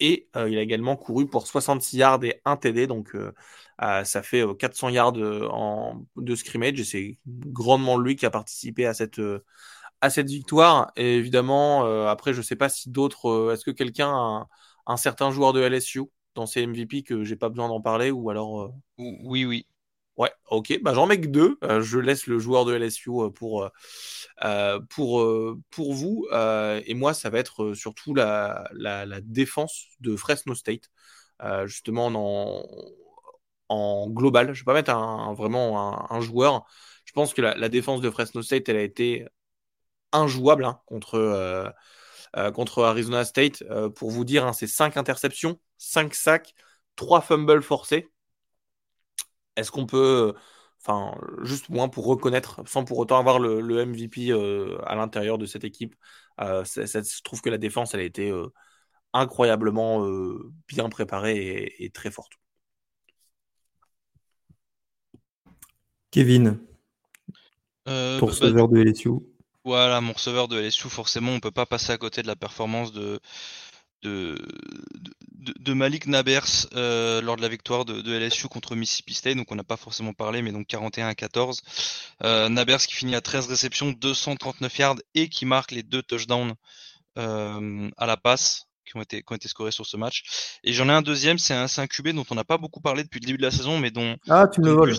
et 0.00 0.28
il 0.34 0.58
a 0.58 0.60
également 0.60 0.96
couru 0.96 1.28
pour 1.28 1.46
66 1.46 1.96
yards 1.98 2.24
et 2.24 2.40
1 2.44 2.56
TD. 2.56 2.86
Donc 2.86 3.16
ça 3.78 4.22
fait 4.22 4.44
400 4.58 4.88
yards 4.90 5.16
en, 5.50 6.04
de 6.16 6.34
scrimmage. 6.34 6.80
Et 6.80 6.84
c'est 6.84 7.18
grandement 7.26 7.98
lui 7.98 8.16
qui 8.16 8.26
a 8.26 8.30
participé 8.30 8.86
à 8.86 8.94
cette, 8.94 9.20
à 10.00 10.10
cette 10.10 10.28
victoire. 10.28 10.92
Et 10.96 11.16
évidemment, 11.16 11.84
après, 12.08 12.32
je 12.32 12.38
ne 12.38 12.44
sais 12.44 12.56
pas 12.56 12.68
si 12.68 12.90
d'autres. 12.90 13.52
Est-ce 13.52 13.64
que 13.64 13.70
quelqu'un 13.70 14.46
un 14.86 14.96
certain 14.96 15.30
joueur 15.30 15.52
de 15.52 15.60
LSU 15.60 16.02
dans 16.34 16.46
ces 16.46 16.66
MVP 16.66 17.02
que 17.02 17.24
j'ai 17.24 17.36
pas 17.36 17.48
besoin 17.48 17.68
d'en 17.68 17.80
parler 17.80 18.10
ou 18.10 18.30
alors. 18.30 18.62
Euh, 18.62 18.68
oui, 18.98 19.44
oui. 19.44 19.66
Ouais, 20.16 20.30
ok. 20.48 20.78
Bah, 20.82 20.94
j'en 20.94 21.06
mets 21.06 21.20
que 21.20 21.26
deux. 21.26 21.58
Euh, 21.64 21.82
je 21.82 21.98
laisse 21.98 22.26
le 22.28 22.38
joueur 22.38 22.64
de 22.64 22.74
LSU 22.74 23.10
euh, 23.10 23.30
pour, 23.30 23.68
pour, 24.90 25.26
pour 25.70 25.94
vous. 25.94 26.26
et 26.32 26.94
moi, 26.94 27.14
ça 27.14 27.30
va 27.30 27.38
être 27.38 27.74
surtout 27.74 28.14
la, 28.14 28.68
la, 28.72 29.20
défense 29.22 29.86
de 30.00 30.16
Fresno 30.16 30.54
State. 30.54 30.90
justement, 31.66 32.06
en, 32.14 32.64
en 33.68 34.08
global. 34.08 34.46
Je 34.48 34.50
ne 34.52 34.56
vais 34.58 34.64
pas 34.64 34.74
mettre 34.74 34.92
un, 34.94 35.34
vraiment 35.34 36.12
un, 36.12 36.20
joueur. 36.20 36.64
Je 37.04 37.12
pense 37.12 37.34
que 37.34 37.42
la, 37.42 37.68
défense 37.68 38.00
de 38.00 38.10
Fresno 38.10 38.42
State, 38.42 38.68
elle 38.68 38.76
a 38.76 38.82
été 38.82 39.26
injouable 40.12 40.64
hein, 40.64 40.80
contre, 40.86 41.74
contre 42.54 42.84
Arizona 42.84 43.24
State. 43.24 43.64
pour 43.96 44.10
vous 44.10 44.24
dire, 44.24 44.46
hein, 44.46 44.52
c'est 44.52 44.68
5 44.68 44.96
interceptions, 44.96 45.58
5 45.84 46.14
sacs, 46.14 46.54
3 46.96 47.20
fumbles 47.20 47.62
forcés. 47.62 48.08
Est-ce 49.56 49.70
qu'on 49.70 49.86
peut, 49.86 50.34
enfin, 50.80 51.14
juste 51.42 51.68
moins 51.68 51.88
pour 51.88 52.06
reconnaître, 52.06 52.62
sans 52.66 52.84
pour 52.84 52.98
autant 52.98 53.18
avoir 53.18 53.38
le, 53.38 53.84
MVP 53.86 54.32
à 54.86 54.94
l'intérieur 54.94 55.38
de 55.38 55.46
cette 55.46 55.64
équipe, 55.64 55.94
je 56.38 57.22
trouve 57.22 57.40
que 57.40 57.50
la 57.50 57.58
défense, 57.58 57.94
elle 57.94 58.00
a 58.00 58.04
été 58.04 58.32
incroyablement 59.12 60.06
bien 60.68 60.88
préparée 60.88 61.72
et 61.78 61.90
très 61.90 62.10
forte. 62.10 62.32
Kevin, 66.14 66.60
euh, 67.88 68.20
ton 68.20 68.26
bah, 68.26 68.32
receveur 68.32 68.68
de 68.68 68.80
LSU. 68.80 69.10
Voilà, 69.64 70.00
mon 70.00 70.12
receveur 70.12 70.46
de 70.46 70.60
LSU, 70.60 70.88
forcément, 70.88 71.32
on 71.32 71.40
peut 71.40 71.50
pas 71.50 71.66
passer 71.66 71.92
à 71.92 71.98
côté 71.98 72.22
de 72.22 72.28
la 72.28 72.36
performance 72.36 72.92
de, 72.92 73.18
de, 74.04 74.38
de, 75.58 75.72
Malik 75.72 76.06
Nabers 76.06 76.66
euh, 76.74 77.20
lors 77.20 77.36
de 77.36 77.42
la 77.42 77.48
victoire 77.48 77.84
de, 77.84 78.18
LSU 78.18 78.48
contre 78.48 78.76
Mississippi 78.76 79.14
State. 79.14 79.36
Donc, 79.36 79.50
on 79.50 79.56
n'a 79.56 79.64
pas 79.64 79.76
forcément 79.76 80.12
parlé, 80.12 80.42
mais 80.42 80.52
donc 80.52 80.66
41 80.66 81.08
à 81.08 81.14
14. 81.14 81.62
Euh, 82.22 82.48
Nabers 82.48 82.78
qui 82.78 82.94
finit 82.94 83.14
à 83.14 83.20
13 83.20 83.48
réceptions, 83.48 83.92
239 83.92 84.78
yards 84.78 84.96
et 85.14 85.28
qui 85.28 85.46
marque 85.46 85.72
les 85.72 85.82
deux 85.82 86.02
touchdowns 86.02 86.54
à 87.16 88.06
la 88.06 88.16
passe 88.16 88.66
qui 88.84 88.96
ont 88.96 89.02
été, 89.02 89.22
qui 89.22 89.32
ont 89.32 89.36
été 89.36 89.48
scorés 89.48 89.70
sur 89.70 89.86
ce 89.86 89.96
match. 89.96 90.22
Et 90.62 90.72
j'en 90.72 90.88
ai 90.88 90.92
un 90.92 91.02
deuxième, 91.02 91.38
c'est 91.38 91.54
un, 91.54 91.86
QB 91.86 92.08
dont 92.10 92.24
on 92.30 92.34
n'a 92.34 92.44
pas 92.44 92.58
beaucoup 92.58 92.80
parlé 92.80 93.02
depuis 93.02 93.20
le 93.20 93.26
début 93.26 93.38
de 93.38 93.42
la 93.42 93.50
saison, 93.50 93.78
mais 93.78 93.90
dont. 93.90 94.16
Ah, 94.28 94.48
tu 94.48 94.60
me 94.60 94.66
le 94.66 94.72
voles. 94.72 94.96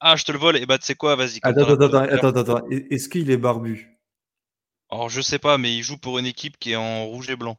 Ah, 0.00 0.16
je 0.16 0.24
te 0.24 0.32
le 0.32 0.38
vole. 0.38 0.56
Et 0.56 0.66
bah, 0.66 0.78
tu 0.78 0.84
sais 0.84 0.94
quoi, 0.94 1.16
vas-y. 1.16 1.38
Attends, 1.42 1.62
attends, 1.62 1.94
attends, 1.94 2.28
attends, 2.28 2.40
attends. 2.40 2.68
Est-ce 2.70 3.08
qu'il 3.08 3.30
est 3.30 3.36
barbu? 3.36 3.98
Alors, 4.90 5.08
je 5.08 5.20
sais 5.20 5.38
pas, 5.38 5.58
mais 5.58 5.74
il 5.74 5.82
joue 5.82 5.96
pour 5.96 6.18
une 6.18 6.26
équipe 6.26 6.58
qui 6.58 6.72
est 6.72 6.76
en 6.76 7.06
rouge 7.06 7.30
et 7.30 7.36
blanc. 7.36 7.58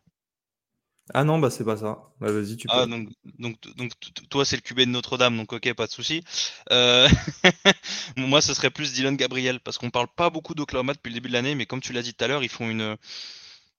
Ah 1.13 1.23
non, 1.23 1.37
bah 1.37 1.51
c'est 1.51 1.63
pas 1.63 1.77
ça. 1.77 1.99
Bah 2.19 2.31
vas-y, 2.31 2.57
tu 2.57 2.67
ah, 2.69 2.77
peux. 2.77 2.81
Ah, 2.81 2.85
donc, 2.87 3.09
donc, 3.37 3.75
donc 3.75 3.91
toi, 4.29 4.43
c'est 4.43 4.55
le 4.55 4.61
QB 4.61 4.79
de 4.81 4.85
Notre-Dame, 4.85 5.37
donc 5.37 5.53
ok, 5.53 5.73
pas 5.73 5.85
de 5.85 5.91
souci. 5.91 6.23
Euh... 6.71 7.07
Moi, 8.17 8.41
ce 8.41 8.53
serait 8.55 8.71
plus 8.71 8.93
Dylan 8.93 9.15
Gabriel, 9.15 9.59
parce 9.59 9.77
qu'on 9.77 9.91
parle 9.91 10.07
pas 10.15 10.31
beaucoup 10.31 10.55
d'Oklahoma 10.55 10.93
depuis 10.93 11.09
le 11.09 11.15
début 11.15 11.27
de 11.29 11.33
l'année, 11.33 11.53
mais 11.53 11.67
comme 11.67 11.81
tu 11.81 11.93
l'as 11.93 12.01
dit 12.01 12.13
tout 12.13 12.23
à 12.23 12.27
l'heure, 12.27 12.43
ils 12.43 12.49
font 12.49 12.69
une. 12.69 12.97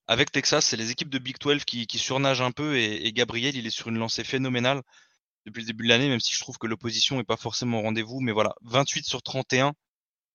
Avec 0.08 0.30
Texas, 0.30 0.66
c'est 0.66 0.76
les 0.76 0.92
équipes 0.92 1.10
de 1.10 1.18
Big 1.18 1.36
12 1.40 1.64
qui, 1.64 1.88
qui 1.88 1.98
surnagent 1.98 2.40
un 2.40 2.52
peu, 2.52 2.76
et, 2.76 3.06
et 3.06 3.12
Gabriel, 3.12 3.56
il 3.56 3.66
est 3.66 3.70
sur 3.70 3.88
une 3.88 3.98
lancée 3.98 4.22
phénoménale 4.22 4.82
depuis 5.46 5.62
le 5.62 5.66
début 5.66 5.84
de 5.84 5.88
l'année, 5.88 6.08
même 6.08 6.20
si 6.20 6.34
je 6.34 6.40
trouve 6.40 6.58
que 6.58 6.66
l'opposition 6.66 7.16
n'est 7.16 7.24
pas 7.24 7.36
forcément 7.36 7.80
au 7.80 7.82
rendez-vous. 7.82 8.20
Mais 8.20 8.32
voilà, 8.32 8.54
28 8.62 9.04
sur 9.04 9.22
31, 9.22 9.74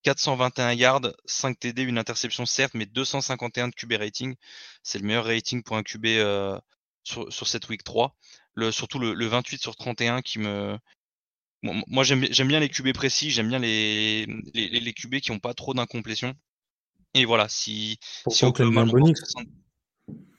421 0.04 0.74
yards, 0.74 1.14
5 1.26 1.60
TD, 1.60 1.84
une 1.84 1.98
interception 1.98 2.46
certes, 2.46 2.74
mais 2.74 2.86
251 2.86 3.70
de 3.70 3.74
QB 3.76 3.94
rating. 3.94 4.36
C'est 4.84 5.00
le 5.00 5.06
meilleur 5.06 5.26
rating 5.26 5.64
pour 5.64 5.78
un 5.78 5.84
QB 5.84 6.06
euh, 6.08 6.60
sur, 7.04 7.32
sur, 7.32 7.48
cette 7.48 7.70
week 7.70 7.84
3. 7.84 8.16
Le, 8.54 8.72
surtout 8.72 9.00
le, 9.00 9.26
28 9.26 9.62
sur 9.62 9.76
31 9.76 10.22
qui 10.22 10.40
me... 10.40 10.78
moi 11.64 12.04
j'aime 12.04 12.48
bien 12.48 12.60
les 12.60 12.70
QB 12.70 12.94
précis, 12.94 13.32
j'aime 13.32 13.48
bien 13.48 13.60
les, 13.60 14.26
les, 14.54 14.80
les, 14.80 14.94
QB 14.94 15.20
qui 15.20 15.32
n'ont 15.32 15.40
pas 15.40 15.54
trop 15.54 15.74
d'incomplétion. 15.74 16.34
Et 17.14 17.26
voilà, 17.26 17.48
si, 17.50 18.00
si 18.28 18.46
Oklahoma 18.46 18.86
Bonix 18.86 19.22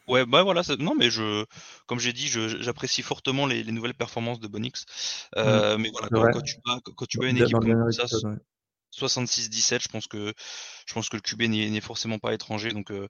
Ouais, 0.09 0.27
bah 0.27 0.43
voilà, 0.43 0.63
non, 0.79 0.95
mais 0.97 1.11
je, 1.11 1.45
comme 1.87 2.01
j'ai 2.01 2.13
dit, 2.13 2.27
j'apprécie 2.27 3.03
fortement 3.03 3.47
les, 3.47 3.65
nouvelles 3.65 3.95
performances 3.95 4.41
de 4.41 4.49
Bonix. 4.49 4.85
Mmh. 5.37 5.39
Euh, 5.39 5.79
mais 5.79 5.91
voilà, 5.91 6.09
quand, 6.33 6.43
tu 6.43 6.57
bats, 6.65 6.81
quand 6.85 7.07
tu 7.07 7.25
une 7.25 7.37
équipe 7.37 7.57
comme 7.57 7.93
ça, 7.93 8.05
66-17, 8.93 9.83
je 9.83 9.89
pense 9.89 10.07
que 10.07 10.35
je 10.87 10.95
pense 10.95 11.09
que 11.09 11.17
le 11.17 11.23
QB 11.23 11.43
n'est 11.43 11.81
forcément 11.81 12.19
pas 12.19 12.35
étranger. 12.35 12.71
Donc 12.71 12.91
euh, 12.91 13.09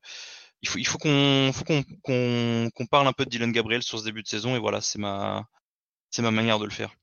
il 0.63 0.69
faut 0.69 0.79
il 0.79 0.87
faut 0.87 0.99
qu'on 0.99 2.87
parle 2.91 3.09
un 3.09 3.13
peu 3.13 3.25
de 3.25 3.31
Dylan 3.31 3.53
Gabriel 3.53 3.83
sur 3.83 3.99
ce 3.99 4.05
début 4.05 4.23
de 4.23 4.29
saison 4.29 4.57
et 4.57 4.59
voilà, 4.59 4.81
c'est 4.81 4.99
ma 4.99 5.47
c'est 6.11 6.23
ma 6.23 6.31
manière 6.31 6.59
de 6.59 6.65
le 6.65 6.71
faire. 6.71 6.95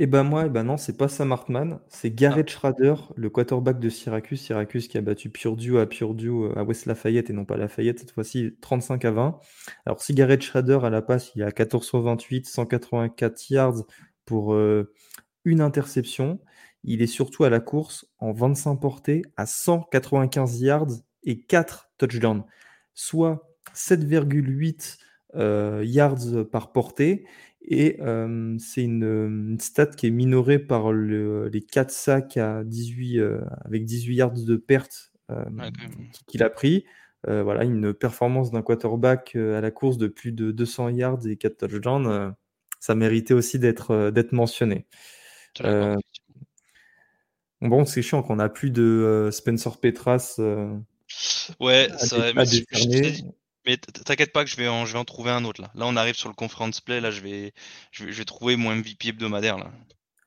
Et 0.00 0.06
ben 0.06 0.22
moi, 0.22 0.46
et 0.46 0.48
ben 0.48 0.62
non, 0.62 0.76
c'est 0.76 0.96
pas 0.96 1.08
Sam 1.08 1.32
Hartman, 1.32 1.80
c'est 1.88 2.12
Garrett 2.12 2.46
ah. 2.48 2.52
Schrader, 2.52 2.94
le 3.16 3.30
quarterback 3.30 3.80
de 3.80 3.88
Syracuse. 3.88 4.40
Syracuse 4.40 4.86
qui 4.86 4.96
a 4.96 5.00
battu 5.00 5.28
Purdue 5.28 5.78
à 5.78 5.86
Purdue 5.86 6.28
euh, 6.28 6.56
à 6.56 6.62
West 6.62 6.86
Lafayette 6.86 7.30
et 7.30 7.32
non 7.32 7.44
pas 7.44 7.56
Lafayette 7.56 7.98
cette 7.98 8.12
fois-ci 8.12 8.52
35 8.60 9.04
à 9.04 9.10
20. 9.10 9.40
Alors 9.86 10.00
si 10.00 10.14
Garrett 10.14 10.40
Schrader 10.40 10.78
à 10.84 10.90
la 10.90 11.02
passe, 11.02 11.32
il 11.34 11.42
a 11.42 11.50
14 11.50 11.84
sur 11.84 12.00
28, 12.00 12.46
184 12.46 13.50
yards 13.50 13.82
pour 14.24 14.54
euh, 14.54 14.94
une 15.44 15.60
interception. 15.60 16.38
Il 16.84 17.02
est 17.02 17.08
surtout 17.08 17.42
à 17.42 17.50
la 17.50 17.58
course 17.58 18.06
en 18.18 18.32
25 18.32 18.76
portées 18.76 19.22
à 19.36 19.46
195 19.46 20.60
yards 20.60 20.92
et 21.24 21.40
4 21.40 21.87
touchdowns, 21.98 22.44
soit 22.94 23.48
7,8 23.74 24.98
euh, 25.34 25.82
yards 25.84 26.48
par 26.50 26.72
portée. 26.72 27.26
Et 27.70 27.98
c'est 28.58 28.82
une, 28.82 29.58
stat 29.60 29.86
qui 29.86 30.06
est 30.06 30.10
minorée 30.10 30.58
par 30.58 30.92
les 30.92 31.60
4 31.60 31.90
sacs 31.90 32.36
à 32.38 32.64
18, 32.64 33.20
avec 33.64 33.84
18 33.84 34.14
yards 34.14 34.32
de 34.32 34.56
perte 34.56 35.12
qu'il 36.26 36.42
a 36.42 36.48
pris. 36.48 36.86
voilà, 37.26 37.64
une 37.64 37.92
performance 37.92 38.50
d'un 38.52 38.62
quarterback 38.62 39.36
à 39.36 39.60
la 39.60 39.70
course 39.70 39.98
de 39.98 40.06
plus 40.06 40.32
de 40.32 40.50
200 40.50 40.88
yards 40.90 41.26
et 41.26 41.36
4 41.36 41.58
touchdowns, 41.68 42.34
ça 42.80 42.94
méritait 42.94 43.34
aussi 43.34 43.58
d'être 43.58 44.10
d'être 44.10 44.32
mentionné. 44.32 44.86
bon, 47.60 47.84
c'est 47.84 48.02
chiant 48.02 48.22
qu'on 48.22 48.36
n'a 48.36 48.48
plus 48.48 48.70
de 48.70 49.28
Spencer 49.30 49.78
Petras. 49.78 50.40
Ouais, 51.60 51.88
ça, 51.98 52.32
mais 53.68 53.76
t'inquiète 53.76 54.32
pas 54.32 54.44
que 54.44 54.50
je 54.50 54.56
vais, 54.56 54.66
en, 54.66 54.86
je 54.86 54.94
vais 54.94 54.98
en 54.98 55.04
trouver 55.04 55.30
un 55.30 55.44
autre 55.44 55.60
là. 55.60 55.70
Là, 55.74 55.84
on 55.86 55.96
arrive 55.96 56.14
sur 56.14 56.30
le 56.30 56.34
conference 56.34 56.80
play. 56.80 57.00
Là, 57.00 57.10
je 57.10 57.20
vais, 57.20 57.52
je 57.90 58.04
vais, 58.04 58.24
trouver 58.24 58.56
mon 58.56 58.74
MVP 58.74 59.08
hebdomadaire 59.08 59.58
là. 59.58 59.70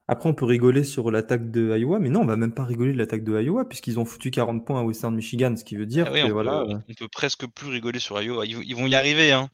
Après, 0.08 0.30
on 0.30 0.34
peut 0.34 0.46
rigoler 0.46 0.84
sur 0.84 1.10
l'attaque 1.10 1.52
de 1.52 1.76
Iowa, 1.78 1.98
mais 2.00 2.10
non, 2.10 2.22
on 2.22 2.26
va 2.26 2.36
même 2.36 2.54
pas 2.54 2.66
rigoler 2.66 2.92
de 2.92 2.98
l'attaque 2.98 3.24
de 3.24 3.40
Iowa, 3.40 3.66
puisqu'ils 3.66 3.98
ont 3.98 4.06
foutu 4.06 4.30
40 4.30 4.66
points 4.66 4.82
à 4.82 4.84
Western 4.84 5.16
Michigan, 5.16 5.56
ce 5.56 5.64
qui 5.64 5.76
veut 5.76 5.86
dire 5.86 6.08
ah 6.10 6.12
que 6.12 6.26
on 6.26 6.30
voilà. 6.30 6.66
Peut, 6.68 6.76
on 6.90 6.94
peut 6.94 7.08
presque 7.08 7.48
plus 7.48 7.70
rigoler 7.70 8.00
sur 8.00 8.22
Iowa. 8.22 8.46
Ils, 8.46 8.76
vont 8.76 8.88
y 8.88 8.96
arriver, 8.96 9.32
hein. 9.32 9.50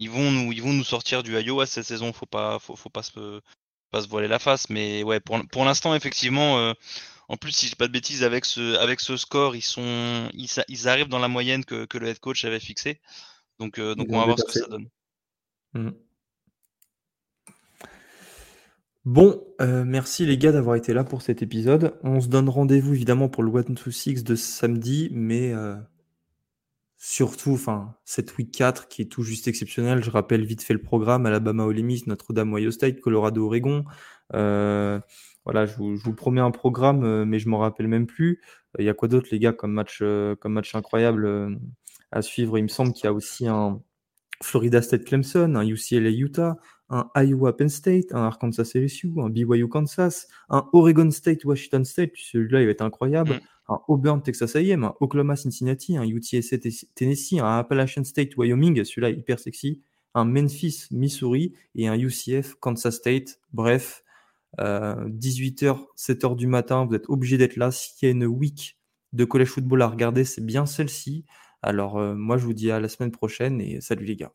Ils 0.00 0.10
vont 0.10 0.30
nous, 0.32 0.52
ils 0.52 0.62
vont 0.62 0.72
nous 0.72 0.84
sortir 0.84 1.22
du 1.22 1.38
Iowa 1.38 1.66
cette 1.66 1.84
saison. 1.84 2.12
Faut 2.12 2.26
pas, 2.26 2.58
faut, 2.58 2.74
faut 2.74 2.90
pas 2.90 3.04
se, 3.04 3.40
pas 3.92 4.02
se 4.02 4.08
voiler 4.08 4.26
la 4.26 4.40
face. 4.40 4.68
Mais 4.70 5.04
ouais, 5.04 5.20
pour, 5.20 5.38
pour 5.52 5.64
l'instant, 5.64 5.94
effectivement, 5.94 6.58
euh, 6.58 6.72
en 7.32 7.38
plus, 7.38 7.52
si 7.52 7.64
je 7.64 7.70
dis 7.70 7.76
pas 7.76 7.86
de 7.86 7.92
bêtises, 7.92 8.24
avec 8.24 8.44
ce, 8.44 8.76
avec 8.76 9.00
ce 9.00 9.16
score, 9.16 9.56
ils, 9.56 9.62
sont, 9.62 10.28
ils, 10.34 10.86
arrivent 10.86 11.08
dans 11.08 11.18
la 11.18 11.28
moyenne 11.28 11.64
que, 11.64 11.86
le 11.96 12.06
head 12.06 12.18
coach 12.18 12.44
avait 12.44 12.60
fixée. 12.60 13.00
Donc, 13.58 13.78
euh, 13.78 13.94
donc 13.94 14.08
on 14.10 14.18
va 14.18 14.26
voir 14.26 14.38
ce 14.38 14.44
que 14.44 14.52
ça 14.52 14.66
donne. 14.68 14.86
Mmh. 15.72 15.88
Bon, 19.06 19.42
euh, 19.62 19.82
merci 19.82 20.26
les 20.26 20.36
gars 20.36 20.52
d'avoir 20.52 20.76
été 20.76 20.92
là 20.92 21.04
pour 21.04 21.22
cet 21.22 21.40
épisode. 21.40 21.98
On 22.02 22.20
se 22.20 22.28
donne 22.28 22.50
rendez-vous 22.50 22.92
évidemment 22.92 23.30
pour 23.30 23.42
le 23.42 23.58
1 23.58 23.76
to 23.76 23.90
6 23.90 24.24
de 24.24 24.34
samedi, 24.34 25.08
mais 25.10 25.54
euh, 25.54 25.74
surtout, 26.98 27.52
enfin, 27.52 27.94
cette 28.04 28.36
week 28.36 28.52
4 28.52 28.88
qui 28.88 29.00
est 29.00 29.06
tout 29.06 29.22
juste 29.22 29.48
exceptionnel. 29.48 30.04
Je 30.04 30.10
rappelle 30.10 30.44
vite 30.44 30.62
fait 30.62 30.74
le 30.74 30.82
programme 30.82 31.24
Alabama 31.24 31.64
Ole 31.64 31.82
Miss, 31.82 32.06
Notre-Dame, 32.06 32.52
Ohio 32.52 32.70
State, 32.70 33.00
Colorado, 33.00 33.46
Oregon. 33.46 33.86
Voilà, 35.44 35.66
je 35.66 35.74
vous, 35.76 36.14
promets 36.14 36.40
un 36.40 36.50
programme, 36.50 37.04
euh, 37.04 37.24
mais 37.24 37.38
je 37.38 37.48
m'en 37.48 37.58
rappelle 37.58 37.88
même 37.88 38.06
plus. 38.06 38.40
Il 38.78 38.84
y 38.84 38.88
a 38.88 38.94
quoi 38.94 39.08
d'autre, 39.08 39.28
les 39.32 39.38
gars, 39.38 39.52
comme 39.52 39.72
match, 39.72 39.98
euh, 40.02 40.36
comme 40.36 40.52
match 40.52 40.74
incroyable 40.74 41.26
euh, 41.26 41.50
à 42.12 42.22
suivre? 42.22 42.58
Il 42.58 42.62
me 42.62 42.68
semble 42.68 42.92
qu'il 42.92 43.04
y 43.04 43.08
a 43.08 43.12
aussi 43.12 43.48
un 43.48 43.80
Florida 44.42 44.82
State 44.82 45.04
Clemson, 45.04 45.54
un 45.56 45.66
UCLA 45.66 46.10
Utah, 46.10 46.56
un 46.90 47.10
Iowa 47.16 47.56
Penn 47.56 47.68
State, 47.68 48.12
un 48.12 48.22
Arkansas 48.22 48.72
LSU, 48.74 49.12
un 49.18 49.30
BYU 49.30 49.68
Kansas, 49.68 50.28
un 50.48 50.68
Oregon 50.72 51.10
State 51.10 51.44
Washington 51.44 51.84
State, 51.84 52.12
celui-là 52.16 52.60
il 52.60 52.66
va 52.66 52.72
être 52.72 52.82
incroyable, 52.82 53.34
mm. 53.34 53.72
un 53.72 53.80
Auburn 53.88 54.22
Texas 54.22 54.54
A&M, 54.56 54.84
un 54.84 54.94
Oklahoma 55.00 55.36
Cincinnati, 55.36 55.96
un 55.96 56.04
UTSA 56.04 56.58
Tennessee, 56.94 57.40
un 57.40 57.58
Appalachian 57.58 58.04
State 58.04 58.36
Wyoming, 58.36 58.84
celui-là 58.84 59.10
hyper 59.10 59.38
sexy, 59.38 59.80
un 60.14 60.24
Memphis 60.24 60.88
Missouri 60.90 61.54
et 61.74 61.88
un 61.88 61.98
UCF 61.98 62.54
Kansas 62.60 62.96
State. 62.96 63.38
Bref, 63.52 64.04
18h, 64.58 65.64
euh, 65.66 65.74
7h 65.96 66.36
du 66.36 66.46
matin, 66.46 66.84
vous 66.84 66.94
êtes 66.94 67.08
obligé 67.08 67.38
d'être 67.38 67.56
là. 67.56 67.70
S'il 67.70 68.08
y 68.08 68.10
a 68.10 68.12
une 68.12 68.26
week 68.26 68.78
de 69.12 69.24
collège 69.24 69.48
football 69.48 69.82
à 69.82 69.88
regarder, 69.88 70.24
c'est 70.24 70.44
bien 70.44 70.66
celle-ci. 70.66 71.24
Alors 71.62 71.98
euh, 71.98 72.14
moi 72.14 72.38
je 72.38 72.44
vous 72.44 72.54
dis 72.54 72.70
à 72.70 72.80
la 72.80 72.88
semaine 72.88 73.12
prochaine 73.12 73.60
et 73.60 73.80
salut 73.80 74.04
les 74.04 74.16
gars. 74.16 74.32